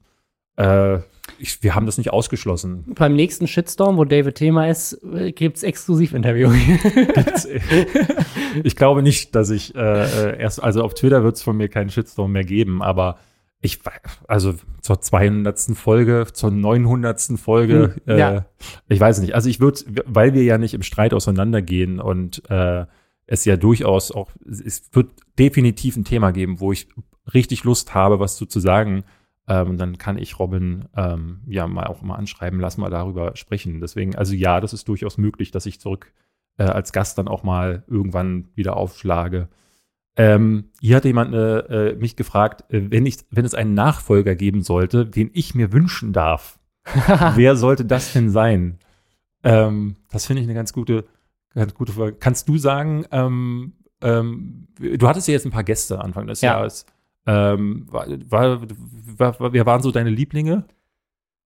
äh, 0.57 0.99
ich, 1.39 1.61
wir 1.61 1.75
haben 1.75 1.85
das 1.85 1.97
nicht 1.97 2.11
ausgeschlossen. 2.11 2.85
Beim 2.95 3.15
nächsten 3.15 3.47
Shitstorm, 3.47 3.97
wo 3.97 4.05
David 4.05 4.35
Thema 4.35 4.67
ist, 4.67 4.93
äh, 5.13 5.31
gibt 5.31 5.57
es 5.57 5.63
Exklusivinterview. 5.63 6.51
ich 8.63 8.75
glaube 8.75 9.03
nicht, 9.03 9.35
dass 9.35 9.49
ich 9.49 9.75
äh, 9.75 9.79
äh 9.79 10.39
erst, 10.39 10.61
also 10.61 10.83
auf 10.83 10.93
Twitter 10.93 11.23
wird 11.23 11.35
es 11.35 11.43
von 11.43 11.57
mir 11.57 11.69
keinen 11.69 11.89
Shitstorm 11.89 12.31
mehr 12.31 12.43
geben, 12.43 12.81
aber 12.81 13.17
ich, 13.59 13.79
also 14.27 14.53
zur 14.81 15.01
200. 15.01 15.59
Folge, 15.75 16.27
zur 16.31 16.51
900. 16.51 17.19
Folge, 17.37 17.95
hm, 18.05 18.15
äh, 18.15 18.19
ja. 18.19 18.45
ich 18.87 18.99
weiß 18.99 19.19
nicht. 19.19 19.35
Also 19.35 19.49
ich 19.49 19.59
würde, 19.59 19.81
weil 20.05 20.33
wir 20.33 20.43
ja 20.43 20.57
nicht 20.57 20.73
im 20.73 20.83
Streit 20.83 21.13
auseinandergehen 21.13 21.99
und 21.99 22.43
äh, 22.49 22.85
es 23.25 23.45
ja 23.45 23.57
durchaus 23.57 24.11
auch, 24.11 24.29
es 24.47 24.89
wird 24.93 25.09
definitiv 25.37 25.97
ein 25.97 26.05
Thema 26.05 26.31
geben, 26.31 26.59
wo 26.59 26.71
ich 26.71 26.87
richtig 27.33 27.63
Lust 27.63 27.93
habe, 27.93 28.19
was 28.19 28.37
zu, 28.37 28.45
zu 28.45 28.59
sagen 28.59 29.03
ähm, 29.47 29.77
dann 29.77 29.97
kann 29.97 30.17
ich 30.17 30.39
Robin 30.39 30.85
ähm, 30.95 31.41
ja 31.47 31.67
mal 31.67 31.87
auch 31.87 32.01
mal 32.01 32.15
anschreiben, 32.15 32.59
lass 32.59 32.77
mal 32.77 32.89
darüber 32.89 33.35
sprechen. 33.35 33.79
Deswegen, 33.79 34.15
also 34.15 34.33
ja, 34.33 34.59
das 34.59 34.73
ist 34.73 34.87
durchaus 34.87 35.17
möglich, 35.17 35.51
dass 35.51 35.65
ich 35.65 35.79
zurück 35.79 36.11
äh, 36.57 36.63
als 36.63 36.91
Gast 36.91 37.17
dann 37.17 37.27
auch 37.27 37.43
mal 37.43 37.83
irgendwann 37.87 38.49
wieder 38.55 38.75
aufschlage. 38.75 39.47
Ähm, 40.17 40.71
hier 40.81 40.97
hat 40.97 41.05
jemand 41.05 41.33
äh, 41.33 41.91
äh 41.91 41.95
mich 41.95 42.15
gefragt, 42.15 42.65
äh, 42.73 42.89
wenn, 42.89 43.05
ich, 43.05 43.19
wenn 43.29 43.45
es 43.45 43.53
einen 43.53 43.73
Nachfolger 43.73 44.35
geben 44.35 44.63
sollte, 44.63 45.05
den 45.05 45.29
ich 45.33 45.55
mir 45.55 45.71
wünschen 45.71 46.11
darf, 46.11 46.59
wer 47.35 47.55
sollte 47.55 47.85
das 47.85 48.13
denn 48.13 48.29
sein? 48.29 48.79
Ähm, 49.43 49.95
das 50.09 50.25
finde 50.25 50.41
ich 50.41 50.47
eine 50.47 50.55
ganz 50.55 50.73
gute, 50.73 51.05
ganz 51.53 51.73
gute 51.73 51.93
Frage. 51.93 52.13
Kannst 52.13 52.49
du 52.49 52.57
sagen, 52.57 53.05
ähm, 53.11 53.73
ähm, 54.01 54.67
du 54.79 55.07
hattest 55.07 55.27
ja 55.27 55.33
jetzt 55.33 55.45
ein 55.45 55.51
paar 55.51 55.63
Gäste 55.63 56.01
Anfang 56.01 56.27
des 56.27 56.41
ja. 56.41 56.53
Jahres. 56.53 56.85
Ähm, 57.27 57.85
war, 57.91 58.07
war, 58.31 59.39
war, 59.39 59.53
wer 59.53 59.65
waren 59.65 59.81
so 59.81 59.91
deine 59.91 60.09
Lieblinge? 60.09 60.65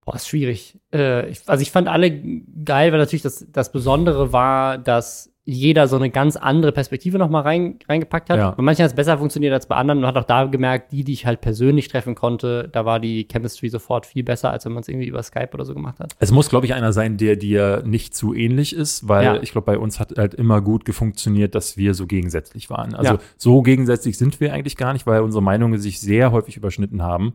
Boah, 0.05 0.15
ist 0.15 0.27
schwierig. 0.27 0.79
Äh, 0.93 1.29
ich, 1.29 1.41
also 1.47 1.61
ich 1.61 1.71
fand 1.71 1.87
alle 1.87 2.11
geil, 2.11 2.91
weil 2.91 2.99
natürlich 2.99 3.21
das, 3.23 3.45
das 3.51 3.71
Besondere 3.71 4.31
war, 4.31 4.77
dass 4.77 5.30
jeder 5.43 5.87
so 5.87 5.95
eine 5.95 6.11
ganz 6.11 6.35
andere 6.35 6.71
Perspektive 6.71 7.17
noch 7.17 7.29
mal 7.29 7.41
rein, 7.41 7.79
reingepackt 7.89 8.29
hat. 8.29 8.37
Ja. 8.37 8.51
Bei 8.51 8.61
manchen 8.61 8.83
hat 8.83 8.91
es 8.91 8.95
besser 8.95 9.17
funktioniert 9.17 9.53
als 9.53 9.65
bei 9.65 9.75
anderen. 9.75 10.01
Man 10.01 10.07
hat 10.07 10.17
auch 10.17 10.27
da 10.27 10.45
gemerkt, 10.45 10.91
die, 10.91 11.03
die 11.03 11.13
ich 11.13 11.25
halt 11.25 11.41
persönlich 11.41 11.87
treffen 11.87 12.13
konnte, 12.13 12.69
da 12.71 12.85
war 12.85 12.99
die 12.99 13.27
Chemistry 13.29 13.69
sofort 13.69 14.05
viel 14.05 14.23
besser, 14.23 14.51
als 14.51 14.65
wenn 14.65 14.73
man 14.73 14.81
es 14.81 14.87
irgendwie 14.87 15.07
über 15.07 15.23
Skype 15.23 15.49
oder 15.53 15.65
so 15.65 15.73
gemacht 15.73 15.99
hat. 15.99 16.13
Es 16.19 16.31
muss, 16.31 16.49
glaube 16.49 16.67
ich, 16.67 16.75
einer 16.75 16.93
sein, 16.93 17.17
der 17.17 17.37
dir 17.37 17.81
nicht 17.85 18.13
zu 18.13 18.35
ähnlich 18.35 18.75
ist, 18.75 19.07
weil 19.07 19.25
ja. 19.25 19.41
ich 19.41 19.51
glaube, 19.51 19.65
bei 19.65 19.79
uns 19.79 19.99
hat 19.99 20.15
halt 20.15 20.35
immer 20.35 20.61
gut 20.61 20.87
funktioniert, 20.93 21.55
dass 21.55 21.75
wir 21.75 21.95
so 21.95 22.05
gegensätzlich 22.05 22.69
waren. 22.69 22.93
Also 22.93 23.13
ja. 23.13 23.19
so 23.37 23.63
gegensätzlich 23.63 24.19
sind 24.19 24.39
wir 24.39 24.53
eigentlich 24.53 24.77
gar 24.77 24.93
nicht, 24.93 25.07
weil 25.07 25.21
unsere 25.21 25.41
Meinungen 25.41 25.79
sich 25.79 25.99
sehr 25.99 26.31
häufig 26.31 26.55
überschnitten 26.55 27.01
haben. 27.01 27.33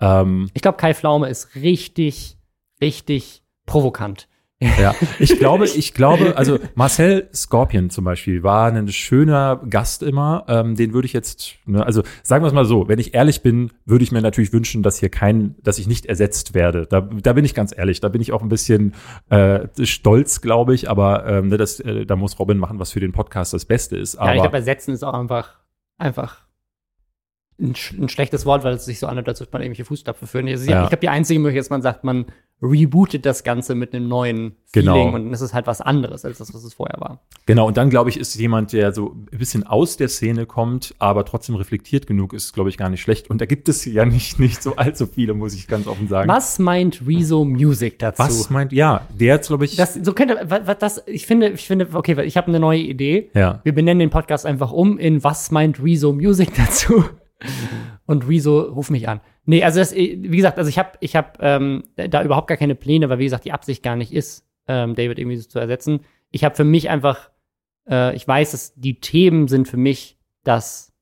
Ähm, 0.00 0.50
ich 0.52 0.60
glaube, 0.60 0.76
Kai 0.76 0.92
Flaume 0.92 1.28
ist 1.28 1.54
richtig, 1.54 2.36
richtig 2.82 3.42
provokant. 3.64 4.28
Ja, 4.60 4.94
ich 5.20 5.38
glaube, 5.38 5.66
ich 5.66 5.94
glaube, 5.94 6.36
also 6.36 6.58
Marcel 6.74 7.28
Scorpion 7.32 7.90
zum 7.90 8.04
Beispiel 8.04 8.42
war 8.42 8.72
ein 8.72 8.88
schöner 8.88 9.60
Gast 9.68 10.02
immer. 10.02 10.44
Ähm, 10.48 10.74
den 10.74 10.92
würde 10.92 11.06
ich 11.06 11.12
jetzt, 11.12 11.54
ne, 11.64 11.84
also 11.84 12.02
sagen 12.24 12.42
wir 12.42 12.48
es 12.48 12.52
mal 12.52 12.64
so, 12.64 12.88
wenn 12.88 12.98
ich 12.98 13.14
ehrlich 13.14 13.42
bin, 13.42 13.70
würde 13.84 14.02
ich 14.02 14.10
mir 14.10 14.20
natürlich 14.20 14.52
wünschen, 14.52 14.82
dass 14.82 14.98
hier 14.98 15.10
kein, 15.10 15.54
dass 15.62 15.78
ich 15.78 15.86
nicht 15.86 16.06
ersetzt 16.06 16.54
werde. 16.54 16.86
Da, 16.86 17.02
da 17.02 17.32
bin 17.32 17.44
ich 17.44 17.54
ganz 17.54 17.76
ehrlich, 17.76 18.00
da 18.00 18.08
bin 18.08 18.20
ich 18.20 18.32
auch 18.32 18.42
ein 18.42 18.48
bisschen 18.48 18.94
äh, 19.30 19.68
stolz, 19.84 20.40
glaube 20.40 20.74
ich, 20.74 20.90
aber 20.90 21.26
ähm, 21.26 21.48
ne, 21.48 21.56
das, 21.56 21.78
äh, 21.78 22.04
da 22.04 22.16
muss 22.16 22.38
Robin 22.40 22.58
machen, 22.58 22.80
was 22.80 22.90
für 22.90 23.00
den 23.00 23.12
Podcast 23.12 23.52
das 23.52 23.64
Beste 23.64 23.96
ist. 23.96 24.16
Aber, 24.16 24.30
ja, 24.30 24.36
ich 24.36 24.42
glaube, 24.42 24.56
ersetzen 24.56 24.92
ist 24.92 25.04
auch 25.04 25.14
einfach, 25.14 25.60
einfach 25.98 26.47
ein, 27.60 27.74
ein, 28.00 28.08
schlechtes 28.08 28.46
Wort, 28.46 28.64
weil 28.64 28.74
es 28.74 28.84
sich 28.84 28.98
so 28.98 29.06
anhört, 29.06 29.28
als 29.28 29.40
würde 29.40 29.50
man 29.52 29.62
irgendwelche 29.62 29.84
Fußstapfen 29.84 30.28
führen. 30.28 30.46
Ja. 30.46 30.54
Ich 30.54 30.66
glaube, 30.66 30.98
die 30.98 31.08
einzige 31.08 31.40
Möglichkeit 31.40 31.62
ist, 31.62 31.70
man 31.70 31.82
sagt, 31.82 32.04
man 32.04 32.26
rebootet 32.60 33.24
das 33.24 33.44
Ganze 33.44 33.74
mit 33.74 33.94
einem 33.94 34.08
neuen 34.08 34.56
genau. 34.72 34.94
Feeling 34.94 35.14
und 35.14 35.32
es 35.32 35.40
ist 35.40 35.54
halt 35.54 35.68
was 35.68 35.80
anderes 35.80 36.24
als 36.24 36.38
das, 36.38 36.52
was 36.52 36.64
es 36.64 36.74
vorher 36.74 37.00
war. 37.00 37.20
Genau, 37.46 37.68
und 37.68 37.76
dann 37.76 37.88
glaube 37.88 38.10
ich, 38.10 38.18
ist 38.18 38.34
jemand, 38.34 38.72
der 38.72 38.92
so 38.92 39.14
ein 39.32 39.38
bisschen 39.38 39.64
aus 39.64 39.96
der 39.96 40.08
Szene 40.08 40.44
kommt, 40.44 40.94
aber 40.98 41.24
trotzdem 41.24 41.54
reflektiert 41.54 42.06
genug 42.08 42.32
ist, 42.32 42.52
glaube 42.54 42.68
ich, 42.68 42.76
gar 42.76 42.88
nicht 42.88 43.00
schlecht. 43.00 43.30
Und 43.30 43.40
da 43.40 43.46
gibt 43.46 43.68
es 43.68 43.84
ja 43.84 44.04
nicht, 44.04 44.40
nicht 44.40 44.60
so 44.62 44.74
allzu 44.74 45.06
viele, 45.06 45.34
muss 45.34 45.54
ich 45.54 45.68
ganz 45.68 45.86
offen 45.86 46.08
sagen. 46.08 46.28
Was 46.28 46.58
meint 46.58 47.06
Rezo 47.06 47.44
Music 47.44 47.98
dazu? 48.00 48.22
Was 48.22 48.50
meint, 48.50 48.72
ja, 48.72 49.06
der 49.16 49.36
jetzt, 49.36 49.48
glaube 49.48 49.64
ich. 49.64 49.76
Das, 49.76 49.94
so 49.94 50.12
könnte, 50.12 50.40
was, 50.48 50.78
das, 50.78 51.02
ich 51.06 51.26
finde, 51.26 51.50
ich 51.50 51.66
finde, 51.66 51.88
okay, 51.92 52.20
ich 52.24 52.36
habe 52.36 52.48
eine 52.48 52.58
neue 52.58 52.80
Idee. 52.80 53.30
Ja. 53.34 53.60
Wir 53.62 53.72
benennen 53.72 54.00
den 54.00 54.10
Podcast 54.10 54.46
einfach 54.46 54.72
um 54.72 54.98
in 54.98 55.22
Was 55.22 55.52
meint 55.52 55.82
Rezo 55.82 56.12
Music 56.12 56.54
dazu? 56.56 57.04
Und 58.06 58.28
Rezo, 58.28 58.60
ruf 58.60 58.90
mich 58.90 59.08
an. 59.08 59.20
Nee, 59.44 59.62
also 59.62 59.78
das, 59.78 59.94
wie 59.94 60.36
gesagt, 60.36 60.58
also 60.58 60.68
ich 60.68 60.78
habe 60.78 60.92
ich 61.00 61.14
hab, 61.14 61.38
ähm, 61.40 61.84
da 61.96 62.22
überhaupt 62.22 62.48
gar 62.48 62.56
keine 62.56 62.74
Pläne, 62.74 63.08
weil 63.08 63.18
wie 63.18 63.24
gesagt, 63.24 63.44
die 63.44 63.52
Absicht 63.52 63.82
gar 63.82 63.96
nicht 63.96 64.12
ist, 64.12 64.46
ähm, 64.66 64.94
David 64.94 65.18
irgendwie 65.18 65.36
so 65.36 65.48
zu 65.48 65.58
ersetzen. 65.58 66.00
Ich 66.30 66.44
habe 66.44 66.54
für 66.54 66.64
mich 66.64 66.90
einfach, 66.90 67.30
äh, 67.88 68.14
ich 68.16 68.26
weiß, 68.26 68.50
dass 68.52 68.74
die 68.74 69.00
Themen 69.00 69.48
sind 69.48 69.68
für 69.68 69.76
mich 69.76 70.18
das, 70.42 70.92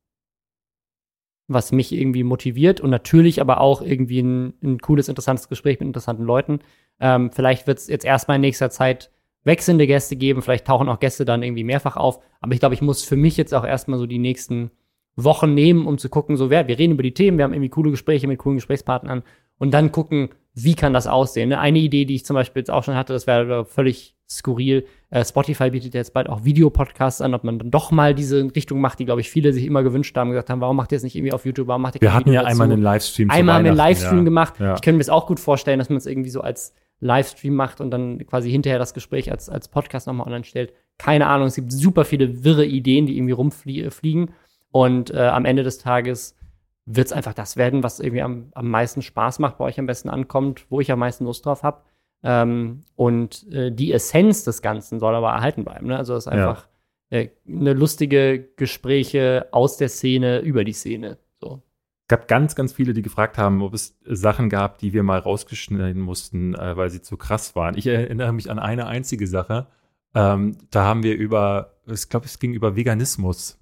was 1.49 1.73
mich 1.73 1.93
irgendwie 1.93 2.25
motiviert 2.25 2.81
und 2.81 2.91
natürlich 2.91 3.41
aber 3.41 3.61
auch 3.61 3.81
irgendwie 3.81 4.21
ein, 4.21 4.55
ein 4.63 4.79
cooles, 4.79 5.09
interessantes 5.09 5.49
Gespräch 5.49 5.81
mit 5.81 5.87
interessanten 5.87 6.25
Leuten. 6.25 6.61
Ähm, 7.01 7.31
vielleicht 7.31 7.67
wird 7.67 7.79
es 7.79 7.87
jetzt 7.87 8.05
erstmal 8.05 8.37
in 8.37 8.41
nächster 8.43 8.71
Zeit 8.71 9.11
wechselnde 9.45 9.87
Gäste 9.87 10.17
geben, 10.17 10.43
vielleicht 10.43 10.67
tauchen 10.67 10.89
auch 10.89 10.99
Gäste 10.99 11.25
dann 11.25 11.45
irgendwie 11.45 11.63
mehrfach 11.63 11.97
auf, 11.97 12.21
aber 12.41 12.53
ich 12.53 12.59
glaube, 12.59 12.75
ich 12.75 12.83
muss 12.83 13.05
für 13.05 13.15
mich 13.15 13.37
jetzt 13.37 13.55
auch 13.55 13.65
erstmal 13.65 13.99
so 13.99 14.07
die 14.07 14.19
nächsten 14.19 14.73
Wochen 15.17 15.55
nehmen, 15.55 15.87
um 15.87 15.99
zu 15.99 16.09
gucken, 16.09 16.37
so 16.37 16.51
wer, 16.51 16.69
wir 16.69 16.79
reden 16.79 16.93
über 16.93 17.03
die 17.03 17.15
Themen, 17.15 17.39
wir 17.39 17.45
haben 17.45 17.55
irgendwie 17.55 17.71
coole 17.71 17.91
Gespräche 17.91 18.29
mit 18.29 18.39
coolen 18.39 18.57
Gesprächspartnern 18.57 19.23
und 19.59 19.73
dann 19.73 19.91
gucken, 19.91 20.31
wie 20.55 20.75
kann 20.75 20.93
das 20.93 21.07
aussehen. 21.07 21.51
Ne? 21.51 21.59
Eine 21.59 21.79
Idee, 21.79 22.05
die 22.05 22.15
ich 22.15 22.25
zum 22.25 22.35
Beispiel 22.35 22.61
jetzt 22.61 22.71
auch 22.71 22.85
schon 22.85 22.95
hatte, 22.95 23.13
das 23.13 23.27
wäre 23.27 23.65
völlig 23.65 24.15
skurril. 24.29 24.87
Äh, 25.11 25.25
Spotify 25.25 25.71
bietet 25.71 25.95
jetzt 25.95 26.13
bald 26.13 26.29
auch 26.29 26.45
Videopodcasts 26.45 27.21
an, 27.21 27.35
ob 27.35 27.45
man 27.45 27.59
dann 27.59 27.71
doch 27.71 27.91
mal 27.91 28.15
diese 28.15 28.49
Richtung 28.55 28.81
macht, 28.81 28.99
die, 28.99 29.05
glaube 29.05 29.21
ich, 29.21 29.31
viele 29.31 29.53
sich 29.53 29.65
immer 29.67 29.83
gewünscht 29.83 30.17
haben, 30.17 30.31
gesagt 30.31 30.51
haben, 30.51 30.61
warum 30.61 30.77
macht 30.77 30.93
ihr 30.93 30.97
es 30.97 31.03
nicht 31.03 31.15
irgendwie 31.15 31.33
auf 31.33 31.45
YouTube, 31.45 31.69
warum 31.69 31.83
macht 31.83 31.97
ihr 31.97 32.01
Wir 32.01 32.15
hatten 32.15 32.33
ja 32.33 32.43
dazu? 32.43 32.53
einmal 32.53 32.73
einen 32.73 32.83
Livestream 32.83 33.31
Einmal 33.31 33.57
haben 33.57 33.65
wir 33.65 33.71
einen 33.71 33.79
Livestream 33.79 34.19
ja. 34.19 34.25
gemacht. 34.25 34.55
Ja. 34.59 34.75
Ich 34.75 34.83
könnte 34.83 34.97
mir 34.97 35.05
das 35.05 35.11
auch 35.11 35.27
gut 35.27 35.41
vorstellen, 35.41 35.79
dass 35.79 35.91
man 35.91 35.99
es 35.99 36.07
irgendwie 36.07 36.31
so 36.31 36.41
als 36.41 36.75
Livestream 37.01 37.55
macht 37.55 37.81
und 37.81 37.91
dann 37.91 38.27
quasi 38.27 38.51
hinterher 38.51 38.79
das 38.79 38.95
Gespräch 38.95 39.31
als, 39.31 39.49
als 39.49 39.69
Podcast 39.69 40.07
nochmal 40.07 40.27
online 40.27 40.45
stellt. 40.45 40.73
Keine 40.99 41.27
Ahnung, 41.27 41.49
es 41.49 41.55
gibt 41.55 41.71
super 41.71 42.05
viele 42.05 42.43
wirre 42.45 42.65
Ideen, 42.65 43.07
die 43.07 43.17
irgendwie 43.17 43.33
rumfliegen. 43.33 44.31
Und 44.77 45.11
äh, 45.11 45.29
am 45.29 45.47
Ende 45.47 45.63
des 45.63 45.79
Tages 45.79 46.37
wird 46.85 47.07
es 47.07 47.13
einfach 47.15 47.33
das 47.33 47.57
werden, 47.57 47.83
was 47.83 47.99
irgendwie 47.99 48.21
am, 48.21 48.49
am 48.53 48.69
meisten 48.69 49.01
Spaß 49.01 49.39
macht, 49.39 49.57
bei 49.57 49.65
euch 49.65 49.81
am 49.81 49.87
besten 49.87 50.11
ankommt, 50.11 50.67
wo 50.69 50.83
ich 50.83 50.93
am 50.93 50.99
meisten 50.99 51.25
Lust 51.25 51.47
drauf 51.47 51.63
habe. 51.63 51.81
Ähm, 52.23 52.83
und 52.95 53.51
äh, 53.51 53.73
die 53.73 53.91
Essenz 53.91 54.45
des 54.45 54.61
Ganzen 54.61 55.01
soll 55.01 55.15
aber 55.15 55.31
erhalten 55.31 55.65
bleiben. 55.65 55.87
Ne? 55.87 55.97
Also 55.97 56.15
es 56.15 56.27
ist 56.27 56.29
einfach 56.31 56.69
ja. 57.09 57.21
äh, 57.21 57.31
eine 57.49 57.73
lustige 57.73 58.51
Gespräche 58.57 59.49
aus 59.51 59.79
der 59.79 59.89
Szene 59.89 60.41
über 60.41 60.63
die 60.63 60.75
Szene. 60.75 61.17
So. 61.41 61.63
Es 62.03 62.09
gab 62.09 62.29
ganz, 62.29 62.55
ganz 62.55 62.75
viele, 62.75 62.93
die 62.93 63.01
gefragt 63.01 63.39
haben, 63.39 63.63
ob 63.63 63.73
es 63.73 63.99
Sachen 64.05 64.51
gab, 64.51 64.77
die 64.77 64.93
wir 64.93 65.05
mal 65.05 65.21
rausgeschneiden 65.21 66.03
mussten, 66.03 66.55
äh, 66.55 66.77
weil 66.77 66.91
sie 66.91 67.01
zu 67.01 67.17
krass 67.17 67.57
waren. 67.57 67.79
Ich 67.79 67.87
erinnere 67.87 68.35
mich 68.35 68.51
an 68.51 68.59
eine 68.59 68.89
einzige 68.89 69.27
Sache. 69.27 69.69
Ähm, 70.15 70.59
da 70.71 70.85
haben 70.85 71.03
wir 71.03 71.17
über, 71.17 71.79
ich 71.87 72.11
glaube, 72.11 72.27
es 72.27 72.39
ging 72.39 72.53
über 72.53 72.77
Veganismus 72.77 73.59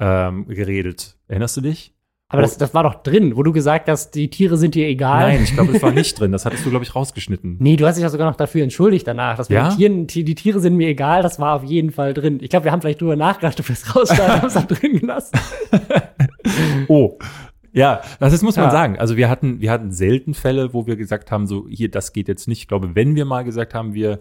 ähm, 0.00 0.46
geredet. 0.48 1.16
Erinnerst 1.28 1.56
du 1.56 1.60
dich? 1.60 1.94
Aber 2.28 2.42
das, 2.42 2.56
das 2.56 2.74
war 2.74 2.82
doch 2.82 3.02
drin, 3.02 3.36
wo 3.36 3.42
du 3.42 3.52
gesagt 3.52 3.88
hast, 3.88 4.14
die 4.14 4.28
Tiere 4.28 4.56
sind 4.56 4.74
dir 4.74 4.88
egal. 4.88 5.28
Nein, 5.28 5.44
ich 5.44 5.54
glaube, 5.54 5.72
das 5.72 5.82
war 5.82 5.92
nicht 5.92 6.18
drin. 6.18 6.32
Das 6.32 6.44
hattest 6.44 6.64
du, 6.64 6.70
glaube 6.70 6.84
ich, 6.84 6.94
rausgeschnitten. 6.94 7.58
Nee, 7.60 7.76
du 7.76 7.86
hast 7.86 7.96
dich 7.96 8.02
ja 8.02 8.08
sogar 8.08 8.28
noch 8.28 8.36
dafür 8.36 8.62
entschuldigt 8.64 9.06
danach. 9.06 9.36
Dass 9.36 9.48
ja? 9.48 9.70
Tieren, 9.70 10.06
die, 10.06 10.24
die, 10.24 10.34
Tiere 10.34 10.58
sind 10.58 10.76
mir 10.76 10.88
egal, 10.88 11.22
das 11.22 11.38
war 11.38 11.54
auf 11.54 11.64
jeden 11.64 11.92
Fall 11.92 12.14
drin. 12.14 12.38
Ich 12.40 12.50
glaube, 12.50 12.64
wir 12.64 12.72
haben 12.72 12.80
vielleicht 12.80 13.00
drüber 13.00 13.16
nachgedacht, 13.16 13.60
ob 13.60 13.68
wir 13.68 13.74
es 13.74 13.94
rausschneiden, 13.96 14.42
haben 14.42 14.48
es 14.48 14.54
dann 14.54 14.66
drin 14.66 14.98
gelassen. 14.98 15.38
oh. 16.88 17.18
Ja, 17.72 18.02
das 18.20 18.42
muss 18.42 18.56
man 18.56 18.66
ja. 18.66 18.70
sagen. 18.70 18.98
Also 18.98 19.16
wir 19.16 19.28
hatten, 19.28 19.60
wir 19.60 19.70
hatten 19.70 19.90
selten 19.90 20.32
Fälle, 20.32 20.72
wo 20.72 20.86
wir 20.86 20.96
gesagt 20.96 21.30
haben, 21.30 21.46
so 21.46 21.66
hier, 21.68 21.90
das 21.90 22.12
geht 22.12 22.28
jetzt 22.28 22.48
nicht. 22.48 22.60
Ich 22.60 22.68
glaube, 22.68 22.94
wenn 22.94 23.16
wir 23.16 23.24
mal 23.24 23.42
gesagt 23.42 23.74
haben, 23.74 23.94
wir, 23.94 24.20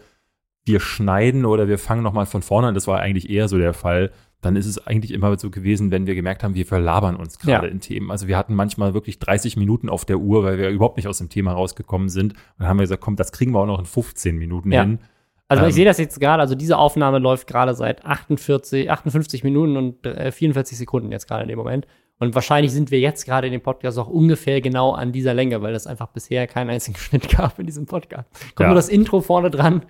wir 0.65 0.79
schneiden 0.79 1.45
oder 1.45 1.67
wir 1.67 1.77
fangen 1.77 2.03
noch 2.03 2.13
mal 2.13 2.25
von 2.25 2.41
vorne 2.41 2.67
an, 2.67 2.73
das 2.73 2.87
war 2.87 2.99
eigentlich 2.99 3.29
eher 3.29 3.47
so 3.47 3.57
der 3.59 3.73
Fall, 3.73 4.11
dann 4.45 4.55
ist 4.55 4.65
es 4.65 4.85
eigentlich 4.85 5.11
immer 5.11 5.37
so 5.37 5.49
gewesen, 5.49 5.91
wenn 5.91 6.07
wir 6.07 6.15
gemerkt 6.15 6.43
haben, 6.43 6.55
wir 6.55 6.65
verlabern 6.65 7.15
uns 7.15 7.39
gerade 7.39 7.67
ja. 7.67 7.71
in 7.71 7.79
Themen. 7.79 8.11
Also 8.11 8.27
wir 8.27 8.37
hatten 8.37 8.55
manchmal 8.55 8.93
wirklich 8.93 9.19
30 9.19 9.57
Minuten 9.57 9.89
auf 9.89 10.05
der 10.05 10.17
Uhr, 10.19 10.43
weil 10.43 10.57
wir 10.57 10.69
überhaupt 10.69 10.97
nicht 10.97 11.07
aus 11.07 11.17
dem 11.17 11.29
Thema 11.29 11.53
rausgekommen 11.53 12.09
sind. 12.09 12.33
Und 12.33 12.39
dann 12.59 12.67
haben 12.67 12.77
wir 12.77 12.83
gesagt, 12.83 13.01
komm, 13.01 13.15
das 13.15 13.31
kriegen 13.31 13.51
wir 13.51 13.59
auch 13.59 13.65
noch 13.65 13.79
in 13.79 13.85
15 13.85 14.37
Minuten 14.37 14.71
ja. 14.71 14.81
hin. 14.81 14.99
Also 15.47 15.63
Ähm. 15.63 15.69
ich 15.69 15.75
sehe 15.75 15.85
das 15.85 15.97
jetzt 15.97 16.19
gerade, 16.19 16.41
also 16.41 16.55
diese 16.55 16.77
Aufnahme 16.77 17.19
läuft 17.19 17.47
gerade 17.47 17.73
seit 17.75 18.05
48, 18.05 18.89
58 18.89 19.43
Minuten 19.43 19.77
und 19.77 20.05
äh, 20.05 20.31
44 20.31 20.77
Sekunden 20.77 21.11
jetzt 21.11 21.27
gerade 21.27 21.43
in 21.43 21.49
dem 21.49 21.57
Moment. 21.59 21.85
Und 22.19 22.35
wahrscheinlich 22.35 22.71
sind 22.71 22.91
wir 22.91 22.99
jetzt 22.99 23.25
gerade 23.25 23.47
in 23.47 23.53
dem 23.53 23.61
Podcast 23.61 23.97
auch 23.99 24.07
ungefähr 24.07 24.61
genau 24.61 24.93
an 24.93 25.11
dieser 25.11 25.33
Länge, 25.33 25.61
weil 25.61 25.75
es 25.75 25.87
einfach 25.87 26.07
bisher 26.07 26.47
keinen 26.47 26.69
einzigen 26.69 26.97
Schnitt 26.99 27.29
gab 27.29 27.59
in 27.59 27.65
diesem 27.65 27.85
Podcast. 27.85 28.29
Kommt 28.55 28.61
Ja. 28.61 28.67
nur 28.67 28.75
das 28.75 28.89
Intro 28.89 29.21
vorne 29.21 29.49
dran. 29.49 29.83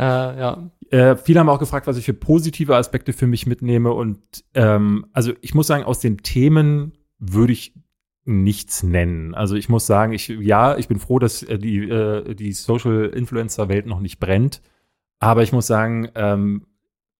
Äh, 0.00 0.40
ja. 0.40 0.70
Äh, 0.90 1.16
viele 1.16 1.40
haben 1.40 1.50
auch 1.50 1.58
gefragt, 1.58 1.86
was 1.86 1.98
ich 1.98 2.06
für 2.06 2.14
positive 2.14 2.74
Aspekte 2.74 3.12
für 3.12 3.26
mich 3.26 3.46
mitnehme. 3.46 3.92
Und 3.92 4.18
ähm, 4.54 5.06
also 5.12 5.32
ich 5.42 5.54
muss 5.54 5.66
sagen, 5.66 5.84
aus 5.84 6.00
den 6.00 6.18
Themen 6.18 6.92
würde 7.18 7.52
ich 7.52 7.74
nichts 8.24 8.82
nennen. 8.82 9.34
Also 9.34 9.56
ich 9.56 9.68
muss 9.68 9.86
sagen, 9.86 10.12
ich 10.14 10.28
ja, 10.28 10.78
ich 10.78 10.88
bin 10.88 10.98
froh, 10.98 11.18
dass 11.18 11.42
äh, 11.42 11.58
die, 11.58 11.88
äh, 11.88 12.34
die 12.34 12.52
Social 12.52 13.10
Influencer 13.14 13.68
Welt 13.68 13.86
noch 13.86 14.00
nicht 14.00 14.20
brennt. 14.20 14.62
Aber 15.18 15.42
ich 15.42 15.52
muss 15.52 15.66
sagen, 15.66 16.08
ähm, 16.14 16.66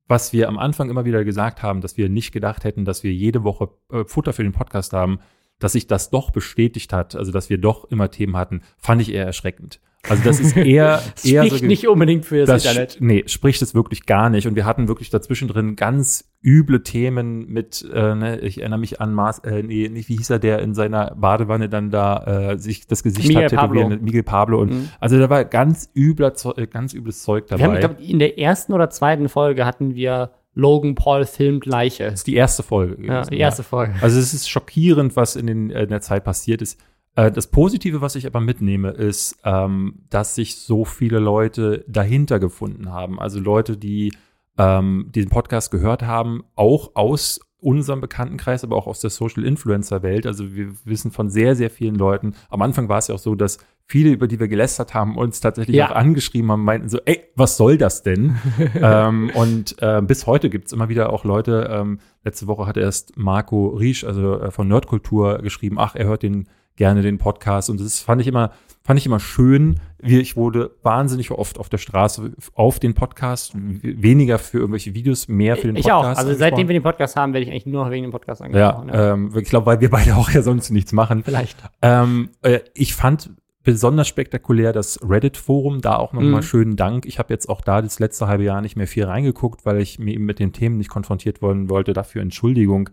was 0.06 0.32
wir 0.32 0.48
am 0.48 0.58
Anfang 0.58 0.88
immer 0.88 1.04
wieder 1.04 1.22
gesagt 1.24 1.62
haben, 1.62 1.82
dass 1.82 1.98
wir 1.98 2.08
nicht 2.08 2.32
gedacht 2.32 2.64
hätten, 2.64 2.86
dass 2.86 3.04
wir 3.04 3.12
jede 3.12 3.44
Woche 3.44 3.68
äh, 3.92 4.04
Futter 4.06 4.32
für 4.32 4.42
den 4.42 4.52
Podcast 4.52 4.94
haben, 4.94 5.20
dass 5.58 5.72
sich 5.72 5.86
das 5.86 6.08
doch 6.08 6.30
bestätigt 6.30 6.94
hat, 6.94 7.14
also 7.14 7.30
dass 7.30 7.50
wir 7.50 7.58
doch 7.58 7.84
immer 7.84 8.10
Themen 8.10 8.38
hatten, 8.38 8.62
fand 8.78 9.02
ich 9.02 9.12
eher 9.12 9.26
erschreckend. 9.26 9.80
Also 10.08 10.22
das 10.24 10.40
ist 10.40 10.56
eher 10.56 11.02
eher 11.24 11.44
spricht 11.44 11.60
ge- 11.60 11.68
nicht 11.68 11.86
unbedingt 11.86 12.24
für 12.24 12.38
das, 12.46 12.62
das 12.62 12.64
Internet. 12.64 12.96
Nee, 13.00 13.24
spricht 13.26 13.60
es 13.60 13.74
wirklich 13.74 14.06
gar 14.06 14.30
nicht. 14.30 14.46
Und 14.46 14.56
wir 14.56 14.64
hatten 14.64 14.88
wirklich 14.88 15.10
dazwischen 15.10 15.46
drin 15.48 15.76
ganz 15.76 16.24
üble 16.42 16.82
Themen 16.82 17.46
mit, 17.48 17.86
äh, 17.92 18.14
ne, 18.14 18.40
ich 18.40 18.60
erinnere 18.60 18.78
mich 18.80 19.00
an 19.00 19.12
Mars, 19.12 19.40
äh, 19.40 19.62
nee, 19.62 19.88
nicht, 19.90 20.08
wie 20.08 20.16
hieß 20.16 20.30
er, 20.30 20.38
der 20.38 20.60
in 20.60 20.74
seiner 20.74 21.14
Badewanne 21.16 21.68
dann 21.68 21.90
da 21.90 22.52
äh, 22.52 22.58
sich 22.58 22.86
das 22.86 23.02
Gesicht 23.02 23.28
Miguel 23.28 23.44
hat 23.44 23.52
Pablo. 23.54 23.88
mit 23.88 24.00
Miguel 24.02 24.22
Pablo. 24.22 24.60
Und 24.60 24.70
Mhm. 24.72 24.88
also 25.00 25.18
da 25.18 25.28
war 25.28 25.44
ganz 25.44 25.90
übler, 25.94 26.32
äh, 26.56 26.66
ganz 26.66 26.94
übles 26.94 27.22
Zeug 27.22 27.46
dabei. 27.48 27.58
Wir 27.60 27.66
haben, 27.66 27.74
ich 27.74 27.80
glaube, 27.80 28.02
in 28.02 28.18
der 28.18 28.38
ersten 28.38 28.72
oder 28.72 28.88
zweiten 28.88 29.28
Folge 29.28 29.66
hatten 29.66 29.94
wir 29.94 30.30
Logan 30.54 30.94
Paul 30.94 31.26
filmt 31.26 31.66
Leiche. 31.66 32.04
das 32.04 32.14
ist 32.20 32.26
die 32.26 32.34
erste 32.36 32.62
Folge. 32.62 33.06
Ja, 33.06 33.22
die 33.22 33.38
erste 33.38 33.62
Folge. 33.62 33.94
Also 34.00 34.18
es 34.18 34.32
ist 34.32 34.48
schockierend, 34.48 35.14
was 35.14 35.36
in, 35.36 35.46
den, 35.46 35.70
äh, 35.70 35.82
in 35.82 35.90
der 35.90 36.00
Zeit 36.00 36.24
passiert 36.24 36.62
ist. 36.62 36.80
Äh, 37.16 37.30
Das 37.30 37.48
Positive, 37.48 38.00
was 38.00 38.14
ich 38.16 38.26
aber 38.26 38.40
mitnehme, 38.40 38.90
ist, 38.90 39.36
ähm, 39.44 40.00
dass 40.10 40.34
sich 40.34 40.56
so 40.56 40.84
viele 40.84 41.18
Leute 41.18 41.84
dahinter 41.88 42.38
gefunden 42.38 42.90
haben. 42.90 43.18
Also 43.20 43.40
Leute, 43.40 43.76
die 43.76 44.12
ähm, 44.58 45.06
den 45.14 45.28
Podcast 45.28 45.70
gehört 45.70 46.02
haben, 46.02 46.42
auch 46.54 46.92
aus 46.94 47.40
unserem 47.62 48.00
Bekanntenkreis, 48.00 48.64
aber 48.64 48.76
auch 48.76 48.86
aus 48.86 49.00
der 49.00 49.10
Social 49.10 49.44
Influencer 49.44 50.02
Welt. 50.02 50.26
Also 50.26 50.54
wir 50.54 50.68
wissen 50.84 51.10
von 51.10 51.28
sehr, 51.28 51.54
sehr 51.56 51.68
vielen 51.70 51.94
Leuten. 51.94 52.32
Am 52.48 52.62
Anfang 52.62 52.88
war 52.88 52.98
es 52.98 53.08
ja 53.08 53.14
auch 53.14 53.18
so, 53.20 53.34
dass 53.34 53.58
viele, 53.84 54.10
über 54.10 54.28
die 54.28 54.40
wir 54.40 54.48
gelästert 54.48 54.94
haben, 54.94 55.16
uns 55.16 55.40
tatsächlich 55.40 55.76
Ja. 55.76 55.90
auch 55.90 55.94
angeschrieben 55.96 56.50
haben, 56.50 56.64
meinten 56.64 56.88
so, 56.88 56.98
ey, 57.04 57.22
was 57.36 57.56
soll 57.58 57.76
das 57.76 58.02
denn? 58.02 58.36
ähm, 58.80 59.30
und 59.34 59.76
äh, 59.82 60.00
bis 60.00 60.26
heute 60.26 60.48
gibt 60.48 60.66
es 60.68 60.72
immer 60.72 60.88
wieder 60.88 61.12
auch 61.12 61.24
Leute, 61.24 61.68
ähm, 61.70 61.98
letzte 62.24 62.46
Woche 62.46 62.66
hat 62.66 62.76
erst 62.78 63.18
Marco 63.18 63.66
Riesch, 63.68 64.04
also 64.04 64.40
äh, 64.40 64.50
von 64.50 64.68
Nerdkultur, 64.68 65.38
geschrieben, 65.42 65.76
ach, 65.78 65.96
er 65.96 66.06
hört 66.06 66.22
den 66.22 66.48
gerne 66.76 67.02
den 67.02 67.18
Podcast. 67.18 67.70
Und 67.70 67.80
das 67.80 68.00
fand 68.00 68.20
ich 68.20 68.26
immer, 68.26 68.52
fand 68.82 68.98
ich 68.98 69.06
immer 69.06 69.20
schön. 69.20 69.80
Wie 70.02 70.18
Ich 70.18 70.36
wurde 70.36 70.70
wahnsinnig 70.82 71.30
oft 71.30 71.58
auf 71.58 71.68
der 71.68 71.78
Straße 71.78 72.32
auf 72.54 72.78
den 72.80 72.94
Podcast, 72.94 73.52
weniger 73.54 74.38
für 74.38 74.58
irgendwelche 74.58 74.94
Videos, 74.94 75.28
mehr 75.28 75.56
für 75.56 75.66
den 75.66 75.76
ich 75.76 75.82
Podcast. 75.82 75.98
auch. 75.98 76.04
Also 76.04 76.20
angesprochen. 76.20 76.38
seitdem 76.38 76.68
wir 76.68 76.72
den 76.74 76.82
Podcast 76.82 77.16
haben, 77.16 77.34
werde 77.34 77.44
ich 77.44 77.50
eigentlich 77.50 77.66
nur 77.66 77.84
noch 77.84 77.90
wegen 77.90 78.04
dem 78.04 78.12
Podcast 78.12 78.40
ja, 78.40 78.46
angesprochen. 78.46 78.88
Ja, 78.88 79.12
ähm, 79.12 79.32
ich 79.36 79.48
glaube, 79.48 79.66
weil 79.66 79.80
wir 79.80 79.90
beide 79.90 80.16
auch 80.16 80.30
ja 80.30 80.42
sonst 80.42 80.70
nichts 80.70 80.92
machen. 80.92 81.22
Vielleicht. 81.22 81.56
Ähm, 81.82 82.30
äh, 82.42 82.60
ich 82.74 82.94
fand 82.94 83.30
besonders 83.62 84.08
spektakulär 84.08 84.72
das 84.72 84.98
Reddit-Forum, 85.06 85.82
da 85.82 85.96
auch 85.96 86.14
nochmal 86.14 86.40
Mhm. 86.40 86.42
schönen 86.42 86.76
Dank. 86.76 87.04
Ich 87.04 87.18
habe 87.18 87.32
jetzt 87.34 87.46
auch 87.50 87.60
da 87.60 87.82
das 87.82 87.98
letzte 87.98 88.26
halbe 88.26 88.44
Jahr 88.44 88.62
nicht 88.62 88.74
mehr 88.76 88.86
viel 88.86 89.04
reingeguckt, 89.04 89.66
weil 89.66 89.82
ich 89.82 89.98
mir 89.98 90.14
eben 90.14 90.24
mit 90.24 90.38
den 90.38 90.54
Themen 90.54 90.78
nicht 90.78 90.88
konfrontiert 90.88 91.42
worden 91.42 91.68
wollte. 91.68 91.92
Dafür 91.92 92.22
Entschuldigung. 92.22 92.88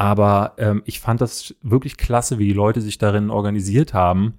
Aber 0.00 0.54
ähm, 0.56 0.82
ich 0.86 0.98
fand 0.98 1.20
das 1.20 1.54
wirklich 1.60 1.98
klasse, 1.98 2.38
wie 2.38 2.46
die 2.46 2.54
Leute 2.54 2.80
sich 2.80 2.96
darin 2.96 3.28
organisiert 3.28 3.92
haben 3.92 4.38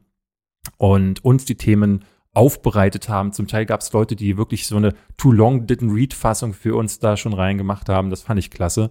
und 0.78 1.24
uns 1.24 1.45
die 1.45 1.53
Themen 1.53 2.03
aufbereitet 2.34 3.09
haben. 3.09 3.32
Zum 3.32 3.45
Teil 3.45 3.68
gab 3.68 3.82
es 3.82 3.93
Leute, 3.93 4.16
die 4.16 4.38
wirklich 4.38 4.66
so 4.66 4.78
eine 4.78 4.95
Too 5.18 5.32
Long 5.32 5.68
Didn't 5.68 5.93
Read 5.93 6.16
Fassung 6.16 6.53
für 6.53 6.76
uns 6.76 6.97
da 6.97 7.16
schon 7.16 7.34
reingemacht 7.34 7.89
haben. 7.89 8.09
Das 8.09 8.24
fand 8.24 8.39
ich 8.39 8.49
klasse. 8.49 8.89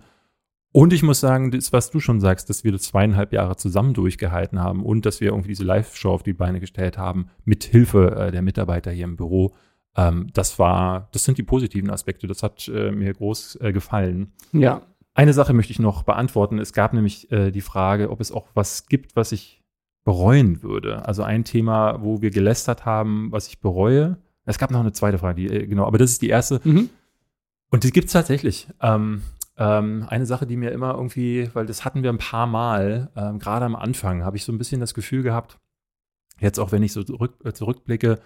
Und 0.71 0.93
ich 0.93 1.03
muss 1.03 1.19
sagen, 1.19 1.51
das, 1.51 1.73
was 1.73 1.91
du 1.91 1.99
schon 1.99 2.21
sagst, 2.21 2.49
dass 2.49 2.63
wir 2.63 2.71
das 2.71 2.83
zweieinhalb 2.83 3.33
Jahre 3.33 3.57
zusammen 3.57 3.93
durchgehalten 3.93 4.61
haben 4.61 4.85
und 4.85 5.07
dass 5.07 5.21
wir 5.21 5.31
irgendwie 5.31 5.49
diese 5.49 5.65
Live-Show 5.65 6.13
auf 6.13 6.23
die 6.23 6.35
Beine 6.35 6.61
gestellt 6.61 6.97
haben, 6.97 7.31
mit 7.45 7.65
Hilfe 7.65 8.15
äh, 8.15 8.31
der 8.31 8.43
Mitarbeiter 8.43 8.93
hier 8.93 9.07
im 9.07 9.17
Büro. 9.17 9.57
Ähm, 9.97 10.29
das 10.35 10.61
war, 10.61 11.09
das 11.11 11.25
sind 11.25 11.37
die 11.37 11.43
positiven 11.43 11.91
Aspekte. 11.91 12.29
Das 12.29 12.45
hat 12.45 12.69
äh, 12.69 12.93
mir 12.93 13.13
groß 13.13 13.59
äh, 13.61 13.73
gefallen. 13.73 14.31
Ja. 14.53 14.83
Eine 15.15 15.33
Sache 15.33 15.53
möchte 15.53 15.73
ich 15.73 15.79
noch 15.79 16.03
beantworten. 16.03 16.59
Es 16.59 16.73
gab 16.73 16.93
nämlich 16.93 17.31
äh, 17.33 17.51
die 17.51 17.61
Frage, 17.61 18.11
ob 18.11 18.21
es 18.21 18.33
auch 18.33 18.49
was 18.55 18.87
gibt, 18.87 19.17
was 19.17 19.33
ich 19.33 19.63
bereuen 20.05 20.63
würde. 20.63 21.05
Also 21.07 21.23
ein 21.23 21.45
Thema, 21.45 22.03
wo 22.03 22.23
wir 22.23 22.31
gelästert 22.31 22.87
haben, 22.87 23.31
was 23.33 23.49
ich 23.49 23.61
bereue. 23.61 24.19
Es 24.45 24.59
gab 24.59 24.71
noch 24.71 24.81
eine 24.81 24.93
zweite 24.93 25.19
Frage, 25.19 25.35
die, 25.43 25.47
äh, 25.49 25.67
genau, 25.67 25.85
aber 25.85 25.99
das 25.99 26.13
ist 26.13 26.23
die 26.23 26.29
erste. 26.29 26.61
Mhm. 26.65 26.91
Und 27.71 27.85
die 27.85 27.91
gibt's 27.91 28.13
tatsächlich. 28.13 28.69
Ähm, 28.81 29.23
ähm, 29.57 30.07
eine 30.09 30.27
Sache, 30.27 30.47
die 30.47 30.57
mir 30.57 30.71
immer 30.71 30.95
irgendwie, 30.95 31.51
weil 31.53 31.67
das 31.67 31.85
hatten 31.85 32.03
wir 32.03 32.11
ein 32.11 32.19
paar 32.19 32.47
Mal, 32.47 33.11
ähm, 33.15 33.39
gerade 33.39 33.67
am 33.67 33.77
Anfang, 33.77 34.25
habe 34.25 34.37
ich 34.37 34.45
so 34.45 34.53
ein 34.53 34.59
bisschen 34.59 34.81
das 34.81 34.95
Gefühl 34.95 35.23
gehabt, 35.23 35.59
jetzt 36.39 36.59
auch 36.59 36.73
wenn 36.73 36.83
ich 36.83 36.93
so 36.93 37.03
zurück, 37.03 37.35
äh, 37.45 37.53
zurückblicke, 37.53 38.21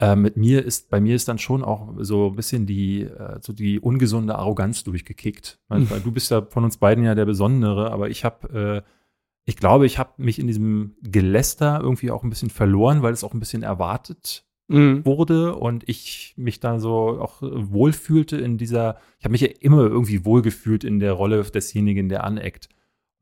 äh, 0.00 0.16
mit 0.16 0.36
mir 0.36 0.64
ist, 0.64 0.90
bei 0.90 1.00
mir 1.00 1.14
ist 1.16 1.28
dann 1.28 1.38
schon 1.38 1.64
auch 1.64 1.94
so 1.98 2.28
ein 2.28 2.36
bisschen 2.36 2.66
die, 2.66 3.02
äh, 3.02 3.38
so 3.40 3.52
die 3.52 3.80
ungesunde 3.80 4.36
Arroganz 4.36 4.84
durchgekickt. 4.84 5.58
Weil, 5.68 5.90
weil 5.90 6.00
du 6.00 6.12
bist 6.12 6.30
ja 6.30 6.42
von 6.42 6.64
uns 6.64 6.76
beiden 6.76 7.04
ja 7.04 7.14
der 7.14 7.26
Besondere, 7.26 7.90
aber 7.90 8.08
ich 8.08 8.24
habe, 8.24 8.84
äh, 8.84 8.90
ich 9.44 9.56
glaube, 9.56 9.86
ich 9.86 9.98
habe 9.98 10.12
mich 10.18 10.38
in 10.38 10.46
diesem 10.46 10.96
Geläster 11.02 11.80
irgendwie 11.82 12.10
auch 12.10 12.22
ein 12.22 12.30
bisschen 12.30 12.50
verloren, 12.50 13.02
weil 13.02 13.12
es 13.12 13.24
auch 13.24 13.34
ein 13.34 13.40
bisschen 13.40 13.62
erwartet 13.62 14.44
Mhm. 14.70 15.06
wurde 15.06 15.56
und 15.56 15.88
ich 15.88 16.34
mich 16.36 16.60
dann 16.60 16.78
so 16.78 17.18
auch 17.22 17.40
wohlfühlte 17.40 18.36
in 18.36 18.58
dieser, 18.58 18.98
ich 19.18 19.24
habe 19.24 19.32
mich 19.32 19.40
ja 19.40 19.48
immer 19.60 19.80
irgendwie 19.80 20.26
wohlgefühlt 20.26 20.84
in 20.84 20.98
der 21.00 21.14
Rolle 21.14 21.42
desjenigen, 21.42 22.10
der 22.10 22.24
aneckt. 22.24 22.68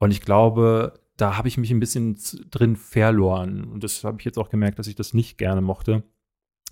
Und 0.00 0.10
ich 0.10 0.20
glaube, 0.22 0.94
da 1.16 1.38
habe 1.38 1.46
ich 1.46 1.56
mich 1.56 1.70
ein 1.70 1.78
bisschen 1.78 2.18
drin 2.50 2.74
verloren. 2.74 3.64
Und 3.64 3.84
das 3.84 4.02
habe 4.02 4.16
ich 4.18 4.24
jetzt 4.24 4.38
auch 4.38 4.48
gemerkt, 4.48 4.80
dass 4.80 4.88
ich 4.88 4.96
das 4.96 5.14
nicht 5.14 5.38
gerne 5.38 5.60
mochte. 5.60 6.02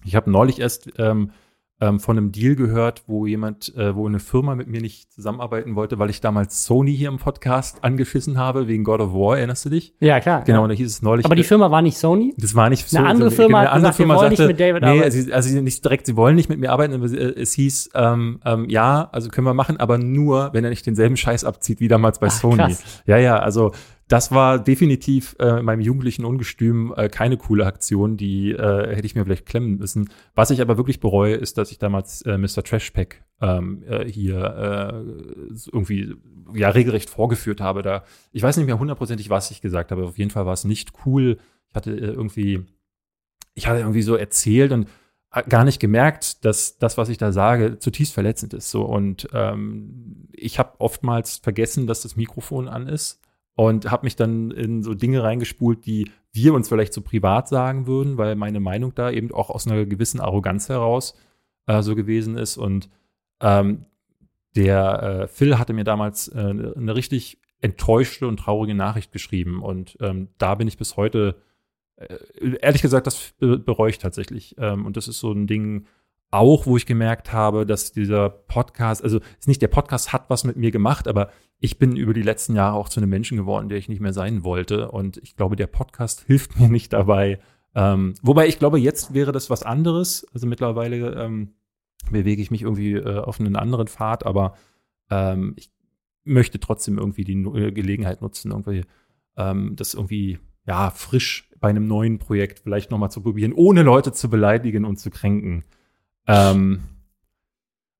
Ich 0.05 0.15
habe 0.15 0.31
neulich 0.31 0.61
erst 0.61 0.91
ähm, 0.99 1.31
ähm, 1.81 1.99
von 1.99 2.17
einem 2.17 2.31
Deal 2.31 2.55
gehört, 2.55 3.03
wo 3.09 3.27
jemand, 3.27 3.75
äh, 3.77 3.97
wo 3.97 4.07
eine 4.07 4.21
Firma 4.21 4.55
mit 4.55 4.69
mir 4.69 4.81
nicht 4.81 5.13
zusammenarbeiten 5.13 5.75
wollte, 5.75 5.99
weil 5.99 6.09
ich 6.09 6.21
damals 6.21 6.65
Sony 6.65 6.97
hier 6.97 7.09
im 7.09 7.19
Podcast 7.19 7.83
angeschissen 7.83 8.39
habe 8.39 8.69
wegen 8.69 8.85
God 8.85 9.01
of 9.01 9.13
War, 9.13 9.39
erinnerst 9.39 9.65
du 9.65 9.71
dich? 9.71 9.93
Ja, 9.99 10.21
klar. 10.21 10.43
Genau, 10.45 10.59
Ja. 10.59 10.63
und 10.63 10.69
da 10.69 10.75
hieß 10.77 10.89
es 10.89 11.03
neulich. 11.03 11.25
Aber 11.27 11.35
die 11.35 11.43
Firma 11.43 11.71
war 11.73 11.83
nicht 11.83 11.99
Sony? 11.99 12.33
Das 12.37 12.55
war 12.55 12.71
nicht 12.71 12.89
so. 12.89 12.97
Eine 12.97 13.09
andere 13.09 13.31
Firma 13.33 13.61
eine 13.61 13.71
hat 13.71 13.77
gesagt, 13.79 13.99
wir 13.99 14.09
wollen 14.09 14.31
nicht 14.31 14.47
mit 14.47 14.61
David 14.61 14.83
nee, 14.83 14.89
arbeiten. 14.89 15.05
also, 15.05 15.33
also 15.33 15.61
nicht 15.61 15.85
direkt, 15.85 16.07
sie 16.07 16.17
wollen 16.17 16.37
nicht 16.37 16.49
mit 16.49 16.61
mir 16.61 16.71
arbeiten, 16.71 16.95
aber 16.95 17.07
äh, 17.07 17.41
es 17.41 17.53
hieß, 17.55 17.91
ähm, 17.95 18.41
ähm, 18.45 18.69
ja, 18.69 19.09
also 19.11 19.29
können 19.31 19.47
wir 19.47 19.55
machen, 19.55 19.79
aber 19.79 19.99
nur, 19.99 20.51
wenn 20.53 20.63
er 20.63 20.71
nicht 20.71 20.87
denselben 20.87 21.17
Scheiß 21.17 21.45
abzieht 21.45 21.81
wie 21.81 21.89
damals 21.89 22.21
bei 22.21 22.29
Ach, 22.29 22.31
Sony. 22.31 22.57
krass. 22.57 22.85
Ja, 23.07 23.19
ja, 23.19 23.39
also 23.39 23.73
das 24.09 24.33
war 24.33 24.59
definitiv 24.59 25.35
äh, 25.39 25.61
in 25.61 25.65
meinem 25.65 25.81
jugendlichen 25.81 26.25
Ungestüm 26.25 26.93
äh, 26.97 27.09
keine 27.09 27.37
coole 27.39 27.65
Aktion, 27.65 28.17
die 28.17 28.53
äh, 28.53 28.95
hätte 28.95 29.07
ich 29.07 29.15
mir 29.15 29.25
vielleicht 29.25 29.47
klemmen 29.47 29.79
müssen. 29.79 30.11
Was 30.35 30.51
ich 30.51 30.61
aber 30.61 30.77
wirklich 30.77 31.01
bereue, 31.01 31.35
ist, 31.35 31.57
dass 31.57 31.71
ich 31.71 31.79
damals 31.79 32.23
äh, 32.23 32.37
Mr. 32.37 32.63
Trashpack 32.63 33.25
ähm, 33.41 33.83
äh, 33.87 34.05
hier 34.05 34.37
äh, 34.37 35.55
irgendwie 35.73 36.15
ja 36.55 36.69
regelrecht 36.69 37.09
vorgeführt 37.09 37.63
habe. 37.63 37.83
Da 37.83 38.05
ich 38.33 38.43
weiß 38.43 38.59
nicht 38.59 38.67
mehr 38.67 38.79
hundertprozentig, 38.79 39.31
was 39.31 39.51
ich 39.51 39.63
gesagt 39.63 39.91
habe. 39.91 40.05
Auf 40.05 40.19
jeden 40.19 40.31
Fall 40.31 40.45
war 40.45 40.53
es 40.53 40.65
nicht 40.65 40.93
cool. 41.07 41.39
Ich 41.71 41.75
hatte 41.75 41.93
äh, 41.93 42.13
irgendwie, 42.13 42.63
ich 43.55 43.67
hatte 43.67 43.81
irgendwie 43.81 44.03
so 44.03 44.17
erzählt 44.17 44.73
und 44.73 44.89
gar 45.49 45.65
nicht 45.65 45.81
gemerkt, 45.81 46.45
dass 46.45 46.79
das, 46.79 46.97
was 46.97 47.09
ich 47.09 47.19
da 47.19 47.33
sage, 47.33 47.79
zutiefst 47.81 48.15
verletzend 48.15 48.55
ist. 48.55 48.71
So 48.71 48.85
und 48.85 49.29
ähm, 49.33 50.29
ich 50.31 50.59
habe 50.59 50.79
oftmals 50.79 51.39
vergessen, 51.39 51.87
dass 51.87 52.03
das 52.03 52.17
Mikrofon 52.17 52.69
an 52.69 52.87
ist 52.87 53.24
und 53.55 53.91
habe 53.91 54.07
mich 54.07 54.17
dann 54.17 54.51
in 54.51 54.83
so 54.83 54.95
Dinge 54.95 55.23
reingespult, 55.23 55.87
die 55.87 56.11
wir 56.33 56.55
uns 56.55 56.69
vielleicht 56.69 56.93
so 56.93 57.01
privat 57.01 57.49
sagen 57.49 57.87
würden, 57.87 58.19
weil 58.19 58.35
meine 58.35 58.61
Meinung 58.61 58.95
da 58.95 59.11
eben 59.11 59.33
auch 59.33 59.51
aus 59.51 59.67
einer 59.67 59.85
gewissen 59.87 60.21
Arroganz 60.21 60.69
heraus 60.69 61.17
äh, 61.67 61.83
so 61.83 61.95
gewesen 61.95 62.37
ist. 62.37 62.57
Und 62.57 62.89
ähm, 63.41 63.87
der 64.57 65.03
äh, 65.03 65.29
Phil 65.29 65.59
hatte 65.59 65.73
mir 65.73 65.85
damals 65.85 66.29
äh, 66.29 66.39
eine 66.39 66.97
richtig 66.97 67.39
enttäuschte 67.61 68.27
und 68.27 68.39
traurige 68.39 68.75
Nachricht 68.75 69.13
geschrieben. 69.13 69.63
Und 69.63 69.97
ähm, 70.01 70.29
da 70.39 70.57
bin 70.57 70.69
ich 70.69 70.77
bis 70.77 70.97
heute, 70.97 71.37
äh, 71.97 72.57
ehrlich 72.61 72.83
gesagt, 72.83 73.07
das 73.07 73.33
be 73.39 73.59
bereue 73.59 73.91
ich 73.91 73.99
tatsächlich. 73.99 74.57
Ähm, 74.59 74.85
und 74.85 74.97
das 74.97 75.07
ist 75.09 75.21
so 75.21 75.33
ein 75.33 75.47
Ding, 75.47 75.87
auch, 76.35 76.66
wo 76.66 76.76
ich 76.76 76.87
gemerkt 76.87 77.32
habe, 77.32 77.64
dass 77.64 77.93
dieser 77.93 78.28
Podcast, 78.28 79.03
also 79.03 79.20
ist 79.39 79.49
nicht 79.49 79.62
der 79.62 79.68
Podcast 79.68 80.12
hat 80.12 80.28
was 80.28 80.45
mit 80.45 80.57
mir 80.57 80.70
gemacht, 80.70 81.09
aber 81.09 81.30
ich 81.61 81.78
bin 81.78 81.97
über 81.97 82.12
die 82.12 82.22
letzten 82.22 82.55
Jahre 82.57 82.76
auch 82.76 82.89
zu 82.89 83.01
einem 83.01 83.11
Menschen 83.11 83.37
geworden, 83.37 83.68
der 83.68 83.78
ich 83.78 83.89
nicht 83.89 84.01
mehr 84.01 84.12
sein 84.12 84.45
wollte. 84.45 84.91
Und 84.91 85.16
ich 85.18 85.37
glaube, 85.37 85.57
der 85.57 85.68
Podcast 85.68 86.20
hilft 86.26 86.59
mir 86.59 86.68
nicht 86.68 86.93
dabei. 86.93 87.39
Ähm, 87.74 88.14
wobei 88.22 88.47
ich 88.49 88.59
glaube, 88.59 88.78
jetzt 88.78 89.14
wäre 89.14 89.32
das 89.32 89.49
was 89.49 89.62
anderes. 89.62 90.26
Also 90.35 90.47
mittlerweile 90.47 91.14
ähm, 91.14 91.55
bewege 92.11 92.43
ich 92.43 92.51
mich 92.51 92.62
irgendwie 92.62 92.95
äh, 92.95 93.18
auf 93.18 93.41
einen 93.41 93.57
anderen 93.57 93.87
Pfad, 93.87 94.26
aber 94.26 94.57
ähm, 95.11 95.55
ich 95.57 95.70
möchte 96.24 96.59
trotzdem 96.59 96.99
irgendwie 96.99 97.24
die 97.24 97.35
äh, 97.35 97.72
Gelegenheit 97.72 98.22
nutzen, 98.22 98.51
irgendwie 98.51 98.85
ähm, 99.37 99.74
das 99.76 99.95
irgendwie 99.95 100.39
ja 100.66 100.91
frisch 100.91 101.51
bei 101.61 101.68
einem 101.68 101.87
neuen 101.87 102.18
Projekt 102.18 102.61
vielleicht 102.61 102.91
nochmal 102.91 103.11
zu 103.11 103.20
probieren, 103.20 103.53
ohne 103.53 103.82
Leute 103.82 104.12
zu 104.12 104.28
beleidigen 104.28 104.85
und 104.85 104.99
zu 104.99 105.11
kränken. 105.11 105.64
Ähm, 106.27 106.81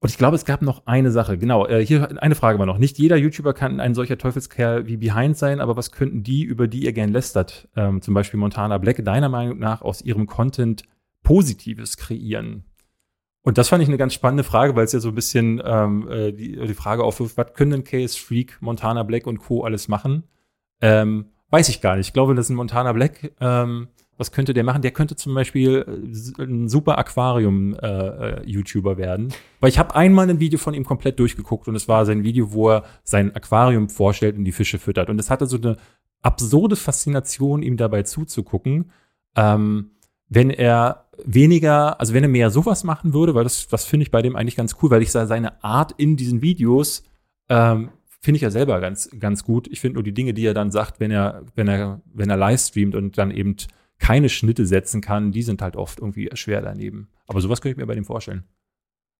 und 0.05 0.11
ich 0.11 0.19
glaube, 0.19 0.37
es 0.37 0.45
gab 0.45 0.61
noch 0.61 0.87
eine 0.87 1.11
Sache, 1.11 1.39
genau, 1.39 1.67
äh, 1.67 1.85
hier 1.85 2.23
eine 2.23 2.35
Frage 2.35 2.59
war 2.59 2.67
noch. 2.67 2.77
Nicht 2.77 2.99
jeder 2.99 3.17
YouTuber 3.17 3.55
kann 3.55 3.81
ein 3.81 3.95
solcher 3.95 4.19
Teufelskerl 4.19 4.87
wie 4.87 4.99
Behind 4.99 5.35
sein, 5.37 5.61
aber 5.61 5.79
was 5.79 5.93
könnten 5.93 6.23
die, 6.23 6.43
über 6.43 6.69
die 6.69 6.85
ihr 6.85 6.93
gern 6.93 7.11
lästert, 7.11 7.69
ähm, 7.75 8.03
zum 8.03 8.13
Beispiel 8.13 8.39
Montana 8.39 8.77
Black, 8.77 9.03
deiner 9.03 9.31
Meinung 9.31 9.59
nach 9.59 9.81
aus 9.81 10.03
ihrem 10.03 10.27
Content 10.27 10.83
Positives 11.23 11.97
kreieren? 11.97 12.65
Und 13.41 13.59
das 13.59 13.69
fand 13.69 13.83
ich 13.83 13.89
eine 13.89 13.99
ganz 13.99 14.15
spannende 14.15 14.45
Frage, 14.45 14.75
weil 14.75 14.85
es 14.85 14.93
ja 14.93 15.01
so 15.01 15.09
ein 15.09 15.15
bisschen 15.15 15.63
ähm, 15.65 16.09
äh, 16.09 16.33
die, 16.33 16.57
die 16.57 16.75
Frage 16.75 17.05
aufwirft, 17.05 17.37
was 17.37 17.53
können 17.55 17.71
denn 17.71 17.85
Case 17.85 18.19
Freak, 18.19 18.59
Montana 18.61 19.03
Black 19.05 19.27
und 19.27 19.39
Co. 19.39 19.65
alles 19.65 19.89
machen? 19.89 20.25
Ähm, 20.83 21.31
weiß 21.51 21.69
ich 21.69 21.81
gar 21.81 21.97
nicht. 21.97 22.09
Ich 22.09 22.13
glaube, 22.13 22.35
das 22.35 22.51
ein 22.51 22.57
Montana 22.57 22.93
Black. 22.93 23.33
Ähm, 23.41 23.89
was 24.17 24.33
könnte 24.33 24.55
der 24.55 24.65
machen? 24.65 24.83
Der 24.83 24.91
könnte 24.93 25.17
zum 25.17 25.35
Beispiel 25.35 25.85
äh, 26.39 26.43
ein 26.43 26.69
super 26.69 26.99
Aquarium-YouTuber 26.99 28.93
äh, 28.93 28.97
werden. 28.97 29.33
Weil 29.61 29.71
ich 29.71 29.79
habe 29.79 29.95
einmal 29.95 30.29
ein 30.29 30.41
Video 30.41 30.59
von 30.59 30.75
ihm 30.75 30.85
komplett 30.85 31.19
durchgeguckt 31.19 31.69
und 31.69 31.75
es 31.75 31.89
war 31.89 32.07
sein 32.07 32.25
Video, 32.25 32.53
wo 32.53 32.71
er 32.71 32.85
sein 33.03 33.35
Aquarium 33.35 33.89
vorstellt 33.89 34.37
und 34.37 34.45
die 34.45 34.53
Fische 34.53 34.79
füttert. 34.79 35.11
Und 35.11 35.19
es 35.19 35.31
hatte 35.31 35.47
so 35.47 35.57
eine 35.57 35.77
absurde 36.23 36.77
Faszination, 36.77 37.63
ihm 37.63 37.77
dabei 37.77 38.03
zuzugucken. 38.03 38.91
Ähm, 39.37 39.91
wenn 40.29 40.51
er 40.51 41.07
weniger, 41.25 42.01
also 42.01 42.15
wenn 42.15 42.25
er 42.25 42.29
mehr 42.29 42.51
sowas 42.51 42.85
machen 42.85 43.13
würde, 43.13 43.35
weil 43.35 43.45
das, 43.45 43.69
das 43.69 43.85
finde 43.85 44.05
ich 44.05 44.11
bei 44.11 44.23
dem 44.23 44.37
eigentlich 44.37 44.57
ganz 44.57 44.77
cool, 44.83 44.91
weil 44.91 45.03
ich 45.03 45.13
seine 45.13 45.63
Art 45.63 45.93
in 45.97 46.17
diesen 46.17 46.43
Videos 46.43 47.05
ähm, 47.49 47.91
finde 48.25 48.37
ich 48.37 48.43
ja 48.43 48.51
selber 48.51 48.81
ganz, 48.81 49.11
ganz 49.21 49.45
gut. 49.45 49.69
Ich 49.69 49.81
finde 49.81 49.95
nur 49.95 50.03
die 50.03 50.15
Dinge, 50.15 50.33
die 50.33 50.47
er 50.47 50.55
dann 50.55 50.71
sagt, 50.71 50.99
wenn 50.99 51.11
er, 51.11 51.43
wenn 51.55 51.69
er, 51.69 52.01
wenn 52.13 52.31
er 52.31 52.39
live 52.39 52.61
streamt 52.61 52.95
und 52.95 53.19
dann 53.19 53.31
eben 53.31 53.57
keine 53.99 54.29
Schnitte 54.29 54.67
setzen 54.67 55.01
kann, 55.01 55.33
die 55.33 55.43
sind 55.43 55.63
halt 55.63 55.77
oft 55.77 56.01
irgendwie 56.01 56.29
schwer 56.35 56.61
daneben. 56.61 57.09
Aber 57.27 57.41
sowas 57.41 57.61
könnte 57.61 57.75
ich 57.75 57.79
mir 57.79 57.87
bei 57.87 57.95
dem 57.95 58.05
vorstellen. 58.05 58.45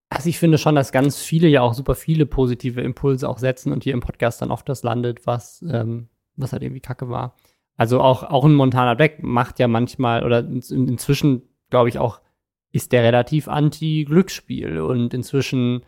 Also 0.09 0.29
ich 0.29 0.37
finde 0.37 0.57
schon, 0.57 0.75
dass 0.75 0.91
ganz 0.91 1.19
viele 1.19 1.47
ja 1.47 1.61
auch 1.61 1.73
super 1.73 1.95
viele 1.95 2.25
positive 2.25 2.81
Impulse 2.81 3.27
auch 3.27 3.39
setzen 3.39 3.71
und 3.71 3.83
hier 3.83 3.93
im 3.93 4.01
Podcast 4.01 4.41
dann 4.41 4.51
oft 4.51 4.69
das 4.69 4.83
landet, 4.83 5.25
was, 5.25 5.63
ähm, 5.69 6.09
was 6.35 6.53
halt 6.53 6.61
irgendwie 6.61 6.81
kacke 6.81 7.09
war. 7.09 7.35
Also 7.77 7.99
auch, 8.01 8.23
auch 8.23 8.45
ein 8.45 8.53
Montana 8.53 8.93
Black 8.93 9.23
macht 9.23 9.59
ja 9.59 9.67
manchmal, 9.67 10.23
oder 10.23 10.39
in, 10.39 10.61
inzwischen, 10.87 11.41
glaube 11.69 11.89
ich, 11.89 11.99
auch, 11.99 12.21
ist 12.71 12.91
der 12.91 13.03
relativ 13.03 13.47
anti-Glücksspiel 13.47 14.79
und 14.79 15.13
inzwischen, 15.13 15.83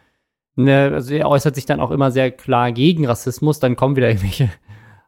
ne, 0.55 0.91
also 0.93 1.13
er 1.13 1.29
äußert 1.29 1.55
sich 1.55 1.65
dann 1.65 1.79
auch 1.79 1.91
immer 1.91 2.11
sehr 2.11 2.31
klar 2.31 2.71
gegen 2.71 3.05
Rassismus, 3.05 3.59
dann 3.59 3.75
kommen 3.75 3.95
wieder 3.95 4.07
irgendwelche 4.07 4.49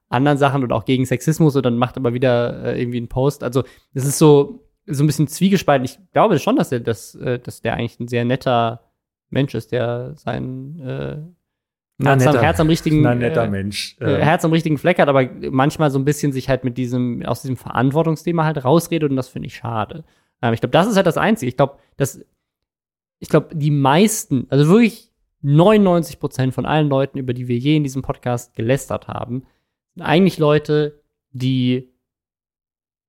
anderen 0.09 0.37
Sachen 0.37 0.63
und 0.63 0.73
auch 0.73 0.85
gegen 0.85 1.05
Sexismus 1.05 1.55
und 1.55 1.65
dann 1.65 1.77
macht 1.77 1.97
aber 1.97 2.13
wieder 2.13 2.63
äh, 2.65 2.81
irgendwie 2.81 2.97
einen 2.97 3.07
Post. 3.07 3.43
Also 3.43 3.63
es 3.93 4.05
ist 4.05 4.17
so, 4.17 4.65
so 4.85 5.03
ein 5.03 5.07
bisschen 5.07 5.27
zwiegespalten. 5.27 5.85
Ich 5.85 5.99
glaube 6.11 6.39
schon, 6.39 6.55
dass 6.55 6.71
er 6.71 6.79
das, 6.79 7.15
äh, 7.15 7.39
dass 7.39 7.61
der 7.61 7.75
eigentlich 7.75 7.99
ein 7.99 8.07
sehr 8.07 8.25
netter 8.25 8.81
Mensch 9.29 9.53
ist, 9.53 9.71
der 9.71 10.13
sein 10.15 10.79
äh, 10.79 11.17
na, 12.01 12.11
Herz, 12.11 12.23
netter, 12.23 12.37
am, 12.37 12.43
Herz 12.43 12.59
am 12.59 12.67
richtigen 12.67 13.01
na, 13.01 13.13
netter 13.13 13.43
äh, 13.43 13.49
Mensch. 13.49 13.97
Äh, 13.99 14.17
Herz 14.17 14.45
am 14.45 14.51
richtigen 14.51 14.77
Fleck 14.77 14.99
hat, 14.99 15.09
aber 15.09 15.29
manchmal 15.51 15.91
so 15.91 15.99
ein 15.99 16.05
bisschen 16.05 16.31
sich 16.31 16.49
halt 16.49 16.63
mit 16.63 16.77
diesem, 16.77 17.23
aus 17.25 17.41
diesem 17.41 17.57
Verantwortungsthema 17.57 18.45
halt 18.45 18.63
rausredet 18.63 19.09
und 19.09 19.15
das 19.15 19.27
finde 19.27 19.47
ich 19.47 19.55
schade. 19.55 20.05
Ähm, 20.41 20.53
ich 20.53 20.61
glaube, 20.61 20.71
das 20.71 20.87
ist 20.87 20.95
halt 20.95 21.07
das 21.07 21.17
Einzige. 21.17 21.49
Ich 21.49 21.57
glaube, 21.57 21.77
dass, 21.97 22.23
ich 23.19 23.29
glaube, 23.29 23.53
die 23.53 23.71
meisten, 23.71 24.47
also 24.49 24.67
wirklich 24.69 25.11
99 25.41 26.19
Prozent 26.19 26.53
von 26.53 26.65
allen 26.65 26.89
Leuten, 26.89 27.17
über 27.17 27.33
die 27.33 27.47
wir 27.47 27.57
je 27.57 27.75
in 27.75 27.83
diesem 27.83 28.01
Podcast 28.01 28.55
gelästert 28.55 29.07
haben, 29.07 29.43
eigentlich 30.01 30.37
Leute, 30.37 31.01
die 31.31 31.89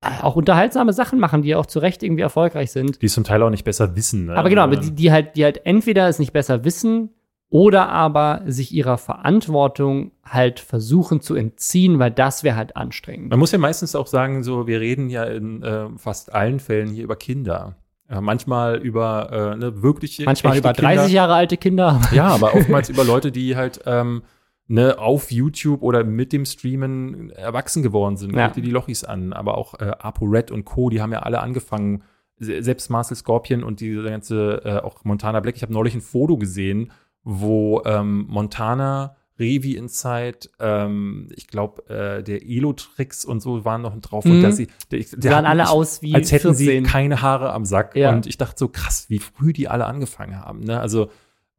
äh, 0.03 0.22
auch 0.22 0.36
unterhaltsame 0.36 0.93
Sachen 0.93 1.18
machen, 1.18 1.43
die 1.43 1.55
auch 1.55 1.66
zu 1.66 1.78
Recht 1.78 2.03
irgendwie 2.03 2.22
erfolgreich 2.22 2.70
sind. 2.72 3.03
Die 3.03 3.07
es 3.07 3.14
zum 3.14 3.24
Teil 3.24 3.43
auch 3.43 3.51
nicht 3.51 3.64
besser 3.64 3.97
wissen. 3.97 4.26
Ne? 4.26 4.36
Aber 4.36 4.49
genau, 4.49 4.62
aber 4.62 4.76
die, 4.76 4.93
die, 4.93 5.12
halt, 5.12 5.36
die 5.36 5.45
halt 5.45 5.66
entweder 5.66 6.09
es 6.09 6.18
nicht 6.18 6.32
besser 6.32 6.64
wissen 6.64 7.11
oder 7.51 7.88
aber 7.88 8.43
sich 8.47 8.72
ihrer 8.72 8.97
Verantwortung 8.97 10.12
halt 10.24 10.61
versuchen 10.61 11.20
zu 11.20 11.34
entziehen, 11.34 11.99
weil 11.99 12.12
das 12.12 12.45
wäre 12.45 12.57
halt 12.57 12.76
anstrengend. 12.76 13.30
Man 13.30 13.41
muss 13.41 13.53
ja 13.53 13.59
meistens 13.59 13.97
auch 13.97 14.07
sagen, 14.07 14.45
so 14.45 14.66
wir 14.66 14.80
reden 14.80 15.11
ja 15.11 15.24
in 15.24 15.62
äh, 15.62 15.88
fast 15.97 16.32
allen 16.32 16.61
Fällen 16.61 16.91
hier 16.91 17.05
über 17.05 17.16
Kinder. 17.16 17.76
Ja, 18.09 18.20
manchmal 18.20 18.78
über 18.78 19.53
äh, 19.55 19.57
ne, 19.57 19.82
wirkliche 19.82 20.24
Manchmal 20.24 20.57
über 20.57 20.72
30 20.72 20.84
Kinder. 20.84 21.07
Jahre 21.07 21.34
alte 21.34 21.57
Kinder. 21.57 22.01
Ja, 22.12 22.28
aber 22.28 22.55
oftmals 22.57 22.88
über 22.88 23.05
Leute, 23.05 23.30
die 23.32 23.57
halt 23.57 23.80
ähm, 23.84 24.22
ne, 24.70 24.98
auf 24.98 25.32
YouTube 25.32 25.82
oder 25.82 26.04
mit 26.04 26.32
dem 26.32 26.44
Streamen 26.44 27.30
erwachsen 27.30 27.82
geworden 27.82 28.16
sind. 28.16 28.34
Ja. 28.34 28.46
Guck 28.46 28.54
dir 28.54 28.62
die 28.62 28.70
Lochis 28.70 29.02
an, 29.02 29.32
aber 29.32 29.58
auch 29.58 29.74
äh, 29.74 29.90
ApoRed 29.98 30.52
und 30.52 30.64
Co., 30.64 30.90
die 30.90 31.02
haben 31.02 31.12
ja 31.12 31.20
alle 31.20 31.40
angefangen, 31.40 32.04
selbst 32.38 32.88
Marcel 32.88 33.16
Scorpion 33.16 33.64
und 33.64 33.80
die 33.80 33.94
ganze, 33.96 34.62
äh, 34.64 34.78
auch 34.78 35.04
Montana 35.04 35.40
Black. 35.40 35.56
Ich 35.56 35.62
habe 35.62 35.72
neulich 35.72 35.94
ein 35.94 36.00
Foto 36.00 36.38
gesehen, 36.38 36.92
wo 37.24 37.82
ähm, 37.84 38.26
Montana, 38.28 39.16
Revi 39.38 39.74
Inside, 39.74 40.38
ähm, 40.60 41.28
ich 41.34 41.48
glaube, 41.48 41.88
äh, 41.88 42.22
der 42.22 42.42
Elo-Tricks 42.42 43.24
und 43.24 43.40
so 43.40 43.64
waren 43.64 43.82
noch 43.82 43.98
drauf. 44.00 44.24
Mhm. 44.24 44.32
Und 44.32 44.42
dass 44.42 44.56
sie, 44.56 44.68
der, 44.90 45.00
der 45.00 45.32
sahen 45.32 45.46
alle 45.46 45.68
aus 45.68 46.00
wie 46.00 46.14
Als 46.14 46.30
hätten 46.30 46.54
14. 46.54 46.54
sie 46.54 46.82
keine 46.84 47.20
Haare 47.20 47.52
am 47.52 47.64
Sack. 47.64 47.96
Ja. 47.96 48.10
Und 48.10 48.26
ich 48.26 48.38
dachte 48.38 48.56
so, 48.56 48.68
krass, 48.68 49.06
wie 49.08 49.18
früh 49.18 49.52
die 49.52 49.68
alle 49.68 49.86
angefangen 49.86 50.38
haben. 50.38 50.60
Ne? 50.60 50.80
Also, 50.80 51.10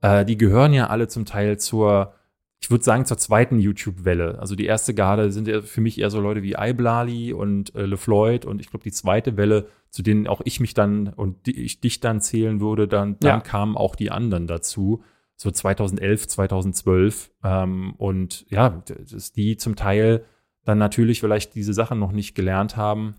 äh, 0.02 0.24
die 0.24 0.38
gehören 0.38 0.74
ja 0.74 0.88
alle 0.88 1.10
zum 1.10 1.26
Teil 1.26 1.60
zur 1.60 2.14
ich 2.62 2.70
würde 2.70 2.84
sagen, 2.84 3.06
zur 3.06 3.18
zweiten 3.18 3.60
YouTube-Welle. 3.60 4.38
Also 4.40 4.56
die 4.56 4.68
erste 4.68 4.94
Garde 4.94 5.32
sind 5.32 5.48
ja 5.48 5.62
für 5.62 5.82
mich 5.82 6.00
eher 6.00 6.12
so 6.12 6.22
Leute 6.22 6.44
wie 6.44 6.56
Iblali 6.58 7.34
und 7.34 7.74
äh, 7.74 7.86
LeFloid 7.86 8.46
und 8.46 8.62
ich 8.62 8.70
glaube, 8.70 8.84
die 8.84 8.92
zweite 8.92 9.36
Welle, 9.36 9.68
zu 9.90 10.04
denen 10.04 10.28
auch 10.28 10.42
ich 10.46 10.60
mich 10.60 10.76
dann 10.76 11.08
und 11.08 11.48
die, 11.48 11.60
ich 11.60 11.82
dich 11.82 12.02
dann 12.02 12.22
zählen 12.22 12.62
würde, 12.62 12.88
dann, 12.88 13.18
dann 13.20 13.40
ja. 13.40 13.42
kamen 13.42 13.76
auch 13.76 13.96
die 13.96 14.12
anderen 14.12 14.46
dazu. 14.46 15.04
So 15.36 15.50
2011, 15.50 16.28
2012. 16.28 17.32
Ähm, 17.44 17.96
und 17.98 18.46
ja, 18.50 18.84
dass 19.10 19.32
die 19.32 19.58
zum 19.58 19.76
Teil 19.76 20.24
dann 20.64 20.78
natürlich 20.78 21.20
vielleicht 21.20 21.56
diese 21.56 21.74
Sachen 21.74 21.98
noch 21.98 22.12
nicht 22.12 22.36
gelernt 22.36 22.78
haben. 22.78 23.16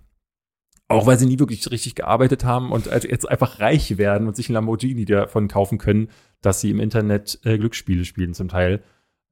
Auch 0.86 1.07
weil 1.07 1.18
sie 1.18 1.26
nie 1.26 1.38
wirklich 1.38 1.68
richtig 1.70 1.97
gearbeitet 1.97 2.45
haben 2.45 2.70
und 2.70 2.86
jetzt 2.86 3.28
einfach 3.28 3.59
reich 3.59 3.97
werden 3.99 4.28
und 4.28 4.36
sich 4.36 4.51
ein 4.51 4.53
Lamborghini 4.53 5.05
davon 5.05 5.49
kaufen 5.49 5.78
können, 5.78 6.11
dass 6.43 6.61
sie 6.61 6.70
im 6.70 6.80
Internet 6.80 7.40
äh, 7.45 7.59
Glücksspiele 7.59 8.05
spielen 8.05 8.34
zum 8.34 8.49
Teil. 8.49 8.82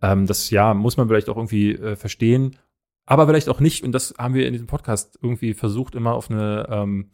Ähm, 0.02 0.26
das 0.26 0.50
ja 0.50 0.74
muss 0.74 0.96
man 0.96 1.08
vielleicht 1.08 1.28
auch 1.28 1.36
irgendwie 1.36 1.72
äh, 1.72 1.96
verstehen, 1.96 2.56
aber 3.06 3.26
vielleicht 3.26 3.48
auch 3.48 3.60
nicht. 3.60 3.84
Und 3.84 3.92
das 3.92 4.14
haben 4.18 4.34
wir 4.34 4.46
in 4.46 4.52
diesem 4.52 4.66
Podcast 4.66 5.18
irgendwie 5.22 5.54
versucht, 5.54 5.94
immer 5.94 6.14
auf 6.14 6.30
eine 6.30 6.66
ähm, 6.70 7.10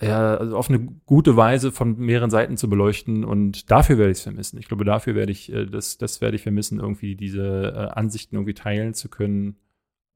ja, 0.00 0.36
also 0.36 0.56
auf 0.56 0.68
eine 0.68 0.80
gute 1.06 1.36
Weise 1.36 1.72
von 1.72 1.98
mehreren 1.98 2.30
Seiten 2.30 2.56
zu 2.56 2.68
beleuchten 2.68 3.24
und 3.24 3.70
dafür 3.70 3.98
werde 3.98 4.12
ich 4.12 4.18
es 4.18 4.22
vermissen. 4.22 4.58
Ich 4.58 4.68
glaube, 4.68 4.84
dafür 4.84 5.14
werde 5.14 5.32
ich, 5.32 5.52
äh, 5.52 5.66
das, 5.66 5.98
das 5.98 6.20
werde 6.20 6.36
ich 6.36 6.42
vermissen, 6.42 6.78
irgendwie 6.78 7.16
diese 7.16 7.72
äh, 7.74 7.98
Ansichten 7.98 8.36
irgendwie 8.36 8.54
teilen 8.54 8.94
zu 8.94 9.08
können. 9.08 9.56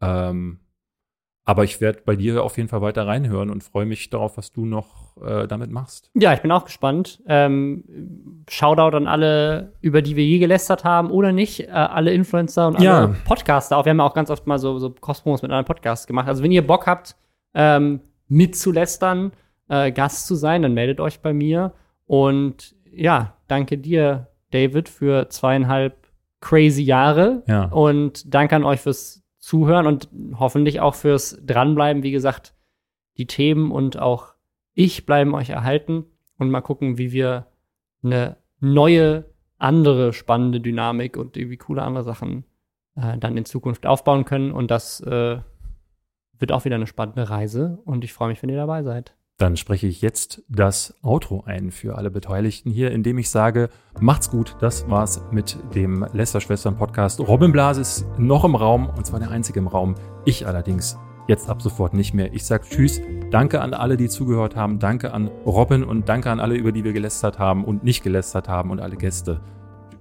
Ähm, 0.00 0.60
aber 1.44 1.64
ich 1.64 1.80
werde 1.80 2.02
bei 2.04 2.14
dir 2.14 2.42
auf 2.44 2.56
jeden 2.56 2.68
Fall 2.68 2.82
weiter 2.82 3.06
reinhören 3.06 3.50
und 3.50 3.64
freue 3.64 3.84
mich 3.84 4.10
darauf, 4.10 4.36
was 4.36 4.52
du 4.52 4.64
noch 4.64 5.16
äh, 5.20 5.48
damit 5.48 5.70
machst. 5.70 6.10
Ja, 6.14 6.32
ich 6.32 6.40
bin 6.40 6.52
auch 6.52 6.64
gespannt. 6.64 7.20
Ähm, 7.26 8.44
Shoutout 8.48 8.96
an 8.96 9.08
alle, 9.08 9.72
über 9.80 10.02
die 10.02 10.14
wir 10.14 10.24
je 10.24 10.38
gelästert 10.38 10.84
haben 10.84 11.10
oder 11.10 11.32
nicht. 11.32 11.60
Äh, 11.60 11.70
alle 11.72 12.12
Influencer 12.12 12.68
und 12.68 12.76
alle 12.76 12.84
ja. 12.84 13.14
Podcaster. 13.24 13.76
Auch 13.76 13.84
wir 13.84 13.90
haben 13.90 13.98
ja 13.98 14.04
auch 14.04 14.14
ganz 14.14 14.30
oft 14.30 14.46
mal 14.46 14.58
so, 14.58 14.78
so 14.78 14.90
Kosmos 14.90 15.42
mit 15.42 15.50
anderen 15.50 15.66
Podcasts 15.66 16.06
gemacht. 16.06 16.28
Also 16.28 16.44
wenn 16.44 16.52
ihr 16.52 16.66
Bock 16.66 16.86
habt, 16.86 17.16
ähm, 17.54 18.00
mitzulästern, 18.28 19.32
äh, 19.68 19.90
Gast 19.90 20.28
zu 20.28 20.36
sein, 20.36 20.62
dann 20.62 20.74
meldet 20.74 21.00
euch 21.00 21.20
bei 21.20 21.32
mir. 21.32 21.72
Und 22.06 22.76
ja, 22.92 23.34
danke 23.48 23.78
dir, 23.78 24.28
David, 24.52 24.88
für 24.88 25.28
zweieinhalb 25.28 25.96
crazy 26.40 26.82
Jahre. 26.82 27.42
Ja. 27.48 27.64
Und 27.64 28.32
danke 28.32 28.54
an 28.54 28.64
euch 28.64 28.80
fürs 28.80 29.21
Zuhören 29.42 29.88
und 29.88 30.08
hoffentlich 30.38 30.78
auch 30.80 30.94
fürs 30.94 31.36
Dranbleiben. 31.44 32.04
Wie 32.04 32.12
gesagt, 32.12 32.54
die 33.18 33.26
Themen 33.26 33.72
und 33.72 33.98
auch 33.98 34.34
ich 34.72 35.04
bleiben 35.04 35.34
euch 35.34 35.50
erhalten 35.50 36.04
und 36.38 36.48
mal 36.48 36.60
gucken, 36.60 36.96
wie 36.96 37.10
wir 37.10 37.48
eine 38.04 38.36
neue, 38.60 39.24
andere 39.58 40.12
spannende 40.12 40.60
Dynamik 40.60 41.16
und 41.16 41.36
irgendwie 41.36 41.56
coole 41.56 41.82
andere 41.82 42.04
Sachen 42.04 42.44
äh, 42.94 43.18
dann 43.18 43.36
in 43.36 43.44
Zukunft 43.44 43.84
aufbauen 43.84 44.24
können. 44.24 44.52
Und 44.52 44.70
das 44.70 45.00
äh, 45.00 45.40
wird 46.38 46.52
auch 46.52 46.64
wieder 46.64 46.76
eine 46.76 46.86
spannende 46.86 47.28
Reise 47.28 47.80
und 47.84 48.04
ich 48.04 48.12
freue 48.12 48.28
mich, 48.28 48.40
wenn 48.44 48.50
ihr 48.50 48.56
dabei 48.56 48.84
seid. 48.84 49.16
Dann 49.38 49.56
spreche 49.56 49.86
ich 49.86 50.02
jetzt 50.02 50.42
das 50.48 50.94
Outro 51.02 51.42
ein 51.44 51.72
für 51.72 51.96
alle 51.96 52.10
Beteiligten 52.10 52.70
hier, 52.70 52.92
indem 52.92 53.18
ich 53.18 53.28
sage, 53.28 53.70
macht's 54.00 54.30
gut. 54.30 54.56
Das 54.60 54.88
war's 54.88 55.22
mit 55.32 55.56
dem 55.74 56.06
Lester 56.12 56.40
Schwestern 56.40 56.76
Podcast. 56.76 57.20
Robin 57.20 57.50
Blas 57.50 57.76
ist 57.76 58.06
noch 58.18 58.44
im 58.44 58.54
Raum 58.54 58.88
und 58.88 59.04
zwar 59.04 59.18
der 59.20 59.30
einzige 59.30 59.58
im 59.58 59.66
Raum. 59.66 59.94
Ich 60.24 60.46
allerdings 60.46 60.96
Jetzt 61.28 61.48
ab 61.48 61.62
sofort 61.62 61.94
nicht 61.94 62.14
mehr. 62.14 62.32
Ich 62.34 62.44
sage 62.44 62.66
Tschüss. 62.68 63.00
Danke 63.30 63.60
an 63.60 63.74
alle, 63.74 63.96
die 63.96 64.08
zugehört 64.08 64.56
haben. 64.56 64.78
Danke 64.78 65.12
an 65.12 65.28
Robin 65.46 65.84
und 65.84 66.08
danke 66.08 66.30
an 66.30 66.40
alle, 66.40 66.56
über 66.56 66.72
die 66.72 66.84
wir 66.84 66.92
gelästert 66.92 67.38
haben 67.38 67.64
und 67.64 67.84
nicht 67.84 68.02
gelästert 68.02 68.48
haben 68.48 68.70
und 68.70 68.80
alle 68.80 68.96
Gäste. 68.96 69.40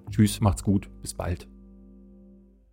Tschüss, 0.09 0.41
macht's 0.41 0.63
gut. 0.63 0.89
Bis 1.01 1.13
bald. 1.13 1.50